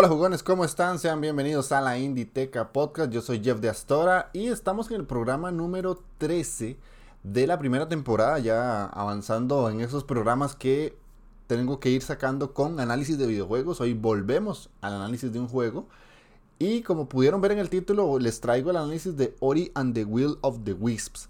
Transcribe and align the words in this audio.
Hola 0.00 0.08
jugones, 0.08 0.42
¿cómo 0.42 0.64
están? 0.64 0.98
Sean 0.98 1.20
bienvenidos 1.20 1.72
a 1.72 1.82
la 1.82 1.98
Inditeca 1.98 2.72
Podcast. 2.72 3.12
Yo 3.12 3.20
soy 3.20 3.44
Jeff 3.44 3.60
de 3.60 3.68
Astora 3.68 4.30
y 4.32 4.46
estamos 4.46 4.90
en 4.90 4.96
el 4.96 5.04
programa 5.04 5.50
número 5.50 6.02
13 6.16 6.78
de 7.22 7.46
la 7.46 7.58
primera 7.58 7.86
temporada, 7.86 8.38
ya 8.38 8.86
avanzando 8.86 9.68
en 9.68 9.82
esos 9.82 10.04
programas 10.04 10.56
que 10.56 10.96
tengo 11.48 11.80
que 11.80 11.90
ir 11.90 12.00
sacando 12.00 12.54
con 12.54 12.80
análisis 12.80 13.18
de 13.18 13.26
videojuegos. 13.26 13.82
Hoy 13.82 13.92
volvemos 13.92 14.70
al 14.80 14.94
análisis 14.94 15.30
de 15.34 15.38
un 15.38 15.48
juego. 15.48 15.86
Y 16.58 16.80
como 16.80 17.06
pudieron 17.06 17.42
ver 17.42 17.52
en 17.52 17.58
el 17.58 17.68
título, 17.68 18.18
les 18.18 18.40
traigo 18.40 18.70
el 18.70 18.78
análisis 18.78 19.18
de 19.18 19.36
Ori 19.40 19.70
and 19.74 19.92
the 19.92 20.06
Will 20.06 20.38
of 20.40 20.60
the 20.64 20.72
Wisps. 20.72 21.28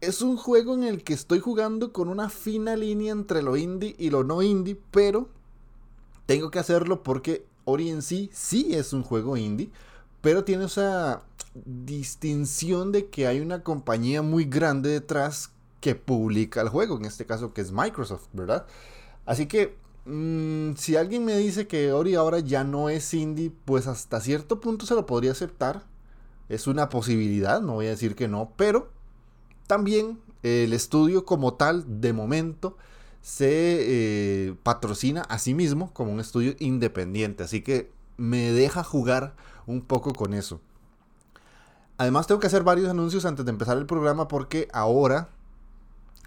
Es 0.00 0.22
un 0.22 0.36
juego 0.36 0.74
en 0.74 0.84
el 0.84 1.02
que 1.02 1.14
estoy 1.14 1.40
jugando 1.40 1.92
con 1.92 2.06
una 2.06 2.28
fina 2.28 2.76
línea 2.76 3.10
entre 3.10 3.42
lo 3.42 3.56
indie 3.56 3.96
y 3.98 4.10
lo 4.10 4.22
no 4.22 4.42
indie, 4.42 4.80
pero 4.92 5.28
tengo 6.26 6.52
que 6.52 6.60
hacerlo 6.60 7.02
porque 7.02 7.52
Ori 7.64 7.90
en 7.90 8.02
sí 8.02 8.30
sí 8.32 8.74
es 8.74 8.92
un 8.92 9.02
juego 9.02 9.36
indie, 9.36 9.70
pero 10.20 10.44
tiene 10.44 10.64
esa 10.64 11.22
distinción 11.54 12.92
de 12.92 13.06
que 13.06 13.26
hay 13.26 13.40
una 13.40 13.62
compañía 13.62 14.22
muy 14.22 14.44
grande 14.44 14.90
detrás 14.90 15.50
que 15.80 15.94
publica 15.94 16.60
el 16.60 16.68
juego, 16.68 16.96
en 16.96 17.04
este 17.04 17.26
caso 17.26 17.52
que 17.52 17.60
es 17.60 17.70
Microsoft, 17.70 18.28
¿verdad? 18.32 18.66
Así 19.26 19.46
que 19.46 19.76
mm, 20.06 20.74
si 20.76 20.96
alguien 20.96 21.24
me 21.24 21.36
dice 21.36 21.66
que 21.66 21.92
Ori 21.92 22.14
ahora 22.14 22.38
ya 22.40 22.64
no 22.64 22.88
es 22.88 23.12
indie, 23.14 23.52
pues 23.64 23.86
hasta 23.86 24.20
cierto 24.20 24.60
punto 24.60 24.86
se 24.86 24.94
lo 24.94 25.06
podría 25.06 25.32
aceptar. 25.32 25.82
Es 26.48 26.66
una 26.66 26.88
posibilidad, 26.88 27.60
no 27.60 27.74
voy 27.74 27.86
a 27.86 27.90
decir 27.90 28.14
que 28.16 28.28
no, 28.28 28.52
pero 28.56 28.88
también 29.66 30.20
el 30.42 30.72
estudio 30.72 31.24
como 31.24 31.54
tal, 31.54 32.00
de 32.00 32.12
momento, 32.12 32.76
se 33.24 34.48
eh, 34.48 34.54
patrocina 34.62 35.22
a 35.22 35.38
sí 35.38 35.54
mismo 35.54 35.90
como 35.94 36.12
un 36.12 36.20
estudio 36.20 36.54
independiente. 36.58 37.42
Así 37.42 37.62
que 37.62 37.90
me 38.18 38.52
deja 38.52 38.84
jugar 38.84 39.34
un 39.66 39.80
poco 39.80 40.12
con 40.12 40.34
eso. 40.34 40.60
Además 41.96 42.26
tengo 42.26 42.38
que 42.38 42.48
hacer 42.48 42.64
varios 42.64 42.90
anuncios 42.90 43.24
antes 43.24 43.46
de 43.46 43.50
empezar 43.50 43.78
el 43.78 43.86
programa 43.86 44.28
porque 44.28 44.68
ahora, 44.74 45.30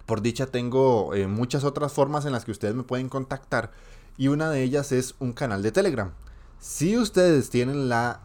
por 0.07 0.23
dicha, 0.23 0.47
tengo 0.47 1.13
eh, 1.13 1.27
muchas 1.27 1.63
otras 1.65 1.93
formas 1.93 2.25
en 2.25 2.31
las 2.31 2.45
que 2.45 2.51
ustedes 2.51 2.73
me 2.73 2.81
pueden 2.81 3.09
contactar 3.09 3.69
y 4.17 4.29
una 4.29 4.49
de 4.49 4.63
ellas 4.63 4.91
es 4.91 5.13
un 5.19 5.33
canal 5.33 5.61
de 5.61 5.71
Telegram. 5.71 6.13
Si 6.57 6.97
ustedes 6.97 7.51
tienen 7.51 7.89
la 7.89 8.21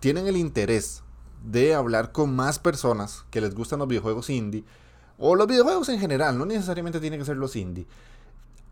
tienen 0.00 0.26
el 0.28 0.38
interés 0.38 1.02
de 1.44 1.74
hablar 1.74 2.10
con 2.10 2.34
más 2.34 2.58
personas 2.58 3.26
que 3.30 3.42
les 3.42 3.54
gustan 3.54 3.80
los 3.80 3.88
videojuegos 3.88 4.30
indie 4.30 4.64
o 5.18 5.36
los 5.36 5.46
videojuegos 5.46 5.88
en 5.88 6.00
general, 6.00 6.38
no 6.38 6.46
necesariamente 6.46 7.00
tienen 7.00 7.20
que 7.20 7.26
ser 7.26 7.36
los 7.36 7.56
indie. 7.56 7.86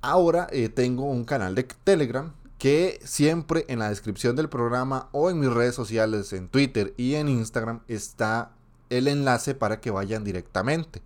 Ahora 0.00 0.48
eh, 0.50 0.68
tengo 0.68 1.04
un 1.04 1.24
canal 1.24 1.54
de 1.54 1.64
Telegram 1.84 2.32
que 2.58 3.00
siempre 3.04 3.64
en 3.68 3.78
la 3.78 3.88
descripción 3.88 4.36
del 4.36 4.48
programa 4.48 5.08
o 5.12 5.30
en 5.30 5.38
mis 5.40 5.52
redes 5.52 5.74
sociales, 5.74 6.32
en 6.32 6.48
Twitter 6.48 6.94
y 6.96 7.14
en 7.14 7.28
Instagram, 7.28 7.80
está 7.88 8.52
el 8.90 9.08
enlace 9.08 9.54
para 9.54 9.80
que 9.80 9.90
vayan 9.90 10.24
directamente. 10.24 11.02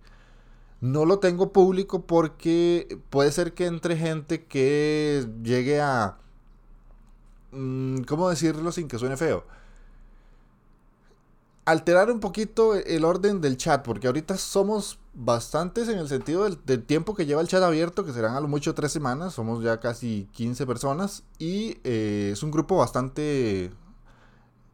No 0.81 1.05
lo 1.05 1.19
tengo 1.19 1.53
público 1.53 2.05
porque 2.05 2.99
puede 3.09 3.31
ser 3.31 3.53
que 3.53 3.65
entre 3.65 3.97
gente 3.97 4.45
que 4.45 5.27
llegue 5.43 5.81
a... 5.81 6.17
Mm, 7.51 8.01
¿Cómo 8.03 8.29
decirlo 8.29 8.71
sin 8.71 8.87
que 8.87 8.99
suene 8.99 9.17
feo? 9.17 9.43
alterar 11.67 12.09
un 12.09 12.21
poquito 12.21 12.75
el 12.75 13.03
orden 13.03 13.41
del 13.41 13.57
chat, 13.57 13.83
porque 13.83 14.07
ahorita 14.07 14.37
somos 14.37 14.99
bastantes 15.19 15.89
en 15.89 15.97
el 15.97 16.07
sentido 16.07 16.47
del, 16.47 16.83
tiempo 16.83 17.15
que 17.15 17.25
lleva 17.25 17.41
el 17.41 17.47
chat 17.47 17.63
abierto, 17.63 18.05
que 18.05 18.13
serán 18.13 18.35
a 18.35 18.39
lo 18.39 18.47
mucho 18.47 18.75
tres 18.75 18.91
semanas, 18.91 19.33
somos 19.33 19.63
ya 19.63 19.79
casi 19.79 20.29
15 20.33 20.67
personas, 20.67 21.23
y 21.39 21.79
eh, 21.83 22.29
es 22.33 22.43
un 22.43 22.51
grupo 22.51 22.77
bastante 22.77 23.71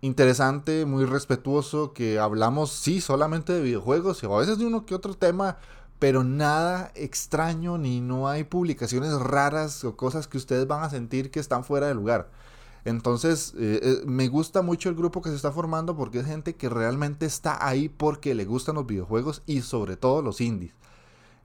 interesante, 0.01 0.85
muy 0.85 1.05
respetuoso, 1.05 1.93
que 1.93 2.19
hablamos, 2.19 2.73
sí, 2.73 2.99
solamente 2.99 3.53
de 3.53 3.61
videojuegos, 3.61 4.21
y 4.21 4.25
a 4.25 4.29
veces 4.29 4.57
de 4.57 4.65
uno 4.65 4.85
que 4.85 4.95
otro 4.95 5.13
tema, 5.13 5.59
pero 5.97 6.25
nada 6.25 6.91
extraño, 6.95 7.77
ni 7.77 8.01
no 8.01 8.27
hay 8.27 8.43
publicaciones 8.43 9.13
raras 9.13 9.85
o 9.85 9.95
cosas 9.95 10.27
que 10.27 10.37
ustedes 10.37 10.67
van 10.67 10.83
a 10.83 10.89
sentir 10.89 11.31
que 11.31 11.39
están 11.39 11.63
fuera 11.63 11.87
de 11.87 11.93
lugar. 11.93 12.29
Entonces, 12.85 13.53
eh, 13.57 13.79
eh, 13.81 14.01
me 14.05 14.27
gusta 14.27 14.61
mucho 14.61 14.89
el 14.89 14.95
grupo 14.95 15.21
que 15.21 15.29
se 15.29 15.35
está 15.35 15.51
formando 15.51 15.95
porque 15.95 16.19
es 16.19 16.25
gente 16.25 16.55
que 16.55 16.67
realmente 16.67 17.25
está 17.25 17.65
ahí 17.65 17.87
porque 17.87 18.35
le 18.35 18.45
gustan 18.45 18.75
los 18.75 18.85
videojuegos 18.85 19.41
y 19.45 19.61
sobre 19.61 19.95
todo 19.95 20.21
los 20.21 20.41
indies. 20.41 20.73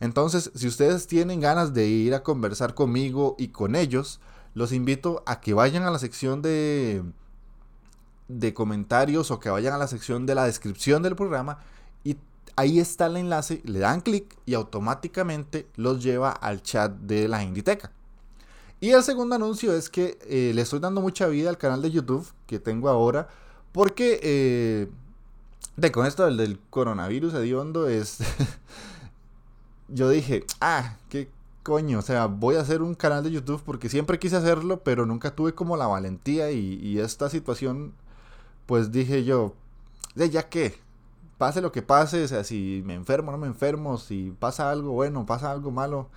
Entonces, 0.01 0.51
si 0.55 0.67
ustedes 0.67 1.07
tienen 1.07 1.41
ganas 1.41 1.75
de 1.75 1.87
ir 1.87 2.15
a 2.15 2.23
conversar 2.23 2.75
conmigo 2.75 3.37
y 3.39 3.49
con 3.49 3.77
ellos, 3.77 4.21
los 4.55 4.73
invito 4.73 5.23
a 5.27 5.41
que 5.41 5.55
vayan 5.55 5.85
a 5.85 5.91
la 5.91 5.99
sección 5.99 6.43
de, 6.43 7.05
de 8.29 8.55
comentarios 8.55 9.31
o 9.31 9.39
que 9.39 9.51
vayan 9.51 9.75
a 9.75 9.79
la 9.79 9.87
sección 9.87 10.27
de 10.27 10.35
la 10.35 10.45
descripción 10.45 11.03
del 11.03 11.17
programa 11.17 11.59
y 12.05 12.17
ahí 12.57 12.81
está 12.81 13.07
el 13.07 13.17
enlace, 13.17 13.63
le 13.65 13.79
dan 13.79 14.01
clic 14.01 14.37
y 14.45 14.55
automáticamente 14.55 15.69
los 15.77 16.03
lleva 16.03 16.31
al 16.31 16.63
chat 16.63 16.93
de 16.93 17.29
la 17.29 17.45
Inditeca. 17.45 17.93
Y 18.81 18.91
el 18.91 19.03
segundo 19.03 19.35
anuncio 19.35 19.73
es 19.73 19.91
que 19.91 20.19
eh, 20.29 20.53
le 20.55 20.63
estoy 20.63 20.79
dando 20.79 21.01
mucha 21.01 21.27
vida 21.27 21.51
al 21.51 21.59
canal 21.59 21.83
de 21.83 21.91
YouTube 21.91 22.27
que 22.47 22.59
tengo 22.59 22.89
ahora. 22.89 23.29
Porque 23.73 24.21
eh, 24.23 24.89
de, 25.77 25.93
con 25.93 26.07
esto 26.07 26.25
del, 26.27 26.59
coronavirus 26.71 27.35
hediondo 27.35 27.89
es... 27.89 28.19
yo 29.89 30.09
dije, 30.11 30.45
ah, 30.61 30.97
qué 31.09 31.31
coño, 31.63 31.99
o 31.99 32.03
sea, 32.03 32.27
voy 32.27 32.57
a 32.57 32.61
hacer 32.61 32.83
un 32.83 32.95
canal 32.95 33.23
de 33.25 33.31
YouTube 33.31 33.63
porque 33.65 33.89
siempre 33.89 34.19
quise 34.19 34.37
hacerlo, 34.37 34.83
pero 34.83 35.07
nunca 35.07 35.35
tuve 35.35 35.55
como 35.55 35.77
la 35.77 35.87
valentía 35.87 36.51
y, 36.51 36.99
esta 36.99 37.29
situación, 37.31 37.93
pues 38.67 38.93
dije 38.93 39.25
yo, 39.25 39.55
de 40.15 40.31
ya 40.31 40.49
que, 40.49 40.79
pase 41.39 41.61
lo 41.61 41.73
que 41.73 41.83
pase, 41.83 42.25
o 42.25 42.29
sea, 42.29 42.45
si 42.45 42.83
me 42.87 42.95
enfermo, 42.95 43.33
no 43.33 43.39
me 43.39 43.47
enfermo, 43.47 43.99
si 43.99 44.35
pasa 44.39 44.71
algo 44.71 44.93
bueno, 44.93 45.27
pasa 45.27 45.51
algo 45.51 45.71
malo, 45.71 46.09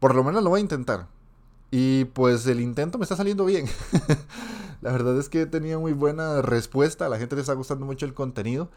por 0.00 0.14
lo 0.14 0.24
menos 0.24 0.42
lo 0.42 0.50
voy 0.50 0.58
a 0.58 0.62
intentar. 0.62 1.06
Y 1.78 2.06
pues 2.06 2.46
el 2.46 2.60
intento 2.60 2.96
me 2.96 3.02
está 3.02 3.16
saliendo 3.16 3.44
bien. 3.44 3.66
la 4.80 4.92
verdad 4.92 5.18
es 5.18 5.28
que 5.28 5.42
he 5.42 5.46
tenido 5.46 5.78
muy 5.78 5.92
buena 5.92 6.40
respuesta. 6.40 7.04
A 7.04 7.10
la 7.10 7.18
gente 7.18 7.34
le 7.34 7.42
está 7.42 7.52
gustando 7.52 7.84
mucho 7.84 8.06
el 8.06 8.14
contenido. 8.14 8.70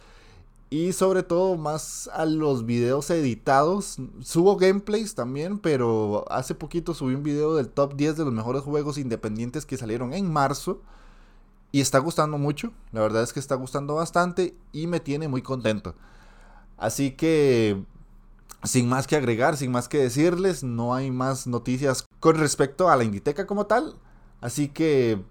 Y 0.70 0.92
sobre 0.92 1.24
todo 1.24 1.56
más 1.56 2.10
a 2.12 2.26
los 2.26 2.66
videos 2.66 3.10
editados. 3.10 4.00
Subo 4.20 4.58
gameplays 4.58 5.16
también, 5.16 5.60
pero 5.60 6.26
hace 6.30 6.56
poquito 6.56 6.94
subí 6.94 7.16
un 7.16 7.24
video 7.24 7.56
del 7.56 7.70
top 7.70 7.96
10 7.96 8.18
de 8.18 8.26
los 8.26 8.34
mejores 8.34 8.64
juegos 8.64 8.98
independientes 8.98 9.66
que 9.66 9.78
salieron 9.78 10.14
en 10.14 10.30
marzo. 10.30 10.82
Y 11.72 11.80
está 11.80 12.00
gustando 12.00 12.38
mucho. 12.38 12.74
La 12.92 13.00
verdad 13.00 13.24
es 13.24 13.32
que 13.32 13.40
está 13.40 13.56
gustando 13.56 13.96
bastante 13.96 14.58
y 14.74 14.88
me 14.88 15.00
tiene 15.00 15.30
muy 15.30 15.42
contento. 15.42 15.96
Así 16.76 17.12
que 17.12 17.82
sin 18.64 18.90
más 18.90 19.08
que 19.08 19.16
agregar, 19.16 19.56
sin 19.56 19.72
más 19.72 19.88
que 19.88 20.00
decirles, 20.00 20.66
no 20.66 20.94
hay 20.94 21.12
más 21.12 21.48
noticias 21.48 22.09
con 22.20 22.38
respecto 22.38 22.90
a 22.90 22.96
la 22.96 23.04
Inditeca 23.04 23.46
como 23.48 23.66
tal. 23.66 23.96
Así 24.42 24.70
que, 24.70 25.22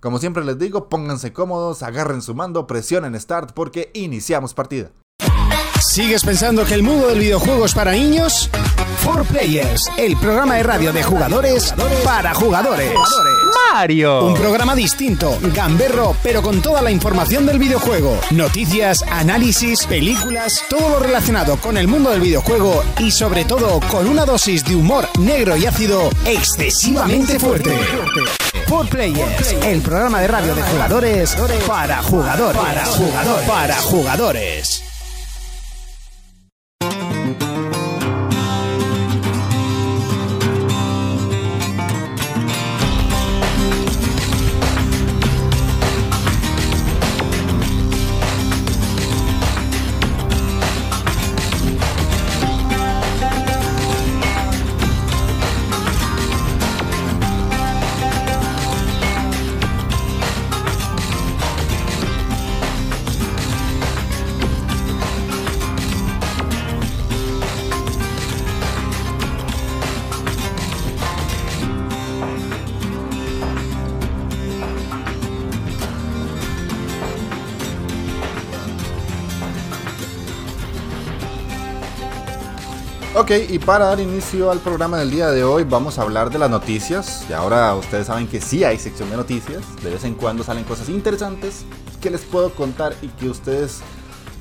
como 0.00 0.18
siempre 0.18 0.44
les 0.44 0.58
digo, 0.58 0.88
pónganse 0.88 1.32
cómodos, 1.32 1.82
agarren 1.82 2.22
su 2.22 2.34
mando, 2.34 2.66
presionen 2.66 3.18
Start 3.18 3.52
porque 3.52 3.90
iniciamos 3.94 4.54
partida. 4.54 4.90
¿Sigues 5.80 6.24
pensando 6.24 6.64
que 6.64 6.74
el 6.74 6.82
mundo 6.82 7.08
del 7.08 7.20
videojuego 7.20 7.64
es 7.64 7.74
para 7.74 7.92
niños? 7.92 8.50
For 9.06 9.24
Players, 9.24 9.88
el 9.98 10.16
programa 10.16 10.56
de 10.56 10.64
radio 10.64 10.92
de 10.92 11.00
jugadores 11.00 11.72
para 12.04 12.34
jugadores. 12.34 12.90
Mario. 13.72 14.24
Un 14.24 14.34
programa 14.34 14.74
distinto, 14.74 15.38
gamberro, 15.54 16.16
pero 16.24 16.42
con 16.42 16.60
toda 16.60 16.82
la 16.82 16.90
información 16.90 17.46
del 17.46 17.60
videojuego. 17.60 18.18
Noticias, 18.32 19.04
análisis, 19.08 19.86
películas, 19.86 20.60
todo 20.68 20.88
lo 20.88 20.98
relacionado 20.98 21.56
con 21.58 21.76
el 21.76 21.86
mundo 21.86 22.10
del 22.10 22.20
videojuego 22.20 22.82
y 22.98 23.12
sobre 23.12 23.44
todo 23.44 23.78
con 23.92 24.08
una 24.08 24.24
dosis 24.24 24.64
de 24.64 24.74
humor 24.74 25.08
negro 25.20 25.56
y 25.56 25.66
ácido 25.66 26.10
excesivamente 26.24 27.38
fuerte. 27.38 27.78
For 28.66 28.88
Players, 28.88 29.52
el 29.62 29.82
programa 29.82 30.20
de 30.20 30.26
radio 30.26 30.52
de 30.52 30.62
jugadores 30.62 31.36
para 31.64 32.02
jugadores. 32.02 32.60
Para 32.60 32.84
jugadores. 32.86 33.48
Para 33.48 33.76
jugadores. 33.76 34.85
Ok, 83.26 83.32
y 83.50 83.58
para 83.58 83.86
dar 83.86 83.98
inicio 83.98 84.52
al 84.52 84.60
programa 84.60 84.98
del 84.98 85.10
día 85.10 85.30
de 85.30 85.42
hoy 85.42 85.64
vamos 85.64 85.98
a 85.98 86.02
hablar 86.02 86.30
de 86.30 86.38
las 86.38 86.48
noticias. 86.48 87.26
Y 87.28 87.32
ahora 87.32 87.74
ustedes 87.74 88.06
saben 88.06 88.28
que 88.28 88.40
sí 88.40 88.62
hay 88.62 88.78
sección 88.78 89.10
de 89.10 89.16
noticias. 89.16 89.64
De 89.82 89.90
vez 89.90 90.04
en 90.04 90.14
cuando 90.14 90.44
salen 90.44 90.62
cosas 90.62 90.88
interesantes 90.88 91.64
que 92.00 92.08
les 92.08 92.20
puedo 92.20 92.54
contar 92.54 92.94
y 93.02 93.08
que 93.08 93.28
ustedes 93.28 93.80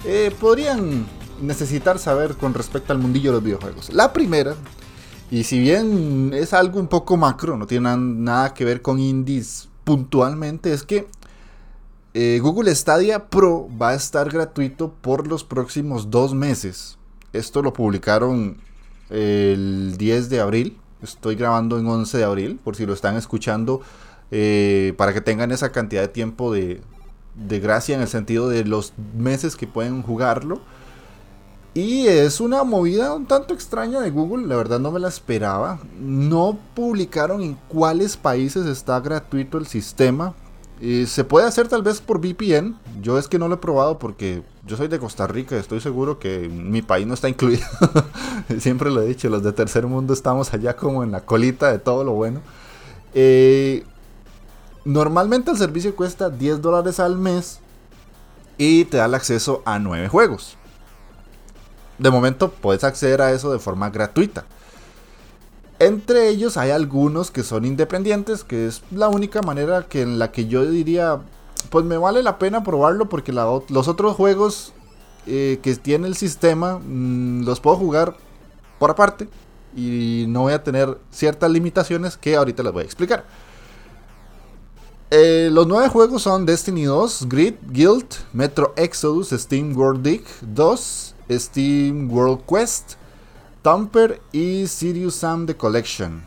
eh, 0.03 0.31
podrían 0.39 1.07
necesitar 1.41 1.97
saber 1.97 2.35
con 2.35 2.53
respecto 2.53 2.93
al 2.93 2.99
mundillo 2.99 3.31
de 3.31 3.37
los 3.37 3.43
videojuegos. 3.43 3.91
La 3.91 4.13
primera, 4.13 4.53
y 5.31 5.45
si 5.45 5.57
bien 5.57 6.29
es 6.35 6.53
algo 6.53 6.79
un 6.79 6.87
poco 6.87 7.17
macro, 7.17 7.57
no 7.57 7.65
tiene 7.65 7.97
nada 7.97 8.53
que 8.53 8.65
ver 8.65 8.83
con 8.83 8.99
indies 8.99 9.67
puntualmente, 9.83 10.71
es 10.71 10.83
que 10.83 11.07
eh, 12.13 12.37
Google 12.39 12.75
Stadia 12.75 13.29
Pro 13.29 13.67
va 13.81 13.89
a 13.89 13.95
estar 13.95 14.29
gratuito 14.29 14.93
por 15.01 15.27
los 15.27 15.43
próximos 15.43 16.11
dos 16.11 16.35
meses. 16.35 16.99
Esto 17.33 17.63
lo 17.63 17.73
publicaron 17.73 18.63
el 19.09 19.95
10 19.97 20.29
de 20.29 20.39
abril. 20.39 20.77
Estoy 21.01 21.35
grabando 21.35 21.77
en 21.77 21.87
11 21.87 22.17
de 22.17 22.23
abril, 22.23 22.59
por 22.63 22.75
si 22.75 22.85
lo 22.85 22.93
están 22.93 23.15
escuchando, 23.15 23.81
eh, 24.31 24.93
para 24.97 25.13
que 25.13 25.21
tengan 25.21 25.51
esa 25.51 25.71
cantidad 25.71 26.01
de 26.01 26.07
tiempo 26.07 26.51
de, 26.51 26.81
de 27.35 27.59
gracia 27.59 27.95
en 27.95 28.01
el 28.01 28.07
sentido 28.07 28.49
de 28.49 28.65
los 28.65 28.93
meses 29.17 29.55
que 29.55 29.67
pueden 29.67 30.01
jugarlo. 30.01 30.61
Y 31.73 32.07
es 32.07 32.39
una 32.39 32.63
movida 32.63 33.13
un 33.13 33.25
tanto 33.25 33.53
extraña 33.53 33.99
de 33.99 34.09
Google, 34.09 34.47
la 34.47 34.55
verdad 34.55 34.79
no 34.79 34.91
me 34.91 34.99
la 34.99 35.09
esperaba. 35.09 35.79
No 35.99 36.57
publicaron 36.73 37.43
en 37.43 37.57
cuáles 37.67 38.15
países 38.15 38.65
está 38.65 38.99
gratuito 39.01 39.57
el 39.57 39.67
sistema, 39.67 40.33
se 40.79 41.23
puede 41.23 41.47
hacer 41.47 41.67
tal 41.67 41.83
vez 41.83 42.01
por 42.01 42.19
VPN. 42.19 42.77
Yo 43.01 43.17
es 43.17 43.27
que 43.27 43.39
no 43.39 43.47
lo 43.47 43.55
he 43.55 43.57
probado 43.57 43.97
porque 43.99 44.43
yo 44.65 44.77
soy 44.77 44.87
de 44.87 44.99
Costa 44.99 45.27
Rica 45.27 45.55
y 45.55 45.59
estoy 45.59 45.79
seguro 45.79 46.19
que 46.19 46.49
mi 46.49 46.81
país 46.81 47.07
no 47.07 47.13
está 47.13 47.29
incluido. 47.29 47.65
Siempre 48.59 48.89
lo 48.89 49.01
he 49.01 49.07
dicho, 49.07 49.29
los 49.29 49.43
de 49.43 49.53
tercer 49.53 49.87
mundo 49.87 50.13
estamos 50.13 50.53
allá 50.53 50.75
como 50.75 51.03
en 51.03 51.11
la 51.11 51.21
colita 51.21 51.71
de 51.71 51.79
todo 51.79 52.03
lo 52.03 52.13
bueno. 52.13 52.41
Eh, 53.13 53.85
normalmente 54.83 55.51
el 55.51 55.57
servicio 55.57 55.95
cuesta 55.95 56.29
10 56.29 56.61
dólares 56.61 56.99
al 56.99 57.17
mes 57.17 57.59
y 58.57 58.85
te 58.85 58.97
da 58.97 59.05
el 59.05 59.13
acceso 59.13 59.61
a 59.65 59.79
9 59.79 60.09
juegos. 60.09 60.57
De 61.97 62.09
momento 62.09 62.51
puedes 62.51 62.83
acceder 62.83 63.21
a 63.21 63.31
eso 63.31 63.51
de 63.53 63.59
forma 63.59 63.89
gratuita. 63.89 64.45
Entre 65.79 66.29
ellos 66.29 66.55
hay 66.55 66.71
algunos 66.71 67.31
que 67.31 67.43
son 67.43 67.65
independientes, 67.65 68.43
que 68.43 68.67
es 68.67 68.81
la 68.91 69.09
única 69.09 69.41
manera 69.41 69.83
que 69.83 70.01
en 70.01 70.19
la 70.19 70.31
que 70.31 70.47
yo 70.47 70.65
diría, 70.65 71.19
pues 71.69 71.83
me 71.83 71.97
vale 71.97 72.23
la 72.23 72.39
pena 72.39 72.63
probarlo 72.63 73.09
porque 73.09 73.33
los 73.33 73.87
otros 73.87 74.15
juegos 74.15 74.73
eh, 75.27 75.59
que 75.61 75.75
tiene 75.75 76.07
el 76.07 76.15
sistema 76.15 76.79
mm, 76.79 77.43
los 77.43 77.59
puedo 77.59 77.75
jugar 77.75 78.15
por 78.79 78.91
aparte 78.91 79.27
y 79.75 80.25
no 80.29 80.41
voy 80.41 80.53
a 80.53 80.63
tener 80.63 80.97
ciertas 81.11 81.51
limitaciones 81.51 82.15
que 82.15 82.35
ahorita 82.35 82.63
les 82.63 82.71
voy 82.71 82.83
a 82.83 82.85
explicar. 82.85 83.25
Eh, 85.11 85.49
los 85.51 85.67
nueve 85.67 85.89
juegos 85.89 86.23
son 86.23 86.45
Destiny 86.45 86.85
2, 86.85 87.27
Grid, 87.27 87.55
Guild, 87.69 88.07
Metro 88.33 88.73
Exodus, 88.75 89.29
Steam 89.29 89.75
World 89.75 90.01
Dig 90.03 90.23
2, 90.41 91.15
Steam 91.31 92.11
World 92.11 92.43
Quest, 92.47 92.93
Thumper 93.65 94.21
y 94.31 94.67
Sirius 94.67 95.15
Sam 95.15 95.47
The 95.47 95.57
Collection. 95.57 96.23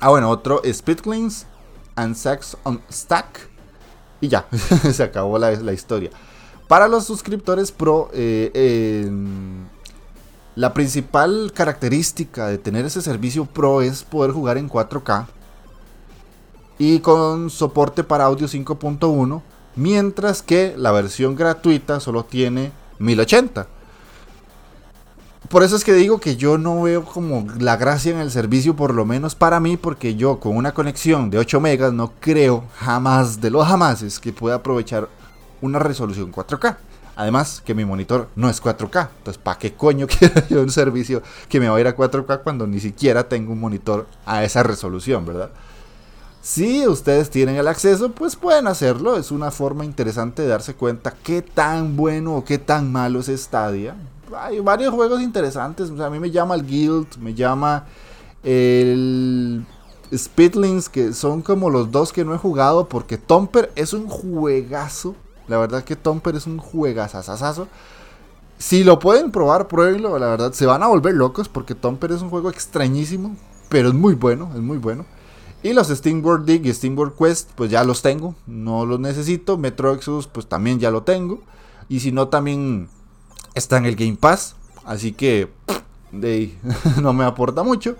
Ah, 0.00 0.08
bueno, 0.08 0.28
otro 0.28 0.60
Speedlings 0.64 1.46
and 1.94 2.16
Sex 2.16 2.56
on 2.64 2.82
Stack. 2.90 3.48
Y 4.20 4.26
ya, 4.26 4.48
se 4.92 5.04
acabó 5.04 5.38
la, 5.38 5.72
historia. 5.72 6.10
Para 6.66 6.88
los 6.88 7.04
suscriptores 7.04 7.70
pro, 7.70 8.10
eh, 8.12 9.08
la 10.56 10.74
principal 10.74 11.52
característica 11.54 12.48
de 12.48 12.58
tener 12.58 12.84
ese 12.84 13.02
servicio 13.02 13.44
pro 13.46 13.80
es 13.80 14.02
poder 14.02 14.32
jugar 14.32 14.58
en 14.58 14.68
4K 14.68 15.28
y 16.76 16.98
con 16.98 17.50
soporte 17.50 18.02
para 18.02 18.24
audio 18.24 18.48
5.1, 18.48 19.42
mientras 19.76 20.42
que 20.42 20.74
la 20.76 20.90
versión 20.90 21.36
gratuita 21.36 22.00
solo 22.00 22.24
tiene 22.24 22.72
1080 22.98 23.75
por 25.48 25.62
eso 25.62 25.76
es 25.76 25.84
que 25.84 25.92
digo 25.92 26.18
que 26.18 26.36
yo 26.36 26.58
no 26.58 26.82
veo 26.82 27.04
como 27.04 27.46
la 27.58 27.76
gracia 27.76 28.12
en 28.12 28.18
el 28.18 28.30
servicio, 28.30 28.74
por 28.74 28.94
lo 28.94 29.04
menos 29.04 29.34
para 29.34 29.60
mí, 29.60 29.76
porque 29.76 30.14
yo 30.14 30.40
con 30.40 30.56
una 30.56 30.72
conexión 30.72 31.30
de 31.30 31.38
8 31.38 31.60
megas 31.60 31.92
no 31.92 32.12
creo 32.20 32.64
jamás 32.78 33.40
de 33.40 33.50
los 33.50 33.66
jamases 33.66 34.18
que 34.18 34.32
pueda 34.32 34.56
aprovechar 34.56 35.08
una 35.60 35.78
resolución 35.78 36.32
4K. 36.32 36.76
Además, 37.16 37.62
que 37.64 37.74
mi 37.74 37.84
monitor 37.84 38.28
no 38.36 38.50
es 38.50 38.62
4K. 38.62 39.08
Entonces, 39.18 39.42
¿para 39.42 39.58
qué 39.58 39.72
coño 39.72 40.06
quiero 40.18 40.46
yo 40.48 40.62
un 40.62 40.70
servicio 40.70 41.22
que 41.48 41.60
me 41.60 41.68
va 41.68 41.76
a 41.76 41.80
ir 41.80 41.86
a 41.86 41.96
4K 41.96 42.42
cuando 42.42 42.66
ni 42.66 42.80
siquiera 42.80 43.28
tengo 43.28 43.52
un 43.52 43.60
monitor 43.60 44.06
a 44.26 44.44
esa 44.44 44.62
resolución, 44.62 45.24
verdad? 45.24 45.50
Si 46.42 46.86
ustedes 46.86 47.30
tienen 47.30 47.56
el 47.56 47.66
acceso, 47.68 48.12
pues 48.12 48.36
pueden 48.36 48.68
hacerlo. 48.68 49.16
Es 49.16 49.30
una 49.30 49.50
forma 49.50 49.84
interesante 49.84 50.42
de 50.42 50.48
darse 50.48 50.74
cuenta 50.74 51.14
qué 51.22 51.42
tan 51.42 51.96
bueno 51.96 52.36
o 52.36 52.44
qué 52.44 52.58
tan 52.58 52.92
malo 52.92 53.20
es 53.20 53.28
Stadia 53.28 53.96
hay 54.34 54.60
varios 54.60 54.94
juegos 54.94 55.20
interesantes. 55.20 55.90
a 55.90 56.10
mí 56.10 56.18
me 56.18 56.30
llama 56.30 56.54
el 56.54 56.66
Guild, 56.66 57.18
me 57.18 57.34
llama 57.34 57.86
el 58.42 59.66
Spitlings, 60.14 60.88
que 60.88 61.12
son 61.12 61.42
como 61.42 61.70
los 61.70 61.90
dos 61.90 62.12
que 62.12 62.24
no 62.24 62.34
he 62.34 62.38
jugado, 62.38 62.88
porque 62.88 63.18
Tomper 63.18 63.72
es 63.76 63.92
un 63.92 64.08
juegazo. 64.08 65.14
La 65.48 65.58
verdad 65.58 65.84
que 65.84 65.96
Tomper 65.96 66.36
es 66.36 66.46
un 66.46 66.58
juegazazazazo. 66.58 67.68
Si 68.58 68.84
lo 68.84 68.98
pueden 68.98 69.30
probar, 69.30 69.68
pruébenlo. 69.68 70.18
La 70.18 70.28
verdad, 70.28 70.52
se 70.52 70.66
van 70.66 70.82
a 70.82 70.88
volver 70.88 71.14
locos 71.14 71.48
porque 71.48 71.74
Tomper 71.74 72.12
es 72.12 72.22
un 72.22 72.30
juego 72.30 72.50
extrañísimo, 72.50 73.36
pero 73.68 73.88
es 73.88 73.94
muy 73.94 74.14
bueno, 74.14 74.50
es 74.54 74.60
muy 74.60 74.78
bueno. 74.78 75.04
Y 75.62 75.72
los 75.72 75.88
Steam 75.88 76.24
World 76.24 76.46
Dig 76.46 76.66
y 76.66 76.72
Steam 76.72 76.96
World 76.96 77.16
Quest, 77.16 77.50
pues 77.54 77.70
ya 77.70 77.82
los 77.82 78.02
tengo, 78.02 78.34
no 78.46 78.86
los 78.86 79.00
necesito. 79.00 79.58
Metro 79.58 79.92
Exodus, 79.92 80.26
pues 80.26 80.46
también 80.46 80.78
ya 80.78 80.90
lo 80.90 81.02
tengo. 81.02 81.40
Y 81.88 82.00
si 82.00 82.12
no, 82.12 82.28
también 82.28 82.88
Está 83.56 83.78
en 83.78 83.86
el 83.86 83.96
Game 83.96 84.16
Pass. 84.16 84.54
Así 84.84 85.12
que 85.12 85.48
de 86.12 86.54
no 87.02 87.14
me 87.14 87.24
aporta 87.24 87.62
mucho. 87.62 87.96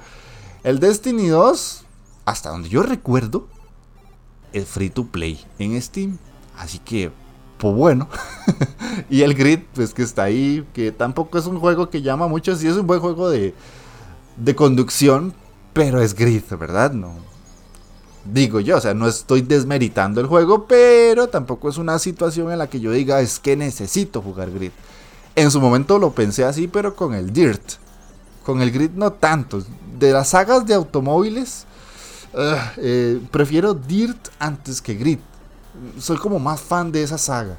El 0.63 0.81
Destiny 0.81 1.29
2, 1.29 1.83
hasta 2.27 2.51
donde 2.51 2.69
yo 2.69 2.83
recuerdo, 2.83 3.49
es 4.53 4.69
free 4.69 4.91
to 4.91 5.07
play 5.07 5.43
en 5.59 5.81
Steam. 5.81 6.19
Así 6.59 6.79
que, 6.79 7.11
pues 7.57 7.75
bueno. 7.75 8.07
y 9.11 9.23
el 9.23 9.33
Grid, 9.35 9.61
pues 9.75 9.95
que 9.95 10.03
está 10.03 10.25
ahí, 10.25 10.67
que 10.75 10.93
tampoco 10.93 11.39
es 11.39 11.47
un 11.47 11.59
juego 11.59 11.89
que 11.89 12.03
llama 12.03 12.29
mucho. 12.29 12.55
Sí 12.55 12.69
es 12.69 12.77
un 12.77 12.87
buen 12.87 13.01
juego 13.01 13.31
de, 13.31 13.55
de 14.37 14.55
conducción, 14.55 15.33
pero 15.73 16.03
es 16.03 16.15
Grid, 16.15 16.43
¿verdad? 16.61 16.93
No. 16.93 17.15
Digo 18.27 18.61
yo, 18.61 18.77
o 18.77 18.81
sea, 18.81 18.93
no 18.93 19.09
estoy 19.09 19.41
desmeritando 19.41 20.21
el 20.21 20.27
juego, 20.27 20.67
pero 20.67 21.29
tampoco 21.29 21.71
es 21.71 21.79
una 21.79 21.99
situación 21.99 22.53
en 22.53 22.59
la 22.59 22.69
que 22.69 22.81
yo 22.81 22.93
diga 22.93 23.23
es 23.23 23.39
que 23.39 23.57
necesito 23.57 24.21
jugar 24.21 24.51
Grid. 24.51 24.73
En 25.37 25.51
su 25.51 25.61
momento 25.61 25.99
lo 25.99 26.13
pensé 26.13 26.45
así, 26.45 26.67
pero 26.67 26.97
con 26.97 27.15
el 27.15 27.31
Dirt. 27.31 27.75
Con 28.43 28.63
el 28.63 28.71
Grid 28.71 28.93
no 28.95 29.13
tanto. 29.13 29.63
De 29.99 30.11
las 30.11 30.31
sagas 30.31 30.67
de 30.67 30.73
automóviles, 30.73 31.67
eh, 32.33 33.21
prefiero 33.31 33.75
Dirt 33.75 34.29
antes 34.39 34.81
que 34.81 34.95
Grid. 34.95 35.19
Soy 35.99 36.17
como 36.17 36.39
más 36.39 36.63
fan 36.63 36.91
de 36.91 37.03
esa 37.03 37.19
saga. 37.19 37.59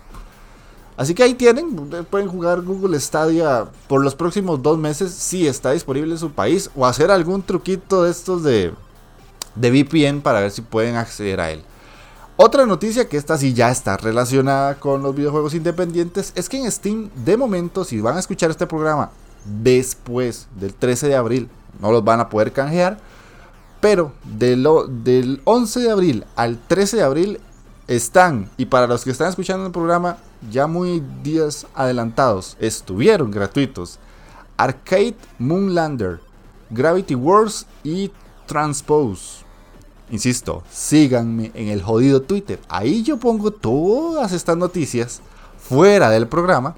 Así 0.97 1.13
que 1.13 1.21
ahí 1.21 1.35
tienen, 1.35 1.75
pueden 2.09 2.27
jugar 2.27 2.63
Google 2.63 2.99
Stadia 2.99 3.67
por 3.87 4.03
los 4.03 4.15
próximos 4.15 4.59
dos 4.63 4.79
meses 4.79 5.13
si 5.13 5.45
está 5.45 5.71
disponible 5.71 6.11
en 6.11 6.17
su 6.17 6.31
país 6.31 6.71
o 6.75 6.87
hacer 6.87 7.11
algún 7.11 7.43
truquito 7.43 8.01
de 8.01 8.09
estos 8.09 8.41
de 8.41 8.73
VPN 9.55 10.21
para 10.21 10.39
ver 10.39 10.49
si 10.49 10.63
pueden 10.63 10.95
acceder 10.95 11.39
a 11.39 11.51
él. 11.51 11.63
Otra 12.39 12.67
noticia 12.67 13.09
que 13.09 13.17
esta 13.17 13.35
sí 13.35 13.55
ya 13.55 13.71
está 13.71 13.97
relacionada 13.97 14.75
con 14.75 15.01
los 15.01 15.15
videojuegos 15.15 15.55
independientes 15.55 16.33
es 16.35 16.47
que 16.47 16.57
en 16.57 16.71
Steam, 16.71 17.09
de 17.25 17.35
momento, 17.35 17.83
si 17.83 17.99
van 17.99 18.15
a 18.15 18.19
escuchar 18.19 18.51
este 18.51 18.67
programa 18.67 19.09
después 19.43 20.47
del 20.55 20.75
13 20.75 21.07
de 21.07 21.15
abril, 21.15 21.49
no 21.81 21.91
los 21.91 22.03
van 22.03 22.19
a 22.19 22.29
poder 22.29 22.53
canjear. 22.53 22.99
Pero 23.81 24.11
del, 24.23 24.67
del 25.03 25.41
11 25.45 25.79
de 25.79 25.89
abril 25.89 26.25
al 26.35 26.59
13 26.59 26.97
de 26.97 27.03
abril 27.03 27.39
están, 27.87 28.51
y 28.55 28.65
para 28.65 28.85
los 28.85 29.03
que 29.03 29.09
están 29.09 29.29
escuchando 29.29 29.65
el 29.65 29.71
programa 29.71 30.17
ya 30.51 30.67
muy 30.67 31.01
días 31.23 31.65
adelantados, 31.73 32.55
estuvieron 32.59 33.31
gratuitos. 33.31 33.97
Arcade 34.57 35.15
Moonlander, 35.39 36.19
Gravity 36.69 37.15
Wars 37.15 37.65
y 37.83 38.11
Transpose. 38.45 39.46
Insisto, 40.09 40.63
síganme 40.71 41.51
en 41.53 41.67
el 41.67 41.81
jodido 41.81 42.21
Twitter. 42.21 42.59
Ahí 42.69 43.03
yo 43.03 43.17
pongo 43.17 43.51
todas 43.51 44.31
estas 44.31 44.55
noticias 44.55 45.21
fuera 45.57 46.09
del 46.09 46.27
programa. 46.27 46.75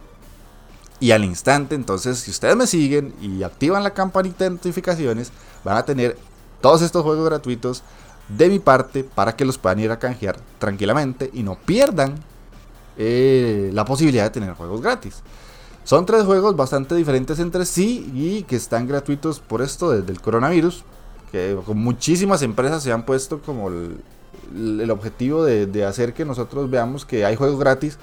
Y 1.00 1.12
al 1.12 1.24
instante, 1.24 1.75
entonces, 1.75 2.19
si 2.19 2.31
ustedes 2.31 2.55
me 2.55 2.67
siguen 2.67 3.13
y 3.21 3.43
activan 3.43 3.83
la 3.83 3.93
campanita 3.93 4.43
de 4.43 4.50
notificaciones, 4.50 5.31
van 5.63 5.77
a 5.77 5.86
tener 5.86 6.17
todos 6.59 6.81
estos 6.81 7.03
juegos 7.03 7.25
gratuitos 7.25 7.83
de 8.27 8.50
mi 8.50 8.59
parte 8.59 9.03
para 9.03 9.36
que 9.36 9.45
los 9.45 9.57
puedan 9.57 9.79
ir 9.79 9.91
a 9.91 10.00
canjear 10.00 10.38
tranquilamente 10.59 11.29
y 11.33 11.43
no 11.43 11.55
pierdan 11.57 12.15
eh, 12.98 13.71
la 13.74 13.86
posibilidad 13.86 14.25
de 14.25 14.29
tener 14.29 14.53
juegos 14.53 14.81
gratis. 14.81 15.21
Son 15.83 16.05
tres 16.05 16.24
juegos 16.24 16.55
bastante 16.55 16.95
diferentes 16.95 17.39
entre 17.39 17.65
sí 17.65 18.12
y 18.13 18.43
que 18.43 18.55
están 18.55 18.88
gratuitos 18.88 19.39
por 19.39 19.62
esto 19.62 19.89
desde 19.89 20.12
el 20.12 20.21
coronavirus, 20.21 20.83
que 21.31 21.57
muchísimas 21.74 22.41
empresas 22.41 22.83
se 22.83 22.91
han 22.91 23.03
puesto 23.05 23.41
como 23.41 23.69
el, 23.69 24.91
objetivo 24.91 25.43
de, 25.43 25.86
hacer 25.86 26.13
que 26.13 26.25
nosotros 26.25 26.69
veamos 26.69 27.05
que 27.05 27.25
hay 27.25 27.36
juegos 27.36 27.59
gratis. 27.59 27.98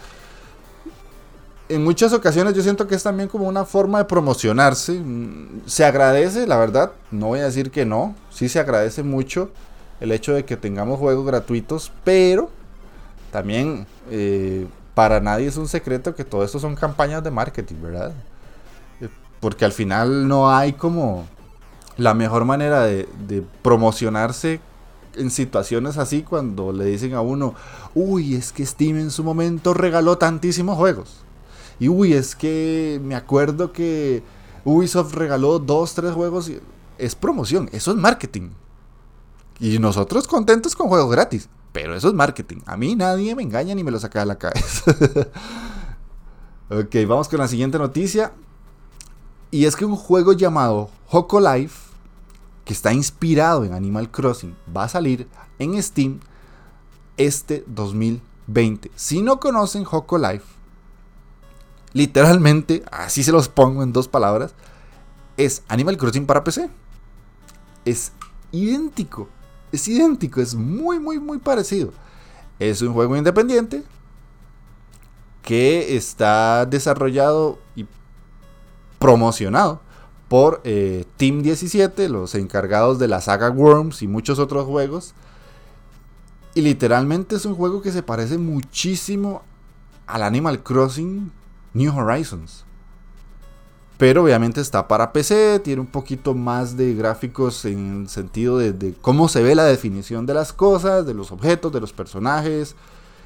En 1.69 1.83
muchas 1.83 2.13
ocasiones 2.13 2.55
yo 2.55 2.63
siento 2.63 2.87
que 2.87 2.95
es 2.95 3.03
también 3.03 3.29
como 3.29 3.49
una 3.49 3.65
forma 3.65 3.99
de 3.99 4.05
promocionarse. 4.05 5.03
Se 5.67 5.85
agradece, 5.85 6.47
la 6.47 6.59
verdad, 6.59 6.93
no 7.11 7.29
voy 7.29 7.41
a 7.41 7.45
decir 7.45 7.73
que 7.73 7.85
no, 7.85 8.15
sí 8.31 8.49
se 8.49 8.61
agradece 8.61 9.03
mucho 9.03 9.51
el 10.01 10.13
hecho 10.13 10.33
de 10.33 10.45
que 10.45 10.57
tengamos 10.57 10.99
juegos 10.99 11.27
gratuitos, 11.27 11.91
pero 12.05 12.51
también 13.33 13.87
eh, 14.11 14.67
para 14.95 15.21
nadie 15.21 15.49
es 15.49 15.57
un 15.57 15.67
secreto 15.67 16.15
que 16.15 16.25
todo 16.25 16.45
esto 16.45 16.61
son 16.61 16.77
campañas 16.77 17.25
de 17.25 17.31
marketing, 17.31 17.77
¿verdad? 17.83 18.13
Eh, 19.01 19.09
porque 19.41 19.65
al 19.65 19.73
final 19.73 20.29
no 20.29 20.55
hay 20.55 20.75
como 20.75 21.27
la 21.97 22.15
mejor 22.15 22.45
manera 22.45 22.83
de, 22.83 23.07
promocionarse 23.63 24.61
en 25.15 25.31
situaciones 25.31 25.97
así 25.97 26.23
cuando 26.23 26.73
le 26.73 26.85
dicen 26.85 27.15
a 27.15 27.23
uno, 27.23 27.55
uy, 27.95 28.35
es 28.35 28.53
que 28.53 28.67
Steam 28.67 28.99
en 28.99 29.11
su 29.11 29.25
momento 29.25 29.73
regaló 29.73 30.19
tantísimos 30.19 30.77
juegos. 30.77 31.25
Y 31.79 31.89
uy, 31.89 32.13
es 32.13 32.35
que 32.37 33.01
me 33.03 33.15
acuerdo 33.15 33.73
que 33.73 34.23
Ubisoft 34.65 35.15
regaló 35.15 35.59
dos, 35.59 35.95
tres 35.95 36.13
juegos. 36.13 36.51
Es 36.99 37.15
promoción, 37.15 37.69
eso 37.73 37.91
es 37.91 37.97
marketing. 37.97 38.51
Y 39.59 39.79
nosotros 39.79 40.27
contentos 40.27 40.75
con 40.75 40.89
juegos 40.89 41.11
gratis. 41.11 41.49
Pero 41.73 41.95
eso 41.95 42.09
es 42.09 42.15
marketing. 42.15 42.59
A 42.67 42.77
mí 42.77 42.97
nadie 42.97 43.35
me 43.35 43.43
engaña 43.43 43.75
ni 43.75 43.85
me 43.85 43.91
lo 43.91 44.01
saca 44.01 44.21
de 44.21 44.27
la 44.27 44.39
cabeza. 44.39 44.91
ok, 46.71 46.95
vamos 47.07 47.29
con 47.29 47.39
la 47.39 47.49
siguiente 47.49 47.79
noticia. 47.79 48.33
Y 49.51 49.67
es 49.67 49.77
que 49.77 49.85
un 49.85 49.97
juego 49.97 50.33
llamado 50.33 50.91
Hoco 51.11 51.39
Life, 51.39 51.86
que 52.67 52.75
está 52.75 52.93
inspirado 52.93 53.65
en 53.65 53.73
Animal 53.73 54.11
Crossing, 54.11 54.55
va 54.77 54.85
a 54.85 54.89
salir 54.91 55.27
en 55.59 55.83
Steam 55.83 56.21
este 57.17 57.65
2020. 57.67 58.91
Si 58.95 59.23
no 59.23 59.41
conocen 59.41 59.87
Hoco 59.91 60.19
Life, 60.19 60.45
literalmente, 61.95 62.85
así 62.93 63.23
se 63.23 63.33
los 63.33 63.49
pongo 63.49 63.83
en 63.83 63.95
dos 63.95 64.09
palabras, 64.09 64.55
es 65.39 65.63
Animal 65.69 65.97
Crossing 65.97 66.27
para 66.27 66.45
PC. 66.45 66.69
Es 67.87 68.13
idéntico 68.53 69.31
es 69.73 69.89
idéntico, 69.89 70.41
es 70.41 70.55
muy, 70.55 70.99
muy, 70.99 71.19
muy 71.19 71.39
parecido. 71.39 71.93
Es 72.59 72.83
un 72.83 72.93
juego 72.93 73.17
independiente 73.17 73.83
que 75.43 75.97
está 75.97 76.67
desarrollado 76.67 77.59
y 77.75 77.87
promocionado 78.99 79.81
por 80.29 80.61
eh, 80.65 81.05
Team 81.17 81.43
17, 81.43 82.09
los 82.09 82.35
encargados 82.35 82.99
de 82.99 83.09
la 83.09 83.21
saga 83.21 83.51
Worms 83.51 84.03
y 84.03 84.09
muchos 84.09 84.39
otros 84.39 84.67
juegos. 84.67 85.15
Y 86.55 86.63
literalmente 86.63 87.37
es 87.37 87.45
un 87.45 87.55
juego 87.55 87.83
que 87.83 87.93
se 87.93 88.03
parece 88.03 88.39
muchísimo 88.39 89.43
al 90.07 90.23
Animal 90.23 90.63
Crossing 90.63 91.31
New 91.75 91.97
Horizons. 91.97 92.65
Pero 93.99 94.25
obviamente 94.25 94.61
está 94.61 94.89
para 94.89 95.13
PC, 95.13 95.61
tiene 95.61 95.81
un 95.81 95.87
poquito 95.87 96.35
más 96.35 96.77
de 96.77 96.95
gráficos 96.95 97.65
en 97.65 98.03
el 98.03 98.09
sentido 98.09 98.59
de, 98.59 98.95
cómo 99.01 99.29
se 99.29 99.43
ve 99.43 99.55
la 99.55 99.65
definición 99.65 100.27
de 100.27 100.35
las 100.35 100.53
cosas, 100.53 101.07
de 101.07 101.15
los 101.15 101.33
objetos, 101.33 101.73
de 101.73 101.81
los 101.81 101.93
personajes, 101.93 102.75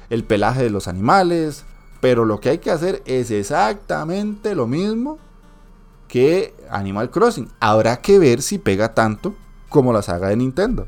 el 0.09 0.23
pelaje 0.23 0.63
de 0.63 0.69
los 0.69 0.87
animales. 0.87 1.65
Pero 1.99 2.25
lo 2.25 2.39
que 2.39 2.49
hay 2.49 2.57
que 2.59 2.71
hacer 2.71 3.01
es 3.05 3.31
exactamente 3.31 4.55
lo 4.55 4.65
mismo 4.65 5.19
que 6.11 6.53
Animal 6.69 7.09
Crossing. 7.09 7.47
Habrá 7.61 8.01
que 8.01 8.19
ver 8.19 8.41
si 8.41 8.57
pega 8.57 8.93
tanto 8.93 9.33
como 9.69 9.93
la 9.93 10.01
saga 10.01 10.27
de 10.27 10.35
Nintendo. 10.35 10.85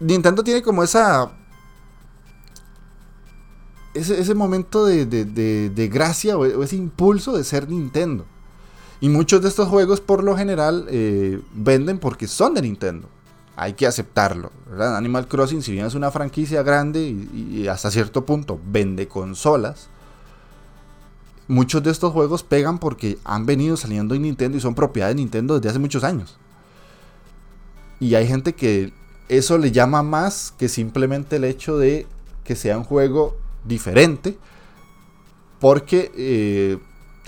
Nintendo 0.00 0.42
tiene 0.42 0.60
como 0.60 0.82
esa 0.82 1.30
ese, 3.94 4.34
momento 4.34 4.86
de, 4.86 5.90
gracia 5.92 6.36
o, 6.36 6.64
ese 6.64 6.74
impulso 6.74 7.36
de 7.36 7.44
ser 7.44 7.68
Nintendo. 7.68 8.26
Y 9.00 9.08
muchos 9.08 9.40
de 9.40 9.48
estos 9.48 9.68
juegos 9.68 10.00
por 10.00 10.24
lo 10.24 10.36
general 10.36 10.86
eh, 10.90 11.40
venden 11.54 12.00
porque 12.00 12.26
son 12.26 12.54
de 12.54 12.62
Nintendo. 12.62 13.08
Hay 13.54 13.74
que 13.74 13.86
aceptarlo. 13.86 14.50
Animal 14.80 15.28
Crossing, 15.28 15.62
si 15.62 15.70
bien 15.70 15.86
es 15.86 15.94
una 15.94 16.10
franquicia 16.10 16.64
grande 16.64 17.02
y, 17.02 17.68
hasta 17.68 17.92
cierto 17.92 18.26
punto 18.26 18.58
vende 18.66 19.06
consolas, 19.06 19.90
muchos 21.50 21.82
de 21.82 21.90
estos 21.90 22.12
juegos 22.12 22.44
pegan 22.44 22.78
porque 22.78 23.18
han 23.24 23.44
venido 23.44 23.76
saliendo 23.76 24.14
en 24.14 24.22
Nintendo 24.22 24.56
y 24.56 24.60
son 24.60 24.74
propiedad 24.74 25.08
de 25.08 25.16
Nintendo 25.16 25.56
desde 25.56 25.70
hace 25.70 25.78
muchos 25.80 26.04
años. 26.04 26.38
Y 27.98 28.14
hay 28.14 28.26
gente 28.26 28.54
que 28.54 28.92
eso 29.28 29.58
le 29.58 29.72
llama 29.72 30.02
más 30.02 30.54
que 30.56 30.68
simplemente 30.68 31.36
el 31.36 31.44
hecho 31.44 31.76
de 31.76 32.06
que 32.44 32.54
sea 32.54 32.78
un 32.78 32.84
juego 32.84 33.36
diferente 33.64 34.38
porque 35.58 36.12
eh, 36.16 36.78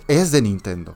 es 0.06 0.30
de 0.30 0.40
Nintendo. 0.40 0.94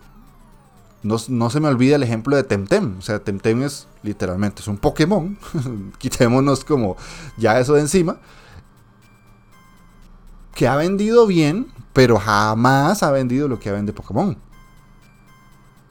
No, 1.02 1.18
se 1.18 1.60
me 1.60 1.68
olvida 1.68 1.96
el 1.96 2.02
ejemplo 2.02 2.34
de 2.34 2.42
Temtem. 2.42 2.98
O 2.98 3.02
sea, 3.02 3.20
Temtem 3.20 3.62
es 3.62 3.86
literalmente 4.02 4.62
es 4.62 4.68
un 4.68 4.76
Pokémon. 4.76 5.38
Quitémonos 5.98 6.64
como 6.64 6.96
ya 7.36 7.60
eso 7.60 7.74
de 7.74 7.82
encima. 7.82 8.18
Que 10.56 10.66
ha 10.66 10.74
vendido 10.74 11.26
bien, 11.28 11.68
pero 11.92 12.18
jamás 12.18 13.04
ha 13.04 13.12
vendido 13.12 13.46
lo 13.46 13.60
que 13.60 13.70
vendido 13.70 13.94
Pokémon. 13.94 14.36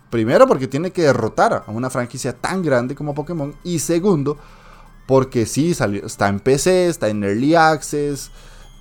Primero 0.09 0.47
porque 0.47 0.67
tiene 0.67 0.91
que 0.91 1.03
derrotar 1.03 1.63
a 1.65 1.71
una 1.71 1.89
franquicia 1.89 2.33
tan 2.33 2.61
grande 2.61 2.95
como 2.95 3.15
Pokémon. 3.15 3.55
Y 3.63 3.79
segundo, 3.79 4.37
porque 5.07 5.45
sí, 5.45 5.73
salió, 5.73 6.05
está 6.05 6.27
en 6.27 6.39
PC, 6.39 6.87
está 6.87 7.07
en 7.09 7.23
Early 7.23 7.55
Access. 7.55 8.31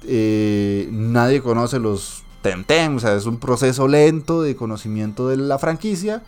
Eh, 0.06 0.88
nadie 0.90 1.40
conoce 1.42 1.78
los 1.78 2.24
Temtem, 2.42 2.96
o 2.96 3.00
sea, 3.00 3.14
es 3.14 3.24
un 3.24 3.38
proceso 3.38 3.88
lento 3.88 4.42
de 4.42 4.54
conocimiento 4.54 5.28
de 5.28 5.38
la 5.38 5.58
franquicia, 5.58 6.22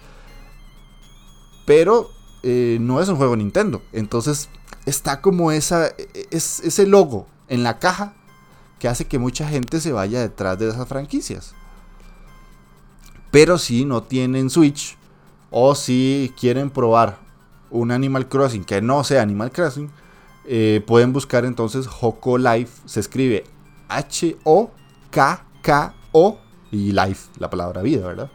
pero 1.66 2.10
eh, 2.42 2.78
no 2.80 3.02
es 3.02 3.08
un 3.08 3.16
juego 3.16 3.36
Nintendo. 3.36 3.82
Entonces 3.92 4.48
está 4.86 5.20
como 5.20 5.52
esa, 5.52 5.88
es, 6.30 6.60
ese 6.60 6.86
logo 6.86 7.26
en 7.48 7.62
la 7.62 7.78
caja 7.78 8.14
que 8.78 8.88
hace 8.88 9.06
que 9.06 9.18
mucha 9.18 9.48
gente 9.48 9.80
se 9.80 9.92
vaya 9.92 10.20
detrás 10.20 10.58
de 10.58 10.68
esas 10.68 10.86
franquicias. 10.88 11.54
Pero 13.30 13.58
si 13.58 13.84
no 13.84 14.02
tienen 14.02 14.50
Switch 14.50 14.96
o 15.50 15.74
si 15.74 16.32
quieren 16.38 16.70
probar 16.70 17.18
un 17.70 17.90
Animal 17.90 18.28
Crossing 18.28 18.64
que 18.64 18.80
no 18.80 19.04
sea 19.04 19.22
Animal 19.22 19.50
Crossing, 19.50 19.90
eh, 20.46 20.82
pueden 20.86 21.12
buscar 21.12 21.44
entonces 21.44 21.88
Hoko 22.00 22.38
Life. 22.38 22.82
Se 22.86 23.00
escribe 23.00 23.44
H-O-K-K-O 23.88 24.78
y 26.70 26.92
life, 26.92 27.30
la 27.38 27.50
palabra 27.50 27.82
vida, 27.82 28.06
¿verdad? 28.06 28.30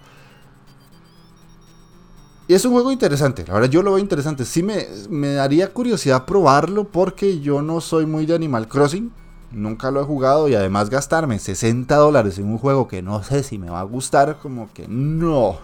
Y 2.48 2.54
es 2.54 2.66
un 2.66 2.74
juego 2.74 2.92
interesante, 2.92 3.46
la 3.48 3.54
verdad 3.54 3.70
yo 3.70 3.82
lo 3.82 3.94
veo 3.94 4.00
interesante. 4.00 4.44
Sí 4.46 4.62
me, 4.62 4.86
me 5.10 5.34
daría 5.34 5.72
curiosidad 5.72 6.26
probarlo 6.26 6.84
porque 6.86 7.40
yo 7.40 7.62
no 7.62 7.80
soy 7.80 8.06
muy 8.06 8.26
de 8.26 8.36
Animal 8.36 8.68
Crossing. 8.68 9.12
Nunca 9.52 9.92
lo 9.92 10.02
he 10.02 10.06
jugado 10.06 10.48
y 10.48 10.56
además 10.56 10.90
gastarme 10.90 11.38
60 11.38 11.94
dólares 11.96 12.40
en 12.40 12.46
un 12.46 12.58
juego 12.58 12.88
que 12.88 13.02
no 13.02 13.22
sé 13.22 13.44
si 13.44 13.58
me 13.58 13.70
va 13.70 13.82
a 13.82 13.84
gustar, 13.84 14.38
como 14.42 14.72
que 14.74 14.88
no. 14.88 15.58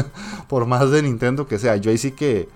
Por 0.48 0.66
más 0.66 0.90
de 0.90 1.02
Nintendo 1.02 1.46
que 1.46 1.58
sea. 1.58 1.76
Yo 1.76 1.90
ahí 1.90 1.98
sí 1.98 2.12
que 2.12 2.48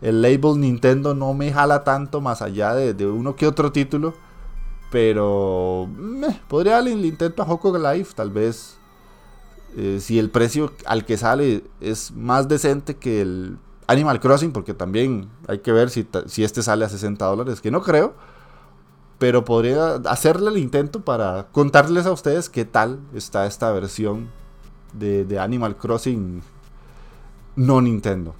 el 0.00 0.22
label 0.22 0.58
Nintendo 0.58 1.14
no 1.14 1.34
me 1.34 1.52
jala 1.52 1.84
tanto 1.84 2.22
más 2.22 2.40
allá 2.40 2.74
de, 2.74 2.94
de 2.94 3.06
uno 3.06 3.36
que 3.36 3.46
otro 3.46 3.70
título. 3.70 4.14
Pero 4.90 5.88
podría 6.48 6.74
darle 6.74 6.92
el 6.92 7.04
intento 7.04 7.42
a 7.42 7.46
Hoko 7.46 7.76
Life, 7.76 8.12
tal 8.14 8.30
vez. 8.30 8.76
Eh, 9.76 9.98
si 10.00 10.18
el 10.18 10.30
precio 10.30 10.72
al 10.84 11.04
que 11.04 11.16
sale 11.16 11.62
es 11.80 12.10
más 12.10 12.48
decente 12.48 12.96
que 12.96 13.20
el 13.20 13.58
Animal 13.86 14.18
Crossing, 14.20 14.52
porque 14.52 14.74
también 14.74 15.28
hay 15.46 15.58
que 15.58 15.70
ver 15.70 15.90
si, 15.90 16.08
si 16.26 16.42
este 16.42 16.62
sale 16.62 16.84
a 16.84 16.88
60 16.88 17.24
dólares, 17.24 17.60
que 17.60 17.70
no 17.70 17.82
creo. 17.82 18.14
Pero 19.20 19.44
podría 19.44 19.96
hacerle 20.06 20.50
el 20.50 20.56
intento 20.56 21.04
para 21.04 21.46
contarles 21.52 22.06
a 22.06 22.12
ustedes 22.12 22.48
qué 22.48 22.64
tal 22.64 22.98
está 23.14 23.46
esta 23.46 23.70
versión 23.70 24.30
de, 24.92 25.38
Animal 25.38 25.76
Crossing 25.76 26.42
no 27.54 27.80
Nintendo. 27.80 28.34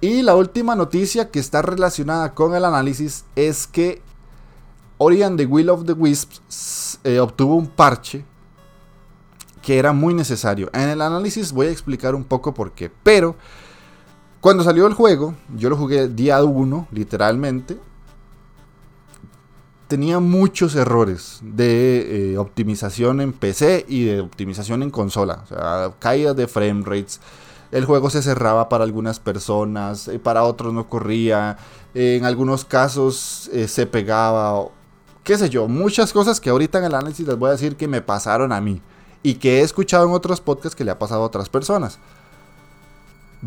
Y 0.00 0.22
la 0.22 0.34
última 0.34 0.74
noticia 0.74 1.30
que 1.30 1.38
está 1.38 1.62
relacionada 1.62 2.34
con 2.34 2.56
el 2.56 2.64
análisis 2.64 3.26
es 3.36 3.66
que 3.66 4.02
Ori 4.98 5.22
and 5.22 5.36
the 5.38 5.46
Will 5.46 5.68
of 5.68 5.84
the 5.84 5.92
Wisps 5.92 6.98
eh, 7.04 7.20
obtuvo 7.20 7.56
un 7.56 7.66
parche 7.66 8.24
que 9.60 9.78
era 9.78 9.92
muy 9.92 10.14
necesario. 10.14 10.70
En 10.72 10.88
el 10.88 11.02
análisis 11.02 11.52
voy 11.52 11.66
a 11.66 11.70
explicar 11.70 12.14
un 12.14 12.24
poco 12.24 12.54
por 12.54 12.72
qué. 12.72 12.90
Pero 13.02 13.36
cuando 14.40 14.62
salió 14.62 14.86
el 14.86 14.92
juego, 14.92 15.34
yo 15.56 15.70
lo 15.70 15.76
jugué 15.76 16.08
día 16.08 16.42
1, 16.42 16.88
literalmente. 16.92 17.78
Tenía 19.88 20.18
muchos 20.20 20.74
errores 20.74 21.40
de 21.42 22.32
eh, 22.32 22.38
optimización 22.38 23.20
en 23.20 23.32
PC 23.32 23.84
y 23.88 24.04
de 24.04 24.20
optimización 24.20 24.82
en 24.82 24.90
consola. 24.90 25.44
O 25.50 25.94
caídas 25.98 26.36
de 26.36 26.46
frame 26.48 26.82
rates. 26.84 27.20
El 27.70 27.84
juego 27.84 28.08
se 28.10 28.22
cerraba 28.22 28.68
para 28.68 28.84
algunas 28.84 29.18
personas, 29.18 30.08
eh, 30.08 30.18
para 30.18 30.44
otros 30.44 30.72
no 30.72 30.88
corría. 30.88 31.58
en 31.94 32.24
algunos 32.24 32.64
casos 32.64 33.48
eh, 33.52 33.68
se 33.68 33.86
pegaba. 33.86 34.66
Qué 35.22 35.38
sé 35.38 35.48
yo, 35.48 35.68
muchas 35.68 36.12
cosas 36.12 36.40
que 36.40 36.50
ahorita 36.50 36.78
en 36.78 36.84
el 36.84 36.94
análisis 36.94 37.26
les 37.26 37.38
voy 37.38 37.48
a 37.48 37.52
decir 37.52 37.76
que 37.76 37.88
me 37.88 38.02
pasaron 38.02 38.52
a 38.52 38.60
mí. 38.60 38.82
Y 39.22 39.34
que 39.34 39.60
he 39.60 39.62
escuchado 39.62 40.06
en 40.06 40.12
otros 40.12 40.40
podcasts 40.40 40.76
que 40.76 40.84
le 40.84 40.90
ha 40.90 40.98
pasado 40.98 41.22
a 41.22 41.26
otras 41.26 41.48
personas 41.48 41.98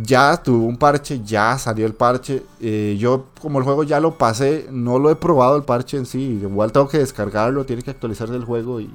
ya 0.03 0.37
tuvo 0.37 0.65
un 0.65 0.77
parche, 0.77 1.21
ya 1.23 1.57
salió 1.57 1.85
el 1.85 1.93
parche. 1.93 2.43
Eh, 2.59 2.97
yo, 2.99 3.27
como 3.41 3.59
el 3.59 3.65
juego 3.65 3.83
ya 3.83 3.99
lo 3.99 4.17
pasé, 4.17 4.67
no 4.71 4.99
lo 4.99 5.09
he 5.09 5.15
probado 5.15 5.55
el 5.55 5.63
parche 5.63 5.97
en 5.97 6.05
sí. 6.05 6.39
Igual 6.41 6.71
tengo 6.71 6.87
que 6.87 6.99
descargarlo, 6.99 7.65
tiene 7.65 7.81
que 7.81 7.91
actualizarse 7.91 8.35
el 8.35 8.45
juego. 8.45 8.79
Y, 8.79 8.93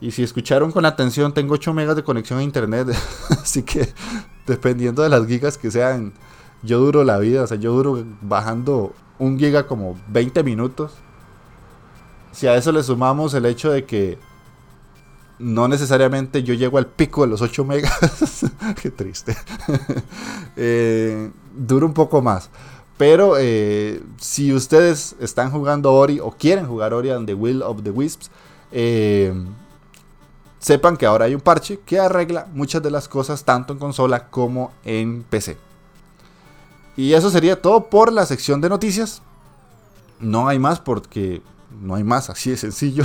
y 0.00 0.10
si 0.10 0.22
escucharon 0.22 0.72
con 0.72 0.86
atención, 0.86 1.34
tengo 1.34 1.54
8 1.54 1.74
megas 1.74 1.96
de 1.96 2.04
conexión 2.04 2.38
a 2.38 2.42
internet. 2.42 2.88
Así 3.30 3.62
que, 3.62 3.92
dependiendo 4.46 5.02
de 5.02 5.08
las 5.08 5.26
gigas 5.26 5.58
que 5.58 5.70
sean, 5.70 6.12
yo 6.62 6.78
duro 6.78 7.04
la 7.04 7.18
vida. 7.18 7.42
O 7.42 7.46
sea, 7.46 7.58
yo 7.58 7.72
duro 7.72 8.02
bajando 8.22 8.94
un 9.18 9.38
giga 9.38 9.66
como 9.66 9.98
20 10.08 10.42
minutos. 10.44 10.92
Si 12.32 12.46
a 12.46 12.56
eso 12.56 12.72
le 12.72 12.82
sumamos 12.82 13.34
el 13.34 13.44
hecho 13.44 13.70
de 13.70 13.84
que 13.84 14.18
no 15.38 15.68
necesariamente 15.68 16.42
yo 16.42 16.54
llego 16.54 16.78
al 16.78 16.86
pico 16.86 17.22
de 17.22 17.28
los 17.28 17.42
8 17.42 17.64
megas. 17.64 18.46
Qué 18.82 18.90
triste. 18.90 19.36
eh, 20.56 21.30
dura 21.56 21.86
un 21.86 21.94
poco 21.94 22.22
más. 22.22 22.50
Pero 22.98 23.34
eh, 23.38 24.02
si 24.18 24.52
ustedes 24.52 25.16
están 25.18 25.50
jugando 25.50 25.92
Ori 25.92 26.20
o 26.20 26.30
quieren 26.30 26.66
jugar 26.66 26.94
Ori 26.94 27.10
and 27.10 27.26
the 27.26 27.34
Will 27.34 27.62
of 27.62 27.82
the 27.82 27.90
Wisps, 27.90 28.30
eh, 28.70 29.34
sepan 30.58 30.96
que 30.96 31.06
ahora 31.06 31.24
hay 31.24 31.34
un 31.34 31.40
parche 31.40 31.80
que 31.84 31.98
arregla 31.98 32.46
muchas 32.52 32.82
de 32.82 32.90
las 32.90 33.08
cosas 33.08 33.44
tanto 33.44 33.72
en 33.72 33.78
consola 33.78 34.28
como 34.28 34.72
en 34.84 35.24
PC. 35.24 35.56
Y 36.96 37.14
eso 37.14 37.30
sería 37.30 37.60
todo 37.60 37.88
por 37.88 38.12
la 38.12 38.26
sección 38.26 38.60
de 38.60 38.68
noticias. 38.68 39.22
No 40.20 40.46
hay 40.46 40.58
más 40.58 40.78
porque 40.78 41.42
no 41.80 41.94
hay 41.94 42.04
más, 42.04 42.30
así 42.30 42.50
de 42.50 42.56
sencillo. 42.56 43.04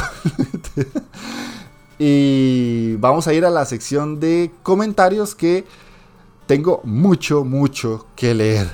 Y 1.99 2.95
vamos 2.97 3.27
a 3.27 3.33
ir 3.33 3.45
a 3.45 3.49
la 3.49 3.65
sección 3.65 4.19
de 4.19 4.51
comentarios 4.63 5.33
que 5.33 5.65
tengo 6.45 6.81
mucho, 6.83 7.43
mucho 7.43 8.05
que 8.15 8.33
leer. 8.33 8.67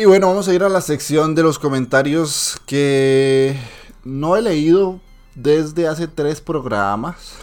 Y 0.00 0.04
bueno, 0.04 0.28
vamos 0.28 0.46
a 0.46 0.54
ir 0.54 0.62
a 0.62 0.68
la 0.68 0.80
sección 0.80 1.34
de 1.34 1.42
los 1.42 1.58
comentarios 1.58 2.60
que 2.66 3.58
no 4.04 4.36
he 4.36 4.42
leído 4.42 5.00
desde 5.42 5.86
hace 5.86 6.08
tres 6.08 6.40
programas. 6.40 7.36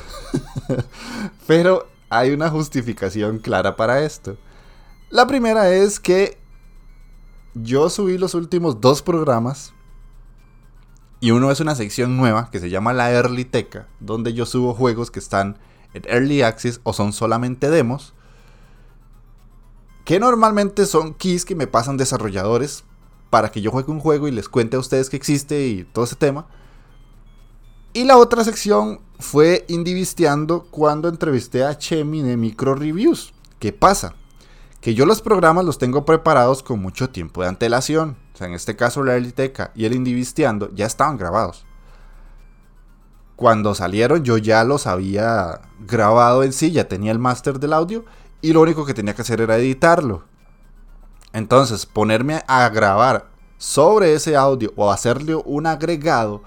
Pero 1.47 1.87
hay 2.09 2.31
una 2.31 2.49
justificación 2.49 3.39
clara 3.39 3.75
para 3.75 4.03
esto. 4.03 4.37
La 5.09 5.27
primera 5.27 5.69
es 5.71 5.99
que 5.99 6.37
yo 7.53 7.89
subí 7.89 8.17
los 8.17 8.35
últimos 8.35 8.81
dos 8.81 9.01
programas. 9.01 9.73
Y 11.21 11.31
uno 11.31 11.49
es 11.49 11.59
una 11.61 11.75
sección 11.75 12.17
nueva 12.17 12.51
que 12.51 12.59
se 12.59 12.69
llama 12.69 12.93
la 12.93 13.11
Early 13.11 13.45
Teca, 13.45 13.87
donde 13.99 14.33
yo 14.33 14.45
subo 14.45 14.73
juegos 14.73 15.09
que 15.09 15.19
están 15.19 15.57
en 15.93 16.03
Early 16.07 16.41
Access 16.41 16.81
o 16.83 16.91
son 16.91 17.13
solamente 17.13 17.69
demos. 17.69 18.13
Que 20.03 20.19
normalmente 20.19 20.85
son 20.85 21.13
keys 21.13 21.45
que 21.45 21.55
me 21.55 21.65
pasan 21.65 21.97
desarrolladores 21.97 22.83
para 23.29 23.51
que 23.51 23.61
yo 23.61 23.71
juegue 23.71 23.91
un 23.91 24.01
juego 24.01 24.27
y 24.27 24.31
les 24.31 24.49
cuente 24.49 24.75
a 24.75 24.79
ustedes 24.79 25.09
que 25.09 25.17
existe 25.17 25.65
y 25.65 25.83
todo 25.85 26.03
ese 26.03 26.17
tema. 26.17 26.45
Y 27.95 28.03
la 28.03 28.17
otra 28.17 28.43
sección 28.43 28.99
fue 29.19 29.63
Indivisteando 29.69 30.67
cuando 30.69 31.07
entrevisté 31.07 31.63
a 31.63 31.77
Chemi 31.77 32.21
de 32.21 32.35
Micro 32.35 32.75
Reviews. 32.75 33.33
¿Qué 33.57 33.71
pasa? 33.71 34.15
Que 34.81 34.93
yo 34.93 35.05
los 35.05 35.21
programas 35.21 35.63
los 35.63 35.77
tengo 35.77 36.03
preparados 36.03 36.61
con 36.61 36.81
mucho 36.81 37.09
tiempo 37.09 37.41
de 37.41 37.47
antelación. 37.47 38.17
O 38.33 38.37
sea, 38.37 38.47
en 38.47 38.53
este 38.53 38.75
caso 38.75 39.01
la 39.01 39.15
Eliteca 39.15 39.71
y 39.75 39.85
el 39.85 39.93
Indivisteando 39.93 40.69
ya 40.75 40.85
estaban 40.85 41.15
grabados. 41.15 41.65
Cuando 43.37 43.73
salieron 43.73 44.25
yo 44.25 44.37
ya 44.37 44.65
los 44.65 44.87
había 44.87 45.61
grabado 45.79 46.43
en 46.43 46.51
sí, 46.51 46.71
ya 46.71 46.89
tenía 46.89 47.13
el 47.13 47.19
máster 47.19 47.61
del 47.61 47.71
audio 47.71 48.03
y 48.41 48.51
lo 48.51 48.59
único 48.59 48.85
que 48.85 48.93
tenía 48.93 49.15
que 49.15 49.21
hacer 49.21 49.39
era 49.39 49.55
editarlo. 49.55 50.25
Entonces, 51.31 51.85
ponerme 51.85 52.43
a 52.45 52.67
grabar 52.67 53.29
sobre 53.57 54.13
ese 54.15 54.35
audio 54.35 54.73
o 54.75 54.91
hacerle 54.91 55.35
un 55.35 55.65
agregado 55.65 56.43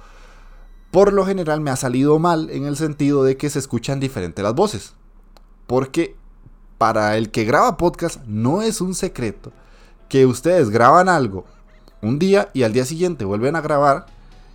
por 0.90 1.12
lo 1.12 1.26
general 1.26 1.60
me 1.60 1.70
ha 1.70 1.76
salido 1.76 2.18
mal 2.18 2.50
en 2.50 2.64
el 2.64 2.76
sentido 2.76 3.24
de 3.24 3.36
que 3.36 3.50
se 3.50 3.58
escuchan 3.58 4.00
diferentes 4.00 4.42
las 4.42 4.54
voces. 4.54 4.94
Porque 5.66 6.16
para 6.78 7.16
el 7.16 7.30
que 7.30 7.44
graba 7.44 7.76
podcast 7.76 8.24
no 8.26 8.62
es 8.62 8.80
un 8.80 8.94
secreto 8.94 9.52
que 10.08 10.24
ustedes 10.24 10.70
graban 10.70 11.08
algo 11.08 11.44
un 12.00 12.18
día 12.18 12.48
y 12.54 12.62
al 12.62 12.72
día 12.72 12.84
siguiente 12.84 13.24
vuelven 13.24 13.56
a 13.56 13.60
grabar 13.60 14.06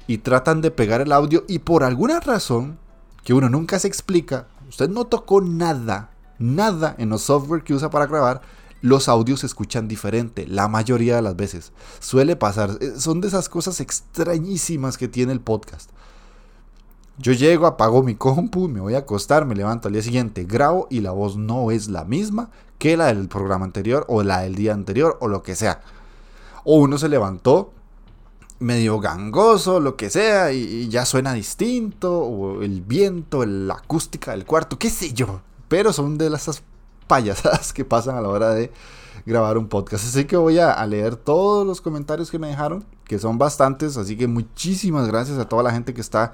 y 0.07 0.19
tratan 0.19 0.61
de 0.61 0.71
pegar 0.71 1.01
el 1.01 1.11
audio 1.11 1.43
y 1.47 1.59
por 1.59 1.83
alguna 1.83 2.19
razón 2.19 2.79
que 3.23 3.33
uno 3.33 3.49
nunca 3.49 3.79
se 3.79 3.87
explica, 3.87 4.47
usted 4.67 4.89
no 4.89 5.05
tocó 5.05 5.41
nada, 5.41 6.11
nada 6.39 6.95
en 6.97 7.09
los 7.09 7.23
software 7.23 7.63
que 7.63 7.73
usa 7.73 7.89
para 7.89 8.07
grabar, 8.07 8.41
los 8.81 9.07
audios 9.07 9.41
se 9.41 9.45
escuchan 9.45 9.87
diferente 9.87 10.45
la 10.45 10.67
mayoría 10.67 11.15
de 11.15 11.21
las 11.21 11.37
veces. 11.37 11.71
Suele 11.99 12.35
pasar, 12.35 12.77
eh, 12.81 12.93
son 12.97 13.21
de 13.21 13.29
esas 13.29 13.47
cosas 13.47 13.79
extrañísimas 13.79 14.97
que 14.97 15.07
tiene 15.07 15.31
el 15.31 15.39
podcast. 15.39 15.89
Yo 17.17 17.31
llego, 17.31 17.67
apago 17.67 18.01
mi 18.01 18.15
compu, 18.15 18.67
me 18.67 18.79
voy 18.79 18.95
a 18.95 18.99
acostar, 18.99 19.45
me 19.45 19.55
levanto 19.55 19.87
al 19.87 19.93
día 19.93 20.01
siguiente, 20.01 20.45
grabo 20.45 20.87
y 20.89 21.01
la 21.01 21.11
voz 21.11 21.37
no 21.37 21.69
es 21.69 21.87
la 21.87 22.05
misma 22.05 22.49
que 22.79 22.97
la 22.97 23.05
del 23.05 23.27
programa 23.27 23.65
anterior 23.65 24.05
o 24.09 24.23
la 24.23 24.41
del 24.41 24.55
día 24.55 24.73
anterior 24.73 25.17
o 25.21 25.27
lo 25.27 25.43
que 25.43 25.55
sea. 25.55 25.81
O 26.63 26.77
uno 26.77 26.97
se 26.97 27.09
levantó 27.09 27.71
medio 28.59 28.99
gangoso, 28.99 29.79
lo 29.79 29.95
que 29.95 30.09
sea, 30.09 30.51
y, 30.53 30.87
ya 30.89 31.05
suena 31.05 31.33
distinto, 31.33 32.19
o 32.19 32.61
el 32.63 32.81
viento, 32.81 33.45
la 33.45 33.75
acústica 33.75 34.31
del 34.31 34.45
cuarto, 34.45 34.79
qué 34.79 34.89
sé 34.89 35.13
yo. 35.13 35.41
Pero 35.67 35.93
son 35.93 36.17
de 36.17 36.29
las 36.29 36.63
payasadas 37.07 37.73
que 37.73 37.85
pasan 37.85 38.15
a 38.17 38.21
la 38.21 38.29
hora 38.29 38.49
de 38.49 38.71
grabar 39.25 39.57
un 39.57 39.67
podcast. 39.67 40.05
Así 40.05 40.25
que 40.25 40.35
voy 40.35 40.59
a, 40.59 40.85
leer 40.87 41.15
todos 41.15 41.65
los 41.65 41.79
comentarios 41.81 42.31
que 42.31 42.39
me 42.39 42.47
dejaron, 42.47 42.83
que 43.05 43.19
son 43.19 43.37
bastantes, 43.37 43.97
así 43.97 44.17
que 44.17 44.27
muchísimas 44.27 45.07
gracias 45.07 45.37
a 45.37 45.47
toda 45.47 45.63
la 45.63 45.71
gente 45.71 45.93
que 45.93 46.01
está 46.01 46.33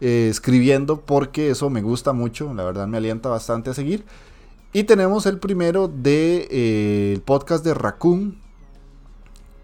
eh, 0.00 0.28
escribiendo 0.30 1.00
porque 1.00 1.50
eso 1.50 1.70
me 1.70 1.82
gusta 1.82 2.12
mucho, 2.12 2.54
la 2.54 2.64
verdad 2.64 2.86
me 2.86 2.98
alienta 2.98 3.28
bastante 3.28 3.70
a 3.70 3.74
seguir. 3.74 4.04
Y 4.72 4.84
tenemos 4.84 5.26
el 5.26 5.38
primero 5.38 5.88
del 5.88 6.02
de, 6.02 6.48
eh, 6.50 7.20
podcast 7.24 7.64
de 7.64 7.74
Raccoon, 7.74 8.38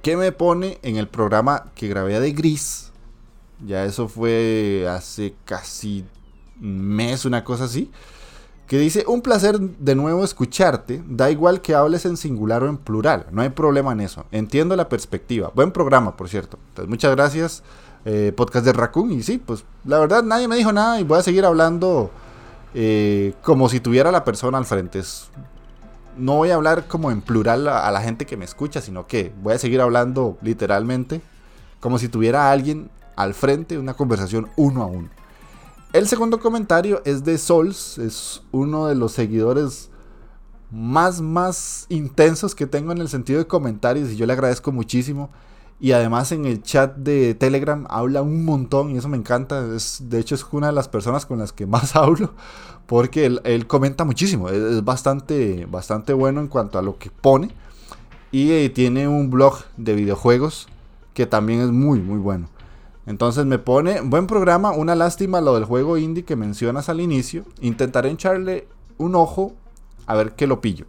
que 0.03 0.17
me 0.17 0.33
pone 0.33 0.79
en 0.83 0.97
el 0.97 1.09
programa 1.09 1.71
que 1.75 1.89
grabé 1.89 2.19
de 2.21 2.33
Gris. 2.33 2.91
Ya 3.65 3.85
eso 3.85 4.09
fue 4.09 4.87
hace 4.91 5.35
casi 5.45 6.05
mes, 6.59 7.25
una 7.25 7.45
cosa 7.45 7.65
así. 7.65 7.91
Que 8.67 8.79
dice, 8.79 9.05
un 9.07 9.21
placer 9.21 9.61
de 9.61 9.95
nuevo 9.95 10.25
escucharte, 10.25 11.03
da 11.07 11.31
igual 11.31 11.61
que 11.61 11.75
hables 11.75 12.07
en 12.07 12.17
singular 12.17 12.65
o 12.65 12.69
en 12.69 12.79
plural, 12.79 13.27
no 13.31 13.43
hay 13.43 13.51
problema 13.51 13.93
en 13.93 14.01
eso, 14.01 14.25
entiendo 14.33 14.75
la 14.75 14.89
perspectiva. 14.89 15.53
Buen 15.55 15.71
programa, 15.71 16.17
por 16.17 16.31
cierto. 16.31 16.59
Entonces, 16.69 16.89
muchas 16.89 17.15
gracias 17.15 17.63
eh, 18.05 18.33
podcast 18.37 18.65
de 18.67 18.73
Raccoon. 18.73 19.13
Y 19.13 19.23
sí, 19.23 19.39
pues 19.39 19.65
la 19.85 19.99
verdad 19.99 20.23
nadie 20.23 20.49
me 20.49 20.57
dijo 20.57 20.73
nada 20.73 21.01
y 21.01 21.05
voy 21.05 21.19
a 21.19 21.23
seguir 21.23 21.45
hablando 21.45 22.11
eh, 22.75 23.35
como 23.43 23.69
si 23.69 23.81
tuviera 23.81 24.11
la 24.11 24.25
persona 24.25 24.59
al 24.59 24.67
frente. 24.67 25.01
no 26.17 26.37
voy 26.37 26.51
a 26.51 26.57
hablar 26.57 26.87
como 26.87 27.11
en 27.11 27.21
plural 27.21 27.69
a, 27.69 27.91
la 27.91 28.01
gente 28.01 28.27
que 28.27 28.37
me 28.37 28.45
escucha, 28.45 28.81
sino 28.81 29.07
que 29.07 29.33
voy 29.43 29.55
a 29.55 29.59
seguir 29.59 29.81
hablando 29.81 30.39
literalmente 30.43 31.21
como 31.81 31.99
si 31.99 32.09
tuviera 32.09 32.49
a 32.49 32.53
alguien 32.53 32.91
al 33.15 33.35
frente, 33.35 33.79
una 33.79 33.95
conversación 33.95 34.49
uno 34.57 34.83
a 34.83 34.87
uno. 34.87 35.11
El 35.93 36.09
segundo 36.09 36.41
comentario 36.41 37.03
es 37.05 37.25
de 37.25 37.39
Sols, 37.39 37.99
es 37.99 38.43
uno 38.51 38.87
de 38.87 38.97
los 38.97 39.13
seguidores 39.13 39.91
más, 40.71 41.21
más 41.21 41.87
intensos 41.89 42.55
que 42.55 42.67
tengo 42.67 42.91
en 42.91 42.99
el 42.99 43.09
sentido 43.09 43.39
de 43.39 43.47
comentarios 43.47 44.11
y 44.11 44.17
yo 44.17 44.27
le 44.27 44.33
agradezco 44.33 44.73
muchísimo. 44.73 45.31
Y 45.81 45.93
además 45.93 46.33
en 46.33 46.47
el 46.47 46.63
chat 46.63 46.97
de 46.97 47.35
Telegram 47.35 47.87
habla 47.91 48.23
un 48.23 48.45
montón 48.45 48.91
y 48.91 48.99
eso 48.99 49.09
me 49.09 49.17
encanta. 49.17 49.75
Es, 49.75 49.99
de 50.09 50.21
hecho 50.21 50.35
es 50.35 50.47
una 50.53 50.69
de 50.69 50.73
las 50.73 50.89
personas 50.89 51.27
con 51.27 51.39
las 51.39 51.53
que 51.53 51.67
más 51.67 51.97
hablo 51.97 52.33
porque 52.87 53.27
él, 53.27 53.67
comenta 53.67 54.05
muchísimo. 54.05 54.49
Es, 54.49 54.85
bastante, 54.85 55.67
bastante 55.67 56.13
bueno 56.13 56.41
en 56.41 56.49
cuanto 56.49 56.79
a 56.79 56.83
lo 56.83 56.99
que 56.99 57.11
pone. 57.11 57.51
Y 58.31 58.51
eh, 58.51 58.69
tiene 58.71 59.07
un 59.09 59.31
blog 59.31 59.59
de 59.77 59.95
videojuegos 59.95 60.69
que 61.13 61.27
también 61.27 61.61
es 61.61 61.71
muy, 61.71 62.01
muy 62.01 62.19
bueno. 62.19 62.49
Entonces 63.07 63.45
me 63.45 63.59
pone, 63.59 64.01
buen 64.01 64.27
programa, 64.27 64.73
una 64.73 64.95
lástima 64.95 65.41
lo 65.41 65.55
del 65.55 65.65
juego 65.65 65.99
indie 65.99 66.25
que 66.25 66.37
mencionas 66.37 66.89
al 66.89 67.01
inicio. 67.01 67.45
Intentaré 67.61 68.11
echarle 68.11 68.67
un 68.97 69.15
ojo 69.15 69.55
a 70.07 70.15
ver 70.15 70.33
qué 70.33 70.47
lo 70.47 70.61
pillo. 70.61 70.87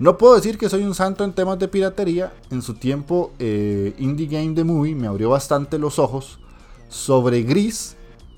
No 0.00 0.16
puedo 0.16 0.34
decir 0.34 0.56
que 0.56 0.70
soy 0.70 0.82
un 0.82 0.94
santo 0.94 1.24
en 1.24 1.34
temas 1.34 1.58
de 1.58 1.68
piratería. 1.68 2.32
En 2.50 2.62
su 2.62 2.72
tiempo, 2.72 3.32
eh, 3.38 3.94
Indie 3.98 4.28
Game 4.28 4.54
The 4.54 4.64
Movie 4.64 4.94
me 4.94 5.06
abrió 5.06 5.28
bastante 5.28 5.78
los 5.78 5.98
ojos. 5.98 6.38
Sobre 6.88 7.42
Gris, 7.42 7.96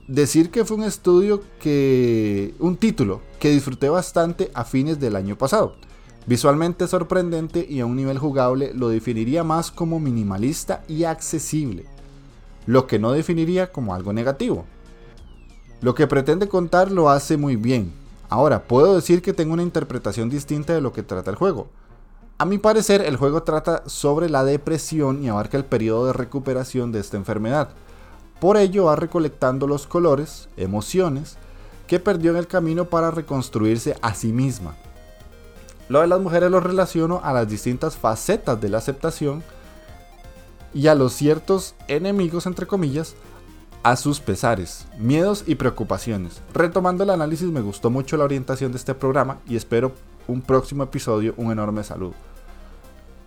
decir 0.08 0.50
que 0.50 0.64
fue 0.64 0.76
un 0.76 0.82
estudio 0.82 1.40
que. 1.60 2.56
un 2.58 2.76
título 2.76 3.20
que 3.38 3.50
disfruté 3.50 3.88
bastante 3.88 4.50
a 4.54 4.64
fines 4.64 4.98
del 4.98 5.14
año 5.14 5.38
pasado. 5.38 5.76
Visualmente 6.26 6.88
sorprendente 6.88 7.64
y 7.68 7.78
a 7.78 7.86
un 7.86 7.94
nivel 7.94 8.18
jugable 8.18 8.72
lo 8.74 8.88
definiría 8.88 9.44
más 9.44 9.70
como 9.70 10.00
minimalista 10.00 10.82
y 10.88 11.04
accesible, 11.04 11.86
lo 12.66 12.88
que 12.88 12.98
no 12.98 13.12
definiría 13.12 13.70
como 13.70 13.94
algo 13.94 14.12
negativo. 14.12 14.64
Lo 15.80 15.94
que 15.94 16.08
pretende 16.08 16.48
contar 16.48 16.90
lo 16.90 17.08
hace 17.08 17.36
muy 17.36 17.54
bien, 17.54 17.92
Ahora, 18.32 18.62
puedo 18.62 18.94
decir 18.94 19.20
que 19.20 19.34
tengo 19.34 19.52
una 19.52 19.62
interpretación 19.62 20.30
distinta 20.30 20.72
de 20.72 20.80
lo 20.80 20.94
que 20.94 21.02
trata 21.02 21.30
el 21.30 21.36
juego. 21.36 21.68
A 22.38 22.46
mi 22.46 22.56
parecer, 22.56 23.02
el 23.02 23.18
juego 23.18 23.42
trata 23.42 23.82
sobre 23.84 24.30
la 24.30 24.42
depresión 24.42 25.22
y 25.22 25.28
abarca 25.28 25.58
el 25.58 25.66
periodo 25.66 26.06
de 26.06 26.14
recuperación 26.14 26.92
de 26.92 27.00
esta 27.00 27.18
enfermedad. 27.18 27.68
Por 28.40 28.56
ello 28.56 28.84
va 28.84 28.96
recolectando 28.96 29.66
los 29.66 29.86
colores, 29.86 30.48
emociones, 30.56 31.36
que 31.86 32.00
perdió 32.00 32.30
en 32.30 32.38
el 32.38 32.46
camino 32.46 32.86
para 32.86 33.10
reconstruirse 33.10 33.98
a 34.00 34.14
sí 34.14 34.32
misma. 34.32 34.76
Lo 35.90 36.00
de 36.00 36.06
las 36.06 36.18
mujeres 36.18 36.50
lo 36.50 36.60
relaciono 36.60 37.20
a 37.22 37.34
las 37.34 37.46
distintas 37.46 37.98
facetas 37.98 38.58
de 38.58 38.70
la 38.70 38.78
aceptación 38.78 39.44
y 40.72 40.86
a 40.86 40.94
los 40.94 41.12
ciertos 41.12 41.74
enemigos, 41.86 42.46
entre 42.46 42.66
comillas, 42.66 43.14
a 43.82 43.96
sus 43.96 44.20
pesares, 44.20 44.86
miedos 44.98 45.44
y 45.46 45.56
preocupaciones. 45.56 46.40
Retomando 46.54 47.04
el 47.04 47.10
análisis, 47.10 47.48
me 47.48 47.60
gustó 47.60 47.90
mucho 47.90 48.16
la 48.16 48.24
orientación 48.24 48.72
de 48.72 48.78
este 48.78 48.94
programa 48.94 49.38
y 49.48 49.56
espero 49.56 49.92
un 50.28 50.40
próximo 50.40 50.84
episodio 50.84 51.34
un 51.36 51.50
enorme 51.50 51.82
saludo. 51.82 52.14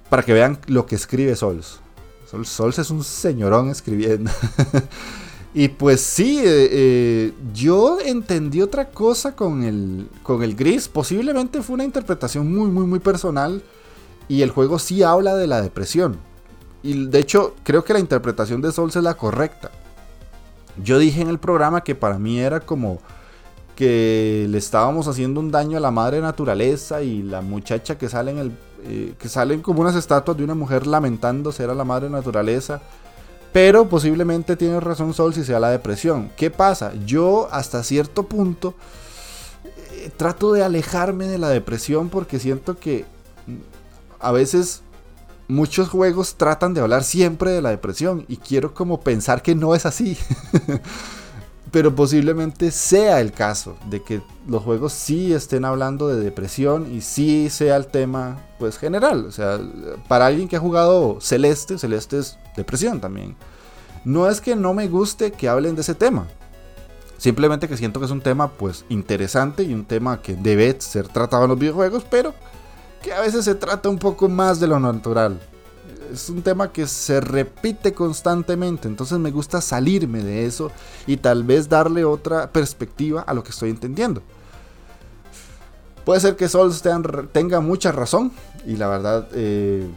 Para 0.09 0.23
que 0.23 0.33
vean 0.33 0.59
lo 0.67 0.85
que 0.85 0.95
escribe 0.95 1.35
Sols. 1.35 1.79
Sols, 2.43 2.79
es 2.79 2.89
un 2.89 3.03
señorón 3.03 3.69
escribiendo. 3.69 4.31
y 5.53 5.67
pues 5.69 6.01
sí, 6.01 6.39
eh, 6.39 6.69
eh, 6.71 7.33
yo 7.53 7.99
entendí 7.99 8.61
otra 8.61 8.89
cosa 8.89 9.35
con 9.35 9.63
el, 9.63 10.09
con 10.23 10.43
el 10.43 10.55
gris. 10.55 10.87
Posiblemente 10.87 11.61
fue 11.61 11.75
una 11.75 11.83
interpretación 11.83 12.53
muy, 12.53 12.69
muy, 12.69 12.85
muy 12.85 12.99
personal. 12.99 13.63
Y 14.27 14.41
el 14.41 14.51
juego 14.51 14.79
sí 14.79 15.03
habla 15.03 15.35
de 15.35 15.47
la 15.47 15.61
depresión. 15.61 16.17
Y 16.81 17.07
de 17.07 17.19
hecho, 17.19 17.55
creo 17.63 17.83
que 17.83 17.93
la 17.93 17.99
interpretación 17.99 18.61
de 18.61 18.71
Sols 18.71 18.95
es 18.95 19.03
la 19.03 19.15
correcta. 19.15 19.71
Yo 20.83 20.99
dije 20.99 21.21
en 21.21 21.29
el 21.29 21.39
programa 21.39 21.83
que 21.83 21.95
para 21.95 22.19
mí 22.19 22.39
era 22.39 22.59
como 22.59 22.99
que 23.75 24.47
le 24.49 24.57
estábamos 24.57 25.07
haciendo 25.07 25.39
un 25.39 25.51
daño 25.51 25.77
a 25.77 25.81
la 25.81 25.91
madre 25.91 26.21
naturaleza 26.21 27.01
y 27.01 27.21
la 27.21 27.41
muchacha 27.41 27.97
que 27.97 28.09
sale 28.09 28.31
en 28.31 28.37
el 28.37 28.51
eh, 28.87 29.15
que 29.17 29.29
salen 29.29 29.61
como 29.61 29.81
unas 29.81 29.95
estatuas 29.95 30.37
de 30.37 30.43
una 30.43 30.53
mujer 30.53 30.85
lamentándose 30.85 31.63
era 31.63 31.73
la 31.73 31.83
madre 31.83 32.07
naturaleza. 32.09 32.81
Pero 33.51 33.89
posiblemente 33.89 34.55
tiene 34.55 34.79
razón 34.79 35.13
Sol 35.13 35.33
si 35.33 35.43
sea 35.43 35.59
la 35.59 35.69
depresión. 35.69 36.29
¿Qué 36.35 36.51
pasa? 36.51 36.93
Yo 37.05 37.47
hasta 37.51 37.83
cierto 37.83 38.23
punto 38.23 38.75
eh, 39.63 40.11
trato 40.15 40.53
de 40.53 40.63
alejarme 40.63 41.25
de 41.25 41.39
la 41.39 41.49
depresión 41.49 42.09
porque 42.09 42.37
siento 42.37 42.77
que 42.77 43.05
mm, 43.47 43.55
a 44.19 44.31
veces 44.31 44.83
muchos 45.47 45.89
juegos 45.89 46.35
tratan 46.35 46.73
de 46.73 46.81
hablar 46.81 47.03
siempre 47.03 47.51
de 47.51 47.61
la 47.61 47.69
depresión 47.69 48.25
y 48.27 48.37
quiero 48.37 48.73
como 48.73 49.01
pensar 49.01 49.41
que 49.41 49.55
no 49.55 49.75
es 49.75 49.85
así. 49.85 50.17
Pero 51.71 51.93
posiblemente 51.93 52.71
sea 52.71 53.19
el 53.19 53.33
caso 53.33 53.75
de 53.89 54.01
que 54.01 54.21
los 54.47 54.63
juegos 54.63 54.93
sí 54.93 55.33
estén 55.33 55.65
hablando 55.65 56.07
de 56.07 56.23
depresión 56.23 56.93
y 56.93 57.01
sí 57.01 57.49
sea 57.49 57.75
el 57.75 57.87
tema 57.87 58.39
pues 58.59 58.77
general. 58.77 59.25
O 59.25 59.31
sea, 59.31 59.59
para 60.07 60.27
alguien 60.27 60.47
que 60.47 60.55
ha 60.55 60.59
jugado 60.59 61.19
Celeste, 61.19 61.77
Celeste 61.77 62.19
es 62.19 62.37
depresión 62.55 63.01
también. 63.01 63.35
No 64.05 64.29
es 64.29 64.39
que 64.39 64.55
no 64.55 64.73
me 64.73 64.87
guste 64.87 65.31
que 65.31 65.49
hablen 65.49 65.75
de 65.75 65.81
ese 65.81 65.95
tema. 65.95 66.27
Simplemente 67.17 67.67
que 67.67 67.77
siento 67.77 67.99
que 67.99 68.05
es 68.05 68.11
un 68.11 68.21
tema 68.21 68.51
pues 68.51 68.85
interesante 68.87 69.63
y 69.63 69.73
un 69.73 69.85
tema 69.85 70.21
que 70.21 70.35
debe 70.35 70.79
ser 70.79 71.07
tratado 71.07 71.43
en 71.43 71.49
los 71.49 71.59
videojuegos, 71.59 72.05
pero 72.09 72.33
que 73.05 73.13
a 73.13 73.21
veces 73.21 73.45
se 73.45 73.53
trata 73.53 73.87
un 73.87 73.99
poco 73.99 74.27
más 74.27 74.59
de 74.59 74.65
lo 74.65 74.79
natural. 74.79 75.39
Es 76.11 76.27
un 76.27 76.41
tema 76.41 76.71
que 76.71 76.87
se 76.87 77.21
repite 77.21 77.93
constantemente, 77.93 78.87
entonces 78.87 79.19
me 79.19 79.29
gusta 79.29 79.61
salirme 79.61 80.23
de 80.23 80.47
eso 80.47 80.71
y 81.05 81.17
tal 81.17 81.43
vez 81.43 81.69
darle 81.69 82.03
otra 82.03 82.51
perspectiva 82.51 83.21
a 83.21 83.35
lo 83.35 83.43
que 83.43 83.51
estoy 83.51 83.69
entendiendo. 83.69 84.23
Puede 86.03 86.19
ser 86.19 86.35
que 86.35 86.49
Sol 86.49 86.73
tenga 87.31 87.59
mucha 87.59 87.91
razón 87.91 88.31
y 88.65 88.75
la 88.75 88.87
verdad 88.87 89.27
eh, 89.33 89.87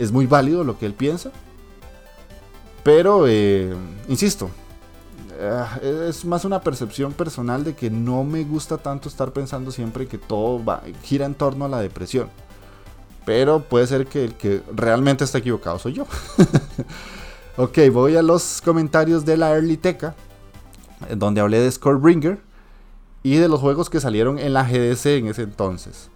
es 0.00 0.10
muy 0.10 0.26
válido 0.26 0.64
lo 0.64 0.76
que 0.76 0.86
él 0.86 0.94
piensa. 0.94 1.30
Pero, 2.82 3.26
eh, 3.28 3.72
insisto, 4.08 4.50
eh, 5.38 6.08
es 6.08 6.24
más 6.24 6.44
una 6.44 6.60
percepción 6.60 7.12
personal 7.12 7.62
de 7.62 7.74
que 7.76 7.90
no 7.90 8.24
me 8.24 8.42
gusta 8.42 8.76
tanto 8.76 9.08
estar 9.08 9.32
pensando 9.32 9.70
siempre 9.70 10.08
que 10.08 10.18
todo 10.18 10.60
gira 11.04 11.26
en 11.26 11.34
torno 11.34 11.64
a 11.64 11.68
la 11.68 11.80
depresión. 11.80 12.28
Pero 13.26 13.64
puede 13.64 13.88
ser 13.88 14.06
que 14.06 14.24
el 14.24 14.34
que 14.34 14.62
realmente 14.72 15.24
está 15.24 15.38
equivocado 15.38 15.80
soy 15.80 15.94
yo. 15.94 16.06
ok, 17.56 17.76
voy 17.92 18.16
a 18.16 18.22
los 18.22 18.62
comentarios 18.64 19.24
de 19.24 19.36
la 19.36 19.50
Early 19.52 19.76
Teca, 19.76 20.14
donde 21.14 21.40
hablé 21.40 21.58
de 21.58 21.70
Scorebringer 21.70 22.38
y 23.24 23.36
de 23.36 23.48
los 23.48 23.60
juegos 23.60 23.90
que 23.90 24.00
salieron 24.00 24.38
en 24.38 24.54
la 24.54 24.62
GDC 24.62 25.06
en 25.06 25.26
ese 25.26 25.42
entonces. 25.42 26.08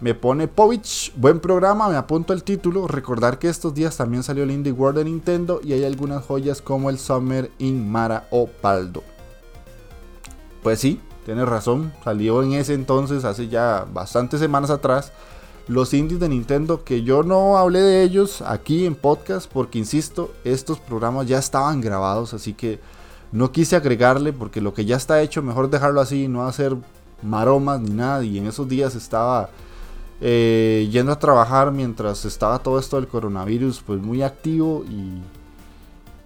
Me 0.00 0.14
pone 0.14 0.48
Povich, 0.48 1.12
buen 1.16 1.38
programa, 1.38 1.88
me 1.88 1.94
apunto 1.94 2.32
el 2.32 2.42
título. 2.42 2.88
Recordar 2.88 3.38
que 3.38 3.48
estos 3.48 3.72
días 3.72 3.96
también 3.96 4.24
salió 4.24 4.42
el 4.42 4.50
Indie 4.50 4.72
World 4.72 4.98
de 4.98 5.04
Nintendo 5.04 5.60
y 5.62 5.72
hay 5.72 5.84
algunas 5.84 6.24
joyas 6.24 6.60
como 6.60 6.90
el 6.90 6.98
Summer 6.98 7.48
in 7.58 7.88
Mara 7.88 8.26
o 8.32 8.48
Paldo. 8.48 9.04
Pues 10.64 10.80
sí, 10.80 11.00
tienes 11.24 11.48
razón, 11.48 11.92
salió 12.02 12.42
en 12.42 12.54
ese 12.54 12.74
entonces, 12.74 13.24
hace 13.24 13.46
ya 13.46 13.86
bastantes 13.90 14.40
semanas 14.40 14.70
atrás 14.70 15.12
los 15.68 15.92
indies 15.94 16.20
de 16.20 16.28
Nintendo, 16.28 16.84
que 16.84 17.02
yo 17.02 17.22
no 17.22 17.58
hablé 17.58 17.80
de 17.80 18.02
ellos 18.02 18.42
aquí 18.42 18.86
en 18.86 18.94
podcast, 18.94 19.50
porque 19.52 19.78
insisto, 19.78 20.32
estos 20.44 20.78
programas 20.78 21.26
ya 21.26 21.38
estaban 21.38 21.80
grabados, 21.80 22.34
así 22.34 22.52
que 22.54 22.78
no 23.32 23.50
quise 23.50 23.76
agregarle, 23.76 24.32
porque 24.32 24.60
lo 24.60 24.72
que 24.72 24.84
ya 24.84 24.96
está 24.96 25.20
hecho, 25.22 25.42
mejor 25.42 25.68
dejarlo 25.68 26.00
así, 26.00 26.28
no 26.28 26.46
hacer 26.46 26.76
maromas 27.22 27.80
ni 27.80 27.90
nada. 27.90 28.24
Y 28.24 28.38
en 28.38 28.46
esos 28.46 28.68
días 28.68 28.94
estaba 28.94 29.50
eh, 30.20 30.88
yendo 30.90 31.12
a 31.12 31.18
trabajar 31.18 31.72
mientras 31.72 32.24
estaba 32.24 32.58
todo 32.60 32.78
esto 32.78 32.96
del 32.96 33.08
coronavirus, 33.08 33.82
pues 33.84 34.00
muy 34.00 34.22
activo 34.22 34.84
y 34.88 35.20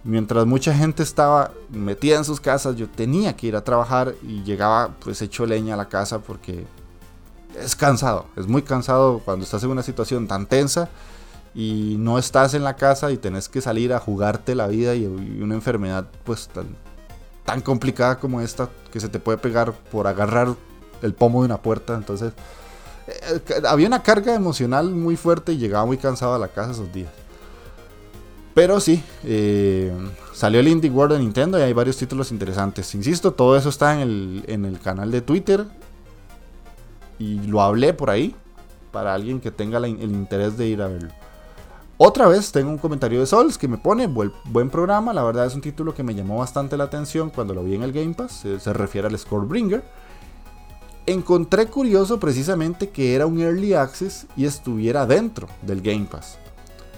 mientras 0.03 0.45
mucha 0.45 0.73
gente 0.73 1.03
estaba 1.03 1.51
metida 1.69 2.17
en 2.17 2.25
sus 2.25 2.39
casas, 2.39 2.75
yo 2.75 2.87
tenía 2.87 3.35
que 3.35 3.47
ir 3.47 3.55
a 3.55 3.63
trabajar 3.63 4.15
y 4.23 4.43
llegaba 4.43 4.91
pues 5.03 5.21
hecho 5.21 5.45
leña 5.45 5.73
a 5.73 5.77
la 5.77 5.89
casa 5.89 6.19
porque 6.19 6.65
es 7.59 7.75
cansado, 7.75 8.25
es 8.35 8.47
muy 8.47 8.61
cansado 8.61 9.19
cuando 9.23 9.43
estás 9.45 9.63
en 9.63 9.69
una 9.69 9.83
situación 9.83 10.27
tan 10.27 10.45
tensa 10.45 10.89
y 11.53 11.95
no 11.99 12.17
estás 12.17 12.53
en 12.53 12.63
la 12.63 12.75
casa 12.75 13.11
y 13.11 13.17
tenés 13.17 13.49
que 13.49 13.61
salir 13.61 13.93
a 13.93 13.99
jugarte 13.99 14.55
la 14.55 14.67
vida 14.67 14.95
y, 14.95 15.05
una 15.05 15.55
enfermedad 15.55 16.07
pues 16.23 16.49
tan, 16.49 17.61
complicada 17.61 18.19
como 18.19 18.39
esta 18.39 18.69
que 18.93 18.99
se 18.99 19.09
te 19.09 19.19
puede 19.19 19.37
pegar 19.37 19.73
por 19.73 20.07
agarrar 20.07 20.55
el 21.01 21.13
pomo 21.13 21.41
de 21.41 21.47
una 21.47 21.61
puerta. 21.61 21.95
Entonces, 21.95 22.31
eh, 23.07 23.41
había 23.67 23.87
una 23.87 24.03
carga 24.03 24.33
emocional 24.33 24.89
muy 24.91 25.17
fuerte 25.17 25.51
y 25.51 25.57
llegaba 25.57 25.85
muy 25.85 25.97
cansado 25.97 26.33
a 26.33 26.39
la 26.39 26.47
casa 26.47 26.71
esos 26.71 26.93
días. 26.93 27.11
Pero 28.53 28.79
sí, 28.79 29.03
eh, 29.25 29.91
salió 30.33 30.61
el 30.61 30.67
Indie 30.69 30.89
World 30.89 31.15
de 31.15 31.19
Nintendo 31.19 31.59
y 31.59 31.61
hay 31.61 31.73
varios 31.73 31.97
títulos 31.97 32.31
interesantes. 32.31 32.95
Insisto, 32.95 33.33
todo 33.33 33.57
eso 33.57 33.67
está 33.67 33.95
en 33.95 33.99
el, 33.99 34.43
en 34.47 34.63
el 34.63 34.79
canal 34.79 35.11
de 35.11 35.21
Twitter 35.21 35.65
y 37.21 37.39
lo 37.47 37.61
hablé 37.61 37.93
por 37.93 38.09
ahí 38.09 38.35
para 38.91 39.13
alguien 39.13 39.39
que 39.39 39.51
tenga 39.51 39.77
el 39.77 40.01
interés 40.01 40.57
de 40.57 40.67
ir 40.67 40.81
a 40.81 40.87
verlo. 40.87 41.11
Otra 41.97 42.27
vez 42.27 42.51
tengo 42.51 42.71
un 42.71 42.79
comentario 42.79 43.19
de 43.19 43.27
Sols 43.27 43.59
que 43.59 43.67
me 43.67 43.77
pone 43.77 44.07
buen, 44.07 44.69
programa. 44.71 45.13
La 45.13 45.23
verdad 45.23 45.45
es 45.45 45.53
un 45.53 45.61
título 45.61 45.93
que 45.93 46.01
me 46.01 46.15
llamó 46.15 46.39
bastante 46.39 46.75
la 46.75 46.85
atención 46.85 47.29
cuando 47.29 47.53
lo 47.53 47.63
vi 47.63 47.75
en 47.75 47.83
el 47.83 47.91
Game 47.91 48.15
Pass. 48.15 48.43
Se, 48.59 48.73
refiere 48.73 49.07
al 49.07 49.19
Scorebringer. 49.19 49.83
Encontré 51.05 51.67
curioso 51.67 52.19
precisamente 52.19 52.89
que 52.89 53.13
era 53.13 53.27
un 53.27 53.39
Early 53.39 53.75
Access 53.75 54.25
y 54.35 54.45
estuviera 54.45 55.05
dentro 55.05 55.47
del 55.61 55.81
Game 55.81 56.07
Pass. 56.09 56.39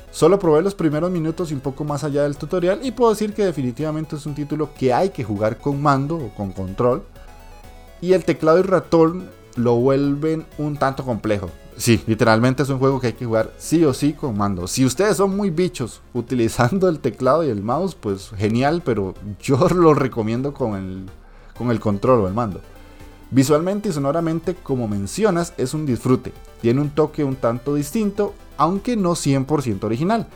Solo 0.09 0.39
probé 0.39 0.61
los 0.61 0.73
primeros 0.73 1.11
minutos 1.11 1.51
y 1.51 1.53
un 1.53 1.59
poco 1.59 1.83
más 1.83 2.05
allá 2.05 2.23
del 2.23 2.37
tutorial 2.37 2.79
y 2.81 2.91
puedo 2.91 3.11
decir 3.11 3.33
que 3.33 3.43
definitivamente 3.43 4.15
es 4.15 4.25
un 4.25 4.35
título 4.35 4.69
que 4.73 4.93
hay 4.93 5.09
que 5.09 5.25
jugar 5.25 5.57
con 5.57 5.81
mando 5.81 6.15
o 6.15 6.29
con 6.33 6.53
control. 6.53 7.03
Y 7.99 8.13
el 8.13 8.23
teclado 8.23 8.59
y 8.59 8.63
ratón 8.63 9.29
lo 9.55 9.75
vuelven 9.75 10.45
un 10.57 10.77
tanto 10.77 11.03
complejo. 11.03 11.49
Sí, 11.75 12.03
literalmente 12.05 12.63
es 12.63 12.69
un 12.69 12.79
juego 12.79 12.99
que 12.99 13.07
hay 13.07 13.13
que 13.13 13.25
jugar 13.25 13.51
sí 13.57 13.83
o 13.83 13.93
sí 13.93 14.13
con 14.13 14.37
mando. 14.37 14.67
Si 14.67 14.85
ustedes 14.85 15.17
son 15.17 15.35
muy 15.35 15.49
bichos 15.49 16.01
utilizando 16.13 16.87
el 16.87 16.99
teclado 16.99 17.43
y 17.43 17.49
el 17.49 17.63
mouse, 17.63 17.95
pues 17.95 18.31
genial, 18.37 18.81
pero 18.85 19.15
yo 19.41 19.67
lo 19.75 19.93
recomiendo 19.93 20.53
con 20.53 20.75
el, 20.75 21.05
con 21.57 21.71
el 21.71 21.79
control 21.79 22.21
o 22.21 22.27
el 22.27 22.33
mando. 22.33 22.61
Visualmente 23.31 23.89
y 23.89 23.91
sonoramente, 23.91 24.53
como 24.53 24.87
mencionas, 24.87 25.53
es 25.57 25.73
un 25.73 25.87
disfrute. 25.87 26.31
Tiene 26.61 26.81
un 26.81 26.91
toque 26.91 27.23
un 27.23 27.35
tanto 27.35 27.73
distinto, 27.73 28.35
aunque 28.57 28.95
no 28.95 29.13
100% 29.13 29.83
original. 29.83 30.27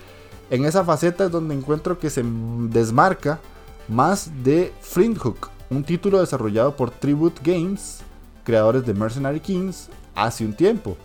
En 0.49 0.65
esa 0.65 0.83
faceta 0.83 1.25
es 1.25 1.31
donde 1.31 1.53
encuentro 1.53 1.99
que 1.99 2.09
se 2.09 2.23
desmarca 2.69 3.39
más 3.87 4.31
de 4.43 4.73
Flint 4.81 5.19
Hook, 5.19 5.49
un 5.69 5.83
título 5.83 6.19
desarrollado 6.19 6.75
por 6.75 6.89
Tribute 6.89 7.41
Games, 7.43 7.99
creadores 8.47 8.85
de 8.85 8.93
Mercenary 8.93 9.41
Kings, 9.41 9.89
hace 10.15 10.45
un 10.45 10.53
tiempo, 10.53 10.95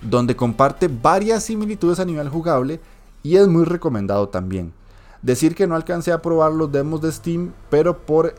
donde 0.00 0.34
comparte 0.34 0.88
varias 0.88 1.44
similitudes 1.44 2.00
a 2.00 2.06
nivel 2.06 2.30
jugable 2.30 2.80
y 3.22 3.36
es 3.36 3.46
muy 3.46 3.64
recomendado 3.64 4.30
también. 4.30 4.72
Decir 5.20 5.54
que 5.54 5.66
no 5.66 5.76
alcancé 5.76 6.12
a 6.12 6.22
probar 6.22 6.52
los 6.52 6.72
demos 6.72 7.02
de 7.02 7.12
Steam, 7.12 7.52
pero 7.68 8.06
por 8.06 8.34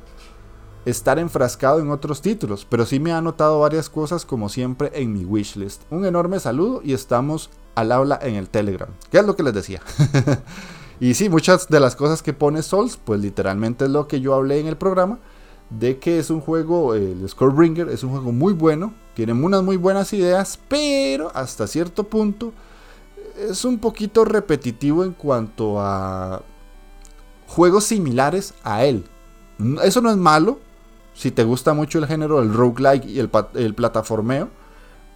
estar 0.86 1.20
enfrascado 1.20 1.80
en 1.80 1.92
otros 1.92 2.24
títulos, 2.24 2.66
pero 2.68 2.88
sí 2.88 3.00
me 3.00 3.14
ha 3.14 3.22
notado 3.22 3.60
varias 3.60 3.88
cosas 3.88 4.26
como 4.26 4.50
siempre 4.50 4.90
en 4.96 5.14
mi 5.14 5.24
wishlist. 5.24 5.84
Un 5.92 6.04
enorme 6.04 6.40
saludo 6.40 6.82
y 6.84 6.94
estamos 6.94 7.52
al 7.76 7.92
habla 7.92 8.18
en 8.24 8.34
el 8.34 8.50
Telegram. 8.50 8.90
¿Qué 9.12 9.20
es 9.20 9.28
lo 9.28 9.36
que 9.36 9.44
les 9.44 9.54
decía? 9.54 9.82
y 11.00 11.14
sí, 11.14 11.30
muchas 11.30 11.68
de 11.68 11.80
las 11.80 11.96
cosas 11.96 12.24
que 12.24 12.34
pone 12.34 12.64
Souls, 12.64 12.98
pues 12.98 13.22
literalmente 13.22 13.86
es 13.86 13.92
lo 13.92 14.08
que 14.08 14.22
yo 14.22 14.34
hablé 14.34 14.60
en 14.60 14.66
el 14.66 14.76
programa, 14.76 15.20
de 15.70 15.98
que 16.00 16.20
es 16.20 16.30
un 16.30 16.40
juego, 16.40 16.94
el 16.94 17.28
Scorebringer 17.28 17.90
es 17.90 18.04
un 18.04 18.12
juego 18.12 18.32
muy 18.32 18.54
bueno, 18.54 18.94
tiene 19.14 19.34
unas 19.34 19.64
muy 19.64 19.78
buenas 19.78 20.14
ideas, 20.14 20.60
pero 20.68 21.32
hasta 21.36 21.68
cierto 21.68 22.04
punto 22.06 22.54
es 23.38 23.66
un 23.66 23.80
poquito 23.80 24.26
repetitivo 24.26 25.04
en 25.04 25.14
cuanto 25.14 25.80
a 25.80 26.42
juegos 27.48 27.86
similares 27.86 28.54
a 28.64 28.86
él. 28.86 29.06
Eso 29.84 30.02
no 30.02 30.10
es 30.10 30.18
malo, 30.18 30.60
si 31.14 31.32
te 31.32 31.44
gusta 31.44 31.74
mucho 31.74 32.00
el 32.00 32.08
género 32.08 32.40
del 32.40 32.54
roguelike 32.54 33.06
y 33.06 33.20
el, 33.20 33.30
el 33.56 33.74
plataformeo, 33.74 34.50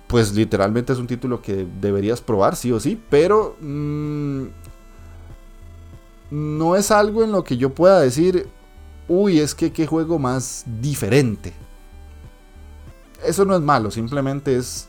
pues 0.08 0.34
literalmente 0.34 0.92
es 0.92 1.00
un 1.00 1.08
título 1.08 1.42
que 1.42 1.66
deberías 1.80 2.22
probar, 2.22 2.56
sí 2.56 2.72
o 2.72 2.80
sí, 2.80 3.02
pero 3.10 3.56
mm, 3.62 4.44
no 6.32 6.76
es 6.76 6.92
algo 6.92 7.24
en 7.24 7.32
lo 7.32 7.44
que 7.44 7.56
yo 7.56 7.70
pueda 7.70 8.02
decir, 8.02 8.48
uy, 9.12 9.42
es 9.42 9.54
que 9.54 9.74
qué 9.74 9.86
juego 9.86 10.20
más 10.20 10.64
diferente. 10.80 11.52
Eso 13.26 13.44
no 13.44 13.56
es 13.56 13.62
malo, 13.62 13.92
simplemente 13.92 14.56
es 14.56 14.88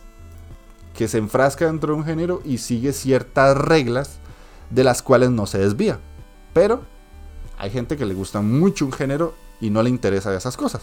que 0.95 1.09
se 1.09 1.19
enfrasca 1.19 1.67
dentro 1.67 1.93
de 1.93 1.99
un 1.99 2.05
género 2.05 2.41
y 2.45 2.59
sigue 2.59 2.93
ciertas 2.93 3.57
reglas 3.57 4.19
de 4.71 4.85
las 4.85 5.03
cuales 5.03 5.31
no 5.31 5.47
se 5.47 5.59
desvía. 5.59 5.99
Pero 6.55 6.83
hay 7.59 7.71
gente 7.71 7.97
que 7.97 8.07
le 8.07 8.15
gusta 8.15 8.41
mucho 8.41 8.87
un 8.87 8.93
género 8.93 9.35
y 9.61 9.71
no 9.71 9.83
le 9.83 9.91
interesa 9.91 10.35
esas 10.35 10.57
cosas. 10.57 10.83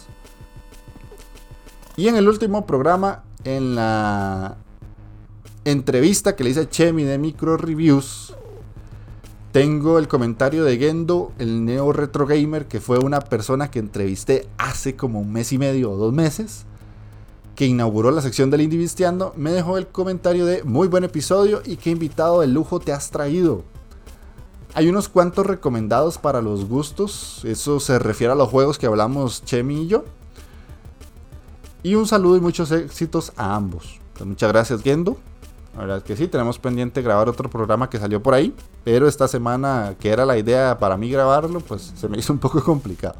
Y 1.95 2.09
en 2.09 2.17
el 2.17 2.27
último 2.27 2.65
programa, 2.65 3.23
en 3.45 3.75
la 3.75 4.57
entrevista 5.63 6.35
que 6.35 6.43
le 6.43 6.49
hice 6.49 6.61
a 6.61 6.69
Chemi 6.69 7.03
de 7.03 7.17
Micro 7.17 7.55
Reviews, 7.55 8.35
tengo 9.51 9.97
el 9.97 10.07
comentario 10.07 10.63
de 10.63 10.77
Gendo, 10.77 11.31
el 11.39 11.65
neo 11.65 11.91
retro 11.91 12.27
gamer, 12.27 12.67
que 12.67 12.79
fue 12.79 12.99
una 12.99 13.19
persona 13.19 13.71
que 13.71 13.79
entrevisté 13.79 14.47
hace 14.57 14.95
como 14.95 15.19
un 15.19 15.33
mes 15.33 15.51
y 15.51 15.57
medio 15.57 15.91
o 15.91 15.97
dos 15.97 16.13
meses, 16.13 16.65
que 17.55 17.65
inauguró 17.65 18.11
la 18.11 18.21
sección 18.21 18.51
del 18.51 18.61
Indie 18.61 18.87
Me 19.35 19.51
dejó 19.51 19.77
el 19.77 19.87
comentario 19.87 20.45
de 20.45 20.63
muy 20.63 20.87
buen 20.87 21.03
episodio 21.03 21.61
y 21.65 21.77
qué 21.77 21.89
invitado 21.89 22.41
de 22.41 22.47
lujo 22.47 22.79
te 22.79 22.93
has 22.93 23.09
traído. 23.09 23.63
Hay 24.75 24.87
unos 24.87 25.09
cuantos 25.09 25.47
recomendados 25.47 26.19
para 26.19 26.41
los 26.41 26.65
gustos. 26.65 27.41
Eso 27.43 27.79
se 27.79 27.97
refiere 27.97 28.33
a 28.33 28.35
los 28.35 28.49
juegos 28.49 28.77
que 28.77 28.85
hablamos 28.85 29.43
Chemi 29.43 29.81
y 29.81 29.87
yo. 29.87 30.05
Y 31.81 31.95
un 31.95 32.05
saludo 32.05 32.37
y 32.37 32.41
muchos 32.41 32.71
éxitos 32.71 33.33
a 33.35 33.55
ambos. 33.55 33.99
Muchas 34.23 34.51
gracias, 34.51 34.83
Gendo. 34.83 35.17
La 35.73 35.81
verdad 35.81 35.97
es 35.97 36.03
que 36.03 36.15
sí, 36.15 36.27
tenemos 36.27 36.59
pendiente 36.59 37.01
grabar 37.01 37.29
otro 37.29 37.49
programa 37.49 37.89
que 37.89 37.99
salió 37.99 38.21
por 38.21 38.33
ahí. 38.33 38.53
Pero 38.83 39.07
esta 39.07 39.27
semana, 39.27 39.95
que 39.99 40.09
era 40.09 40.25
la 40.25 40.37
idea 40.37 40.77
para 40.79 40.97
mí 40.97 41.09
grabarlo, 41.09 41.59
pues 41.59 41.93
se 41.95 42.07
me 42.09 42.17
hizo 42.19 42.33
un 42.33 42.39
poco 42.39 42.63
complicado. 42.63 43.15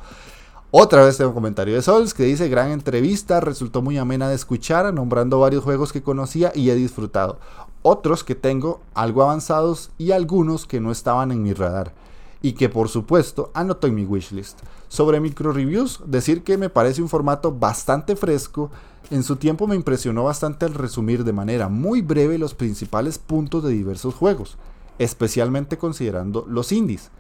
Otra 0.71 1.03
vez 1.03 1.17
tengo 1.17 1.29
un 1.29 1.35
comentario 1.35 1.73
de 1.73 1.81
Sols 1.81 2.13
que 2.13 2.23
dice: 2.23 2.49
Gran 2.49 2.71
entrevista, 2.71 3.39
resultó 3.39 3.81
muy 3.81 3.97
amena 3.97 4.29
de 4.29 4.35
escuchar, 4.35 4.93
nombrando 4.93 5.39
varios 5.39 5.63
juegos 5.63 5.91
que 5.91 6.03
conocía 6.03 6.51
y 6.53 6.69
he 6.69 6.75
disfrutado 6.75 7.39
otros 7.81 8.23
que 8.23 8.35
tengo 8.35 8.81
algo 8.93 9.23
avanzados 9.23 9.91
y 9.97 10.11
algunos 10.11 10.65
que 10.65 10.79
no 10.79 10.91
estaban 10.91 11.31
en 11.31 11.43
mi 11.43 11.53
radar 11.53 11.93
y 12.41 12.53
que 12.53 12.69
por 12.69 12.89
supuesto 12.89 13.51
anoto 13.53 13.87
en 13.87 13.95
mi 13.95 14.05
wishlist. 14.05 14.59
Sobre 14.89 15.19
micro 15.19 15.53
reviews, 15.53 16.01
decir 16.05 16.43
que 16.43 16.57
me 16.57 16.69
parece 16.69 17.01
un 17.01 17.09
formato 17.09 17.51
bastante 17.51 18.15
fresco. 18.15 18.71
En 19.11 19.23
su 19.23 19.35
tiempo 19.35 19.67
me 19.67 19.75
impresionó 19.75 20.23
bastante 20.23 20.65
el 20.65 20.73
resumir 20.73 21.23
de 21.23 21.31
manera 21.31 21.69
muy 21.69 22.01
breve 22.01 22.37
los 22.39 22.55
principales 22.55 23.19
puntos 23.19 23.63
de 23.63 23.69
diversos 23.69 24.15
juegos, 24.15 24.57
especialmente 24.97 25.77
considerando 25.77 26.45
los 26.49 26.71
indies, 26.71 27.11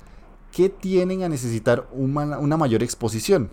que 0.51 0.69
tienen 0.69 1.23
a 1.23 1.29
necesitar 1.29 1.87
una, 1.91 2.39
una 2.39 2.57
mayor 2.57 2.81
exposición. 2.83 3.51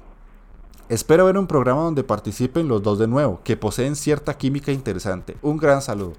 Espero 0.88 1.26
ver 1.26 1.36
un 1.36 1.46
programa 1.46 1.82
donde 1.82 2.02
participen 2.02 2.68
los 2.68 2.82
dos 2.82 2.98
de 2.98 3.08
nuevo, 3.08 3.40
que 3.44 3.56
poseen 3.56 3.96
cierta 3.96 4.38
química 4.38 4.72
interesante. 4.72 5.36
Un 5.42 5.58
gran 5.58 5.82
saludo. 5.82 6.14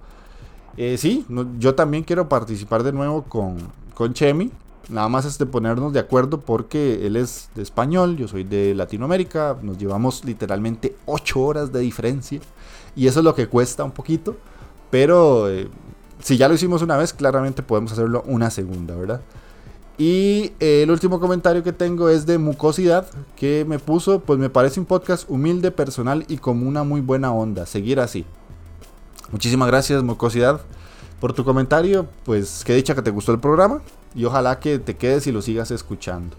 Eh, 0.77 0.97
sí, 0.99 1.25
yo 1.57 1.73
también 1.73 2.03
quiero 2.03 2.29
participar 2.29 2.83
de 2.83 2.93
nuevo 2.93 3.23
con, 3.23 3.57
con 3.95 4.13
Chemi. 4.13 4.51
Nada 4.89 5.09
más 5.09 5.25
es 5.25 5.37
de 5.37 5.45
ponernos 5.45 5.91
de 5.91 5.99
acuerdo 5.99 6.39
porque 6.39 7.05
él 7.05 7.17
es 7.17 7.49
de 7.55 7.61
español, 7.61 8.15
yo 8.15 8.27
soy 8.27 8.43
de 8.43 8.73
Latinoamérica. 8.73 9.57
Nos 9.61 9.77
llevamos 9.77 10.23
literalmente 10.23 10.95
8 11.05 11.39
horas 11.39 11.73
de 11.73 11.81
diferencia. 11.81 12.39
Y 12.95 13.07
eso 13.07 13.19
es 13.19 13.25
lo 13.25 13.35
que 13.35 13.47
cuesta 13.47 13.83
un 13.83 13.91
poquito. 13.91 14.37
Pero 14.89 15.49
eh, 15.49 15.67
si 16.19 16.37
ya 16.37 16.47
lo 16.47 16.53
hicimos 16.53 16.81
una 16.81 16.97
vez, 16.97 17.13
claramente 17.13 17.63
podemos 17.63 17.91
hacerlo 17.91 18.23
una 18.27 18.49
segunda, 18.49 18.95
¿verdad? 18.95 19.21
Y 19.97 20.53
eh, 20.59 20.83
el 20.83 20.91
último 20.91 21.19
comentario 21.19 21.63
que 21.63 21.73
tengo 21.73 22.07
es 22.09 22.25
de 22.25 22.37
Mucosidad, 22.37 23.07
que 23.35 23.65
me 23.67 23.79
puso, 23.79 24.19
pues 24.19 24.37
me 24.37 24.49
parece 24.49 24.79
un 24.79 24.85
podcast 24.85 25.29
humilde, 25.29 25.71
personal 25.71 26.23
y 26.27 26.37
con 26.37 26.65
una 26.65 26.83
muy 26.83 27.01
buena 27.01 27.33
onda. 27.33 27.65
Seguir 27.65 27.99
así. 27.99 28.23
Muchísimas 29.31 29.67
gracias, 29.67 30.03
Mocosidad, 30.03 30.61
por 31.19 31.33
tu 31.33 31.43
comentario. 31.43 32.07
Pues 32.25 32.63
qué 32.65 32.73
dicha 32.75 32.95
que 32.95 33.01
te 33.01 33.11
gustó 33.11 33.31
el 33.31 33.39
programa 33.39 33.81
y 34.15 34.25
ojalá 34.25 34.59
que 34.59 34.79
te 34.79 34.95
quedes 34.95 35.27
y 35.27 35.31
lo 35.31 35.41
sigas 35.41 35.71
escuchando. 35.71 36.35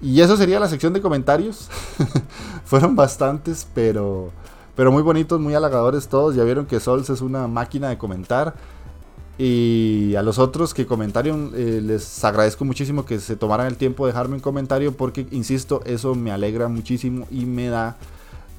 Y 0.00 0.20
eso 0.20 0.36
sería 0.36 0.60
la 0.60 0.68
sección 0.68 0.92
de 0.92 1.00
comentarios. 1.00 1.68
Fueron 2.64 2.94
bastantes, 2.94 3.66
pero, 3.74 4.30
pero 4.76 4.92
muy 4.92 5.02
bonitos, 5.02 5.40
muy 5.40 5.54
halagadores 5.54 6.08
todos. 6.08 6.36
Ya 6.36 6.44
vieron 6.44 6.66
que 6.66 6.78
Sols 6.78 7.10
es 7.10 7.20
una 7.20 7.48
máquina 7.48 7.88
de 7.88 7.98
comentar. 7.98 8.54
Y 9.38 10.16
a 10.16 10.22
los 10.22 10.38
otros 10.38 10.74
que 10.74 10.84
comentaron, 10.84 11.52
eh, 11.54 11.80
les 11.82 12.24
agradezco 12.24 12.64
muchísimo 12.64 13.04
que 13.04 13.20
se 13.20 13.36
tomaran 13.36 13.68
el 13.68 13.76
tiempo 13.76 14.04
de 14.04 14.12
dejarme 14.12 14.34
un 14.34 14.40
comentario 14.40 14.96
porque, 14.96 15.28
insisto, 15.30 15.80
eso 15.84 16.16
me 16.16 16.32
alegra 16.32 16.66
muchísimo 16.66 17.26
y 17.30 17.46
me 17.46 17.68
da 17.68 17.96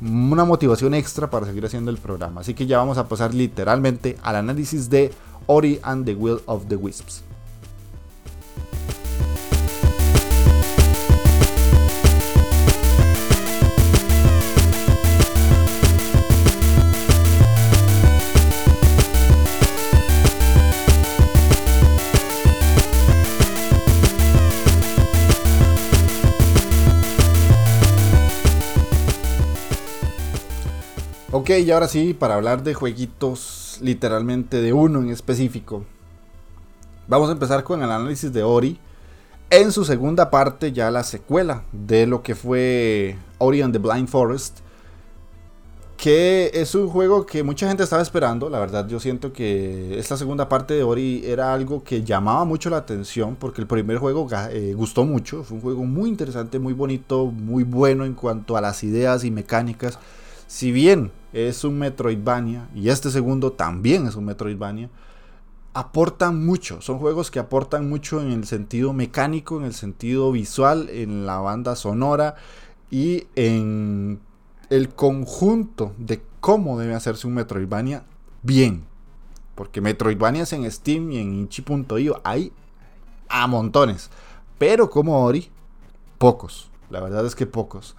una 0.01 0.45
motivación 0.45 0.93
extra 0.93 1.29
para 1.29 1.45
seguir 1.45 1.65
haciendo 1.65 1.91
el 1.91 1.97
programa. 1.97 2.41
Así 2.41 2.53
que 2.53 2.65
ya 2.65 2.77
vamos 2.77 2.97
a 2.97 3.07
pasar 3.07 3.33
literalmente 3.33 4.17
al 4.23 4.38
análisis 4.38 4.89
de 4.89 5.12
Ori 5.47 5.79
and 5.83 6.05
the 6.05 6.15
Will 6.15 6.41
of 6.45 6.67
the 6.67 6.75
Wisps. 6.75 7.23
Y 31.57 31.71
ahora 31.71 31.88
sí, 31.88 32.13
para 32.13 32.35
hablar 32.35 32.62
de 32.62 32.75
jueguitos, 32.75 33.79
literalmente 33.81 34.62
de 34.62 34.71
uno 34.71 34.99
en 35.01 35.09
específico. 35.09 35.83
Vamos 37.07 37.29
a 37.29 37.31
empezar 37.31 37.63
con 37.63 37.81
el 37.81 37.89
análisis 37.89 38.31
de 38.31 38.43
Ori. 38.43 38.77
En 39.49 39.71
su 39.71 39.83
segunda 39.83 40.29
parte, 40.29 40.71
ya 40.71 40.91
la 40.91 41.03
secuela 41.03 41.63
de 41.71 42.05
lo 42.05 42.21
que 42.21 42.35
fue 42.35 43.17
Ori 43.39 43.63
and 43.63 43.73
the 43.73 43.79
Blind 43.79 44.07
Forest. 44.07 44.59
Que 45.97 46.51
es 46.53 46.75
un 46.75 46.88
juego 46.88 47.25
que 47.25 47.41
mucha 47.41 47.67
gente 47.67 47.81
estaba 47.81 48.03
esperando. 48.03 48.47
La 48.47 48.59
verdad, 48.59 48.88
yo 48.88 48.99
siento 48.99 49.33
que 49.33 49.97
esta 49.97 50.17
segunda 50.17 50.47
parte 50.47 50.75
de 50.75 50.83
Ori 50.83 51.23
era 51.25 51.51
algo 51.51 51.83
que 51.83 52.03
llamaba 52.03 52.45
mucho 52.45 52.69
la 52.69 52.77
atención. 52.77 53.35
Porque 53.35 53.62
el 53.62 53.67
primer 53.67 53.97
juego 53.97 54.27
eh, 54.51 54.73
gustó 54.75 55.03
mucho. 55.03 55.43
Fue 55.43 55.55
un 55.55 55.62
juego 55.63 55.83
muy 55.83 56.09
interesante, 56.09 56.59
muy 56.59 56.73
bonito, 56.73 57.25
muy 57.25 57.63
bueno 57.63 58.05
en 58.05 58.13
cuanto 58.13 58.55
a 58.55 58.62
las 58.62 58.83
ideas 58.83 59.23
y 59.23 59.31
mecánicas 59.31 59.97
si 60.49 60.71
bien 60.71 61.12
es 61.31 61.63
un 61.63 61.77
Metroidvania 61.77 62.69
y 62.73 62.89
este 62.89 63.12
segundo 63.12 63.51
también 63.51 64.07
es 64.07 64.15
un 64.15 64.25
Metroidvania, 64.25 64.89
aportan 65.75 66.43
mucho. 66.43 66.81
Son 66.81 66.97
juegos 66.97 67.29
que 67.29 67.38
aportan 67.38 67.88
mucho 67.88 68.19
en 68.19 68.31
el 68.31 68.45
sentido 68.47 68.91
mecánico, 68.91 69.59
en 69.59 69.65
el 69.65 69.75
sentido 69.75 70.31
visual, 70.31 70.89
en 70.89 71.27
la 71.27 71.38
banda 71.38 71.75
sonora 71.75 72.33
y 72.89 73.27
en 73.35 74.21
el 74.71 74.89
conjunto 74.89 75.93
de 75.99 76.23
cómo 76.39 76.79
debe 76.79 76.95
hacerse 76.95 77.27
un 77.27 77.35
Metroidvania 77.35 78.05
bien. 78.41 78.85
Porque 79.53 79.81
Metroidvanias 79.81 80.51
en 80.53 80.69
Steam 80.71 81.12
y 81.12 81.19
en 81.19 81.35
Inchi.io 81.35 82.21
hay 82.23 82.51
a 83.29 83.45
montones. 83.45 84.09
Pero 84.57 84.89
como 84.89 85.23
Ori, 85.23 85.51
pocos. 86.17 86.71
La 86.89 87.01
verdad 87.01 87.23
es 87.27 87.35
que 87.35 87.45
pocos. 87.45 87.95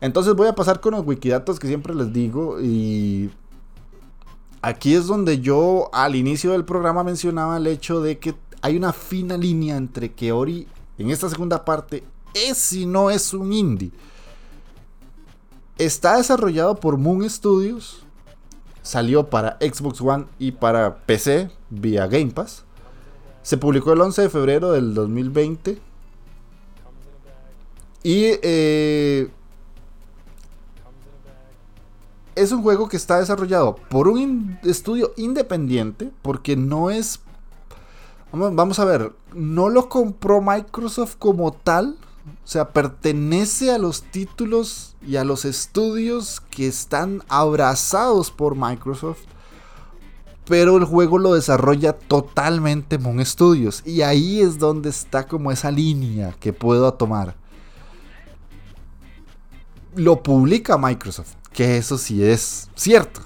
Entonces 0.00 0.34
voy 0.34 0.48
a 0.48 0.54
pasar 0.54 0.80
con 0.80 0.94
los 0.94 1.06
wikidatos 1.06 1.58
que 1.58 1.66
siempre 1.66 1.94
les 1.94 2.12
digo 2.12 2.60
y 2.60 3.30
aquí 4.62 4.94
es 4.94 5.06
donde 5.06 5.40
yo 5.40 5.90
al 5.92 6.14
inicio 6.14 6.52
del 6.52 6.64
programa 6.64 7.04
mencionaba 7.04 7.56
el 7.56 7.66
hecho 7.66 8.00
de 8.00 8.18
que 8.18 8.34
hay 8.60 8.76
una 8.76 8.92
fina 8.92 9.36
línea 9.36 9.76
entre 9.76 10.12
que 10.12 10.32
Ori 10.32 10.66
en 10.98 11.10
esta 11.10 11.28
segunda 11.28 11.64
parte 11.64 12.04
es 12.34 12.72
y 12.72 12.86
no 12.86 13.10
es 13.10 13.32
un 13.34 13.52
indie. 13.52 13.90
Está 15.78 16.16
desarrollado 16.16 16.76
por 16.76 16.96
Moon 16.96 17.28
Studios, 17.28 18.04
salió 18.82 19.28
para 19.28 19.58
Xbox 19.60 20.00
One 20.00 20.26
y 20.38 20.52
para 20.52 20.98
PC 20.98 21.50
vía 21.70 22.06
Game 22.06 22.30
Pass. 22.30 22.64
Se 23.42 23.58
publicó 23.58 23.92
el 23.92 24.00
11 24.00 24.22
de 24.22 24.30
febrero 24.30 24.72
del 24.72 24.94
2020. 24.94 25.78
Y 28.02 28.38
eh, 28.42 29.30
es 32.36 32.52
un 32.52 32.62
juego 32.62 32.88
que 32.88 32.96
está 32.96 33.18
desarrollado 33.20 33.76
por 33.88 34.08
un 34.08 34.58
estudio 34.62 35.12
independiente, 35.16 36.10
porque 36.22 36.56
no 36.56 36.90
es... 36.90 37.20
Vamos 38.32 38.80
a 38.80 38.84
ver, 38.84 39.12
no 39.32 39.68
lo 39.68 39.88
compró 39.88 40.40
Microsoft 40.40 41.16
como 41.18 41.52
tal, 41.52 41.96
o 42.26 42.48
sea, 42.48 42.70
pertenece 42.70 43.70
a 43.70 43.78
los 43.78 44.02
títulos 44.02 44.96
y 45.06 45.16
a 45.16 45.24
los 45.24 45.44
estudios 45.44 46.40
que 46.40 46.66
están 46.66 47.22
abrazados 47.28 48.32
por 48.32 48.56
Microsoft. 48.56 49.20
Pero 50.46 50.76
el 50.76 50.84
juego 50.84 51.18
lo 51.18 51.34
desarrolla 51.34 51.94
totalmente 51.94 52.98
Moon 52.98 53.24
Studios. 53.24 53.82
Y 53.86 54.02
ahí 54.02 54.40
es 54.40 54.58
donde 54.58 54.90
está 54.90 55.26
como 55.26 55.52
esa 55.52 55.70
línea 55.70 56.34
que 56.38 56.52
puedo 56.52 56.92
tomar. 56.94 57.36
Lo 59.94 60.22
publica 60.22 60.76
Microsoft 60.76 61.34
que 61.54 61.78
eso 61.78 61.96
sí 61.96 62.22
es 62.22 62.68
cierto. 62.74 63.22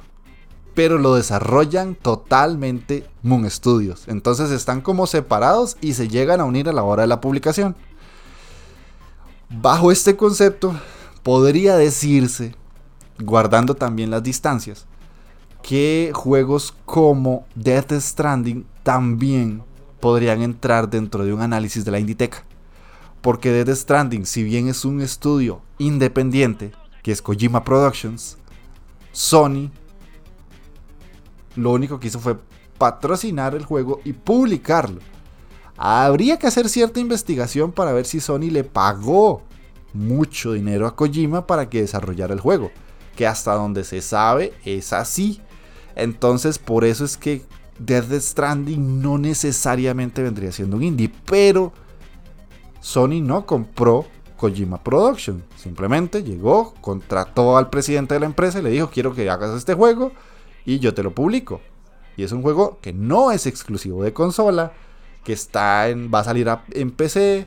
Pero 0.75 0.99
lo 0.99 1.17
desarrollan 1.17 1.97
totalmente 1.97 3.05
Moon 3.23 3.51
Studios. 3.51 4.05
Entonces 4.07 4.53
están 4.53 4.81
como 4.81 5.09
separados 5.09 5.77
y 5.81 5.95
se 5.95 6.07
llegan 6.07 6.41
a 6.41 6.45
unir 6.45 6.69
a 6.69 6.73
la 6.73 6.85
hora 6.85 7.03
de 7.03 7.09
la 7.09 7.21
publicación. 7.21 7.75
Bajo 9.51 9.91
este 9.91 10.17
concepto, 10.17 10.79
podría 11.25 11.77
decirse, 11.77 12.55
guardando 13.19 13.75
también 13.75 14.11
las 14.11 14.23
distancias, 14.23 14.87
que 15.63 16.13
juegos 16.15 16.75
como 16.85 17.47
Death 17.57 17.93
Stranding 17.93 18.67
también 18.85 19.65
podrían 20.01 20.43
entrar 20.43 20.89
dentro 20.89 21.25
de 21.25 21.33
un 21.33 21.41
análisis 21.41 21.85
de 21.85 21.91
la 21.91 21.99
Inditeca. 21.99 22.45
Porque 23.21 23.51
Death 23.51 23.77
Stranding, 23.77 24.27
si 24.27 24.45
bien 24.45 24.69
es 24.69 24.85
un 24.85 25.01
estudio 25.01 25.61
independiente, 25.79 26.73
es 27.11 27.23
Kojima 27.23 27.65
Productions, 27.65 28.39
Sony 29.13 29.71
lo 31.59 31.73
único 31.73 31.99
que 31.99 32.09
hizo 32.09 32.21
fue 32.21 32.39
patrocinar 32.79 33.55
el 33.55 33.65
juego 33.65 34.01
y 34.05 34.13
publicarlo. 34.13 35.01
Habría 35.77 36.39
que 36.39 36.47
hacer 36.47 36.69
cierta 36.69 37.01
investigación 37.01 37.73
para 37.73 37.93
ver 37.93 38.07
si 38.07 38.21
Sony 38.21 38.51
le 38.51 38.65
pagó 38.65 39.43
mucho 39.93 40.53
dinero 40.53 40.87
a 40.87 40.95
Kojima 40.95 41.47
para 41.47 41.69
que 41.69 41.81
desarrollara 41.81 42.33
el 42.33 42.41
juego. 42.41 42.71
Que 43.17 43.27
hasta 43.27 43.55
donde 43.55 43.85
se 43.85 44.01
sabe 44.01 44.53
es 44.65 44.93
así. 44.93 45.41
Entonces 45.97 46.59
por 46.59 46.85
eso 46.85 47.05
es 47.05 47.17
que 47.17 47.45
Death 47.81 48.13
Stranding 48.13 49.03
no 49.03 49.19
necesariamente 49.19 50.23
vendría 50.23 50.53
siendo 50.53 50.77
un 50.77 50.85
indie. 50.85 51.13
Pero 51.27 51.73
Sony 52.81 53.21
no 53.21 53.47
compró 53.47 54.07
Kojima 54.39 54.83
Production. 54.83 55.45
Simplemente 55.57 56.23
llegó, 56.23 56.73
contrató 56.81 57.59
al 57.59 57.69
presidente 57.69 58.15
de 58.15 58.21
la 58.21 58.27
empresa 58.27 58.61
y 58.61 58.63
le 58.63 58.71
dijo, 58.71 58.89
quiero 58.89 59.15
que 59.15 59.29
hagas 59.29 59.55
este 59.55 59.75
juego 59.75 60.13
y 60.65 60.79
yo 60.79 60.95
te 60.95 61.03
lo 61.03 61.15
publico. 61.15 61.61
Y 62.17 62.23
es 62.23 62.33
un 62.33 62.41
juego 62.41 62.79
que 62.81 62.95
no 62.95 63.31
es 63.31 63.47
exclusivo 63.47 64.03
de 64.03 64.15
consola, 64.15 64.73
que 65.25 65.35
está 65.35 65.89
en, 65.89 66.11
va 66.13 66.21
a 66.21 66.25
salir 66.25 66.49
en 66.71 66.91
PC 66.91 67.47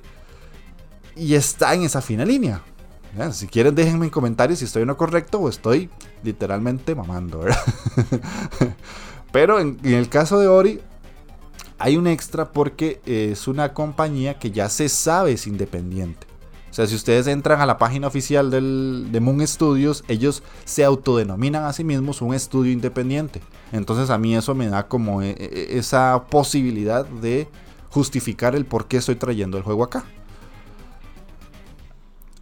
y 1.16 1.34
está 1.34 1.74
en 1.74 1.84
esa 1.84 2.02
fina 2.02 2.26
línea. 2.26 2.62
Si 3.34 3.48
quieren 3.48 3.76
déjenme 3.76 4.06
en 4.06 4.12
comentarios 4.12 4.60
si 4.60 4.66
estoy 4.66 4.84
en 4.84 4.88
lo 4.88 4.96
correcto 4.96 5.40
o 5.40 5.50
estoy 5.50 5.90
literalmente 6.24 6.96
mamando. 6.96 7.44
Pero 9.32 9.60
en, 9.60 9.78
el 9.84 10.08
caso 10.08 10.40
de 10.40 10.48
Ori 10.48 10.80
hay 11.78 11.98
un 11.98 12.08
extra 12.08 12.52
porque 12.52 13.02
es 13.06 13.48
una 13.48 13.74
compañía 13.74 14.40
que 14.40 14.52
ya 14.52 14.70
se 14.70 14.88
sabe 14.88 15.34
es 15.34 15.48
independiente. 15.48 16.31
O 16.72 16.74
sea, 16.74 16.88
si 16.88 16.96
ustedes 16.96 17.28
entran 17.28 17.60
a 17.60 17.66
la 17.66 17.78
página 17.78 18.08
oficial 18.08 18.50
del, 18.50 19.10
de 19.12 19.20
Moon 19.20 19.46
Studios, 19.46 20.06
ellos 20.08 20.42
se 20.64 20.86
autodenominan 20.86 21.66
a 21.66 21.74
sí 21.74 21.84
mismos 21.84 22.22
un 22.22 22.34
estudio 22.34 22.72
independiente. 22.72 23.42
Entonces 23.74 24.10
a 24.10 24.18
mí 24.18 24.34
eso 24.36 24.56
me 24.56 24.70
da 24.70 24.88
como 24.88 25.22
e, 25.22 25.32
e, 25.32 25.78
esa 25.78 26.24
posibilidad 26.30 27.06
de 27.06 27.50
justificar 27.90 28.56
el 28.56 28.66
por 28.66 28.88
qué 28.88 28.98
estoy 28.98 29.16
trayendo 29.16 29.58
el 29.58 29.64
juego 29.64 29.84
acá. 29.84 30.06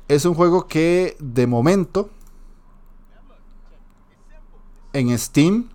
Es 0.08 0.26
un 0.26 0.36
juego 0.36 0.68
que 0.68 1.18
de 1.20 1.48
momento 1.48 2.12
en 4.94 5.18
Steam 5.18 5.70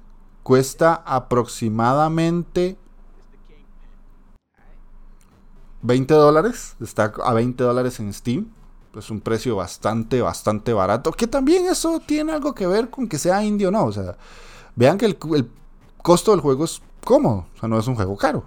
cuesta 0.45 1.03
aproximadamente 1.05 2.77
20 5.85 6.15
dólares. 6.15 6.77
Está 6.81 7.13
a 7.23 7.35
20 7.35 7.63
dólares 7.63 8.01
en 8.01 8.13
Steam. 8.13 8.51
Es 8.97 9.11
un 9.11 9.21
precio 9.21 9.57
bastante, 9.57 10.21
bastante 10.23 10.73
barato. 10.73 11.13
Que 11.13 11.27
también 11.27 11.67
eso 11.67 12.01
tiene 12.01 12.33
algo 12.33 12.55
que 12.55 12.67
ver 12.67 12.91
con 12.91 13.07
que 13.07 13.19
sea 13.19 13.45
indie 13.45 13.67
o 13.67 13.71
no. 13.71 13.85
O 13.85 13.93
sea, 13.93 14.17
vean 14.75 14.99
que 14.99 15.07
el, 15.07 15.19
costo 16.03 16.31
del 16.33 16.41
juego 16.41 16.65
es 16.65 16.83
cómodo. 17.05 17.47
O 17.55 17.61
sea, 17.61 17.69
no 17.69 17.79
es 17.79 17.87
un 17.87 17.97
juego 17.97 18.17
caro. 18.17 18.45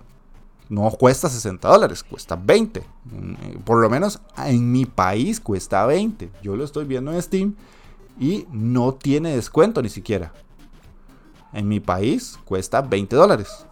No 0.70 0.90
cuesta 0.92 1.30
60 1.30 1.68
dólares, 1.70 2.04
cuesta 2.04 2.36
20. 2.36 2.84
Mm, 3.06 3.60
por 3.64 3.82
lo 3.82 3.90
menos 3.90 4.20
en 4.38 4.72
mi 4.72 4.86
país 4.86 5.40
cuesta 5.40 5.86
20. 5.86 6.32
Yo 6.42 6.56
lo 6.56 6.66
estoy 6.66 6.86
viendo 6.86 7.14
en 7.14 7.22
Steam 7.22 7.56
y 8.20 8.48
no 8.52 8.96
tiene 8.96 9.36
descuento 9.36 9.82
ni 9.82 9.90
siquiera. 9.90 10.34
En 11.54 11.68
mi 11.68 11.80
país 11.80 12.40
cuesta 12.46 12.82
20 12.82 13.16
dólares. 13.16 13.66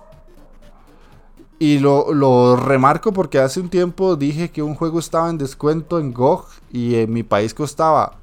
Y 1.58 1.80
lo, 1.80 2.56
remarco 2.58 3.14
porque 3.14 3.40
hace 3.40 3.60
un 3.60 3.70
tiempo 3.70 4.16
dije 4.16 4.52
que 4.52 4.62
un 4.62 4.76
juego 4.76 5.00
estaba 5.00 5.30
en 5.30 5.38
descuento 5.38 6.00
en 6.00 6.14
GOG 6.14 6.48
y 6.72 6.96
en 6.96 7.14
mi 7.14 7.24
país 7.24 7.54
costaba 7.54 8.18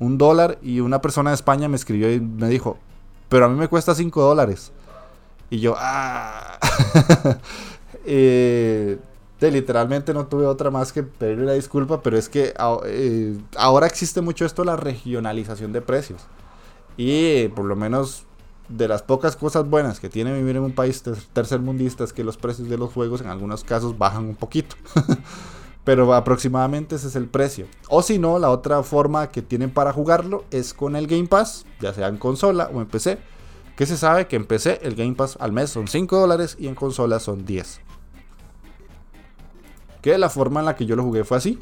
un 0.00 0.18
dólar 0.18 0.58
y 0.62 0.80
una 0.80 1.00
persona 1.00 1.30
de 1.30 1.36
España 1.36 1.68
me 1.68 1.76
escribió 1.76 2.12
y 2.12 2.20
me 2.20 2.48
dijo, 2.48 2.78
pero 3.28 3.46
a 3.46 3.48
mí 3.48 3.56
me 3.56 3.68
cuesta 3.68 3.94
5 3.94 4.20
dólares. 4.20 4.72
Y 5.48 5.60
yo, 5.60 5.74
ah, 5.78 6.58
eh, 8.04 8.98
literalmente 9.40 10.12
no 10.12 10.26
tuve 10.26 10.46
otra 10.46 10.70
más 10.70 10.92
que 10.92 11.02
pedirle 11.02 11.46
la 11.46 11.52
disculpa, 11.52 12.02
pero 12.02 12.16
es 12.16 12.28
que 12.28 12.54
eh, 12.86 13.38
ahora 13.56 13.86
existe 13.86 14.20
mucho 14.20 14.44
esto, 14.44 14.64
la 14.64 14.76
regionalización 14.76 15.72
de 15.72 15.82
precios. 15.82 16.22
Y 16.96 17.48
por 17.48 17.64
lo 17.64 17.76
menos 17.76 18.24
de 18.76 18.88
las 18.88 19.02
pocas 19.02 19.36
cosas 19.36 19.68
buenas 19.68 20.00
que 20.00 20.08
tiene 20.08 20.32
vivir 20.32 20.56
en 20.56 20.62
un 20.62 20.72
país 20.72 21.02
tercermundista 21.32 22.04
es 22.04 22.12
que 22.12 22.24
los 22.24 22.36
precios 22.36 22.68
de 22.68 22.78
los 22.78 22.92
juegos 22.92 23.20
en 23.20 23.28
algunos 23.28 23.64
casos 23.64 23.98
bajan 23.98 24.24
un 24.24 24.36
poquito. 24.36 24.76
Pero 25.84 26.14
aproximadamente 26.14 26.94
ese 26.94 27.08
es 27.08 27.16
el 27.16 27.26
precio. 27.26 27.66
O 27.88 28.02
si 28.02 28.18
no, 28.18 28.38
la 28.38 28.50
otra 28.50 28.82
forma 28.82 29.30
que 29.30 29.42
tienen 29.42 29.70
para 29.70 29.92
jugarlo 29.92 30.44
es 30.50 30.74
con 30.74 30.94
el 30.94 31.08
Game 31.08 31.26
Pass, 31.26 31.66
ya 31.80 31.92
sea 31.92 32.08
en 32.08 32.18
consola 32.18 32.70
o 32.72 32.80
en 32.80 32.86
PC. 32.86 33.18
Que 33.76 33.86
se 33.86 33.96
sabe 33.96 34.28
que 34.28 34.36
en 34.36 34.44
PC 34.44 34.80
el 34.82 34.94
Game 34.94 35.14
Pass 35.14 35.36
al 35.40 35.50
mes 35.50 35.70
son 35.70 35.88
5 35.88 36.20
dólares 36.20 36.56
y 36.58 36.68
en 36.68 36.76
consola 36.76 37.18
son 37.18 37.44
10. 37.44 37.80
Que 40.02 40.18
la 40.18 40.30
forma 40.30 40.60
en 40.60 40.66
la 40.66 40.76
que 40.76 40.86
yo 40.86 40.94
lo 40.94 41.02
jugué 41.02 41.24
fue 41.24 41.38
así 41.38 41.58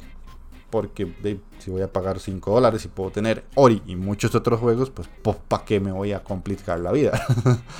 porque 0.71 1.13
si 1.59 1.71
voy 1.71 1.83
a 1.83 1.93
pagar 1.93 2.21
5 2.21 2.51
dólares 2.51 2.85
y 2.85 2.89
puedo 2.89 3.11
tener 3.11 3.45
Ori 3.55 3.83
y 3.87 3.97
muchos 3.97 4.35
otros 4.35 4.61
juegos, 4.61 4.91
pues, 4.91 5.09
¿para 5.49 5.65
qué 5.65 5.81
me 5.81 5.93
voy 5.93 6.13
a 6.13 6.23
complicar 6.23 6.81
la 6.81 6.93
vida? 6.93 7.21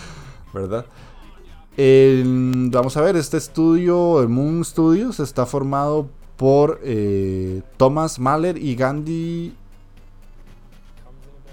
¿Verdad? 0.53 0.87
vamos 1.77 2.97
a 2.97 3.01
ver, 3.01 3.17
este 3.17 3.39
estudio, 3.39 4.21
el 4.21 4.29
Moon 4.29 4.63
Studios, 4.65 5.19
está 5.19 5.47
formado 5.47 6.11
por 6.37 6.81
eh, 6.83 7.63
Thomas 7.77 8.19
Mahler 8.19 8.59
y 8.59 8.75
Gandhi 8.75 9.55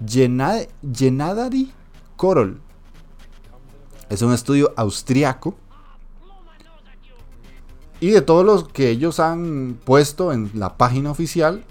Yenadari 0.01 1.71
Korol. 2.15 2.59
Es 4.09 4.21
un 4.21 4.33
estudio 4.33 4.73
austriaco. 4.75 5.55
Y 7.99 8.11
de 8.11 8.21
todos 8.21 8.45
los 8.45 8.67
que 8.67 8.89
ellos 8.89 9.19
han 9.19 9.79
puesto 9.83 10.31
en 10.31 10.51
la 10.53 10.77
página 10.77 11.09
oficial, 11.09 11.63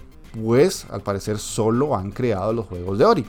pues 0.43 0.85
al 0.89 1.01
parecer 1.01 1.39
solo 1.39 1.95
han 1.95 2.11
creado 2.11 2.51
los 2.51 2.65
juegos 2.65 2.97
de 2.97 3.05
Ori. 3.05 3.25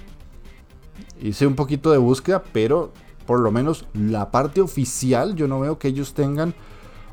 Hice 1.21 1.47
un 1.47 1.55
poquito 1.55 1.93
de 1.93 1.99
búsqueda, 1.99 2.43
pero 2.53 2.93
por 3.27 3.41
lo 3.41 3.53
menos 3.53 3.85
la 3.95 4.31
parte 4.31 4.61
oficial 4.61 5.37
yo 5.37 5.47
no 5.47 5.61
veo 5.61 5.79
que 5.79 5.89
ellos 5.89 6.15
tengan 6.15 6.55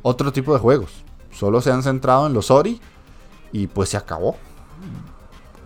otro 0.01 0.31
tipo 0.31 0.53
de 0.53 0.59
juegos. 0.59 1.03
Solo 1.31 1.61
se 1.61 1.71
han 1.71 1.83
centrado 1.83 2.25
en 2.27 2.33
los 2.33 2.49
Ori 2.49 2.79
y 3.51 3.67
pues 3.67 3.89
se 3.89 3.97
acabó. 3.97 4.37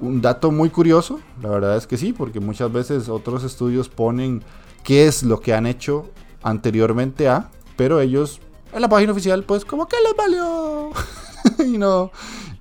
Un 0.02 0.22
dato 0.22 0.52
muy 0.52 0.70
curioso, 0.70 1.20
la 1.42 1.50
verdad 1.50 1.78
es 1.78 1.86
que 1.86 1.98
sí, 1.98 2.14
porque 2.14 2.40
muchas 2.40 2.72
veces 2.72 3.10
otros 3.10 3.44
estudios 3.44 3.90
ponen 3.90 4.44
qué 4.84 5.08
es 5.08 5.24
lo 5.24 5.40
que 5.42 5.54
han 5.54 5.66
hecho 5.66 6.10
anteriormente 6.42 7.28
a, 7.28 7.50
pero 7.76 8.00
ellos 8.00 8.40
en 8.74 8.82
la 8.82 8.90
página 8.90 9.12
oficial 9.12 9.44
pues 9.44 9.66
como 9.66 9.88
que 9.88 9.98
les 10.04 10.16
valió. 10.16 10.92
y 11.66 11.78
no 11.78 12.12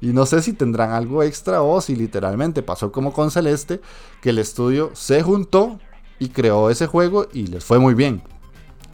y 0.00 0.08
no 0.08 0.26
sé 0.26 0.42
si 0.42 0.52
tendrán 0.52 0.92
algo 0.92 1.22
extra 1.22 1.62
o 1.62 1.80
si 1.80 1.96
literalmente 1.96 2.62
pasó 2.62 2.92
como 2.92 3.12
con 3.12 3.30
Celeste, 3.30 3.80
que 4.22 4.30
el 4.30 4.38
estudio 4.38 4.90
se 4.94 5.22
juntó 5.22 5.78
y 6.18 6.28
creó 6.28 6.70
ese 6.70 6.86
juego 6.86 7.26
y 7.32 7.46
les 7.46 7.64
fue 7.64 7.78
muy 7.78 7.94
bien. 7.94 8.22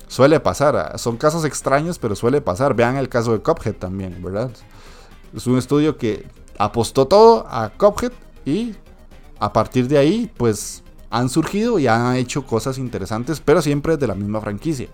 Suele 0.08 0.40
pasar, 0.40 0.76
ah, 0.76 0.98
son 0.98 1.16
casos 1.16 1.44
extraños, 1.44 1.98
pero 1.98 2.14
suele 2.14 2.40
pasar. 2.40 2.74
Vean 2.74 2.96
el 2.96 3.08
caso 3.08 3.32
de 3.32 3.40
Cuphead 3.40 3.74
también, 3.74 4.22
¿verdad? 4.22 4.50
Es 5.34 5.46
un 5.46 5.58
estudio 5.58 5.96
que 5.96 6.26
apostó 6.58 7.06
todo 7.06 7.46
a 7.48 7.70
Cuphead 7.70 8.12
y 8.44 8.74
a 9.38 9.52
partir 9.52 9.88
de 9.88 9.98
ahí, 9.98 10.30
pues 10.36 10.82
han 11.10 11.28
surgido 11.28 11.78
y 11.78 11.86
han 11.86 12.16
hecho 12.16 12.46
cosas 12.46 12.78
interesantes, 12.78 13.40
pero 13.40 13.60
siempre 13.60 13.96
de 13.96 14.06
la 14.06 14.14
misma 14.14 14.40
franquicia. 14.40 14.88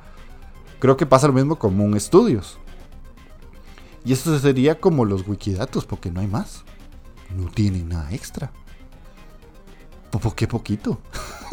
Creo 0.81 0.97
que 0.97 1.07
pasa 1.07 1.27
lo 1.27 1.35
mismo 1.35 1.57
con 1.57 1.77
Moon 1.77 1.99
Studios. 2.01 2.59
Y 4.05 4.15
esto 4.15 4.37
sería 4.39 4.81
como 4.81 5.05
los 5.05 5.29
wikidatos, 5.29 5.85
porque 5.85 6.11
no 6.11 6.21
hay 6.21 6.27
más. 6.27 6.65
No 7.37 7.51
tienen 7.51 7.91
nada 7.91 8.11
extra. 8.13 8.51
¿Por 10.11 10.35
qué 10.35 10.49
poquito? 10.49 10.99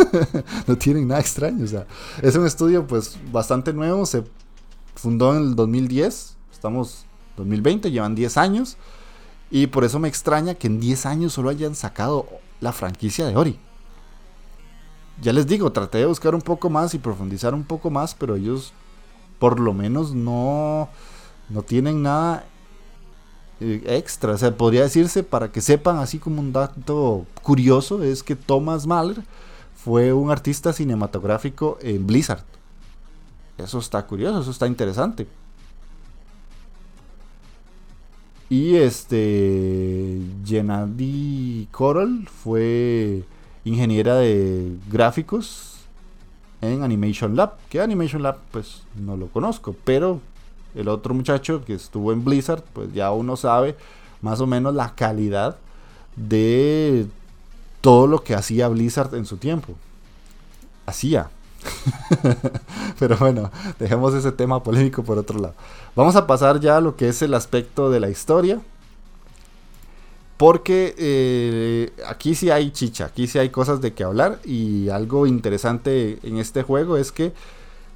no 0.67 0.77
tienen 0.77 1.09
nada 1.09 1.19
extraño. 1.19 1.65
O 1.65 1.67
sea, 1.67 1.85
es 2.21 2.35
un 2.35 2.45
estudio 2.45 2.87
pues 2.87 3.19
bastante 3.31 3.73
nuevo. 3.73 4.05
Se 4.05 4.23
fundó 4.95 5.35
en 5.35 5.43
el 5.43 5.55
2010. 5.55 6.37
Estamos 6.51 7.05
2020, 7.35 7.91
llevan 7.91 8.15
10 8.15 8.37
años. 8.37 8.77
Y 9.51 9.67
por 9.67 9.83
eso 9.83 9.99
me 9.99 10.07
extraña 10.07 10.55
que 10.55 10.67
en 10.67 10.79
10 10.79 11.05
años 11.05 11.33
solo 11.33 11.49
hayan 11.49 11.75
sacado 11.75 12.27
la 12.61 12.71
franquicia 12.71 13.27
de 13.27 13.35
Ori. 13.35 13.59
Ya 15.21 15.33
les 15.33 15.47
digo, 15.47 15.71
traté 15.71 15.97
de 15.97 16.05
buscar 16.05 16.33
un 16.33 16.41
poco 16.41 16.69
más 16.69 16.93
y 16.93 16.99
profundizar 16.99 17.53
un 17.53 17.63
poco 17.63 17.89
más, 17.89 18.15
pero 18.15 18.35
ellos 18.35 18.73
por 19.39 19.59
lo 19.59 19.73
menos 19.73 20.13
no 20.13 20.89
no 21.49 21.61
tienen 21.63 22.01
nada 22.03 22.45
eh, 23.59 23.83
extra. 23.87 24.33
O 24.33 24.37
sea, 24.37 24.55
podría 24.55 24.83
decirse, 24.83 25.23
para 25.23 25.51
que 25.51 25.61
sepan, 25.61 25.97
así 25.97 26.19
como 26.19 26.41
un 26.41 26.53
dato 26.53 27.25
curioso, 27.43 28.03
es 28.03 28.23
que 28.23 28.35
Thomas 28.35 28.85
Mahler 28.85 29.23
fue 29.75 30.13
un 30.13 30.31
artista 30.31 30.73
cinematográfico 30.73 31.77
en 31.81 32.05
Blizzard. 32.05 32.43
Eso 33.57 33.79
está 33.79 34.05
curioso, 34.05 34.41
eso 34.41 34.51
está 34.51 34.67
interesante. 34.67 35.27
Y 38.49 38.75
este. 38.75 40.19
Gennady 40.45 41.67
Coral 41.71 42.27
fue 42.29 43.23
ingeniera 43.65 44.15
de 44.15 44.77
gráficos 44.89 45.76
en 46.61 46.83
Animation 46.83 47.35
Lab. 47.35 47.53
Que 47.69 47.81
Animation 47.81 48.23
Lab, 48.23 48.37
pues 48.51 48.83
no 48.95 49.17
lo 49.17 49.27
conozco, 49.27 49.75
pero 49.83 50.21
el 50.75 50.87
otro 50.87 51.13
muchacho 51.13 51.63
que 51.65 51.73
estuvo 51.73 52.11
en 52.11 52.23
Blizzard, 52.23 52.63
pues 52.73 52.93
ya 52.93 53.11
uno 53.11 53.35
sabe 53.35 53.75
más 54.21 54.41
o 54.41 54.47
menos 54.47 54.73
la 54.73 54.95
calidad 54.95 55.57
de 56.15 57.07
todo 57.81 58.07
lo 58.07 58.23
que 58.23 58.35
hacía 58.35 58.67
Blizzard 58.67 59.15
en 59.15 59.25
su 59.25 59.37
tiempo. 59.37 59.73
Hacía. 60.85 61.29
Pero 62.99 63.17
bueno, 63.17 63.51
dejemos 63.79 64.13
ese 64.13 64.31
tema 64.31 64.63
polémico 64.63 65.03
por 65.03 65.17
otro 65.17 65.39
lado. 65.39 65.53
Vamos 65.95 66.15
a 66.15 66.27
pasar 66.27 66.59
ya 66.59 66.77
a 66.77 66.81
lo 66.81 66.95
que 66.95 67.09
es 67.09 67.21
el 67.21 67.33
aspecto 67.33 67.89
de 67.89 67.99
la 67.99 68.09
historia. 68.09 68.61
Porque 70.37 70.93
eh, 70.97 71.93
aquí 72.05 72.35
sí 72.35 72.51
hay 72.51 72.71
chicha, 72.71 73.05
aquí 73.05 73.27
sí 73.27 73.39
hay 73.39 73.49
cosas 73.49 73.81
de 73.81 73.93
que 73.93 74.03
hablar. 74.03 74.39
Y 74.45 74.89
algo 74.89 75.25
interesante 75.25 76.19
en 76.23 76.37
este 76.37 76.63
juego 76.63 76.97
es 76.97 77.11
que 77.11 77.33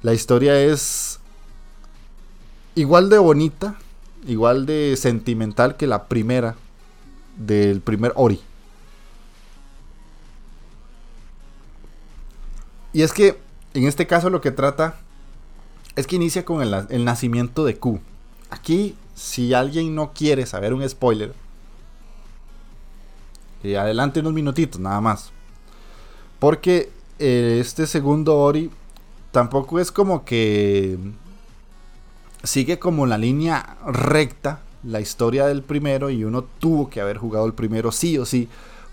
la 0.02 0.12
historia 0.12 0.60
es 0.60 1.20
igual 2.74 3.08
de 3.10 3.18
bonita, 3.18 3.76
igual 4.26 4.66
de 4.66 4.96
sentimental 4.96 5.76
que 5.76 5.86
la 5.86 6.08
primera 6.08 6.56
del 7.36 7.80
primer 7.80 8.12
Ori. 8.16 8.40
Y 12.92 13.02
es 13.02 13.12
que 13.12 13.38
en 13.74 13.86
este 13.86 14.06
caso 14.06 14.28
lo 14.30 14.40
que 14.40 14.50
trata 14.50 14.96
es 15.96 16.06
que 16.06 16.16
inicia 16.16 16.44
con 16.44 16.62
el, 16.62 17.04
nacimiento 17.04 17.64
de 17.64 17.76
Q. 17.76 18.00
Aquí, 18.50 18.96
si 19.14 19.54
alguien 19.54 19.94
no 19.94 20.12
quiere 20.12 20.46
saber 20.46 20.74
un 20.74 20.86
spoiler, 20.88 21.34
adelante 23.64 24.20
unos 24.20 24.32
minutitos 24.32 24.80
nada 24.80 25.00
más. 25.00 25.30
Porque 26.38 26.90
eh, 27.18 27.58
este 27.60 27.86
segundo 27.86 28.38
Ori 28.38 28.70
tampoco 29.30 29.78
es 29.78 29.92
como 29.92 30.24
que 30.24 30.98
sigue 32.42 32.78
como 32.78 33.06
la 33.06 33.18
línea 33.18 33.76
recta 33.86 34.60
la 34.84 35.00
historia 35.00 35.46
del 35.46 35.62
primero 35.62 36.10
y 36.10 36.24
uno 36.24 36.42
tuvo 36.42 36.90
que 36.90 37.00
haber 37.00 37.18
jugado 37.18 37.46
el 37.46 37.54
primero 37.54 37.92
sí 37.92 38.18
o 38.18 38.26
sí 38.26 38.48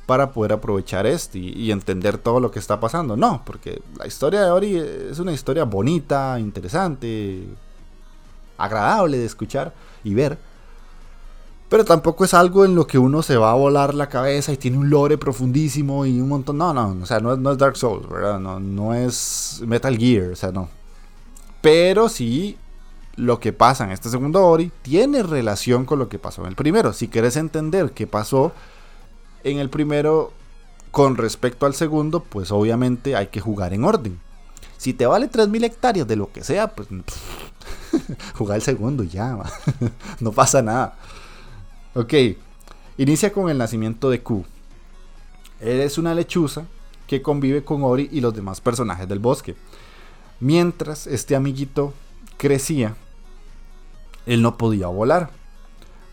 para 0.06 0.32
poder 0.32 0.54
aprovechar 0.54 1.06
este 1.06 1.38
y, 1.38 1.72
entender 1.72 2.18
todo 2.18 2.40
lo 2.40 2.50
que 2.50 2.58
está 2.58 2.80
pasando. 2.80 3.16
No, 3.16 3.44
porque 3.46 3.82
la 3.98 4.08
historia 4.08 4.44
de 4.44 4.50
Ori 4.50 4.76
es 4.76 5.20
una 5.20 5.32
historia 5.32 5.66
bonita, 5.66 6.40
interesante, 6.40 7.44
agradable 8.58 9.20
de 9.20 9.26
escuchar 9.26 9.72
y 10.04 10.16
ver. 10.16 10.40
Pero 11.70 11.86
tampoco 11.86 12.26
es 12.26 12.34
algo 12.34 12.66
en 12.66 12.74
lo 12.74 12.88
que 12.88 12.98
uno 12.98 13.22
se 13.22 13.38
va 13.38 13.52
a 13.52 13.56
volar 13.56 13.94
la 13.94 14.10
cabeza 14.10 14.52
y 14.52 14.58
tiene 14.58 14.78
un 14.78 14.90
lore 14.90 15.20
profundísimo 15.20 16.06
y 16.06 16.20
un 16.20 16.28
montón. 16.28 16.58
No, 16.58 16.74
no, 16.74 16.98
o 17.02 17.06
sea, 17.06 17.20
no, 17.20 17.38
no 17.38 17.52
es 17.52 17.58
Dark 17.60 17.78
Souls, 17.78 18.10
¿verdad? 18.10 18.40
No, 18.40 18.60
no 18.60 18.96
es 18.96 19.62
Metal 19.66 19.96
Gear, 19.96 20.32
o 20.32 20.36
sea, 20.36 20.52
no. 20.52 20.68
Pero 21.62 22.10
sí 22.10 22.58
lo 23.16 23.40
que 23.40 23.54
pasa 23.54 23.84
en 23.84 23.92
este 23.92 24.10
segundo 24.10 24.46
Ori 24.46 24.72
tiene 24.82 25.24
relación 25.24 25.86
con 25.86 26.00
lo 26.00 26.10
que 26.10 26.18
pasó 26.18 26.42
en 26.42 26.48
el 26.48 26.56
primero. 26.56 26.94
Si 26.94 27.08
quieres 27.08 27.36
entender 27.36 27.92
qué 27.92 28.08
pasó 28.08 28.54
en 29.44 29.60
el 29.60 29.70
primero 29.70 30.32
con 30.92 31.18
respecto 31.18 31.66
al 31.66 31.76
segundo, 31.76 32.24
pues 32.24 32.52
obviamente 32.52 33.16
hay 33.16 33.28
que 33.28 33.42
jugar 33.42 33.74
en 33.74 33.84
orden. 33.84 34.20
Si 34.78 34.94
te 34.94 35.06
vale 35.06 35.30
3.000 35.30 35.66
hectáreas 35.66 36.08
de 36.08 36.16
lo 36.16 36.32
que 36.32 36.44
sea, 36.44 36.70
pues 36.70 36.88
jugar 38.36 38.56
el 38.56 38.62
segundo 38.62 39.04
ya, 39.04 39.38
no 40.20 40.32
pasa 40.32 40.62
nada. 40.62 40.96
Ok, 42.00 42.14
inicia 42.98 43.34
con 43.34 43.50
el 43.50 43.58
nacimiento 43.58 44.10
de 44.10 44.22
Q. 44.24 44.46
Eres 45.60 45.98
una 45.98 46.16
lechuza 46.16 46.66
que 47.08 47.22
convive 47.22 47.66
con 47.66 47.84
Ori 47.84 48.08
y 48.10 48.22
los 48.22 48.34
demás 48.34 48.62
personajes 48.62 49.06
del 49.10 49.20
bosque. 49.20 49.58
Mientras 50.40 51.08
este 51.08 51.36
amiguito 51.36 51.94
crecía, 52.38 52.96
él 54.26 54.42
no 54.42 54.56
podía 54.56 54.88
volar 54.88 55.32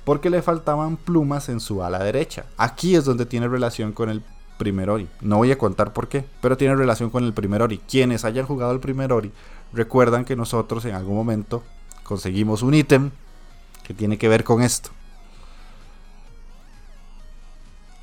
porque 0.05 0.29
le 0.29 0.43
faltaban 0.43 0.97
plumas 0.97 1.49
en 1.49 1.61
su 1.61 1.85
ala 1.85 2.03
derecha. 2.03 2.47
Aquí 2.57 2.97
es 2.97 3.05
donde 3.05 3.25
tiene 3.25 3.47
relación 3.47 3.93
con 3.93 4.11
el 4.11 4.25
primer 4.59 4.91
Ori. 4.91 5.07
No 5.21 5.37
voy 5.37 5.53
a 5.53 5.59
contar 5.59 5.93
por 5.93 6.09
qué, 6.09 6.25
pero 6.41 6.57
tiene 6.57 6.75
relación 6.75 7.11
con 7.11 7.23
el 7.23 7.33
primer 7.33 7.63
Ori. 7.63 7.79
Quienes 7.89 8.25
hayan 8.25 8.47
jugado 8.47 8.73
el 8.73 8.81
primer 8.81 9.13
Ori 9.13 9.31
recuerdan 9.73 10.25
que 10.25 10.35
nosotros 10.35 10.85
en 10.85 10.97
algún 10.97 11.15
momento 11.15 11.63
conseguimos 12.03 12.63
un 12.63 12.75
ítem 12.75 13.13
que 13.85 13.95
tiene 13.95 14.19
que 14.19 14.29
ver 14.29 14.43
con 14.43 14.63
esto. 14.63 14.91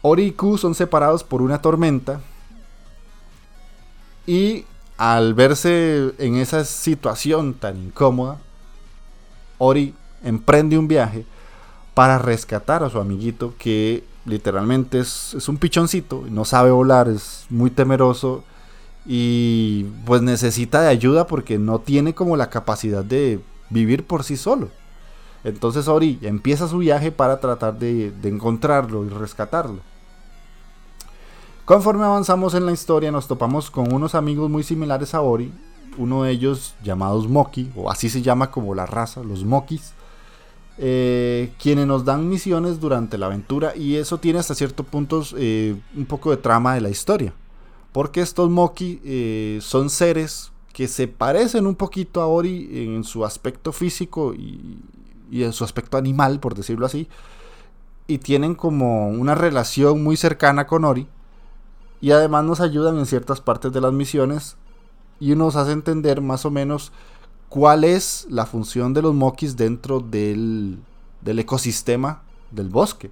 Ori 0.05 0.25
y 0.25 0.31
Q 0.33 0.57
son 0.57 0.75
separados 0.75 1.23
por 1.23 1.41
una 1.41 1.61
tormenta 1.61 2.19
y 4.27 4.65
al 4.97 5.33
verse 5.33 6.13
en 6.17 6.35
esa 6.35 6.65
situación 6.65 7.53
tan 7.53 7.77
incómoda, 7.77 8.37
Ori 9.57 9.95
emprende 10.23 10.77
un 10.77 10.89
viaje 10.89 11.25
para 11.93 12.17
rescatar 12.17 12.83
a 12.83 12.89
su 12.89 12.99
amiguito 12.99 13.53
que 13.57 14.03
literalmente 14.25 14.99
es, 14.99 15.47
un 15.47 15.55
pichoncito, 15.57 16.25
no 16.29 16.43
sabe 16.43 16.71
volar, 16.71 17.07
es 17.07 17.45
muy 17.49 17.69
temeroso 17.69 18.43
y 19.05 19.85
pues 20.05 20.21
necesita 20.21 20.81
de 20.81 20.89
ayuda 20.89 21.27
porque 21.27 21.57
no 21.57 21.79
tiene 21.79 22.13
como 22.13 22.35
la 22.35 22.49
capacidad 22.49 23.05
de 23.05 23.39
vivir 23.69 24.05
por 24.05 24.25
sí 24.25 24.35
solo. 24.35 24.69
Entonces 25.45 25.87
Ori 25.87 26.19
empieza 26.23 26.67
su 26.67 26.79
viaje 26.79 27.11
para 27.13 27.39
tratar 27.39 27.79
de, 27.79 28.11
de 28.11 28.27
encontrarlo 28.27 29.05
y 29.05 29.09
rescatarlo. 29.09 29.79
Conforme 31.65 32.03
avanzamos 32.03 32.55
en 32.55 32.65
la 32.65 32.73
historia 32.73 33.09
nos 33.09 33.29
topamos 33.29 33.71
con 33.71 33.93
unos 33.93 34.15
amigos 34.15 34.49
muy 34.49 34.63
similares 34.63 35.13
a 35.13 35.21
Ori, 35.21 35.49
uno 35.97 36.23
de 36.23 36.31
ellos 36.31 36.75
llamados 36.83 37.29
Moki, 37.29 37.71
o 37.73 37.89
así 37.89 38.09
se 38.09 38.21
llama 38.21 38.51
como 38.51 38.75
la 38.75 38.85
raza, 38.85 39.23
los 39.23 39.45
Mokis, 39.45 39.93
eh, 40.77 41.53
quienes 41.61 41.87
nos 41.87 42.03
dan 42.03 42.27
misiones 42.27 42.81
durante 42.81 43.17
la 43.17 43.27
aventura 43.27 43.77
y 43.77 43.95
eso 43.95 44.17
tiene 44.17 44.39
hasta 44.39 44.55
cierto 44.55 44.83
punto 44.83 45.23
eh, 45.37 45.77
un 45.95 46.05
poco 46.05 46.31
de 46.31 46.37
trama 46.37 46.73
de 46.73 46.81
la 46.81 46.89
historia. 46.89 47.33
Porque 47.93 48.19
estos 48.19 48.49
Moki 48.49 48.99
eh, 49.05 49.59
son 49.61 49.89
seres 49.89 50.51
que 50.73 50.89
se 50.89 51.07
parecen 51.07 51.65
un 51.65 51.75
poquito 51.75 52.19
a 52.19 52.27
Ori 52.27 52.67
en 52.73 53.05
su 53.05 53.23
aspecto 53.23 53.71
físico 53.71 54.33
y, 54.33 54.79
y 55.31 55.43
en 55.43 55.53
su 55.53 55.63
aspecto 55.63 55.95
animal, 55.95 56.41
por 56.41 56.55
decirlo 56.55 56.85
así, 56.85 57.07
y 58.05 58.17
tienen 58.17 58.53
como 58.53 59.07
una 59.07 59.33
relación 59.33 60.03
muy 60.03 60.17
cercana 60.17 60.67
con 60.67 60.83
Ori 60.83 61.07
y 62.03 62.11
además 62.11 62.43
nos 62.43 62.59
ayudan 62.59 62.97
en 62.97 63.05
ciertas 63.05 63.39
partes 63.39 63.71
de 63.71 63.79
las 63.79 63.93
misiones 63.93 64.57
y 65.21 65.35
nos 65.35 65.55
hace 65.55 65.71
entender 65.71 66.19
más 66.19 66.45
o 66.45 66.51
menos 66.51 66.91
cuál 67.47 67.85
es 67.85 68.27
la 68.29 68.45
función 68.45 68.93
de 68.93 69.01
los 69.01 69.15
Mokis 69.15 69.55
dentro 69.55 70.01
del, 70.01 70.79
del 71.21 71.39
ecosistema 71.39 72.21
del 72.51 72.67
bosque. 72.67 73.09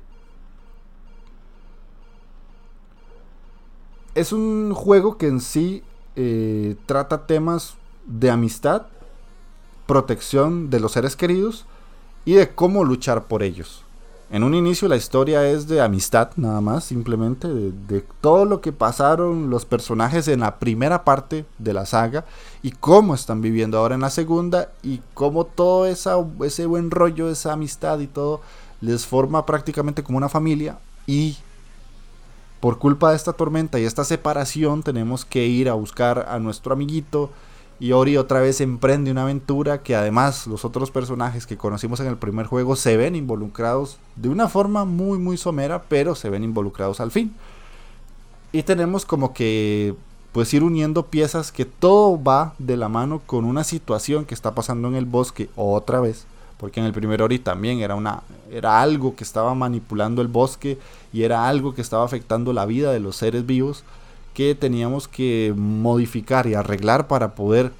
Es 4.13 4.33
un 4.33 4.73
juego 4.73 5.17
que 5.17 5.27
en 5.27 5.39
sí 5.39 5.83
eh, 6.17 6.75
trata 6.85 7.25
temas 7.27 7.75
de 8.05 8.29
amistad, 8.29 8.87
protección 9.87 10.69
de 10.69 10.81
los 10.81 10.91
seres 10.91 11.15
queridos 11.15 11.65
y 12.25 12.33
de 12.33 12.53
cómo 12.53 12.83
luchar 12.83 13.23
por 13.23 13.41
ellos. 13.41 13.85
En 14.31 14.45
un 14.45 14.55
inicio 14.55 14.87
la 14.87 14.95
historia 14.95 15.45
es 15.49 15.67
de 15.67 15.81
amistad, 15.81 16.29
nada 16.37 16.61
más, 16.61 16.85
simplemente, 16.85 17.49
de, 17.49 18.01
todo 18.21 18.45
lo 18.45 18.61
que 18.61 18.71
pasaron 18.71 19.49
los 19.49 19.65
personajes 19.65 20.29
en 20.29 20.39
la 20.39 20.57
primera 20.57 21.03
parte 21.03 21.45
de 21.57 21.73
la 21.73 21.85
saga 21.85 22.23
y 22.63 22.71
cómo 22.71 23.13
están 23.13 23.41
viviendo 23.41 23.77
ahora 23.77 23.95
en 23.95 24.01
la 24.01 24.09
segunda 24.09 24.69
y 24.83 25.01
cómo 25.13 25.43
todo 25.43 25.85
ese 25.85 26.65
buen 26.65 26.91
rollo, 26.91 27.29
esa 27.29 27.51
amistad 27.51 27.99
y 27.99 28.07
todo 28.07 28.39
les 28.79 29.05
forma 29.05 29.45
prácticamente 29.45 30.01
como 30.01 30.17
una 30.17 30.29
familia 30.29 30.79
y 31.05 31.35
por 32.61 32.77
culpa 32.77 33.09
de 33.09 33.17
esta 33.17 33.33
tormenta 33.33 33.81
y 33.81 33.83
esta 33.83 34.05
separación 34.05 34.81
tenemos 34.81 35.25
que 35.25 35.45
ir 35.45 35.67
a 35.67 35.73
buscar 35.73 36.27
a 36.29 36.39
nuestro 36.39 36.71
amiguito 36.71 37.31
y 37.81 37.93
Ori 37.93 38.15
otra 38.15 38.41
vez 38.41 38.61
emprende 38.61 39.09
una 39.09 39.23
aventura 39.23 39.81
que 39.81 39.95
además 39.95 40.45
los 40.45 40.65
otros 40.65 40.91
personajes 40.91 41.47
que 41.47 41.57
conocimos 41.57 41.99
en 41.99 42.05
el 42.05 42.15
primer 42.15 42.45
juego 42.45 42.75
se 42.75 42.95
ven 42.95 43.15
involucrados 43.15 43.97
de 44.15 44.29
una 44.29 44.47
forma 44.47 44.85
muy 44.85 45.17
muy 45.17 45.35
somera, 45.35 45.81
pero 45.89 46.13
se 46.13 46.29
ven 46.29 46.43
involucrados 46.43 46.99
al 47.01 47.09
fin. 47.09 47.33
Y 48.51 48.61
tenemos 48.61 49.03
como 49.03 49.33
que 49.33 49.95
pues 50.31 50.53
ir 50.53 50.63
uniendo 50.63 51.07
piezas 51.07 51.51
que 51.51 51.65
todo 51.65 52.21
va 52.23 52.53
de 52.59 52.77
la 52.77 52.87
mano 52.87 53.19
con 53.25 53.45
una 53.45 53.63
situación 53.63 54.25
que 54.25 54.35
está 54.35 54.53
pasando 54.53 54.87
en 54.87 54.93
el 54.93 55.05
bosque 55.05 55.49
otra 55.55 55.99
vez, 56.01 56.25
porque 56.59 56.81
en 56.81 56.85
el 56.85 56.93
primer 56.93 57.23
Ori 57.23 57.39
también 57.39 57.79
era 57.79 57.95
una 57.95 58.21
era 58.51 58.79
algo 58.79 59.15
que 59.15 59.23
estaba 59.23 59.55
manipulando 59.55 60.21
el 60.21 60.27
bosque 60.27 60.77
y 61.11 61.23
era 61.23 61.47
algo 61.47 61.73
que 61.73 61.81
estaba 61.81 62.05
afectando 62.05 62.53
la 62.53 62.67
vida 62.67 62.91
de 62.91 62.99
los 62.99 63.15
seres 63.15 63.47
vivos 63.47 63.83
que 64.33 64.55
teníamos 64.55 65.07
que 65.07 65.53
modificar 65.55 66.47
y 66.47 66.53
arreglar 66.53 67.07
para 67.07 67.35
poder 67.35 67.71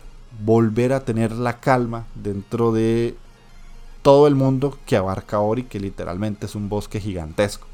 volver 0.44 0.94
a 0.94 1.06
tener 1.06 1.32
la 1.32 1.60
calma 1.60 2.06
dentro 2.16 2.72
de 2.72 3.16
todo 4.02 4.28
el 4.28 4.36
mundo 4.36 4.78
que 4.86 4.98
abarca 4.98 5.40
Ori, 5.40 5.64
que 5.64 5.80
literalmente 5.80 6.46
es 6.46 6.56
un 6.56 6.70
bosque 6.70 7.00
gigantesco. 7.00 7.68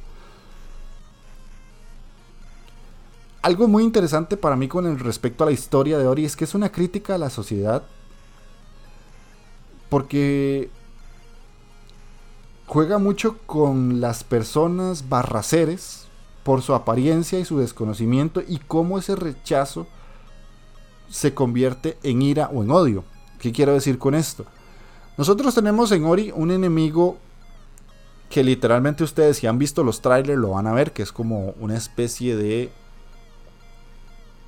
Algo 3.42 3.68
muy 3.68 3.84
interesante 3.84 4.36
para 4.36 4.58
mí 4.58 4.68
con 4.68 4.86
el 4.86 5.00
respecto 5.00 5.44
a 5.44 5.48
la 5.48 5.54
historia 5.54 5.98
de 5.98 6.08
Ori 6.08 6.26
es 6.26 6.36
que 6.36 6.44
es 6.44 6.54
una 6.54 6.72
crítica 6.72 7.16
a 7.16 7.18
la 7.18 7.30
sociedad 7.30 7.84
porque 9.90 10.70
juega 12.66 12.98
mucho 12.98 13.38
con 13.46 14.02
las 14.02 14.26
personas 14.26 15.08
barraceres 15.08 16.07
por 16.48 16.62
su 16.62 16.74
apariencia 16.74 17.38
y 17.38 17.44
su 17.44 17.60
desconocimiento 17.60 18.42
y 18.48 18.60
cómo 18.60 18.98
ese 18.98 19.18
rechazo 19.18 19.86
se 21.10 21.34
convierte 21.34 21.98
en 22.04 22.22
ira 22.22 22.50
o 22.54 22.64
en 22.64 22.72
odio. 22.72 23.04
¿Qué 23.38 23.52
quiero 23.52 23.74
decir 23.74 23.98
con 23.98 24.16
esto? 24.16 24.46
Nosotros 25.18 25.54
tenemos 25.54 25.92
en 25.92 26.06
Ori 26.06 26.32
un 26.34 26.52
enemigo 26.52 27.18
que 28.30 28.46
literalmente 28.46 29.04
ustedes 29.04 29.36
si 29.36 29.48
han 29.48 29.58
visto 29.58 29.84
los 29.84 30.00
trailers 30.00 30.40
lo 30.40 30.52
van 30.52 30.68
a 30.68 30.72
ver, 30.72 30.94
que 30.94 31.04
es 31.04 31.12
como 31.12 31.54
una 31.60 31.76
especie 31.76 32.38
de 32.38 32.72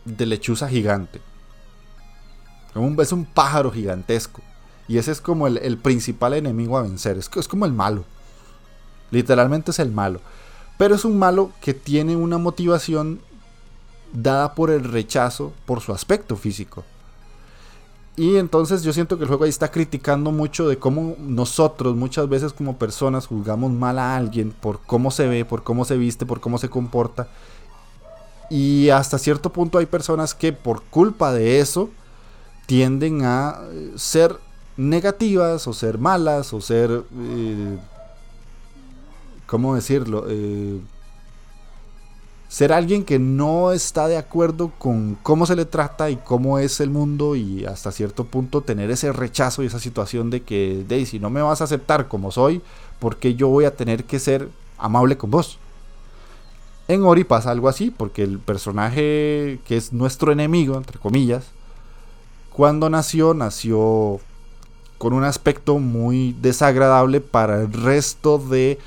de 0.05 0.25
lechuza 0.25 0.69
gigante. 0.69 1.19
Es 2.97 3.11
un 3.11 3.25
pájaro 3.25 3.71
gigantesco. 3.71 4.41
Y 4.87 4.99
ese 4.99 5.11
es 5.11 5.19
como 5.19 5.47
el, 5.47 5.77
principal 5.79 6.33
enemigo 6.33 6.77
a 6.77 6.83
vencer. 6.83 7.17
Es, 7.17 7.29
es 7.35 7.49
como 7.49 7.65
el 7.65 7.73
malo. 7.73 8.05
Literalmente 9.11 9.71
es 9.71 9.79
el 9.79 9.91
malo. 9.91 10.21
Pero 10.79 10.95
es 10.95 11.03
un 11.03 11.19
malo 11.19 11.51
que 11.59 11.73
tiene 11.73 12.15
una 12.15 12.37
motivación 12.37 13.19
dada 14.13 14.55
por 14.55 14.71
el 14.71 14.85
rechazo 14.85 15.51
por 15.65 15.81
su 15.81 15.91
aspecto 15.91 16.37
físico. 16.37 16.85
Y 18.15 18.37
entonces 18.37 18.81
yo 18.81 18.93
siento 18.93 19.17
que 19.17 19.23
el 19.23 19.27
juego 19.27 19.43
ahí 19.43 19.49
está 19.49 19.71
criticando 19.71 20.31
mucho 20.31 20.69
de 20.69 20.79
cómo 20.79 21.17
nosotros 21.19 21.97
muchas 21.97 22.29
veces 22.29 22.53
como 22.53 22.77
personas 22.77 23.27
juzgamos 23.27 23.73
mal 23.73 23.99
a 23.99 24.15
alguien 24.15 24.51
por 24.51 24.79
cómo 24.79 25.11
se 25.11 25.27
ve, 25.27 25.43
por 25.43 25.63
cómo 25.63 25.83
se 25.83 25.97
viste, 25.97 26.25
por 26.25 26.39
cómo 26.39 26.57
se 26.57 26.69
comporta. 26.69 27.27
Y 28.49 28.89
hasta 28.89 29.17
cierto 29.17 29.51
punto 29.51 29.79
hay 29.79 29.85
personas 29.85 30.33
que 30.33 30.53
por 30.53 30.83
culpa 30.83 31.33
de 31.33 31.59
eso 31.59 31.89
tienden 32.67 33.25
a 33.25 33.59
ser 33.97 34.37
negativas 34.77 35.67
o 35.67 35.73
ser 35.73 35.97
malas 35.97 36.53
o 36.53 36.61
ser 36.61 37.03
eh, 37.19 37.77
¿cómo 39.49 39.75
decirlo? 39.75 40.25
Eh, 40.29 40.79
ser 42.49 42.71
alguien 42.71 43.03
que 43.03 43.19
no 43.19 43.71
está 43.71 44.07
de 44.07 44.17
acuerdo 44.17 44.71
con 44.77 45.17
cómo 45.21 45.45
se 45.45 45.55
le 45.55 45.65
trata 45.65 46.09
y 46.09 46.17
cómo 46.17 46.59
es 46.59 46.79
el 46.79 46.89
mundo 46.89 47.35
y 47.35 47.65
hasta 47.65 47.91
cierto 47.91 48.25
punto 48.25 48.61
tener 48.61 48.91
ese 48.91 49.11
rechazo 49.11 49.63
y 49.63 49.67
esa 49.67 49.79
situación 49.79 50.29
de 50.29 50.41
que, 50.41 50.85
Daisy, 50.87 51.19
no 51.19 51.29
me 51.29 51.41
vas 51.41 51.61
a 51.61 51.65
aceptar 51.65 52.07
como 52.07 52.31
soy, 52.31 52.61
porque 52.99 53.35
yo 53.35 53.47
voy 53.49 53.65
a 53.65 53.75
tener 53.75 54.03
que 54.03 54.19
ser 54.19 54.49
amable 54.77 55.17
con 55.17 55.31
vos. 55.31 55.57
En 56.87 57.03
Ori 57.03 57.23
pasa 57.23 57.51
algo 57.51 57.69
así, 57.69 57.91
porque 57.91 58.23
el 58.23 58.39
personaje 58.39 59.59
que 59.65 59.77
es 59.77 59.93
nuestro 59.93 60.31
enemigo, 60.31 60.75
entre 60.75 60.99
comillas, 60.99 61.45
cuando 62.51 62.89
nació, 62.89 63.33
nació 63.33 64.19
con 64.97 65.13
un 65.13 65.23
aspecto 65.23 65.77
muy 65.79 66.35
desagradable 66.41 67.21
para 67.21 67.61
el 67.61 67.71
resto 67.71 68.37
de 68.37 68.79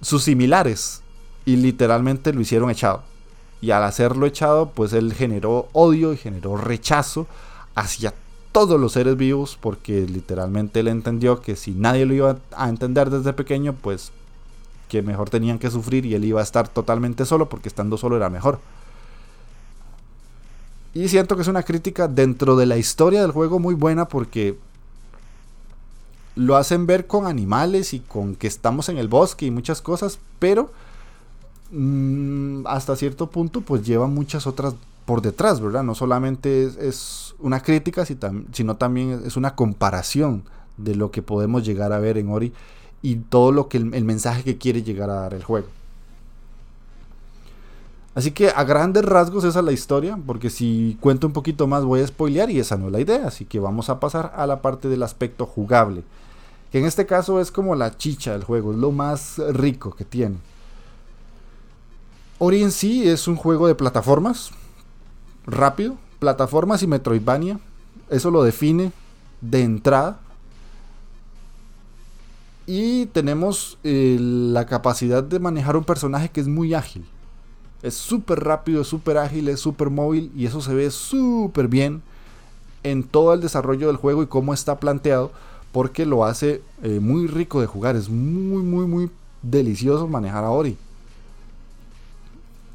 sus 0.00 0.24
similares 0.24 1.02
y 1.44 1.56
literalmente 1.56 2.32
lo 2.32 2.40
hicieron 2.40 2.70
echado. 2.70 3.02
Y 3.60 3.70
al 3.70 3.84
hacerlo 3.84 4.26
echado, 4.26 4.70
pues 4.70 4.92
él 4.92 5.14
generó 5.14 5.68
odio 5.72 6.12
y 6.12 6.16
generó 6.16 6.56
rechazo 6.56 7.26
hacia 7.74 8.12
todos 8.52 8.78
los 8.78 8.92
seres 8.92 9.16
vivos 9.16 9.58
porque 9.60 10.06
literalmente 10.06 10.80
él 10.80 10.88
entendió 10.88 11.40
que 11.40 11.56
si 11.56 11.72
nadie 11.72 12.06
lo 12.06 12.14
iba 12.14 12.36
a 12.56 12.68
entender 12.68 13.10
desde 13.10 13.32
pequeño, 13.32 13.72
pues 13.72 14.12
que 14.88 15.02
mejor 15.02 15.30
tenían 15.30 15.58
que 15.58 15.70
sufrir 15.70 16.06
y 16.06 16.14
él 16.14 16.24
iba 16.24 16.40
a 16.40 16.44
estar 16.44 16.68
totalmente 16.68 17.24
solo 17.24 17.48
porque 17.48 17.68
estando 17.68 17.96
solo 17.96 18.16
era 18.16 18.30
mejor. 18.30 18.60
Y 20.94 21.08
siento 21.08 21.34
que 21.34 21.42
es 21.42 21.48
una 21.48 21.64
crítica 21.64 22.06
dentro 22.06 22.54
de 22.54 22.66
la 22.66 22.76
historia 22.76 23.22
del 23.22 23.32
juego 23.32 23.58
muy 23.58 23.74
buena 23.74 24.06
porque 24.06 24.56
lo 26.36 26.56
hacen 26.56 26.86
ver 26.86 27.06
con 27.06 27.26
animales 27.26 27.94
y 27.94 28.00
con 28.00 28.34
que 28.34 28.46
estamos 28.46 28.88
en 28.88 28.98
el 28.98 29.08
bosque 29.08 29.46
y 29.46 29.50
muchas 29.50 29.80
cosas, 29.80 30.18
pero 30.38 30.72
mm, 31.70 32.66
hasta 32.66 32.96
cierto 32.96 33.28
punto 33.28 33.60
pues 33.60 33.84
lleva 33.84 34.06
muchas 34.06 34.46
otras 34.46 34.74
por 35.06 35.22
detrás, 35.22 35.60
¿verdad? 35.60 35.82
No 35.82 35.94
solamente 35.94 36.64
es, 36.80 37.34
una 37.38 37.60
crítica, 37.60 38.06
sino 38.06 38.76
también 38.76 39.22
es 39.26 39.36
una 39.36 39.54
comparación 39.54 40.44
de 40.76 40.94
lo 40.94 41.10
que 41.10 41.20
podemos 41.20 41.64
llegar 41.64 41.92
a 41.92 41.98
ver 41.98 42.16
en 42.16 42.30
Ori 42.30 42.52
y 43.02 43.16
todo 43.16 43.52
lo 43.52 43.68
que 43.68 43.76
el, 43.76 43.92
el 43.92 44.04
mensaje 44.04 44.42
que 44.42 44.56
quiere 44.56 44.82
llegar 44.82 45.10
a 45.10 45.14
dar 45.14 45.34
el 45.34 45.44
juego. 45.44 45.66
Así 48.14 48.30
que 48.30 48.48
a 48.48 48.64
grandes 48.64 49.04
rasgos 49.04 49.44
esa 49.44 49.58
es 49.58 49.64
la 49.64 49.72
historia, 49.72 50.18
porque 50.24 50.48
si 50.48 50.96
cuento 51.00 51.26
un 51.26 51.32
poquito 51.32 51.66
más 51.66 51.84
voy 51.84 52.00
a 52.00 52.06
spoilear 52.06 52.48
y 52.50 52.60
esa 52.60 52.76
no 52.76 52.86
es 52.86 52.92
la 52.92 53.00
idea, 53.00 53.26
así 53.26 53.44
que 53.44 53.58
vamos 53.58 53.90
a 53.90 54.00
pasar 54.00 54.32
a 54.36 54.46
la 54.46 54.62
parte 54.62 54.88
del 54.88 55.02
aspecto 55.02 55.46
jugable 55.46 56.02
que 56.74 56.80
en 56.80 56.86
este 56.86 57.06
caso 57.06 57.40
es 57.40 57.52
como 57.52 57.76
la 57.76 57.96
chicha 57.96 58.32
del 58.32 58.42
juego, 58.42 58.72
es 58.72 58.78
lo 58.78 58.90
más 58.90 59.38
rico 59.52 59.94
que 59.94 60.04
tiene. 60.04 60.38
Ori 62.38 62.64
en 62.64 62.72
sí 62.72 63.08
es 63.08 63.28
un 63.28 63.36
juego 63.36 63.68
de 63.68 63.76
plataformas, 63.76 64.50
rápido, 65.46 65.96
plataformas 66.18 66.82
y 66.82 66.88
Metroidvania, 66.88 67.60
eso 68.10 68.32
lo 68.32 68.42
define 68.42 68.90
de 69.40 69.62
entrada. 69.62 70.18
Y 72.66 73.06
tenemos 73.06 73.78
eh, 73.84 74.16
la 74.18 74.66
capacidad 74.66 75.22
de 75.22 75.38
manejar 75.38 75.76
un 75.76 75.84
personaje 75.84 76.28
que 76.28 76.40
es 76.40 76.48
muy 76.48 76.74
ágil. 76.74 77.04
Es 77.82 77.94
súper 77.94 78.40
rápido, 78.42 78.82
es 78.82 78.88
súper 78.88 79.18
ágil, 79.18 79.48
es 79.48 79.60
súper 79.60 79.90
móvil 79.90 80.32
y 80.34 80.46
eso 80.46 80.60
se 80.60 80.74
ve 80.74 80.90
súper 80.90 81.68
bien 81.68 82.02
en 82.82 83.04
todo 83.04 83.32
el 83.32 83.40
desarrollo 83.40 83.86
del 83.86 83.96
juego 83.96 84.24
y 84.24 84.26
cómo 84.26 84.52
está 84.52 84.80
planteado 84.80 85.30
porque 85.74 86.06
lo 86.06 86.24
hace 86.24 86.62
eh, 86.84 87.00
muy 87.00 87.26
rico 87.26 87.60
de 87.60 87.66
jugar. 87.66 87.96
Es 87.96 88.08
muy, 88.08 88.62
muy, 88.62 88.86
muy 88.86 89.10
delicioso 89.42 90.06
manejar 90.06 90.44
a 90.44 90.50
Ori. 90.50 90.76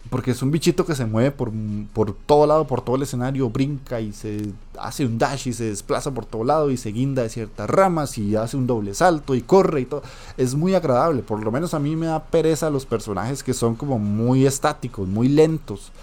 Porque 0.10 0.32
es 0.32 0.42
un 0.42 0.52
bichito 0.52 0.86
que 0.86 0.96
se 0.96 1.06
mueve 1.06 1.32
por, 1.32 1.50
por, 1.94 2.14
todo 2.14 2.46
lado, 2.46 2.68
por 2.68 2.82
todo 2.82 2.98
el 2.98 3.04
escenario, 3.04 3.50
brinca 3.50 4.02
y 4.02 4.12
se 4.12 4.52
hace 4.78 5.06
un 5.06 5.18
dash 5.18 5.48
y 5.48 5.54
se 5.54 5.70
desplaza 5.70 6.14
por 6.14 6.26
todo 6.26 6.44
lado 6.44 6.72
y 6.72 6.76
se 6.76 6.92
guinda 6.92 7.24
de 7.24 7.30
ciertas 7.30 7.70
ramas 7.70 8.18
y 8.18 8.36
hace 8.36 8.58
un 8.58 8.68
doble 8.68 8.94
salto 8.94 9.34
y 9.34 9.44
corre 9.44 9.80
y 9.80 9.86
todo. 9.86 10.04
Es 10.36 10.56
muy 10.56 10.76
agradable, 10.76 11.22
por 11.22 11.42
lo 11.42 11.54
menos 11.54 11.74
a 11.74 11.80
mí 11.80 11.96
me 11.96 12.08
da 12.08 12.22
pereza 12.26 12.70
los 12.70 12.86
personajes 12.86 13.44
que 13.44 13.54
son 13.54 13.76
como 13.76 13.98
muy 13.98 14.46
estáticos, 14.46 15.08
muy 15.08 15.30
lentos. 15.30 15.94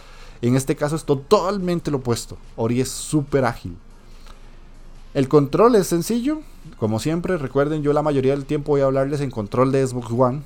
En 0.40 0.57
este 0.57 0.76
caso 0.76 0.97
es 0.97 1.05
totalmente 1.05 1.90
lo 1.90 1.99
opuesto. 1.99 2.38
Ori 2.57 2.80
es 2.80 2.88
súper 2.88 3.44
ágil. 3.44 3.76
El 5.17 5.31
control 5.31 5.77
es 5.77 5.87
sencillo, 5.87 6.43
como 6.79 6.99
siempre, 6.99 7.39
recuerden, 7.39 7.83
yo 7.83 7.95
la 7.95 8.03
mayoría 8.03 8.33
del 8.33 8.45
tiempo 8.45 8.73
voy 8.73 8.83
a 8.83 8.85
hablarles 8.85 9.23
en 9.23 9.31
control 9.31 9.73
de 9.73 9.87
Xbox 9.87 10.11
One. 10.11 10.43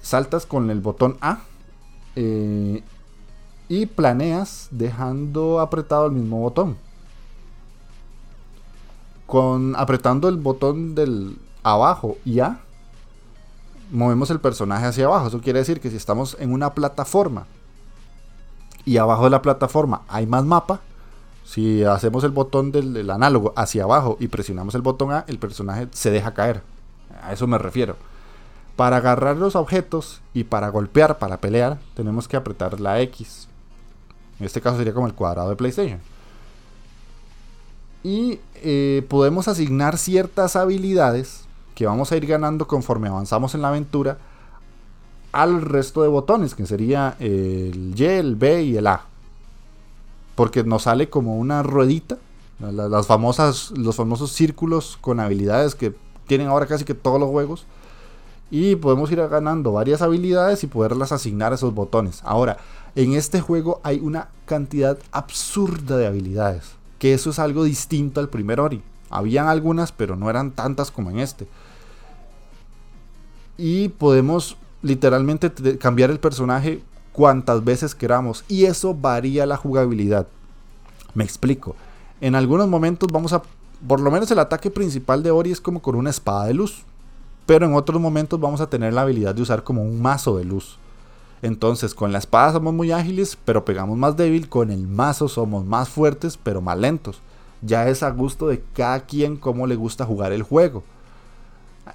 Saltas 0.00 0.46
con 0.46 0.70
el 0.70 0.80
botón 0.80 1.18
A 1.20 1.40
eh, 2.16 2.82
y 3.68 3.84
planeas 3.84 4.68
dejando 4.70 5.60
apretado 5.60 6.06
el 6.06 6.12
mismo 6.12 6.40
botón. 6.40 6.78
Con 9.26 9.76
apretando 9.76 10.30
el 10.30 10.38
botón 10.38 10.94
del 10.94 11.36
abajo 11.62 12.16
y 12.24 12.40
A, 12.40 12.60
movemos 13.90 14.30
el 14.30 14.40
personaje 14.40 14.86
hacia 14.86 15.04
abajo. 15.04 15.26
Eso 15.26 15.42
quiere 15.42 15.58
decir 15.58 15.82
que 15.82 15.90
si 15.90 15.96
estamos 15.96 16.38
en 16.40 16.54
una 16.54 16.72
plataforma 16.72 17.44
y 18.86 18.96
abajo 18.96 19.24
de 19.24 19.30
la 19.30 19.42
plataforma 19.42 20.00
hay 20.08 20.26
más 20.26 20.46
mapa, 20.46 20.80
si 21.44 21.84
hacemos 21.84 22.24
el 22.24 22.30
botón 22.30 22.72
del, 22.72 23.08
análogo 23.10 23.52
hacia 23.54 23.84
abajo 23.84 24.16
y 24.18 24.28
presionamos 24.28 24.74
el 24.74 24.82
botón 24.82 25.12
A, 25.12 25.24
el 25.28 25.38
personaje 25.38 25.88
se 25.92 26.10
deja 26.10 26.32
caer. 26.32 26.62
A 27.22 27.32
eso 27.32 27.46
me 27.46 27.58
refiero. 27.58 27.96
Para 28.76 28.96
agarrar 28.96 29.36
los 29.36 29.54
objetos 29.54 30.20
y 30.32 30.44
para 30.44 30.70
golpear, 30.70 31.18
para 31.18 31.36
pelear, 31.36 31.78
tenemos 31.94 32.26
que 32.26 32.36
apretar 32.36 32.80
la 32.80 33.00
X. 33.02 33.46
En 34.40 34.46
este 34.46 34.60
caso 34.60 34.78
sería 34.78 34.94
como 34.94 35.06
el 35.06 35.14
cuadrado 35.14 35.50
de 35.50 35.56
PlayStation. 35.56 36.00
Y 38.02 38.40
eh, 38.56 39.06
podemos 39.08 39.46
asignar 39.46 39.98
ciertas 39.98 40.56
habilidades 40.56 41.44
que 41.74 41.86
vamos 41.86 42.10
a 42.10 42.16
ir 42.16 42.26
ganando 42.26 42.66
conforme 42.66 43.08
avanzamos 43.08 43.54
en 43.54 43.62
la 43.62 43.68
aventura 43.68 44.18
al 45.30 45.60
resto 45.60 46.02
de 46.02 46.08
botones, 46.08 46.54
que 46.54 46.66
sería 46.66 47.16
el 47.18 47.94
Y, 47.96 48.04
el 48.04 48.36
B 48.36 48.62
y 48.62 48.76
el 48.76 48.86
A 48.86 49.06
porque 50.34 50.64
nos 50.64 50.82
sale 50.82 51.08
como 51.08 51.36
una 51.36 51.62
ruedita, 51.62 52.18
las 52.58 53.06
famosas, 53.06 53.72
los 53.72 53.96
famosos 53.96 54.32
círculos 54.32 54.98
con 55.00 55.20
habilidades 55.20 55.74
que 55.74 55.94
tienen 56.26 56.48
ahora 56.48 56.66
casi 56.66 56.84
que 56.84 56.94
todos 56.94 57.20
los 57.20 57.30
juegos. 57.30 57.66
Y 58.50 58.76
podemos 58.76 59.10
ir 59.10 59.26
ganando 59.28 59.72
varias 59.72 60.02
habilidades 60.02 60.62
y 60.62 60.66
poderlas 60.68 61.12
asignar 61.12 61.52
a 61.52 61.56
esos 61.56 61.74
botones. 61.74 62.20
Ahora, 62.24 62.58
en 62.94 63.14
este 63.14 63.40
juego 63.40 63.80
hay 63.82 63.98
una 64.00 64.28
cantidad 64.46 64.98
absurda 65.10 65.96
de 65.96 66.06
habilidades. 66.06 66.72
Que 66.98 67.14
eso 67.14 67.30
es 67.30 67.38
algo 67.38 67.64
distinto 67.64 68.20
al 68.20 68.28
primer 68.28 68.60
Ori. 68.60 68.82
Habían 69.10 69.48
algunas, 69.48 69.92
pero 69.92 70.16
no 70.16 70.30
eran 70.30 70.52
tantas 70.52 70.90
como 70.90 71.10
en 71.10 71.18
este. 71.18 71.48
Y 73.56 73.88
podemos 73.88 74.56
literalmente 74.82 75.50
cambiar 75.78 76.10
el 76.10 76.20
personaje 76.20 76.82
cuantas 77.14 77.64
veces 77.64 77.94
queramos 77.94 78.44
y 78.48 78.64
eso 78.64 78.92
varía 78.92 79.46
la 79.46 79.56
jugabilidad. 79.56 80.26
Me 81.14 81.22
explico. 81.22 81.76
En 82.20 82.34
algunos 82.34 82.66
momentos 82.68 83.08
vamos 83.10 83.32
a, 83.32 83.40
por 83.86 84.00
lo 84.00 84.10
menos 84.10 84.30
el 84.32 84.40
ataque 84.40 84.68
principal 84.68 85.22
de 85.22 85.30
Ori 85.30 85.52
es 85.52 85.60
como 85.60 85.80
con 85.80 85.94
una 85.94 86.10
espada 86.10 86.46
de 86.46 86.54
luz, 86.54 86.82
pero 87.46 87.66
en 87.66 87.74
otros 87.74 88.00
momentos 88.00 88.40
vamos 88.40 88.60
a 88.60 88.68
tener 88.68 88.92
la 88.92 89.02
habilidad 89.02 89.32
de 89.32 89.42
usar 89.42 89.62
como 89.62 89.82
un 89.82 90.02
mazo 90.02 90.36
de 90.36 90.44
luz. 90.44 90.76
Entonces 91.40 91.94
con 91.94 92.10
la 92.10 92.18
espada 92.18 92.54
somos 92.54 92.74
muy 92.74 92.90
ágiles, 92.90 93.38
pero 93.44 93.64
pegamos 93.64 93.96
más 93.96 94.16
débil, 94.16 94.48
con 94.48 94.72
el 94.72 94.88
mazo 94.88 95.28
somos 95.28 95.64
más 95.64 95.88
fuertes, 95.88 96.36
pero 96.36 96.60
más 96.60 96.76
lentos. 96.76 97.20
Ya 97.62 97.88
es 97.88 98.02
a 98.02 98.10
gusto 98.10 98.48
de 98.48 98.60
cada 98.74 99.00
quien 99.00 99.36
cómo 99.36 99.68
le 99.68 99.76
gusta 99.76 100.04
jugar 100.04 100.32
el 100.32 100.42
juego. 100.42 100.82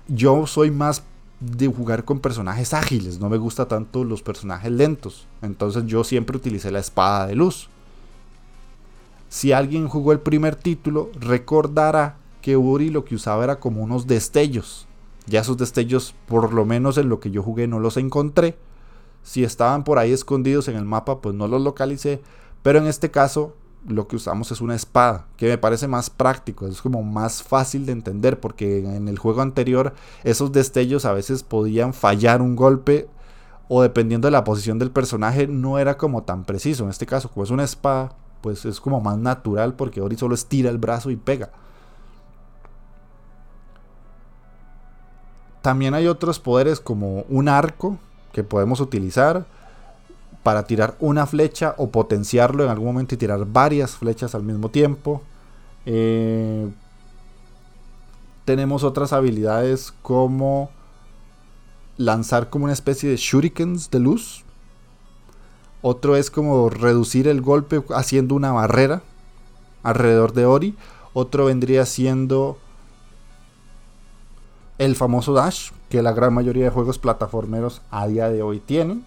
Yo 0.08 0.48
soy 0.48 0.72
más 0.72 1.04
de 1.40 1.68
jugar 1.68 2.04
con 2.04 2.20
personajes 2.20 2.74
ágiles, 2.74 3.20
no 3.20 3.30
me 3.30 3.38
gusta 3.38 3.68
tanto 3.68 4.04
los 4.04 4.22
personajes 4.22 4.72
lentos. 4.72 5.28
Entonces 5.42 5.86
yo 5.86 6.04
siempre 6.04 6.38
utilicé 6.38 6.72
la 6.72 6.80
espada 6.80 7.28
de 7.28 7.36
luz. 7.36 7.70
Si 9.30 9.52
alguien 9.52 9.88
jugó 9.88 10.12
el 10.12 10.20
primer 10.20 10.56
título, 10.56 11.10
recordará 11.20 12.18
que 12.42 12.58
Uri 12.58 12.90
lo 12.90 13.06
que 13.06 13.16
usaba 13.16 13.44
era 13.44 13.60
como 13.60 13.82
unos 13.82 14.08
destellos. 14.08 14.88
Ya 15.28 15.42
esos 15.42 15.58
destellos, 15.58 16.16
por 16.28 16.52
lo 16.52 16.66
menos 16.66 16.98
en 16.98 17.10
lo 17.10 17.20
que 17.20 17.30
yo 17.30 17.44
jugué, 17.44 17.68
no 17.68 17.80
los 17.80 17.98
encontré. 17.98 18.58
Si 19.22 19.44
estaban 19.44 19.84
por 19.84 20.00
ahí 20.00 20.12
escondidos 20.12 20.68
en 20.68 20.76
el 20.76 20.86
mapa, 20.86 21.22
pues 21.22 21.36
no 21.36 21.48
los 21.48 21.62
localicé. 21.62 22.22
Pero 22.64 22.80
en 22.80 22.88
este 22.88 23.12
caso, 23.12 23.54
lo 23.88 24.08
que 24.08 24.16
usamos 24.16 24.52
es 24.52 24.62
una 24.62 24.76
espada, 24.76 25.26
que 25.38 25.48
me 25.48 25.58
parece 25.58 25.88
más 25.88 26.10
práctico, 26.10 26.68
es 26.68 26.82
como 26.82 27.02
más 27.04 27.42
fácil 27.44 27.86
de 27.86 27.94
entender, 27.94 28.40
porque 28.40 28.80
en 28.80 29.08
el 29.08 29.18
juego 29.18 29.42
anterior 29.42 29.94
esos 30.24 30.52
destellos 30.52 31.06
a 31.06 31.14
veces 31.14 31.44
podían 31.44 31.94
fallar 31.94 32.42
un 32.42 32.56
golpe 32.56 33.08
o 33.68 33.82
dependiendo 33.82 34.28
de 34.28 34.32
la 34.32 34.44
posición 34.44 34.80
del 34.80 34.92
personaje 34.92 35.48
no 35.48 35.80
era 35.80 35.98
como 35.98 36.24
tan 36.24 36.44
preciso. 36.44 36.84
En 36.84 36.90
este 36.90 37.06
caso, 37.06 37.30
como 37.30 37.44
es 37.44 37.52
una 37.52 37.64
espada, 37.64 38.14
pues 38.42 38.66
es 38.66 38.82
como 38.82 39.00
más 39.00 39.18
natural 39.18 39.76
porque 39.76 40.02
Ori 40.02 40.18
solo 40.18 40.36
estira 40.36 40.70
el 40.70 40.80
brazo 40.80 41.12
y 41.12 41.16
pega. 41.16 41.52
También 45.62 45.94
hay 45.94 46.08
otros 46.08 46.40
poderes 46.40 46.80
como 46.80 47.26
un 47.30 47.48
arco 47.48 47.98
que 48.32 48.44
podemos 48.44 48.80
utilizar 48.80 49.46
para 50.44 50.64
tirar 50.64 50.96
una 51.00 51.26
flecha 51.26 51.76
o 51.78 51.90
potenciarlo 51.90 52.64
en 52.64 52.70
algún 52.70 52.88
momento 52.88 53.16
y 53.16 53.18
tirar 53.18 53.46
varias 53.46 53.92
flechas 53.92 54.36
al 54.36 54.44
mismo 54.44 54.70
tiempo. 54.70 55.22
Eh, 55.86 56.70
tenemos 58.46 58.84
otras 58.84 59.14
habilidades 59.14 59.94
como 60.02 60.70
lanzar 61.98 62.50
como 62.50 62.66
una 62.66 62.74
especie 62.74 63.10
de 63.10 63.18
shurikens 63.18 63.92
de 63.92 64.00
luz. 64.00 64.44
Otro 65.82 66.16
es 66.16 66.32
como 66.32 66.70
reducir 66.70 67.28
el 67.28 67.42
golpe 67.42 67.84
haciendo 67.96 68.36
una 68.36 68.52
barrera 68.52 69.02
alrededor 69.84 70.34
de 70.34 70.46
Ori. 70.46 70.76
Otro 71.14 71.46
vendría 71.46 71.86
siendo 71.86 72.58
el 74.78 74.96
famoso 74.96 75.34
dash 75.34 75.72
que 75.90 76.02
la 76.02 76.14
gran 76.14 76.34
mayoría 76.34 76.66
de 76.66 76.70
juegos 76.70 77.00
plataformeros 77.00 77.82
a 77.92 78.08
día 78.08 78.30
de 78.30 78.42
hoy 78.42 78.60
tienen. 78.60 79.06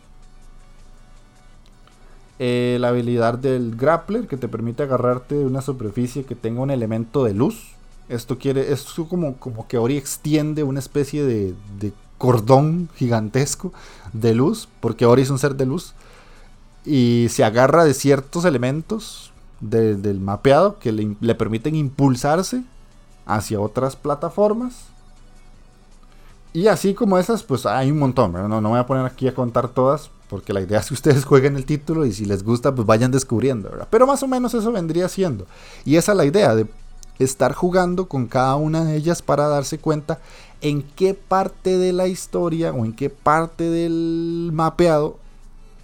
Eh, 2.45 2.77
la 2.81 2.89
habilidad 2.89 3.39
del 3.39 3.77
grappler 3.77 4.27
que 4.27 4.37
te 4.37 4.49
permite 4.49 4.83
agarrarte 4.83 5.37
de 5.37 5.45
una 5.45 5.63
superficie 5.63 6.25
que 6.25 6.35
tenga 6.35 6.61
un 6.61 6.73
elemento 6.73 7.23
de 7.23 7.35
luz. 7.35 7.69
Esto 8.09 8.37
quiere, 8.37 8.73
es 8.73 8.85
como, 9.09 9.37
como 9.37 9.69
que 9.69 9.79
Ori 9.79 9.97
extiende 9.97 10.65
una 10.65 10.81
especie 10.81 11.23
de, 11.23 11.55
cordón 12.19 12.89
gigantesco 12.97 13.73
de 14.13 14.35
luz, 14.35 14.69
porque 14.81 15.07
Ori 15.07 15.23
es 15.23 15.31
un 15.31 15.39
ser 15.39 15.55
de 15.55 15.67
luz, 15.67 15.95
y 16.85 17.29
se 17.31 17.45
agarra 17.45 17.85
de 17.85 17.95
ciertos 17.95 18.45
elementos 18.45 19.33
del 19.61 20.19
mapeado 20.19 20.81
que 20.81 20.91
le, 20.91 21.35
permiten 21.37 21.77
impulsarse 21.77 22.65
hacia 23.25 23.61
otras 23.61 23.95
plataformas. 23.95 24.87
Y 26.53 26.67
así 26.67 26.93
como 26.93 27.19
esas, 27.19 27.45
pues 27.45 27.67
hay 27.67 27.93
un 27.93 28.01
montón, 28.01 28.33
no, 28.33 28.61
no 28.61 28.69
voy 28.69 28.81
a 28.81 28.87
poner 28.87 29.07
aquí 29.07 29.29
a 29.29 29.35
contar 29.35 29.69
todas, 29.69 30.11
porque 30.33 30.55
la 30.55 30.63
idea 30.63 30.81
es 30.81 30.89
que 30.89 30.95
ustedes 30.95 31.25
jueguen 31.27 31.57
el 31.57 31.67
título 31.67 32.07
y 32.07 32.13
si 32.15 32.25
les 32.25 32.43
gusta, 32.43 32.75
pues 32.75 32.87
vayan 32.87 33.11
descubriendo, 33.11 33.69
¿verdad? 33.69 33.87
Pero 33.91 34.07
más 34.07 34.23
o 34.23 34.27
menos 34.27 34.55
eso 34.55 34.73
vendría 34.73 35.07
siendo. 35.11 35.47
Y 35.85 35.97
esa 35.97 36.13
es 36.13 36.17
la 36.17 36.25
idea 36.25 36.55
de 36.55 36.67
estar 37.19 37.53
jugando 37.53 38.09
con 38.09 38.27
cada 38.29 38.57
una 38.57 38.83
de 38.83 38.97
ellas 38.97 39.21
para 39.21 39.47
darse 39.47 39.77
cuenta 39.77 40.21
en 40.63 40.83
qué 40.97 41.13
parte 41.13 41.77
de 41.77 41.93
la 41.93 42.09
historia 42.09 42.73
o 42.73 42.87
en 42.87 42.95
qué 42.95 43.11
parte 43.11 43.65
del 43.65 44.53
mapeado 44.55 45.19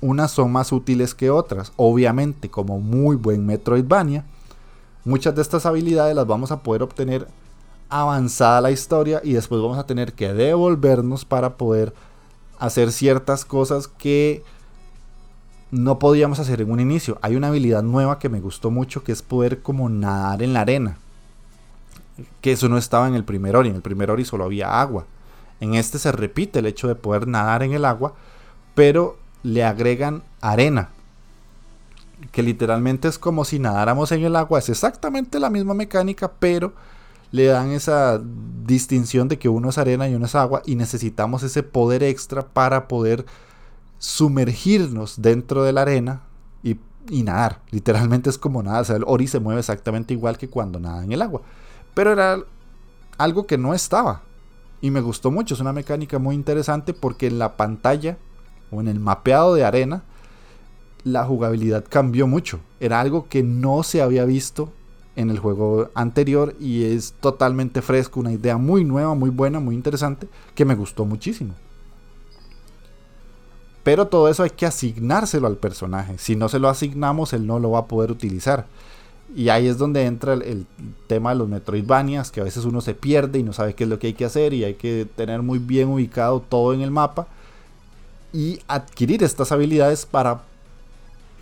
unas 0.00 0.30
son 0.30 0.50
más 0.50 0.72
útiles 0.72 1.14
que 1.14 1.28
otras. 1.28 1.72
Obviamente, 1.76 2.48
como 2.48 2.80
muy 2.80 3.16
buen 3.16 3.44
Metroidvania, 3.44 4.24
muchas 5.04 5.34
de 5.34 5.42
estas 5.42 5.66
habilidades 5.66 6.16
las 6.16 6.26
vamos 6.26 6.52
a 6.52 6.62
poder 6.62 6.82
obtener 6.82 7.28
avanzada 7.90 8.62
la 8.62 8.70
historia 8.70 9.20
y 9.22 9.34
después 9.34 9.60
vamos 9.60 9.76
a 9.76 9.84
tener 9.84 10.14
que 10.14 10.32
devolvernos 10.32 11.26
para 11.26 11.58
poder 11.58 11.92
hacer 12.58 12.92
ciertas 12.92 13.44
cosas 13.44 13.88
que 13.88 14.42
no 15.70 15.98
podíamos 15.98 16.38
hacer 16.38 16.60
en 16.60 16.70
un 16.70 16.80
inicio. 16.80 17.18
Hay 17.22 17.36
una 17.36 17.48
habilidad 17.48 17.82
nueva 17.82 18.18
que 18.18 18.28
me 18.28 18.40
gustó 18.40 18.70
mucho 18.70 19.04
que 19.04 19.12
es 19.12 19.22
poder 19.22 19.62
como 19.62 19.88
nadar 19.88 20.42
en 20.42 20.52
la 20.52 20.62
arena. 20.62 20.96
Que 22.40 22.52
eso 22.52 22.68
no 22.68 22.78
estaba 22.78 23.06
en 23.06 23.14
el 23.14 23.24
primer 23.24 23.56
Ori. 23.56 23.68
En 23.68 23.76
el 23.76 23.82
primer 23.82 24.10
Ori 24.10 24.24
solo 24.24 24.44
había 24.44 24.80
agua. 24.80 25.04
En 25.60 25.74
este 25.74 25.98
se 25.98 26.12
repite 26.12 26.60
el 26.60 26.66
hecho 26.66 26.88
de 26.88 26.94
poder 26.94 27.28
nadar 27.28 27.62
en 27.62 27.72
el 27.72 27.84
agua. 27.84 28.14
Pero 28.74 29.18
le 29.42 29.64
agregan 29.64 30.22
arena. 30.40 30.90
Que 32.32 32.42
literalmente 32.42 33.06
es 33.06 33.18
como 33.18 33.44
si 33.44 33.58
nadáramos 33.58 34.10
en 34.10 34.24
el 34.24 34.36
agua. 34.36 34.58
Es 34.58 34.68
exactamente 34.68 35.38
la 35.38 35.50
misma 35.50 35.74
mecánica, 35.74 36.32
pero 36.38 36.72
le 37.30 37.46
dan 37.46 37.70
esa 37.70 38.20
distinción 38.64 39.28
de 39.28 39.38
que 39.38 39.48
uno 39.48 39.68
es 39.68 39.78
arena 39.78 40.08
y 40.08 40.14
uno 40.14 40.26
es 40.26 40.34
agua. 40.34 40.62
Y 40.64 40.76
necesitamos 40.76 41.42
ese 41.42 41.62
poder 41.62 42.02
extra 42.02 42.46
para 42.46 42.88
poder 42.88 43.26
sumergirnos 43.98 45.20
dentro 45.20 45.64
de 45.64 45.72
la 45.72 45.82
arena 45.82 46.22
y, 46.62 46.78
y 47.10 47.22
nadar. 47.22 47.60
Literalmente 47.70 48.30
es 48.30 48.38
como 48.38 48.62
nada. 48.62 48.80
O 48.80 48.84
sea, 48.84 48.96
el 48.96 49.04
Ori 49.06 49.26
se 49.26 49.40
mueve 49.40 49.60
exactamente 49.60 50.14
igual 50.14 50.38
que 50.38 50.48
cuando 50.48 50.80
nada 50.80 51.04
en 51.04 51.12
el 51.12 51.22
agua. 51.22 51.42
Pero 51.94 52.12
era 52.12 52.38
algo 53.18 53.46
que 53.46 53.58
no 53.58 53.74
estaba. 53.74 54.22
Y 54.80 54.90
me 54.90 55.00
gustó 55.00 55.30
mucho. 55.30 55.54
Es 55.54 55.60
una 55.60 55.72
mecánica 55.72 56.18
muy 56.18 56.34
interesante 56.34 56.94
porque 56.94 57.26
en 57.26 57.38
la 57.38 57.56
pantalla 57.56 58.16
o 58.70 58.80
en 58.80 58.88
el 58.88 59.00
mapeado 59.00 59.54
de 59.54 59.64
arena 59.64 60.02
la 61.04 61.24
jugabilidad 61.24 61.84
cambió 61.88 62.26
mucho. 62.26 62.60
Era 62.80 63.00
algo 63.00 63.28
que 63.28 63.42
no 63.42 63.82
se 63.82 64.02
había 64.02 64.24
visto 64.24 64.72
en 65.18 65.30
el 65.30 65.40
juego 65.40 65.90
anterior 65.94 66.54
y 66.60 66.84
es 66.84 67.12
totalmente 67.20 67.82
fresco, 67.82 68.20
una 68.20 68.30
idea 68.30 68.56
muy 68.56 68.84
nueva, 68.84 69.14
muy 69.14 69.30
buena, 69.30 69.58
muy 69.58 69.74
interesante, 69.74 70.28
que 70.54 70.64
me 70.64 70.76
gustó 70.76 71.04
muchísimo. 71.04 71.54
Pero 73.82 74.06
todo 74.06 74.28
eso 74.28 74.44
hay 74.44 74.50
que 74.50 74.64
asignárselo 74.64 75.48
al 75.48 75.56
personaje. 75.56 76.18
Si 76.18 76.36
no 76.36 76.48
se 76.48 76.60
lo 76.60 76.68
asignamos, 76.68 77.32
él 77.32 77.48
no 77.48 77.58
lo 77.58 77.72
va 77.72 77.80
a 77.80 77.86
poder 77.86 78.12
utilizar. 78.12 78.66
Y 79.34 79.48
ahí 79.48 79.66
es 79.66 79.76
donde 79.76 80.04
entra 80.04 80.34
el, 80.34 80.66
tema 81.08 81.30
de 81.30 81.36
los 81.36 81.48
Metroidvanias, 81.48 82.30
que 82.30 82.40
a 82.40 82.44
veces 82.44 82.64
uno 82.64 82.80
se 82.80 82.94
pierde 82.94 83.40
y 83.40 83.42
no 83.42 83.52
sabe 83.52 83.74
qué 83.74 83.84
es 83.84 83.90
lo 83.90 83.98
que 83.98 84.06
hay 84.06 84.14
que 84.14 84.24
hacer 84.24 84.54
y 84.54 84.62
hay 84.62 84.74
que 84.74 85.04
tener 85.16 85.42
muy 85.42 85.58
bien 85.58 85.88
ubicado 85.88 86.40
todo 86.48 86.72
en 86.74 86.80
el 86.80 86.92
mapa 86.92 87.26
y 88.32 88.60
adquirir 88.68 89.24
estas 89.24 89.50
habilidades 89.50 90.06
para 90.06 90.42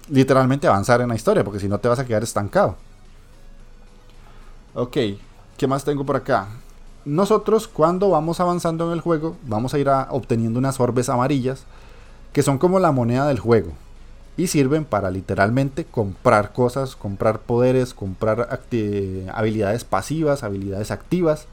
literalmente 0.08 0.66
avanzar 0.66 1.02
en 1.02 1.08
la 1.08 1.14
historia, 1.14 1.44
porque 1.44 1.60
si 1.60 1.68
no 1.68 1.78
te 1.78 1.88
vas 1.88 1.98
a 1.98 2.06
quedar 2.06 2.22
estancado. 2.22 2.85
Ok, 4.78 4.98
¿qué 5.56 5.66
más 5.66 5.84
tengo 5.84 6.04
por 6.04 6.16
acá? 6.16 6.48
Nosotros 7.06 7.66
cuando 7.66 8.10
vamos 8.10 8.40
avanzando 8.40 8.86
en 8.86 8.92
el 8.92 9.00
juego, 9.00 9.34
vamos 9.46 9.72
a 9.72 9.78
ir 9.78 9.88
obteniendo 10.10 10.58
unas 10.58 10.78
orbes 10.80 11.08
amarillas, 11.08 11.64
que 12.34 12.42
son 12.42 12.58
como 12.58 12.78
la 12.78 12.92
moneda 12.92 13.26
del 13.26 13.38
juego 13.38 13.72
y 14.36 14.48
sirven 14.48 14.84
para 14.84 15.10
literalmente 15.10 15.86
comprar 15.86 16.52
cosas, 16.52 16.94
comprar 16.94 17.38
poderes, 17.38 17.94
comprar 17.94 18.60
habilidades 19.32 19.84
pasivas, 19.84 20.42
habilidades 20.42 20.90
activas 20.90 21.46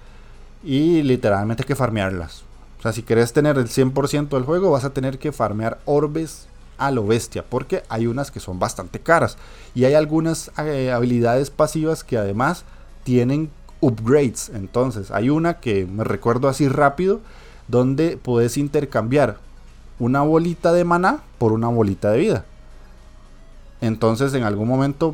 y 0.62 1.02
literalmente 1.04 1.64
que 1.64 1.78
farmearlas. 1.78 2.44
O 2.80 2.82
sea, 2.82 2.92
si 2.92 3.04
querés 3.04 3.32
tener 3.32 3.58
el 3.58 3.70
100% 3.70 4.28
del 4.32 4.44
juego 4.44 4.72
vas 4.72 4.84
a 4.84 4.90
tener 4.90 5.18
que 5.18 5.32
farmear 5.32 5.80
orbes 5.86 6.48
a 6.78 6.92
lo 6.92 7.08
bestia 7.08 7.46
porque 7.50 7.84
hay 7.88 8.06
unas 8.06 8.32
que 8.32 8.42
son 8.42 8.60
bastante 8.60 9.00
caras 9.00 9.38
y 9.74 9.86
hay 9.86 9.94
algunas 9.94 10.52
eh, 10.58 10.92
habilidades 10.92 11.52
pasivas 11.52 12.04
que 12.04 12.18
además 12.18 12.66
tienen 13.04 13.50
upgrades. 13.82 14.50
Entonces, 14.54 15.12
hay 15.12 15.30
una 15.30 15.60
que 15.60 15.86
me 15.86 16.04
recuerdo 16.04 16.48
así 16.48 16.68
rápido 16.68 17.22
donde 17.68 18.18
puedes 18.18 18.58
intercambiar 18.58 19.38
una 20.00 20.22
bolita 20.22 20.74
de 20.74 20.84
maná 20.84 21.22
por 21.38 21.52
una 21.54 21.68
bolita 21.68 22.12
de 22.12 22.20
vida. 22.20 22.46
Entonces 23.82 24.34
en 24.34 24.44
algún 24.44 24.68
momento 24.68 25.14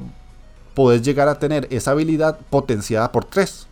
podés 0.76 1.02
llegar 1.02 1.28
a 1.28 1.40
tener 1.40 1.68
esa 1.72 1.92
habilidad 1.92 2.40
potenciada 2.50 3.12
por 3.12 3.26
3. 3.26 3.68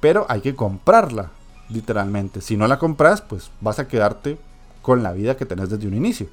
Pero 0.00 0.26
hay 0.28 0.40
que 0.40 0.56
comprarla, 0.56 1.30
literalmente. 1.68 2.40
Si 2.40 2.56
no 2.56 2.66
la 2.66 2.78
compras, 2.78 3.22
pues 3.22 3.50
vas 3.60 3.78
a 3.78 3.86
quedarte 3.86 4.36
con 4.82 5.02
la 5.04 5.12
vida 5.12 5.36
que 5.36 5.46
tenés 5.46 5.70
desde 5.70 5.86
un 5.86 5.94
inicio. 5.94 6.26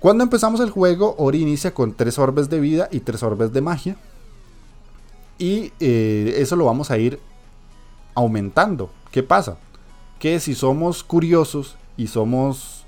Cuando 0.00 0.24
empezamos 0.24 0.60
el 0.60 0.70
juego, 0.70 1.14
Ori 1.18 1.40
inicia 1.40 1.72
con 1.72 1.94
3 1.94 2.18
orbes 2.18 2.50
de 2.50 2.58
vida 2.58 2.88
y 2.90 3.00
3 3.00 3.22
orbes 3.22 3.52
de 3.52 3.60
magia. 3.60 3.96
Y 5.38 5.72
eh, 5.80 6.34
eso 6.38 6.56
lo 6.56 6.64
vamos 6.64 6.90
a 6.90 6.98
ir 6.98 7.20
aumentando. 8.14 8.90
¿Qué 9.12 9.22
pasa? 9.22 9.56
Que 10.18 10.40
si 10.40 10.54
somos 10.54 11.04
curiosos 11.04 11.76
y 11.96 12.08
somos 12.08 12.84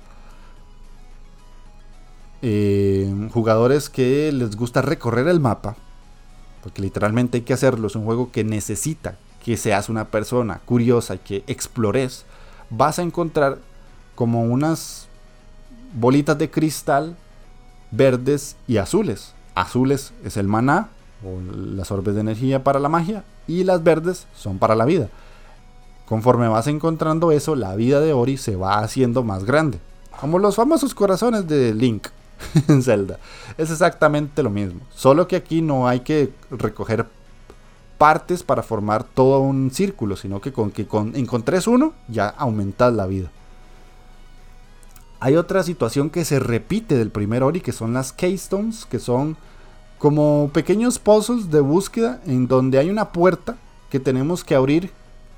eh, 2.41 3.13
jugadores 3.33 3.89
que 3.89 4.31
les 4.31 4.55
gusta 4.55 4.81
recorrer 4.81 5.27
el 5.27 5.39
mapa, 5.39 5.77
porque 6.61 6.81
literalmente 6.81 7.37
hay 7.37 7.43
que 7.43 7.53
hacerlo, 7.53 7.87
es 7.87 7.95
un 7.95 8.05
juego 8.05 8.31
que 8.31 8.43
necesita 8.43 9.17
que 9.43 9.57
seas 9.57 9.89
una 9.89 10.05
persona 10.05 10.59
curiosa 10.65 11.15
y 11.15 11.19
que 11.19 11.43
explores, 11.47 12.25
vas 12.69 12.99
a 12.99 13.01
encontrar 13.01 13.59
como 14.15 14.43
unas 14.43 15.07
bolitas 15.93 16.37
de 16.37 16.49
cristal 16.49 17.15
verdes 17.91 18.55
y 18.67 18.77
azules. 18.77 19.33
Azules 19.55 20.13
es 20.23 20.37
el 20.37 20.47
maná 20.47 20.89
o 21.23 21.39
las 21.55 21.91
orbes 21.91 22.15
de 22.15 22.21
energía 22.21 22.63
para 22.63 22.79
la 22.79 22.89
magia 22.89 23.23
y 23.47 23.63
las 23.63 23.83
verdes 23.83 24.27
son 24.35 24.57
para 24.57 24.75
la 24.75 24.85
vida. 24.85 25.09
Conforme 26.05 26.47
vas 26.47 26.67
encontrando 26.67 27.31
eso, 27.31 27.55
la 27.55 27.75
vida 27.75 27.99
de 28.01 28.13
Ori 28.13 28.37
se 28.37 28.55
va 28.55 28.79
haciendo 28.79 29.23
más 29.23 29.45
grande. 29.45 29.79
Como 30.19 30.39
los 30.39 30.55
famosos 30.55 30.93
corazones 30.93 31.47
de 31.47 31.73
Link. 31.73 32.07
en 32.67 32.83
Zelda. 32.83 33.19
Es 33.57 33.71
exactamente 33.71 34.43
lo 34.43 34.49
mismo. 34.49 34.81
Solo 34.93 35.27
que 35.27 35.35
aquí 35.35 35.61
no 35.61 35.87
hay 35.87 36.01
que 36.01 36.31
recoger 36.49 37.05
partes 37.97 38.43
para 38.43 38.63
formar 38.63 39.03
todo 39.03 39.39
un 39.39 39.71
círculo, 39.71 40.15
sino 40.15 40.41
que 40.41 40.51
con 40.51 40.71
que 40.71 40.87
con, 40.87 41.15
encontres 41.15 41.67
uno 41.67 41.93
ya 42.07 42.27
aumentas 42.29 42.93
la 42.93 43.05
vida. 43.05 43.29
Hay 45.19 45.35
otra 45.35 45.61
situación 45.61 46.09
que 46.09 46.25
se 46.25 46.39
repite 46.39 46.95
del 46.97 47.11
primer 47.11 47.43
Ori, 47.43 47.61
que 47.61 47.71
son 47.71 47.93
las 47.93 48.11
Keystones, 48.11 48.85
que 48.85 48.97
son 48.97 49.37
como 50.01 50.49
pequeños 50.51 50.97
puzzles 50.97 51.51
de 51.51 51.59
búsqueda 51.59 52.21
en 52.25 52.47
donde 52.47 52.79
hay 52.79 52.89
una 52.89 53.11
puerta 53.11 53.57
que 53.91 53.99
tenemos 53.99 54.43
que 54.43 54.55
abrir 54.55 54.89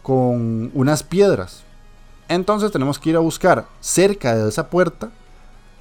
con 0.02 0.72
unas 0.74 1.04
piedras. 1.04 1.64
Entonces 2.30 2.72
tenemos 2.72 2.98
que 2.98 3.10
ir 3.10 3.18
a 3.18 3.20
buscar 3.20 3.66
cerca 3.82 4.34
de 4.34 4.48
esa 4.48 4.70
puerta 4.70 5.12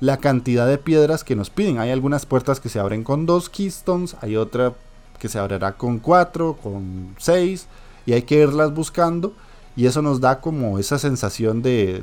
la 0.00 0.16
cantidad 0.16 0.66
de 0.66 0.78
piedras 0.78 1.22
que 1.22 1.36
nos 1.36 1.48
piden. 1.48 1.78
Hay 1.78 1.92
algunas 1.92 2.26
puertas 2.26 2.58
que 2.58 2.68
se 2.68 2.80
abren 2.80 3.04
con 3.04 3.24
dos 3.24 3.48
keystones, 3.48 4.16
hay 4.20 4.34
otra 4.34 4.72
que 5.20 5.28
se 5.28 5.38
abrirá 5.38 5.74
con 5.74 6.00
cuatro, 6.00 6.58
con 6.60 7.14
seis, 7.18 7.68
y 8.04 8.14
hay 8.14 8.22
que 8.22 8.34
irlas 8.34 8.74
buscando. 8.74 9.32
Y 9.76 9.86
eso 9.86 10.02
nos 10.02 10.20
da 10.20 10.40
como 10.40 10.80
esa 10.80 10.98
sensación 10.98 11.62
de, 11.62 12.02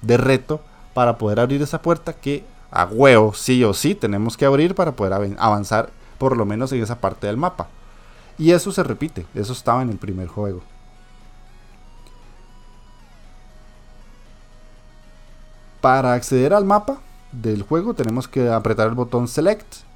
de, 0.00 0.16
reto 0.16 0.62
para 0.94 1.18
poder 1.18 1.40
abrir 1.40 1.60
esa 1.60 1.82
puerta 1.82 2.14
que 2.14 2.42
a 2.70 2.86
huevo, 2.86 3.34
sí 3.34 3.62
o 3.64 3.74
sí, 3.74 3.94
tenemos 3.94 4.38
que 4.38 4.46
abrir 4.46 4.74
para 4.74 4.92
poder 4.92 5.36
avanzar 5.38 5.90
por 6.18 6.36
lo 6.36 6.44
menos 6.44 6.72
en 6.72 6.82
esa 6.82 7.00
parte 7.00 7.26
del 7.26 7.36
mapa. 7.36 7.68
Y 8.38 8.52
eso 8.52 8.70
se 8.72 8.82
repite, 8.82 9.26
eso 9.34 9.52
estaba 9.52 9.82
en 9.82 9.90
el 9.90 9.96
primer 9.96 10.28
juego. 10.28 10.62
Para 15.80 16.14
acceder 16.14 16.52
al 16.52 16.64
mapa 16.64 17.00
del 17.32 17.62
juego 17.62 17.94
tenemos 17.94 18.28
que 18.28 18.48
apretar 18.48 18.88
el 18.88 18.94
botón 18.94 19.28
select 19.28 19.86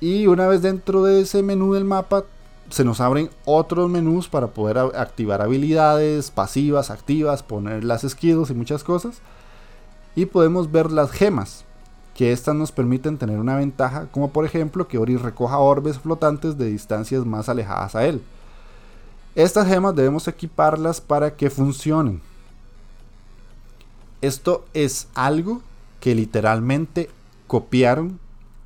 y 0.00 0.26
una 0.26 0.46
vez 0.48 0.62
dentro 0.62 1.02
de 1.02 1.20
ese 1.20 1.42
menú 1.42 1.74
del 1.74 1.84
mapa 1.84 2.24
se 2.70 2.84
nos 2.84 3.00
abren 3.00 3.30
otros 3.44 3.90
menús 3.90 4.28
para 4.28 4.48
poder 4.48 4.78
activar 4.78 5.42
habilidades 5.42 6.30
pasivas, 6.30 6.90
activas, 6.90 7.42
poner 7.42 7.84
las 7.84 8.02
skills 8.02 8.50
y 8.50 8.54
muchas 8.54 8.84
cosas. 8.84 9.18
Y 10.14 10.26
podemos 10.26 10.70
ver 10.70 10.90
las 10.90 11.10
gemas, 11.10 11.64
que 12.14 12.32
estas 12.32 12.54
nos 12.54 12.72
permiten 12.72 13.18
tener 13.18 13.38
una 13.38 13.56
ventaja, 13.56 14.06
como 14.10 14.30
por 14.30 14.44
ejemplo 14.44 14.88
que 14.88 14.98
Ori 14.98 15.16
recoja 15.16 15.58
orbes 15.58 15.98
flotantes 15.98 16.58
de 16.58 16.66
distancias 16.66 17.24
más 17.24 17.48
alejadas 17.48 17.94
a 17.94 18.04
él. 18.06 18.22
Estas 19.34 19.68
gemas 19.68 19.94
debemos 19.94 20.26
equiparlas 20.28 21.00
para 21.00 21.36
que 21.36 21.50
funcionen. 21.50 22.20
Esto 24.20 24.64
es 24.74 25.08
algo 25.14 25.62
que 26.00 26.14
literalmente 26.14 27.08
copiaron 27.46 28.18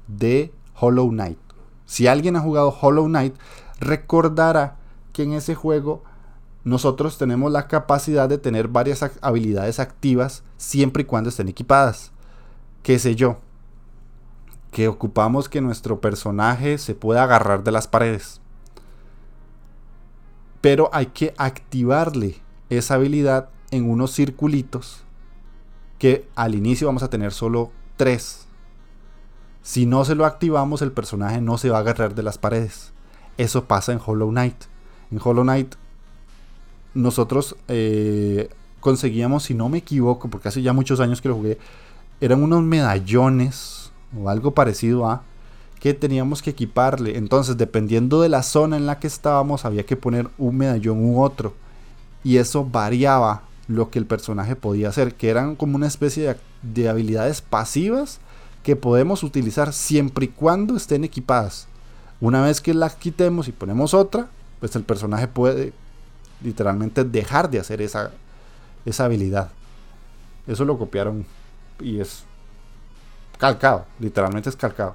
de 0.09 0.53
Hollow 0.81 1.11
Knight. 1.11 1.39
Si 1.87 2.07
alguien 2.07 2.37
ha 2.37 2.41
jugado 2.41 2.77
Hollow 2.81 3.07
Knight, 3.07 3.35
recordará 3.79 4.77
que 5.13 5.23
en 5.23 5.35
ese 5.35 5.55
juego 5.55 6.03
nosotros 6.65 7.19
tenemos 7.19 7.53
la 7.53 7.69
capacidad 7.69 8.29
de 8.29 8.39
tener 8.39 8.69
varias 8.69 9.05
habilidades 9.21 9.79
activas 9.79 10.43
siempre 10.57 11.03
y 11.03 11.07
cuando 11.07 11.29
estén 11.29 11.49
equipadas. 11.49 12.11
¿Qué 12.85 12.99
sé 12.99 13.17
yo? 13.17 13.39
Que 14.71 14.89
ocupamos 14.89 15.49
que 15.49 15.63
nuestro 15.63 16.03
personaje 16.03 16.77
se 16.77 16.95
pueda 16.95 17.23
agarrar 17.23 17.65
de 17.65 17.73
las 17.73 17.89
paredes. 17.89 18.43
Pero 20.61 20.91
hay 20.93 21.07
que 21.07 21.33
activarle 21.39 22.43
esa 22.69 22.97
habilidad 22.97 23.49
en 23.71 23.89
unos 23.89 24.13
circulitos 24.13 25.03
que 25.99 26.29
al 26.35 26.55
inicio 26.55 26.87
vamos 26.87 27.03
a 27.03 27.09
tener 27.09 27.33
solo 27.33 27.73
3. 27.97 28.47
Si 29.63 29.87
no 29.87 30.05
se 30.05 30.15
lo 30.15 30.27
activamos, 30.27 30.83
el 30.83 30.93
personaje 30.93 31.41
no 31.41 31.57
se 31.57 31.71
va 31.71 31.79
a 31.79 31.81
agarrar 31.81 32.15
de 32.15 32.23
las 32.23 32.37
paredes. 32.37 32.93
Eso 33.39 33.65
pasa 33.65 33.95
en 33.95 34.01
Hollow 34.05 34.29
Knight. 34.29 34.65
En 35.11 35.19
Hollow 35.25 35.45
Knight, 35.45 35.75
nosotros, 36.93 37.57
eh, 37.69 38.51
conseguíamos, 38.81 39.45
si 39.45 39.55
no 39.55 39.71
me 39.71 39.79
equivoco, 39.79 40.29
porque 40.29 40.49
hace 40.49 40.61
ya 40.61 40.75
muchos 40.75 41.01
años 41.01 41.23
que 41.23 41.31
lo 41.31 41.37
jugué, 41.37 41.59
eran 42.21 42.43
unos 42.43 42.63
medallones 42.63 43.91
o 44.19 44.29
algo 44.29 44.53
parecido 44.53 45.07
a 45.07 45.23
que 45.81 45.95
teníamos 45.95 46.41
que 46.41 46.51
equiparle. 46.51 47.19
Entonces, 47.19 47.57
dependiendo 47.57 48.23
de 48.23 48.29
la 48.29 48.43
zona 48.43 48.77
en 48.77 48.87
la 48.87 48.99
que 48.99 49.07
estábamos, 49.07 49.65
había 49.65 49.85
que 49.85 49.97
poner 49.97 50.29
un 50.39 50.57
medallón 50.57 51.05
u 51.05 51.23
otro. 51.23 51.55
Y 52.23 52.39
eso 52.39 52.65
variaba 52.65 53.43
lo 53.69 53.91
que 53.91 53.99
el 53.99 54.07
personaje 54.07 54.57
podía 54.57 54.89
hacer, 54.89 55.15
que 55.15 55.29
eran 55.29 55.57
como 55.57 55.77
una 55.77 55.87
especie 55.87 56.27
de, 56.27 56.37
de 56.63 56.89
habilidades 56.89 57.43
pasivas 57.43 58.21
que 58.63 58.77
podemos 58.77 59.23
utilizar 59.23 59.73
siempre 59.73 60.25
y 60.25 60.29
cuando 60.29 60.77
estén 60.77 61.05
equipadas. 61.05 61.69
Una 62.21 62.43
vez 62.43 62.63
que 62.63 62.73
las 62.73 62.95
quitemos 62.95 63.49
y 63.49 63.53
ponemos 63.53 63.93
otra, 63.93 64.29
pues 64.61 64.75
el 64.77 64.85
personaje 64.85 65.29
puede 65.29 65.75
literalmente 66.43 67.05
dejar 67.05 67.51
de 67.51 67.61
hacer 67.61 67.83
esa, 67.83 68.13
esa 68.87 69.05
habilidad. 69.05 69.51
Eso 70.47 70.65
lo 70.65 70.79
copiaron 70.79 71.27
y 71.81 72.01
es 72.01 72.25
calcado, 73.39 73.87
literalmente 73.99 74.49
es 74.49 74.57
calcado. 74.57 74.95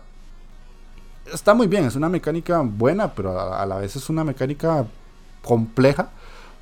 Está 1.32 1.54
muy 1.54 1.68
bien, 1.68 1.86
es 1.86 1.96
una 1.96 2.10
mecánica 2.10 2.60
buena, 2.62 3.14
pero 3.14 3.40
a, 3.54 3.66
la 3.66 3.78
vez 3.78 3.96
es 3.96 4.10
una 4.10 4.24
mecánica 4.24 4.88
compleja 5.44 6.10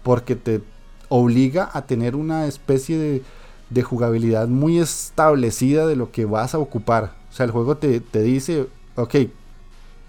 porque 0.03 0.35
te 0.35 0.61
obliga 1.09 1.69
a 1.73 1.83
tener 1.83 2.15
una 2.15 2.47
especie 2.47 2.97
de, 2.97 3.23
de, 3.69 3.83
jugabilidad 3.83 4.47
muy 4.47 4.79
establecida 4.79 5.87
de 5.87 5.95
lo 5.95 6.11
que 6.11 6.25
vas 6.25 6.53
a 6.53 6.59
ocupar. 6.59 7.13
O 7.31 7.33
sea, 7.33 7.45
el 7.45 7.51
juego 7.51 7.77
te, 7.77 8.01
te 8.01 8.21
dice, 8.21 8.67
ok, 8.95 9.15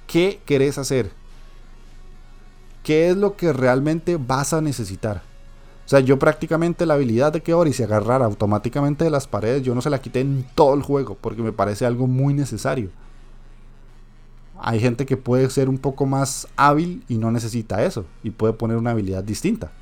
¿qué 0.07 0.41
querés 0.45 0.79
hacer? 0.79 1.13
¿Qué 2.83 3.11
es 3.11 3.17
lo 3.17 3.37
que 3.37 3.53
realmente 3.53 4.17
vas 4.17 4.53
a 4.53 4.61
necesitar? 4.61 5.23
O 5.89 5.91
sea, 5.91 6.01
yo 6.01 6.19
prácticamente 6.19 6.85
la 6.85 6.93
habilidad 6.93 7.33
de 7.33 7.41
que 7.41 7.55
Ori 7.55 7.73
se 7.73 7.85
agarrara 7.85 8.27
automáticamente 8.27 9.05
de 9.05 9.11
las 9.11 9.27
paredes, 9.27 9.63
yo 9.63 9.75
no 9.75 9.81
se 9.81 9.89
la 9.89 10.03
quité 10.03 10.21
en 10.21 10.45
todo 10.55 10.75
el 10.75 10.83
juego, 10.83 11.17
porque 11.19 11.41
me 11.41 11.51
parece 11.51 11.87
algo 11.87 12.07
muy 12.07 12.35
necesario. 12.35 12.91
Hay 14.61 14.81
gente 14.81 15.07
que 15.07 15.17
puede 15.17 15.49
ser 15.49 15.71
un 15.71 15.79
poco 15.79 16.05
más 16.05 16.47
hábil 16.57 17.05
y 17.09 17.17
no 17.17 17.31
necesita 17.31 17.83
eso, 17.85 18.05
y 18.23 18.29
puede 18.29 18.53
poner 18.53 18.77
una 18.77 18.91
habilidad 18.91 19.25
distinta. 19.25 19.73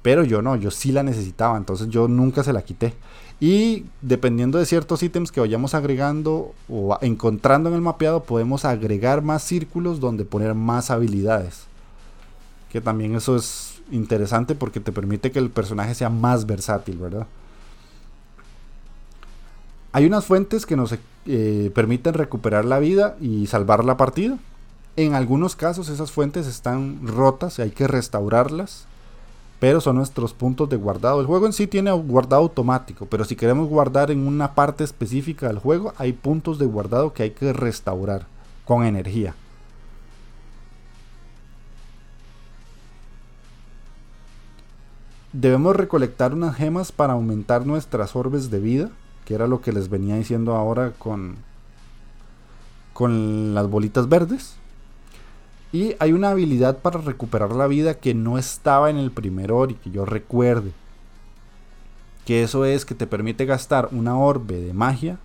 Pero 0.00 0.24
yo 0.24 0.40
no, 0.40 0.56
yo 0.56 0.70
sí 0.70 0.92
la 0.92 1.02
necesitaba, 1.02 1.58
entonces 1.58 1.90
yo 1.90 2.08
nunca 2.08 2.42
se 2.42 2.54
la 2.54 2.62
quité. 2.62 2.94
Y 3.38 3.84
dependiendo 4.00 4.56
de 4.56 4.64
ciertos 4.64 5.02
ítems 5.02 5.30
que 5.30 5.40
vayamos 5.40 5.74
agregando 5.74 6.54
o 6.70 6.96
encontrando 7.02 7.68
en 7.68 7.74
el 7.74 7.82
mapeado, 7.82 8.22
podemos 8.22 8.64
agregar 8.64 9.20
más 9.20 9.42
círculos 9.42 10.00
donde 10.00 10.24
poner 10.24 10.54
más 10.54 10.90
habilidades. 10.90 11.64
Que 12.70 12.80
también 12.80 13.14
eso 13.14 13.36
es 13.36 13.71
interesante 13.92 14.54
porque 14.54 14.80
te 14.80 14.90
permite 14.90 15.30
que 15.30 15.38
el 15.38 15.50
personaje 15.50 15.94
sea 15.94 16.08
más 16.08 16.46
versátil, 16.46 16.98
¿verdad? 16.98 17.26
Hay 19.92 20.06
unas 20.06 20.24
fuentes 20.24 20.66
que 20.66 20.74
nos 20.74 20.94
eh, 21.26 21.70
permiten 21.74 22.14
recuperar 22.14 22.64
la 22.64 22.78
vida 22.78 23.16
y 23.20 23.46
salvar 23.46 23.84
la 23.84 23.96
partida. 23.96 24.38
En 24.96 25.14
algunos 25.14 25.54
casos 25.54 25.88
esas 25.88 26.10
fuentes 26.10 26.46
están 26.46 27.06
rotas 27.06 27.58
y 27.58 27.62
hay 27.62 27.70
que 27.70 27.86
restaurarlas. 27.86 28.86
Pero 29.60 29.80
son 29.80 29.96
nuestros 29.96 30.32
puntos 30.32 30.68
de 30.70 30.76
guardado. 30.76 31.20
El 31.20 31.26
juego 31.26 31.46
en 31.46 31.52
sí 31.52 31.68
tiene 31.68 31.92
guardado 31.92 32.42
automático. 32.42 33.06
Pero 33.06 33.24
si 33.24 33.36
queremos 33.36 33.68
guardar 33.68 34.10
en 34.10 34.26
una 34.26 34.54
parte 34.54 34.82
específica 34.82 35.46
del 35.46 35.60
juego, 35.60 35.92
hay 35.98 36.12
puntos 36.14 36.58
de 36.58 36.66
guardado 36.66 37.12
que 37.12 37.22
hay 37.22 37.30
que 37.30 37.52
restaurar 37.52 38.26
con 38.64 38.84
energía. 38.84 39.36
Debemos 45.32 45.74
recolectar 45.74 46.34
unas 46.34 46.56
gemas 46.56 46.92
para 46.92 47.14
aumentar 47.14 47.64
nuestras 47.64 48.14
orbes 48.14 48.50
de 48.50 48.60
vida, 48.60 48.90
que 49.24 49.34
era 49.34 49.46
lo 49.46 49.62
que 49.62 49.72
les 49.72 49.88
venía 49.88 50.16
diciendo 50.16 50.54
ahora 50.56 50.92
con, 50.98 51.36
con 52.92 53.54
las 53.54 53.68
bolitas 53.68 54.08
verdes. 54.10 54.56
Y 55.72 55.96
hay 56.00 56.12
una 56.12 56.30
habilidad 56.30 56.78
para 56.78 57.00
recuperar 57.00 57.52
la 57.52 57.66
vida 57.66 57.94
que 57.94 58.12
no 58.12 58.36
estaba 58.36 58.90
en 58.90 58.98
el 58.98 59.10
primer 59.10 59.52
Ori, 59.52 59.74
que 59.74 59.90
yo 59.90 60.04
recuerde. 60.04 60.72
Que 62.26 62.42
eso 62.42 62.66
es 62.66 62.84
que 62.84 62.94
te 62.94 63.06
permite 63.06 63.46
gastar 63.46 63.88
una 63.90 64.18
orbe 64.18 64.60
de 64.60 64.74
magia 64.74 65.18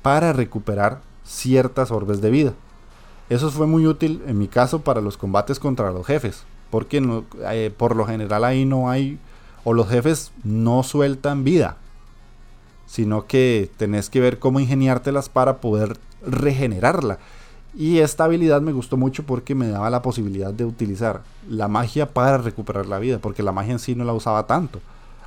para 0.00 0.32
recuperar 0.32 1.02
ciertas 1.24 1.90
orbes 1.90 2.22
de 2.22 2.30
vida. 2.30 2.54
Eso 3.28 3.50
fue 3.50 3.66
muy 3.66 3.86
útil 3.86 4.22
en 4.26 4.38
mi 4.38 4.48
caso 4.48 4.80
para 4.80 5.02
los 5.02 5.18
combates 5.18 5.60
contra 5.60 5.90
los 5.90 6.06
jefes. 6.06 6.44
Porque 6.70 7.02
eh, 7.50 7.70
por 7.76 7.94
lo 7.96 8.06
general 8.06 8.44
ahí 8.44 8.64
no 8.64 8.88
hay 8.88 9.18
o 9.68 9.74
los 9.74 9.88
jefes 9.88 10.30
no 10.44 10.84
sueltan 10.84 11.42
vida, 11.42 11.76
sino 12.86 13.26
que 13.26 13.68
tenés 13.76 14.08
que 14.08 14.20
ver 14.20 14.38
cómo 14.38 14.60
ingeniártelas 14.60 15.28
para 15.28 15.56
poder 15.60 15.98
regenerarla. 16.24 17.18
Y 17.76 17.98
esta 17.98 18.22
habilidad 18.22 18.60
me 18.60 18.70
gustó 18.70 18.96
mucho 18.96 19.24
porque 19.24 19.56
me 19.56 19.66
daba 19.66 19.90
la 19.90 20.02
posibilidad 20.02 20.54
de 20.54 20.64
utilizar 20.64 21.24
la 21.48 21.66
magia 21.66 22.08
para 22.08 22.38
recuperar 22.38 22.86
la 22.86 23.00
vida, 23.00 23.18
porque 23.18 23.42
la 23.42 23.50
magia 23.50 23.72
en 23.72 23.80
sí 23.80 23.96
no 23.96 24.04
la 24.04 24.12
usaba 24.12 24.46
tanto 24.46 24.78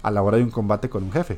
a 0.02 0.10
la 0.10 0.22
hora 0.22 0.38
de 0.38 0.44
un 0.44 0.52
combate 0.52 0.88
con 0.88 1.04
un 1.04 1.12
jefe. 1.12 1.38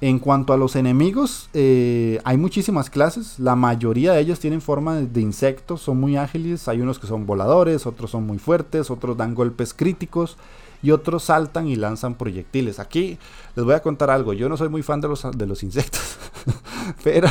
En 0.00 0.18
cuanto 0.18 0.52
a 0.52 0.56
los 0.56 0.74
enemigos, 0.74 1.50
eh, 1.54 2.20
hay 2.24 2.36
muchísimas 2.36 2.90
clases. 2.90 3.38
La 3.38 3.54
mayoría 3.54 4.12
de 4.12 4.20
ellos 4.20 4.40
tienen 4.40 4.60
forma 4.60 4.96
de, 4.96 5.20
insectos, 5.20 5.82
son 5.82 6.00
muy 6.00 6.16
ágiles. 6.16 6.66
Hay 6.66 6.80
unos 6.80 6.98
que 6.98 7.06
son 7.06 7.26
voladores, 7.26 7.86
otros 7.86 8.10
son 8.10 8.26
muy 8.26 8.38
fuertes, 8.38 8.90
otros 8.90 9.16
dan 9.16 9.36
golpes 9.36 9.72
críticos 9.72 10.36
y 10.84 10.90
otros 10.90 11.24
saltan 11.24 11.66
y 11.66 11.76
lanzan 11.76 12.14
proyectiles. 12.14 12.78
Aquí 12.78 13.18
les 13.56 13.64
voy 13.64 13.74
a 13.74 13.80
contar 13.80 14.10
algo. 14.10 14.34
Yo 14.34 14.50
no 14.50 14.58
soy 14.58 14.68
muy 14.68 14.82
fan 14.82 15.00
de 15.00 15.08
los, 15.08 15.26
de 15.34 15.46
los 15.46 15.62
insectos, 15.62 16.18
pero 17.02 17.26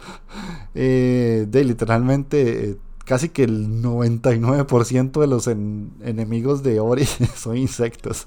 eh, 0.74 1.46
de 1.48 1.64
literalmente 1.64 2.70
eh, 2.70 2.76
casi 3.06 3.30
que 3.30 3.44
el 3.44 3.82
99% 3.82 5.20
de 5.20 5.26
los 5.26 5.46
enemigos 5.46 6.62
de 6.62 6.78
Ori 6.78 7.06
son 7.34 7.56
insectos. 7.56 8.26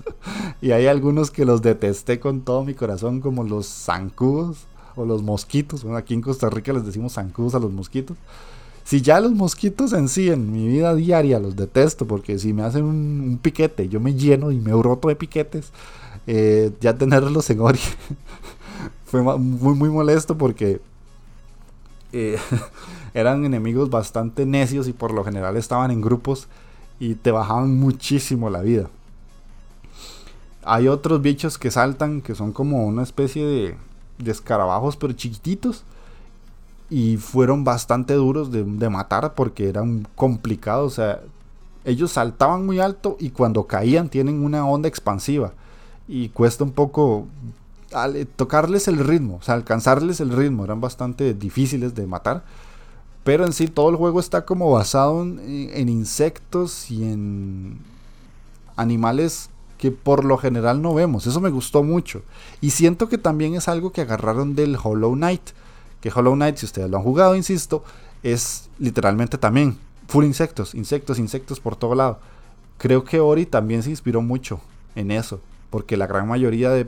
y 0.62 0.72
hay 0.72 0.88
algunos 0.88 1.30
que 1.30 1.46
los 1.46 1.62
detesté 1.62 2.20
con 2.20 2.42
todo 2.42 2.64
mi 2.64 2.74
corazón, 2.74 3.22
como 3.22 3.44
los 3.44 3.68
zancudos 3.68 4.66
o 4.96 5.06
los 5.06 5.22
mosquitos. 5.22 5.84
Bueno, 5.84 6.00
aquí 6.00 6.16
en 6.16 6.22
Costa 6.22 6.50
Rica 6.50 6.74
les 6.74 6.88
decimos 6.88 7.14
zancudos 7.14 7.54
a 7.54 7.60
los 7.60 7.72
mosquitos. 7.72 8.18
Si 8.90 9.02
ya 9.02 9.20
los 9.20 9.34
mosquitos 9.34 9.94
en 9.94 10.10
sí, 10.10 10.32
en 10.32 10.52
mi 10.52 10.68
vida 10.68 10.96
diaria, 10.96 11.38
los 11.38 11.56
detesto, 11.56 12.08
porque 12.08 12.40
si 12.40 12.54
me 12.54 12.64
hacen 12.64 12.86
un, 12.86 13.40
piquete, 13.40 13.88
yo 13.88 14.00
me 14.00 14.16
lleno 14.16 14.50
y 14.52 14.58
me 14.58 14.74
broto 14.74 15.10
de 15.10 15.16
piquetes, 15.16 15.72
eh, 16.26 16.72
ya 16.82 16.98
tenerlos 16.98 17.48
en 17.52 17.60
Ori 17.60 17.80
fue 19.06 19.22
muy, 19.22 19.76
muy 19.76 19.90
molesto 19.90 20.36
porque 20.40 20.82
eh, 22.14 22.40
eran 23.14 23.46
enemigos 23.46 23.92
bastante 23.92 24.48
necios 24.48 24.88
y 24.88 24.94
por 24.94 25.14
lo 25.14 25.24
general 25.24 25.56
estaban 25.56 25.92
en 25.92 26.02
grupos 26.02 26.48
y 27.00 27.14
te 27.14 27.30
bajaban 27.30 27.78
muchísimo 27.78 28.50
la 28.50 28.64
vida. 28.64 28.90
Hay 30.64 30.88
otros 30.88 31.22
bichos 31.22 31.60
que 31.60 31.70
saltan 31.70 32.22
que 32.22 32.34
son 32.34 32.54
como 32.54 32.88
una 32.88 33.04
especie 33.04 33.46
de, 33.46 33.76
de 34.18 34.32
escarabajos 34.32 34.98
pero 34.98 35.14
chiquititos 35.14 35.84
y 36.90 37.18
fueron 37.18 37.64
bastante 37.64 38.16
duros 38.16 38.52
de, 38.52 38.90
matar 38.90 39.34
porque 39.36 39.70
eran 39.70 40.08
complicados. 40.16 40.94
O 40.94 40.96
sea, 40.96 41.22
ellos 41.86 42.12
saltaban 42.12 42.66
muy 42.66 42.80
alto 42.80 43.16
y 43.20 43.30
cuando 43.30 43.66
caían 43.66 44.10
tienen 44.10 44.44
una 44.44 44.68
onda 44.68 44.88
expansiva 44.88 45.54
y 46.08 46.30
cuesta 46.30 46.64
un 46.64 46.72
poco 46.72 47.28
tocarles 48.36 48.88
el 48.88 49.00
ritmo, 49.00 49.38
o 49.40 49.42
sea, 49.42 49.56
alcanzarles 49.56 50.20
el 50.20 50.32
ritmo. 50.32 50.66
Eran 50.66 50.82
bastante 50.82 51.34
difíciles 51.34 51.94
de 51.94 52.08
matar. 52.08 52.44
Pero 53.24 53.46
en 53.46 53.54
sí 53.54 53.68
todo 53.68 53.90
el 53.90 53.96
juego 53.96 54.20
está 54.20 54.46
como 54.46 54.72
basado 54.72 55.22
en, 55.22 55.40
en 55.74 55.90
insectos 55.90 56.90
y 56.90 57.04
en 57.04 57.78
animales 58.76 59.50
que 59.78 59.92
por 59.92 60.26
lo 60.26 60.38
general 60.38 60.82
no 60.82 60.94
vemos. 60.96 61.28
Eso 61.28 61.40
me 61.40 61.50
gustó 61.50 61.84
mucho. 61.84 62.24
Y 62.62 62.72
siento 62.72 63.08
que 63.08 63.18
también 63.18 63.56
es 63.56 63.68
algo 63.68 63.92
que 63.92 64.02
agarraron 64.02 64.56
del 64.56 64.78
Hollow 64.82 65.14
Knight 65.14 65.52
que 66.02 66.12
Hollow 66.14 66.36
Knight, 66.36 66.58
si 66.58 66.66
ustedes 66.66 66.90
lo 66.90 66.98
han 66.98 67.04
jugado, 67.04 67.36
insisto, 67.36 67.84
es 68.24 68.70
literalmente 68.80 69.38
también 69.38 69.78
full 70.08 70.26
insectos, 70.26 70.74
insectos, 70.74 71.20
insectos 71.20 71.60
por 71.60 71.76
todo 71.76 71.96
lado. 71.96 72.20
Creo 72.78 73.04
que 73.04 73.20
Ori 73.20 73.46
también 73.46 73.84
se 73.84 73.90
inspiró 73.90 74.22
mucho 74.22 74.62
en 74.96 75.12
eso, 75.12 75.40
porque 75.70 75.98
la 75.98 76.08
gran 76.08 76.28
mayoría 76.28 76.70
de, 76.72 76.88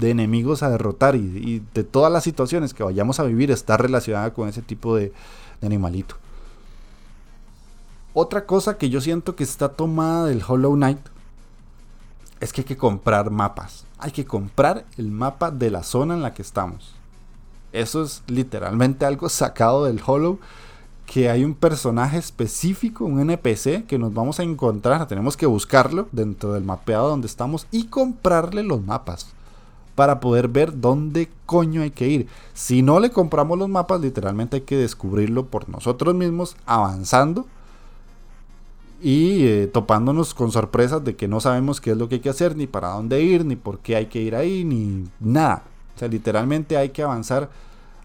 enemigos 0.00 0.62
a 0.62 0.70
derrotar 0.70 1.14
y, 1.14 1.62
de 1.74 1.84
todas 1.84 2.10
las 2.10 2.24
situaciones 2.24 2.72
que 2.72 2.82
vayamos 2.82 3.20
a 3.20 3.24
vivir 3.24 3.50
está 3.50 3.76
relacionada 3.76 4.32
con 4.32 4.48
ese 4.48 4.62
tipo 4.62 4.96
de, 4.96 5.12
de 5.60 5.66
animalito. 5.66 6.16
Otra 8.12 8.46
cosa 8.46 8.76
que 8.76 8.90
yo 8.90 9.00
siento 9.00 9.36
que 9.36 9.44
está 9.44 9.68
tomada 9.68 10.26
del 10.26 10.42
Hollow 10.46 10.74
Knight 10.74 11.00
es 12.40 12.52
que 12.52 12.62
hay 12.62 12.66
que 12.66 12.76
comprar 12.76 13.30
mapas. 13.30 13.84
Hay 13.98 14.10
que 14.10 14.24
comprar 14.24 14.84
el 14.96 15.10
mapa 15.10 15.50
de 15.50 15.70
la 15.70 15.82
zona 15.82 16.14
en 16.14 16.22
la 16.22 16.34
que 16.34 16.42
estamos. 16.42 16.94
Eso 17.72 18.02
es 18.02 18.22
literalmente 18.26 19.04
algo 19.04 19.28
sacado 19.28 19.84
del 19.84 20.00
Hollow 20.04 20.38
que 21.06 21.28
hay 21.28 21.44
un 21.44 21.54
personaje 21.54 22.18
específico, 22.18 23.04
un 23.04 23.18
NPC 23.18 23.84
que 23.86 23.98
nos 23.98 24.14
vamos 24.14 24.38
a 24.38 24.44
encontrar. 24.44 25.08
Tenemos 25.08 25.36
que 25.36 25.46
buscarlo 25.46 26.06
dentro 26.12 26.52
del 26.52 26.62
mapeado 26.62 27.08
donde 27.08 27.26
estamos 27.26 27.66
y 27.72 27.86
comprarle 27.86 28.62
los 28.62 28.84
mapas 28.84 29.26
para 29.96 30.20
poder 30.20 30.46
ver 30.46 30.80
dónde 30.80 31.28
coño 31.46 31.82
hay 31.82 31.90
que 31.90 32.08
ir. 32.08 32.28
Si 32.54 32.82
no 32.82 33.00
le 33.00 33.10
compramos 33.10 33.58
los 33.58 33.68
mapas, 33.68 34.00
literalmente 34.00 34.56
hay 34.58 34.62
que 34.62 34.76
descubrirlo 34.76 35.46
por 35.46 35.68
nosotros 35.68 36.14
mismos, 36.14 36.56
avanzando 36.64 37.44
y 39.02 39.46
eh, 39.46 39.66
topándonos 39.66 40.32
con 40.32 40.52
sorpresas 40.52 41.02
de 41.04 41.16
que 41.16 41.26
no 41.26 41.40
sabemos 41.40 41.80
qué 41.80 41.90
es 41.90 41.96
lo 41.96 42.08
que 42.08 42.16
hay 42.16 42.20
que 42.20 42.30
hacer, 42.30 42.56
ni 42.56 42.66
para 42.66 42.90
dónde 42.90 43.20
ir, 43.22 43.44
ni 43.44 43.56
por 43.56 43.80
qué 43.80 43.96
hay 43.96 44.06
que 44.06 44.20
ir 44.22 44.36
ahí, 44.36 44.64
ni 44.64 45.08
nada. 45.18 45.64
O 45.96 45.98
sea, 45.98 46.08
literalmente 46.08 46.76
hay 46.76 46.90
que 46.90 47.02
avanzar 47.02 47.50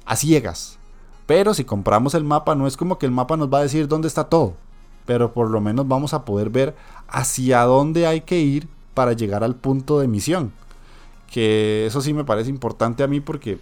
a 0.05 0.15
ciegas. 0.15 0.77
Pero 1.25 1.53
si 1.53 1.63
compramos 1.63 2.13
el 2.13 2.23
mapa, 2.23 2.55
no 2.55 2.67
es 2.67 2.77
como 2.77 2.99
que 2.99 3.05
el 3.05 3.11
mapa 3.11 3.37
nos 3.37 3.51
va 3.51 3.59
a 3.59 3.63
decir 3.63 3.87
dónde 3.87 4.07
está 4.07 4.25
todo. 4.25 4.53
Pero 5.05 5.33
por 5.33 5.49
lo 5.49 5.61
menos 5.61 5.87
vamos 5.87 6.13
a 6.13 6.25
poder 6.25 6.49
ver 6.49 6.75
hacia 7.07 7.61
dónde 7.63 8.07
hay 8.07 8.21
que 8.21 8.39
ir 8.39 8.67
para 8.93 9.13
llegar 9.13 9.43
al 9.43 9.55
punto 9.55 9.99
de 9.99 10.07
misión. 10.07 10.51
Que 11.31 11.85
eso 11.85 12.01
sí 12.01 12.13
me 12.13 12.23
parece 12.23 12.49
importante 12.49 13.03
a 13.03 13.07
mí 13.07 13.19
porque 13.19 13.59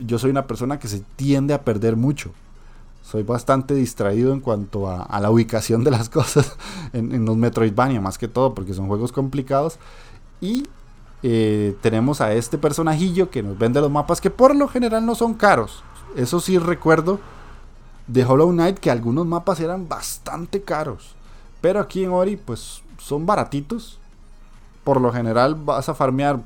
yo 0.00 0.18
soy 0.18 0.30
una 0.30 0.46
persona 0.46 0.78
que 0.78 0.88
se 0.88 1.00
tiende 1.16 1.54
a 1.54 1.62
perder 1.62 1.96
mucho. 1.96 2.32
Soy 3.02 3.22
bastante 3.22 3.74
distraído 3.74 4.32
en 4.32 4.40
cuanto 4.40 4.88
a, 4.88 5.20
la 5.20 5.30
ubicación 5.30 5.84
de 5.84 5.90
las 5.90 6.08
cosas 6.10 6.56
en, 6.92 7.12
en, 7.12 7.26
los 7.26 7.36
Metroidvania, 7.36 8.00
más 8.00 8.16
que 8.16 8.28
todo, 8.28 8.54
porque 8.54 8.72
son 8.72 8.88
juegos 8.88 9.12
complicados. 9.12 9.78
Y 10.40 10.64
eh, 11.26 11.74
tenemos 11.80 12.20
a 12.20 12.34
este 12.34 12.58
personajillo 12.58 13.30
que 13.30 13.42
nos 13.42 13.56
vende 13.56 13.80
los 13.80 13.90
mapas 13.90 14.20
que 14.20 14.28
por 14.28 14.54
lo 14.54 14.68
general 14.68 15.06
no 15.06 15.14
son 15.14 15.32
caros. 15.32 15.82
Eso 16.16 16.38
sí 16.38 16.58
recuerdo 16.58 17.18
de 18.06 18.26
Hollow 18.26 18.50
Knight 18.50 18.78
que 18.78 18.90
algunos 18.90 19.24
mapas 19.24 19.58
eran 19.60 19.88
bastante 19.88 20.60
caros. 20.60 21.14
Pero 21.62 21.80
aquí 21.80 22.04
en 22.04 22.10
Ori 22.10 22.36
pues 22.36 22.82
son 22.98 23.24
baratitos. 23.24 23.98
Por 24.84 25.00
lo 25.00 25.10
general 25.14 25.54
vas 25.54 25.88
a 25.88 25.94
farmear 25.94 26.40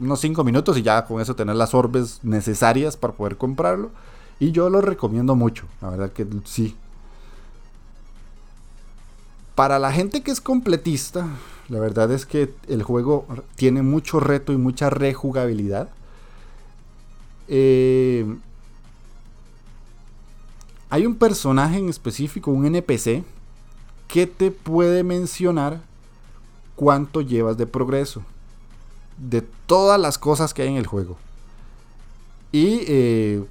unos 0.00 0.18
5 0.18 0.42
minutos 0.42 0.76
y 0.76 0.82
ya 0.82 1.04
con 1.04 1.20
eso 1.20 1.36
tener 1.36 1.54
las 1.54 1.72
orbes 1.72 2.18
necesarias 2.24 2.96
para 2.96 3.12
poder 3.12 3.36
comprarlo. 3.36 3.92
Y 4.40 4.50
yo 4.50 4.68
lo 4.68 4.80
recomiendo 4.80 5.36
mucho, 5.36 5.66
la 5.80 5.90
verdad 5.90 6.10
que 6.10 6.26
sí. 6.44 6.76
Para 9.54 9.78
la 9.78 9.92
gente 9.92 10.24
que 10.24 10.32
es 10.32 10.40
completista, 10.40 11.24
la 11.68 11.80
verdad 11.80 12.10
es 12.12 12.24
que 12.24 12.54
el 12.68 12.82
juego 12.82 13.26
tiene 13.56 13.82
mucho 13.82 14.20
reto 14.20 14.52
y 14.52 14.56
mucha 14.56 14.88
rejugabilidad. 14.88 15.90
Eh, 17.46 18.24
hay 20.88 21.04
un 21.04 21.16
personaje 21.16 21.78
en 21.78 21.90
específico, 21.90 22.50
un 22.50 22.64
NPC, 22.64 23.22
que 24.06 24.26
te 24.26 24.50
puede 24.50 25.04
mencionar 25.04 25.82
cuánto 26.74 27.20
llevas 27.20 27.58
de 27.58 27.66
progreso. 27.66 28.22
De 29.18 29.42
todas 29.66 30.00
las 30.00 30.16
cosas 30.16 30.54
que 30.54 30.62
hay 30.62 30.68
en 30.68 30.76
el 30.76 30.86
juego. 30.86 31.18
Y 32.50 32.84
eh, 32.86 33.44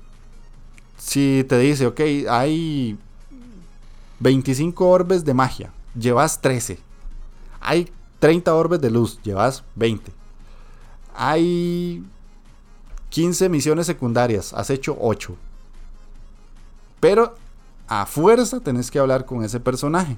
si 0.98 1.46
te 1.48 1.60
dice, 1.60 1.86
ok, 1.86 2.00
hay 2.30 2.98
25 4.20 4.90
orbes 4.90 5.24
de 5.24 5.36
magia, 5.36 5.72
llevas 5.94 6.42
13. 6.42 6.80
Hay 7.60 7.92
30 8.20 8.54
orbes 8.54 8.82
de 8.82 8.92
luz, 8.92 9.20
llevas 9.24 9.64
20. 9.76 10.12
Hay 11.16 12.04
15 13.10 13.50
misiones 13.50 13.86
secundarias, 13.86 14.54
has 14.54 14.70
hecho 14.70 14.98
8. 15.00 15.36
Pero 17.00 17.36
a 17.88 18.06
fuerza 18.06 18.60
tenés 18.60 18.92
que 18.92 19.00
hablar 19.00 19.26
con 19.26 19.44
ese 19.44 19.60
personaje. 19.60 20.18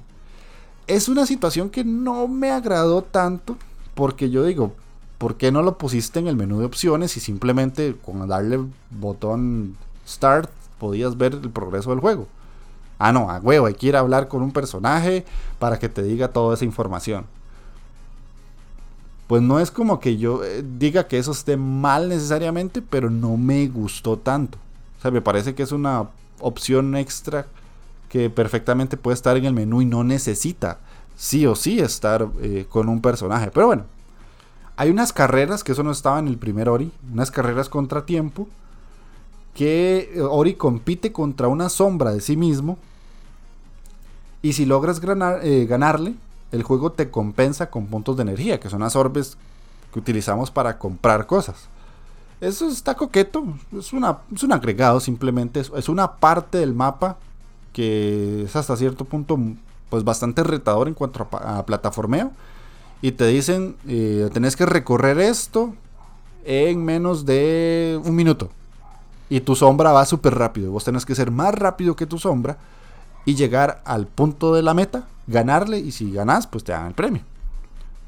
Es 0.86 1.08
una 1.08 1.26
situación 1.26 1.70
que 1.70 1.84
no 1.84 2.26
me 2.26 2.50
agradó 2.50 3.02
tanto 3.02 3.56
porque 3.94 4.30
yo 4.30 4.44
digo, 4.44 4.72
¿por 5.18 5.36
qué 5.36 5.52
no 5.52 5.62
lo 5.62 5.78
pusiste 5.78 6.18
en 6.18 6.26
el 6.26 6.36
menú 6.36 6.58
de 6.60 6.64
opciones 6.64 7.16
y 7.16 7.20
simplemente 7.20 7.96
con 8.04 8.26
darle 8.26 8.60
botón 8.90 9.76
start 10.06 10.50
podías 10.78 11.16
ver 11.16 11.34
el 11.34 11.50
progreso 11.50 11.90
del 11.90 12.00
juego? 12.00 12.26
Ah, 12.98 13.12
no, 13.12 13.30
a 13.30 13.38
huevo, 13.38 13.66
hay 13.66 13.74
que 13.74 13.86
ir 13.86 13.96
a 13.96 14.00
hablar 14.00 14.28
con 14.28 14.42
un 14.42 14.52
personaje 14.52 15.24
para 15.58 15.78
que 15.78 15.88
te 15.88 16.02
diga 16.02 16.28
toda 16.28 16.54
esa 16.54 16.64
información. 16.64 17.26
Pues 19.30 19.42
no 19.42 19.60
es 19.60 19.70
como 19.70 20.00
que 20.00 20.16
yo 20.16 20.42
eh, 20.42 20.64
diga 20.76 21.06
que 21.06 21.16
eso 21.16 21.30
esté 21.30 21.56
mal 21.56 22.08
necesariamente, 22.08 22.82
pero 22.82 23.10
no 23.10 23.36
me 23.36 23.68
gustó 23.68 24.16
tanto. 24.16 24.58
O 24.98 25.02
sea, 25.02 25.12
me 25.12 25.20
parece 25.20 25.54
que 25.54 25.62
es 25.62 25.70
una 25.70 26.08
opción 26.40 26.96
extra 26.96 27.46
que 28.08 28.28
perfectamente 28.28 28.96
puede 28.96 29.14
estar 29.14 29.36
en 29.36 29.44
el 29.44 29.52
menú 29.54 29.82
y 29.82 29.84
no 29.84 30.02
necesita 30.02 30.78
sí 31.14 31.46
o 31.46 31.54
sí 31.54 31.78
estar 31.78 32.26
eh, 32.42 32.66
con 32.68 32.88
un 32.88 33.00
personaje. 33.00 33.52
Pero 33.54 33.68
bueno, 33.68 33.84
hay 34.74 34.90
unas 34.90 35.12
carreras 35.12 35.62
que 35.62 35.70
eso 35.70 35.84
no 35.84 35.92
estaba 35.92 36.18
en 36.18 36.26
el 36.26 36.36
primer 36.36 36.68
Ori, 36.68 36.90
unas 37.12 37.30
carreras 37.30 37.68
contratiempo 37.68 38.48
que 39.54 40.10
eh, 40.12 40.22
Ori 40.22 40.54
compite 40.54 41.12
contra 41.12 41.46
una 41.46 41.68
sombra 41.68 42.10
de 42.10 42.20
sí 42.20 42.36
mismo 42.36 42.78
y 44.42 44.54
si 44.54 44.66
logras 44.66 44.98
ganarle, 44.98 46.16
el 46.52 46.62
juego 46.62 46.92
te 46.92 47.10
compensa 47.10 47.70
con 47.70 47.86
puntos 47.86 48.16
de 48.16 48.22
energía, 48.22 48.60
que 48.60 48.70
son 48.70 48.80
las 48.80 48.96
orbes 48.96 49.36
que 49.92 49.98
utilizamos 49.98 50.50
para 50.50 50.78
comprar 50.78 51.26
cosas. 51.26 51.68
Eso 52.40 52.68
está 52.68 52.94
coqueto, 52.94 53.44
es 53.76 53.92
un 53.92 54.52
agregado 54.52 54.98
simplemente, 55.00 55.60
es, 55.60 55.88
una 55.88 56.16
parte 56.16 56.58
del 56.58 56.74
mapa 56.74 57.18
que 57.72 58.44
es 58.44 58.56
hasta 58.56 58.76
cierto 58.76 59.04
punto 59.04 59.38
pues 59.90 60.04
bastante 60.04 60.42
retador 60.42 60.88
en 60.88 60.94
cuanto 60.94 61.28
a, 61.32 61.64
plataformeo. 61.66 62.32
Y 63.02 63.12
te 63.12 63.26
dicen, 63.26 63.76
eh, 63.86 64.28
tenés 64.32 64.56
que 64.56 64.66
recorrer 64.66 65.18
esto 65.18 65.74
en 66.44 66.84
menos 66.84 67.26
de 67.26 68.00
un 68.04 68.14
minuto. 68.14 68.50
Y 69.28 69.40
tu 69.40 69.54
sombra 69.54 69.92
va 69.92 70.04
súper 70.06 70.34
rápido. 70.34 70.72
Vos 70.72 70.84
tenés 70.84 71.06
que 71.06 71.14
ser 71.14 71.30
más 71.30 71.54
rápido 71.54 71.96
que 71.96 72.06
tu 72.06 72.18
sombra 72.18 72.58
y 73.24 73.34
llegar 73.34 73.82
al 73.84 74.06
punto 74.06 74.54
de 74.54 74.62
la 74.62 74.74
meta, 74.74 75.06
ganarle 75.30 75.78
y 75.78 75.92
si 75.92 76.12
ganas, 76.12 76.46
pues 76.46 76.64
te 76.64 76.72
dan 76.72 76.88
el 76.88 76.94
premio. 76.94 77.22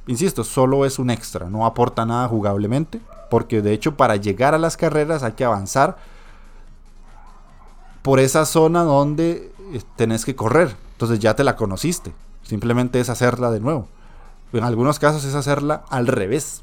Insisto, 0.06 0.42
solo 0.42 0.84
es 0.84 0.98
un 0.98 1.10
extra, 1.10 1.48
no 1.48 1.64
aporta 1.64 2.04
nada 2.04 2.26
jugablemente, 2.28 3.00
porque 3.30 3.62
de 3.62 3.72
hecho 3.72 3.96
para 3.96 4.16
llegar 4.16 4.54
a 4.54 4.58
las 4.58 4.76
carreras 4.76 5.22
hay 5.22 5.32
que 5.32 5.44
avanzar 5.44 5.96
por 8.02 8.18
esa 8.18 8.44
zona 8.44 8.82
donde 8.82 9.52
eh, 9.72 9.82
tenés 9.96 10.24
que 10.24 10.34
correr. 10.34 10.74
Entonces 10.92 11.20
ya 11.20 11.34
te 11.34 11.44
la 11.44 11.56
conociste, 11.56 12.12
simplemente 12.42 13.00
es 13.00 13.08
hacerla 13.08 13.50
de 13.50 13.60
nuevo. 13.60 13.86
En 14.52 14.64
algunos 14.64 14.98
casos 14.98 15.24
es 15.24 15.34
hacerla 15.34 15.84
al 15.88 16.08
revés, 16.08 16.62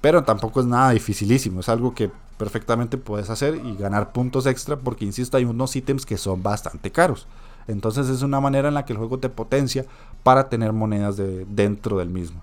pero 0.00 0.24
tampoco 0.24 0.60
es 0.60 0.66
nada 0.66 0.90
dificilísimo, 0.90 1.60
es 1.60 1.68
algo 1.68 1.94
que 1.94 2.10
perfectamente 2.36 2.98
puedes 2.98 3.30
hacer 3.30 3.54
y 3.64 3.76
ganar 3.76 4.12
puntos 4.12 4.46
extra 4.46 4.76
porque, 4.76 5.04
insisto, 5.04 5.36
hay 5.36 5.44
unos 5.44 5.74
ítems 5.76 6.04
que 6.04 6.18
son 6.18 6.42
bastante 6.42 6.90
caros. 6.90 7.26
Entonces 7.66 8.08
es 8.08 8.22
una 8.22 8.40
manera 8.40 8.68
en 8.68 8.74
la 8.74 8.84
que 8.84 8.92
el 8.92 8.98
juego 8.98 9.18
te 9.18 9.28
potencia 9.28 9.84
para 10.22 10.48
tener 10.48 10.72
monedas 10.72 11.16
de, 11.16 11.46
dentro 11.46 11.98
del 11.98 12.10
mismo. 12.10 12.40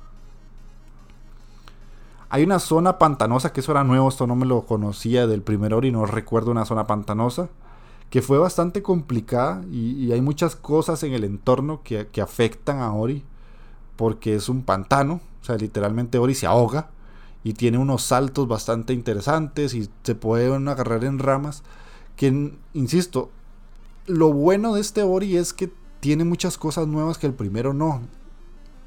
Hay 2.30 2.43
una 2.43 2.59
zona 2.59 2.97
pantanosa, 2.97 3.51
que 3.51 3.59
eso 3.59 3.74
era 3.74 3.84
nuevo, 3.84 4.07
esto 4.07 4.26
no 4.26 4.36
me 4.36 4.45
lo 4.45 4.61
conocía 4.61 5.28
del 5.28 5.41
primer 5.41 5.74
Ori, 5.74 5.91
no 5.91 6.05
recuerdo 6.05 6.51
una 6.51 6.65
zona 6.65 6.88
pantanosa, 6.88 7.49
que 8.09 8.22
fue 8.22 8.38
bastante 8.38 8.82
complicada 8.82 9.63
y, 9.69 10.11
hay 10.11 10.22
muchas 10.22 10.55
cosas 10.55 11.03
en 11.03 11.13
el 11.13 11.24
entorno 11.24 11.82
que, 11.84 12.07
que 12.07 12.22
afectan 12.22 12.80
a 12.80 12.93
Ori, 12.93 13.24
porque 13.97 14.36
es 14.36 14.47
un 14.47 14.63
pantano, 14.63 15.19
o 15.41 15.45
sea, 15.45 15.57
literalmente 15.57 16.17
Ori 16.17 16.34
se 16.34 16.45
ahoga 16.47 16.89
y 17.43 17.53
tiene 17.53 17.78
unos 17.78 18.03
saltos 18.03 18.47
bastante 18.47 18.93
interesantes 18.93 19.74
y 19.74 19.89
se 20.03 20.15
puede 20.15 20.53
agarrar 20.53 21.03
en 21.03 21.19
ramas 21.19 21.63
que, 22.15 22.53
insisto, 22.74 23.32
lo 24.12 24.32
bueno 24.34 24.74
de 24.76 24.82
este 24.82 25.03
Ori 25.03 25.38
es 25.38 25.53
que 25.53 25.72
tiene 25.99 26.24
muchas 26.24 26.57
cosas 26.57 26.88
nuevas 26.88 27.18
que 27.18 27.28
el 27.28 27.34
primero 27.34 27.74
no. 27.74 28.01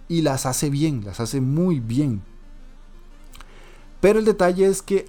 Y 0.09 0.23
las 0.23 0.47
hace 0.47 0.71
bien, 0.71 1.03
las 1.05 1.21
hace 1.21 1.41
muy 1.41 1.81
bien. 1.81 2.23
Pero 4.01 4.19
el 4.19 4.25
detalle 4.25 4.67
es 4.67 4.83
que 4.83 5.07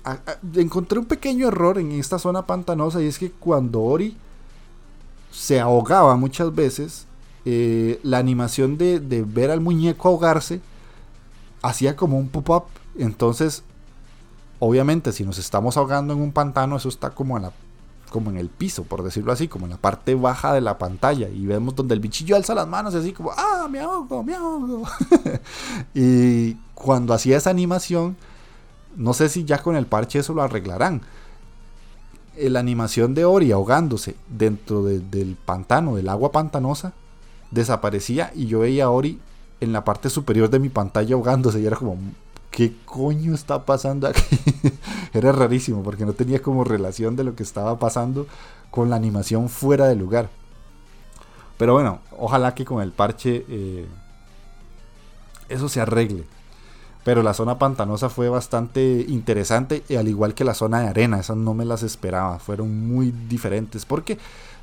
encontré 0.55 0.99
un 0.99 1.05
pequeño 1.05 1.47
error 1.47 1.77
en 1.77 1.91
esta 1.91 2.17
zona 2.17 2.45
pantanosa 2.45 3.01
y 3.01 3.07
es 3.07 3.19
que 3.19 3.29
cuando 3.29 3.81
Ori 3.81 4.15
se 5.31 5.59
ahogaba 5.59 6.15
muchas 6.15 6.55
veces, 6.55 7.05
eh, 7.43 7.99
la 8.03 8.19
animación 8.19 8.77
de, 8.77 9.01
de 9.01 9.23
ver 9.23 9.51
al 9.51 9.59
muñeco 9.59 10.07
ahogarse 10.07 10.61
hacía 11.61 11.95
como 11.95 12.17
un 12.17 12.29
pop-up 12.29 12.65
entonces, 12.97 13.63
obviamente, 14.59 15.11
si 15.11 15.23
nos 15.23 15.37
estamos 15.37 15.77
ahogando 15.77 16.13
en 16.13 16.21
un 16.21 16.31
pantano, 16.31 16.77
eso 16.77 16.89
está 16.89 17.09
como 17.11 17.37
en, 17.37 17.43
la, 17.43 17.51
como 18.15 18.29
en 18.29 18.37
el 18.37 18.47
piso, 18.47 18.85
por 18.85 19.03
decirlo 19.03 19.33
así, 19.33 19.49
como 19.49 19.65
en 19.65 19.71
la 19.71 19.77
parte 19.77 20.15
baja 20.15 20.53
de 20.53 20.61
la 20.61 20.77
pantalla. 20.77 21.27
Y 21.27 21.45
vemos 21.45 21.75
donde 21.75 21.95
el 21.95 21.99
bichillo 21.99 22.37
alza 22.37 22.55
las 22.55 22.65
manos 22.65 22.95
así 22.95 23.11
como, 23.11 23.31
¡ah, 23.35 23.67
me 23.69 23.81
ahogo, 23.81 24.23
me 24.23 24.33
ahogo! 24.33 24.83
y 25.93 26.53
cuando 26.73 27.13
hacía 27.13 27.35
esa 27.35 27.49
animación, 27.49 28.15
no 28.95 29.13
sé 29.13 29.27
si 29.27 29.43
ya 29.43 29.61
con 29.61 29.75
el 29.75 29.85
parche 29.85 30.19
eso 30.19 30.33
lo 30.33 30.43
arreglarán. 30.43 31.01
la 32.37 32.61
animación 32.61 33.15
de 33.15 33.25
Ori 33.25 33.51
ahogándose 33.51 34.15
dentro 34.29 34.85
del 34.85 35.35
pantano, 35.45 35.97
del 35.97 36.07
agua 36.07 36.31
pantanosa, 36.31 36.93
desaparecía 37.51 38.31
y 38.33 38.45
yo 38.45 38.59
veía 38.59 38.85
a 38.85 38.91
Ori 38.91 39.19
en 39.59 39.73
la 39.73 39.83
parte 39.83 40.09
superior 40.09 40.49
de 40.49 40.59
mi 40.59 40.69
pantalla 40.69 41.15
ahogándose 41.15 41.59
y 41.59 41.65
era 41.65 41.75
como, 41.75 41.97
¿qué 42.55 42.73
coño 42.85 43.35
está 43.35 43.65
pasando 43.65 44.07
aquí? 44.07 44.39
era 45.13 45.33
rarísimo 45.33 45.83
porque 45.83 46.05
no 46.05 46.13
tenía 46.13 46.41
como 46.41 46.63
relación 46.63 47.17
de 47.17 47.25
lo 47.25 47.35
que 47.35 47.43
estaba 47.43 47.77
pasando 47.77 48.27
con 48.71 48.89
la 48.89 48.95
animación 48.95 49.49
fuera 49.49 49.87
de 49.87 49.95
lugar. 49.95 50.29
Pero 51.57 51.73
bueno, 51.73 51.99
ojalá 52.17 52.55
que 52.55 52.63
con 52.63 52.81
el 52.81 52.93
parche 52.93 53.45
eh, 53.49 53.85
eso 55.49 55.67
se 55.67 55.81
arregle. 55.81 56.23
Pero 57.03 57.23
la 57.23 57.33
zona 57.33 57.59
pantanosa 57.59 58.07
fue 58.07 58.29
bastante 58.29 59.05
interesante, 59.09 59.83
y 59.89 59.95
al 59.97 60.07
igual 60.07 60.33
que 60.33 60.45
la 60.45 60.53
zona 60.53 60.79
de 60.79 60.87
arena, 60.87 61.19
esas 61.19 61.35
no 61.35 61.53
me 61.53 61.65
las 61.65 61.83
esperaba, 61.83 62.39
fueron 62.39 62.87
muy 62.87 63.11
diferentes. 63.11 63.85
Porque 63.85 64.17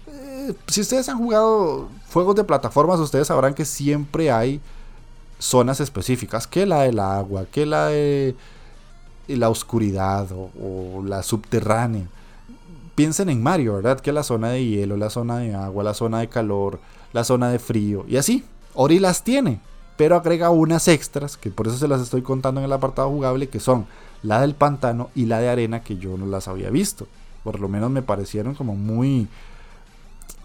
eh, 0.06 0.54
si 0.66 0.80
ustedes 0.80 1.10
han 1.10 1.18
jugado 1.18 1.90
juegos 2.10 2.36
de 2.36 2.44
plataformas, 2.44 2.98
ustedes 3.00 3.26
sabrán 3.26 3.52
que 3.52 3.66
siempre 3.66 4.32
hay 4.32 4.62
zonas 5.42 5.80
específicas, 5.80 6.46
que 6.46 6.66
la 6.66 6.82
del 6.82 6.98
agua, 6.98 7.46
que 7.50 7.66
la 7.66 7.86
de 7.86 8.34
la 9.28 9.48
oscuridad 9.48 10.28
o, 10.32 11.02
la 11.04 11.22
subterránea. 11.22 12.06
Piensen 12.94 13.30
en 13.30 13.42
Mario, 13.42 13.74
¿verdad? 13.74 14.00
Que 14.00 14.12
la 14.12 14.22
zona 14.22 14.50
de 14.50 14.64
hielo, 14.64 14.96
la 14.96 15.10
zona 15.10 15.38
de 15.38 15.54
agua, 15.54 15.82
la 15.82 15.94
zona 15.94 16.20
de 16.20 16.28
calor, 16.28 16.78
la 17.12 17.24
zona 17.24 17.50
de 17.50 17.58
frío, 17.58 18.04
y 18.08 18.16
así. 18.16 18.44
Ori 18.74 18.98
las 18.98 19.22
tiene 19.22 19.60
pero 19.96 20.16
agrega 20.16 20.50
unas 20.50 20.88
extras, 20.88 21.36
que 21.36 21.50
por 21.50 21.68
eso 21.68 21.76
se 21.76 21.88
las 21.88 22.00
estoy 22.00 22.22
contando 22.22 22.60
en 22.60 22.64
el 22.64 22.72
apartado 22.72 23.08
jugable, 23.10 23.48
que 23.48 23.60
son 23.60 23.86
la 24.22 24.40
del 24.40 24.54
pantano 24.54 25.10
y 25.14 25.26
la 25.26 25.38
de 25.38 25.48
arena, 25.48 25.82
que 25.82 25.96
yo 25.96 26.16
no 26.16 26.26
las 26.26 26.48
había 26.48 26.70
visto. 26.70 27.06
Por 27.44 27.60
lo 27.60 27.68
menos 27.68 27.90
me 27.90 28.02
parecieron 28.02 28.54
como 28.54 28.74
muy, 28.74 29.28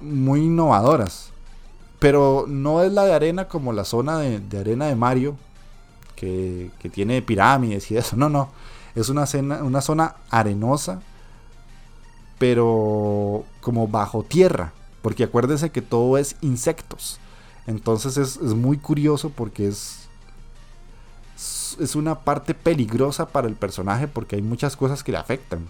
muy 0.02 0.41
innovadoras. 0.41 1.32
Pero 2.00 2.45
no 2.48 2.84
es 2.84 2.91
la 2.91 3.06
de 3.06 3.14
arena 3.14 3.48
como 3.48 3.74
la 3.74 3.84
zona 3.84 4.20
de, 4.20 4.60
arena 4.60 4.86
de 4.88 4.95
Mario, 4.95 5.36
que, 6.16 6.72
tiene 6.91 7.22
pirámides 7.22 7.89
y 7.91 7.98
eso. 7.98 8.16
No, 8.18 8.30
no. 8.30 8.50
Es 8.95 9.10
una, 9.10 9.26
una 9.62 9.82
zona 9.82 10.16
arenosa, 10.32 11.02
pero 12.39 13.45
como 13.62 13.88
bajo 13.88 14.24
tierra. 14.24 14.74
Porque 15.02 15.24
acuérdense 15.24 15.70
que 15.70 15.82
todo 15.82 16.18
es 16.18 16.36
insectos. 16.41 17.20
Entonces 17.68 18.18
es, 18.18 18.39
muy 18.39 18.78
curioso 18.78 19.30
porque 19.30 19.68
es, 19.68 20.08
es 21.80 21.95
una 21.95 22.16
parte 22.16 22.54
peligrosa 22.54 23.28
para 23.28 23.48
el 23.48 23.56
personaje 23.56 24.08
porque 24.08 24.38
hay 24.38 24.41
muchas 24.41 24.76
cosas 24.76 25.04
que 25.04 25.12
le 25.12 25.18
afectan. 25.18 25.70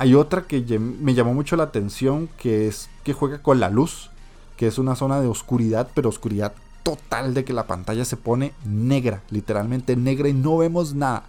Hay 0.00 0.14
otra 0.14 0.46
que 0.46 0.78
me 0.78 1.12
llamó 1.12 1.34
mucho 1.34 1.56
la 1.56 1.64
atención 1.64 2.30
que 2.38 2.66
es 2.66 2.88
que 3.04 3.12
juega 3.12 3.42
con 3.42 3.60
la 3.60 3.68
luz, 3.68 4.08
que 4.56 4.66
es 4.66 4.78
una 4.78 4.96
zona 4.96 5.20
de 5.20 5.26
oscuridad, 5.26 5.88
pero 5.92 6.08
oscuridad 6.08 6.54
total 6.82 7.34
de 7.34 7.44
que 7.44 7.52
la 7.52 7.66
pantalla 7.66 8.06
se 8.06 8.16
pone 8.16 8.54
negra, 8.64 9.20
literalmente 9.28 9.96
negra 9.96 10.30
y 10.30 10.32
no 10.32 10.56
vemos 10.56 10.94
nada. 10.94 11.24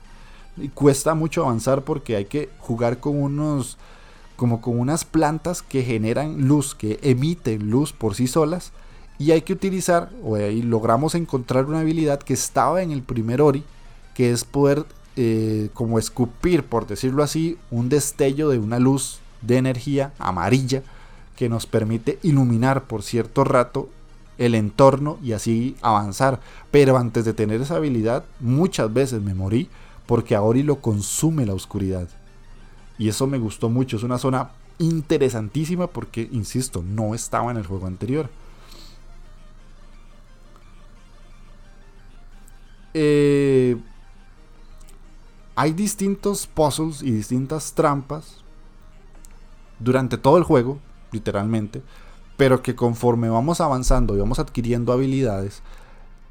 Y 0.56 0.70
cuesta 0.70 1.16
mucho 1.16 1.44
avanzar 1.44 1.82
porque 1.82 2.16
hay 2.16 2.24
que 2.24 2.48
jugar 2.60 3.02
con 3.02 3.22
unos 3.22 3.78
como 4.38 4.62
con 4.62 4.80
unas 4.80 5.04
plantas 5.04 5.62
que 5.62 5.84
generan 5.84 6.48
luz, 6.48 6.74
que 6.74 6.98
emiten 7.02 7.70
luz 7.70 7.92
por 7.92 8.16
sí 8.16 8.26
solas. 8.26 8.72
Y 9.20 9.32
hay 9.32 9.42
que 9.42 9.52
utilizar, 9.52 10.12
o 10.24 10.36
ahí 10.36 10.62
logramos 10.62 11.14
encontrar 11.16 11.66
una 11.66 11.82
habilidad 11.82 12.22
que 12.22 12.36
estaba 12.36 12.82
en 12.82 12.92
el 12.92 13.02
primer 13.02 13.42
Ori, 13.42 13.66
que 14.16 14.32
es 14.32 14.46
poder 14.46 14.86
eh, 15.16 15.70
como 15.74 16.00
escupir, 16.00 16.64
por 16.64 16.88
decirlo 16.88 17.24
así, 17.24 17.58
un 17.70 17.90
destello 17.90 18.50
de 18.50 18.60
una 18.60 18.80
luz 18.80 19.20
de 19.42 19.58
energía 19.58 20.14
amarilla 20.20 20.84
que 21.36 21.50
nos 21.50 21.66
permite 21.66 22.20
iluminar 22.24 22.84
por 22.84 23.04
cierto 23.04 23.44
rato 23.44 23.90
el 24.38 24.56
entorno 24.56 25.18
y 25.22 25.34
así 25.34 25.76
avanzar. 25.82 26.40
Pero 26.72 26.98
antes 26.98 27.26
de 27.26 27.34
tener 27.34 27.62
esa 27.62 27.76
habilidad, 27.76 28.26
muchas 28.40 28.94
veces 28.94 29.22
me 29.22 29.34
morí 29.34 29.70
porque 30.06 30.36
a 30.36 30.42
Ori 30.42 30.64
lo 30.64 30.82
consume 30.82 31.46
la 31.46 31.54
oscuridad. 31.54 32.08
Y 32.98 33.10
eso 33.10 33.28
me 33.28 33.38
gustó 33.38 33.70
mucho. 33.70 33.98
Es 33.98 34.04
una 34.04 34.18
zona 34.18 34.52
interesantísima 34.78 35.88
porque, 35.88 36.28
insisto, 36.32 36.84
no 36.84 37.16
estaba 37.16 37.52
en 37.52 37.58
el 37.58 37.66
juego 37.66 37.88
anterior. 37.88 38.30
Eh, 42.94 43.78
hay 45.62 45.74
distintos 45.74 46.48
puzzles 46.48 47.04
y 47.04 47.12
distintas 47.12 47.74
trampas 47.74 48.38
durante 49.78 50.18
todo 50.18 50.40
el 50.40 50.44
juego, 50.44 50.80
literalmente, 51.12 51.84
pero 52.36 52.64
que 52.64 52.76
conforme 52.76 53.30
vamos 53.30 53.62
avanzando 53.62 54.16
y 54.16 54.20
vamos 54.20 54.40
adquiriendo 54.40 54.92
habilidades, 54.92 55.62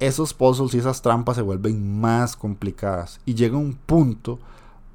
esos 0.00 0.34
puzzles 0.34 0.74
y 0.74 0.78
esas 0.78 1.00
trampas 1.00 1.36
se 1.36 1.42
vuelven 1.42 2.00
más 2.00 2.34
complicadas 2.34 3.20
y 3.24 3.34
llega 3.34 3.56
un 3.56 3.74
punto 3.74 4.40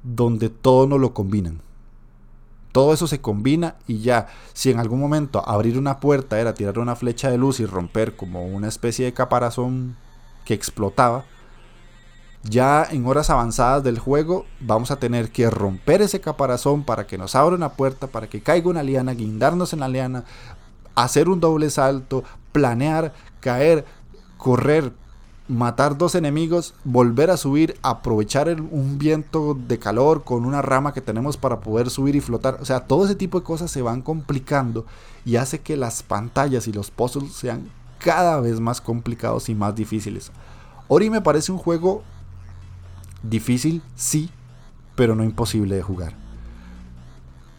donde 0.02 0.50
todo 0.50 0.86
no 0.86 0.98
lo 0.98 1.14
combinan. 1.14 1.62
Todo 2.72 2.92
eso 2.92 3.06
se 3.06 3.22
combina 3.22 3.76
y 3.86 4.00
ya, 4.00 4.26
si 4.52 4.70
en 4.70 4.80
algún 4.80 5.00
momento 5.00 5.48
abrir 5.48 5.78
una 5.78 5.98
puerta 5.98 6.38
era 6.38 6.52
tirar 6.52 6.78
una 6.78 6.94
flecha 6.94 7.30
de 7.30 7.38
luz 7.38 7.58
y 7.58 7.64
romper 7.64 8.16
como 8.16 8.44
una 8.44 8.68
especie 8.68 9.06
de 9.06 9.14
caparazón 9.14 9.96
que 10.44 10.52
explotaba, 10.52 11.24
ya 12.48 12.86
en 12.90 13.06
horas 13.06 13.30
avanzadas 13.30 13.82
del 13.82 13.98
juego 13.98 14.46
vamos 14.60 14.90
a 14.90 14.96
tener 14.96 15.30
que 15.30 15.50
romper 15.50 16.02
ese 16.02 16.20
caparazón 16.20 16.84
para 16.84 17.06
que 17.06 17.18
nos 17.18 17.34
abra 17.34 17.56
una 17.56 17.72
puerta, 17.72 18.06
para 18.06 18.28
que 18.28 18.40
caiga 18.40 18.70
una 18.70 18.82
liana, 18.82 19.12
guindarnos 19.12 19.72
en 19.72 19.80
la 19.80 19.88
liana, 19.88 20.24
hacer 20.94 21.28
un 21.28 21.40
doble 21.40 21.70
salto, 21.70 22.24
planear, 22.52 23.12
caer, 23.40 23.84
correr, 24.36 24.92
matar 25.48 25.96
dos 25.96 26.14
enemigos, 26.14 26.74
volver 26.84 27.30
a 27.30 27.36
subir, 27.36 27.78
aprovechar 27.82 28.48
un 28.48 28.98
viento 28.98 29.54
de 29.54 29.78
calor 29.78 30.24
con 30.24 30.44
una 30.44 30.62
rama 30.62 30.92
que 30.92 31.00
tenemos 31.00 31.36
para 31.36 31.60
poder 31.60 31.90
subir 31.90 32.16
y 32.16 32.20
flotar. 32.20 32.58
O 32.60 32.64
sea, 32.64 32.80
todo 32.80 33.04
ese 33.04 33.14
tipo 33.14 33.38
de 33.38 33.44
cosas 33.44 33.70
se 33.70 33.82
van 33.82 34.02
complicando 34.02 34.86
y 35.24 35.36
hace 35.36 35.60
que 35.60 35.76
las 35.76 36.02
pantallas 36.02 36.66
y 36.66 36.72
los 36.72 36.90
puzzles 36.90 37.32
sean 37.32 37.68
cada 37.98 38.40
vez 38.40 38.60
más 38.60 38.80
complicados 38.80 39.48
y 39.48 39.54
más 39.54 39.74
difíciles. 39.74 40.32
Ori 40.88 41.10
me 41.10 41.20
parece 41.20 41.52
un 41.52 41.58
juego 41.58 42.02
difícil, 43.28 43.82
sí, 43.94 44.30
pero 44.94 45.14
no 45.14 45.24
imposible 45.24 45.76
de 45.76 45.82
jugar. 45.82 46.14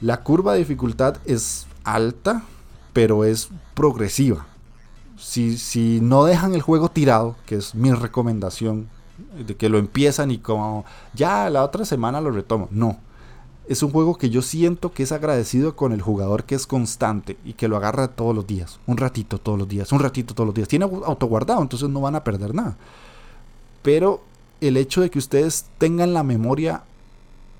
La 0.01 0.23
curva 0.23 0.53
de 0.53 0.59
dificultad 0.59 1.17
es 1.25 1.67
alta, 1.83 2.43
pero 2.93 3.23
es 3.23 3.49
progresiva 3.73 4.45
si, 5.17 5.99
no 6.01 6.25
dejan 6.25 6.53
el 6.53 6.61
juego 6.61 6.89
tirado, 6.89 7.35
que 7.45 7.55
es 7.55 7.75
mi 7.75 7.91
recomendación, 7.91 8.87
de 9.45 9.55
que 9.55 9.69
lo 9.69 9.79
empiezan 9.79 10.29
y 10.31 10.37
como 10.37 10.85
ya 11.13 11.49
la 11.49 11.63
otra 11.63 11.85
semana 11.85 12.21
lo 12.21 12.31
retomo. 12.31 12.67
No. 12.71 12.97
Es 13.67 13.83
un 13.83 13.91
juego 13.91 14.15
que 14.15 14.29
yo 14.29 14.41
siento 14.41 14.93
que 14.93 15.03
es 15.03 15.11
agradecido 15.11 15.75
con 15.75 15.91
el 15.91 16.01
jugador 16.01 16.45
que 16.45 16.55
es 16.55 16.65
constante 16.65 17.37
y 17.43 17.53
que 17.53 17.67
lo 17.67 17.75
agarra 17.75 18.07
todos 18.09 18.33
los 18.33 18.47
días. 18.47 18.79
Un 18.85 18.97
ratito 18.97 19.39
todos 19.39 19.59
los 19.59 19.67
días, 19.67 19.91
un 19.91 19.99
ratito 19.99 20.33
todos 20.33 20.47
los 20.47 20.55
días. 20.55 20.69
Tiene 20.69 20.85
autoguardado, 20.85 21.61
entonces 21.61 21.89
no 21.89 21.99
van 21.99 22.15
a 22.15 22.23
perder 22.23 22.55
nada. 22.55 22.77
Pero 23.81 24.21
el 24.61 24.77
hecho 24.77 25.01
de 25.01 25.09
que 25.09 25.19
ustedes 25.19 25.65
tengan 25.77 26.13
la 26.13 26.23
memoria 26.23 26.83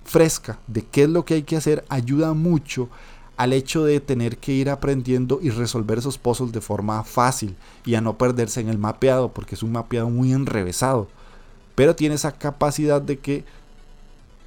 fresca 0.07 0.57
de 0.67 0.83
qué 0.83 1.03
es 1.03 1.09
lo 1.09 1.25
que 1.25 1.35
hay 1.35 1.43
que 1.43 1.57
hacer 1.57 1.83
ayuda 1.89 2.33
mucho 2.33 2.89
al 3.35 3.53
hecho 3.53 3.83
de 3.83 3.99
tener 3.99 4.37
que 4.37 4.53
ir 4.53 4.69
aprendiendo 4.69 5.39
y 5.41 5.51
resolver 5.51 5.99
esos 5.99 6.17
puzzles 6.17 6.51
de 6.51 6.61
forma 6.61 7.03
fácil 7.03 7.55
y 7.85 7.93
a 7.93 8.01
no 8.01 8.17
perderse 8.17 8.61
en 8.61 8.69
el 8.69 8.79
mapeado, 8.79 9.31
porque 9.31 9.53
es 9.53 9.61
un 9.61 9.73
mapeado 9.73 10.09
muy 10.09 10.33
enrevesado. 10.33 11.07
Pero 11.75 11.95
tiene 11.95 12.15
esa 12.15 12.31
capacidad 12.31 12.99
de 12.99 13.19
que 13.19 13.45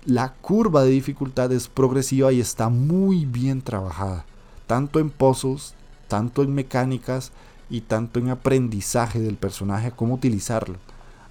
la 0.04 0.32
curva 0.32 0.82
de 0.82 0.90
dificultad 0.90 1.52
es 1.52 1.68
progresiva 1.68 2.32
y 2.32 2.40
está 2.40 2.68
muy 2.68 3.26
bien 3.26 3.62
trabajada, 3.62 4.24
tanto 4.66 4.98
en 4.98 5.10
puzzles, 5.10 5.74
tanto 6.08 6.42
en 6.42 6.52
mecánicas 6.52 7.30
y 7.68 7.82
tanto 7.82 8.18
en 8.18 8.30
aprendizaje 8.30 9.20
del 9.20 9.36
personaje, 9.36 9.92
cómo 9.92 10.14
utilizarlo. 10.14 10.78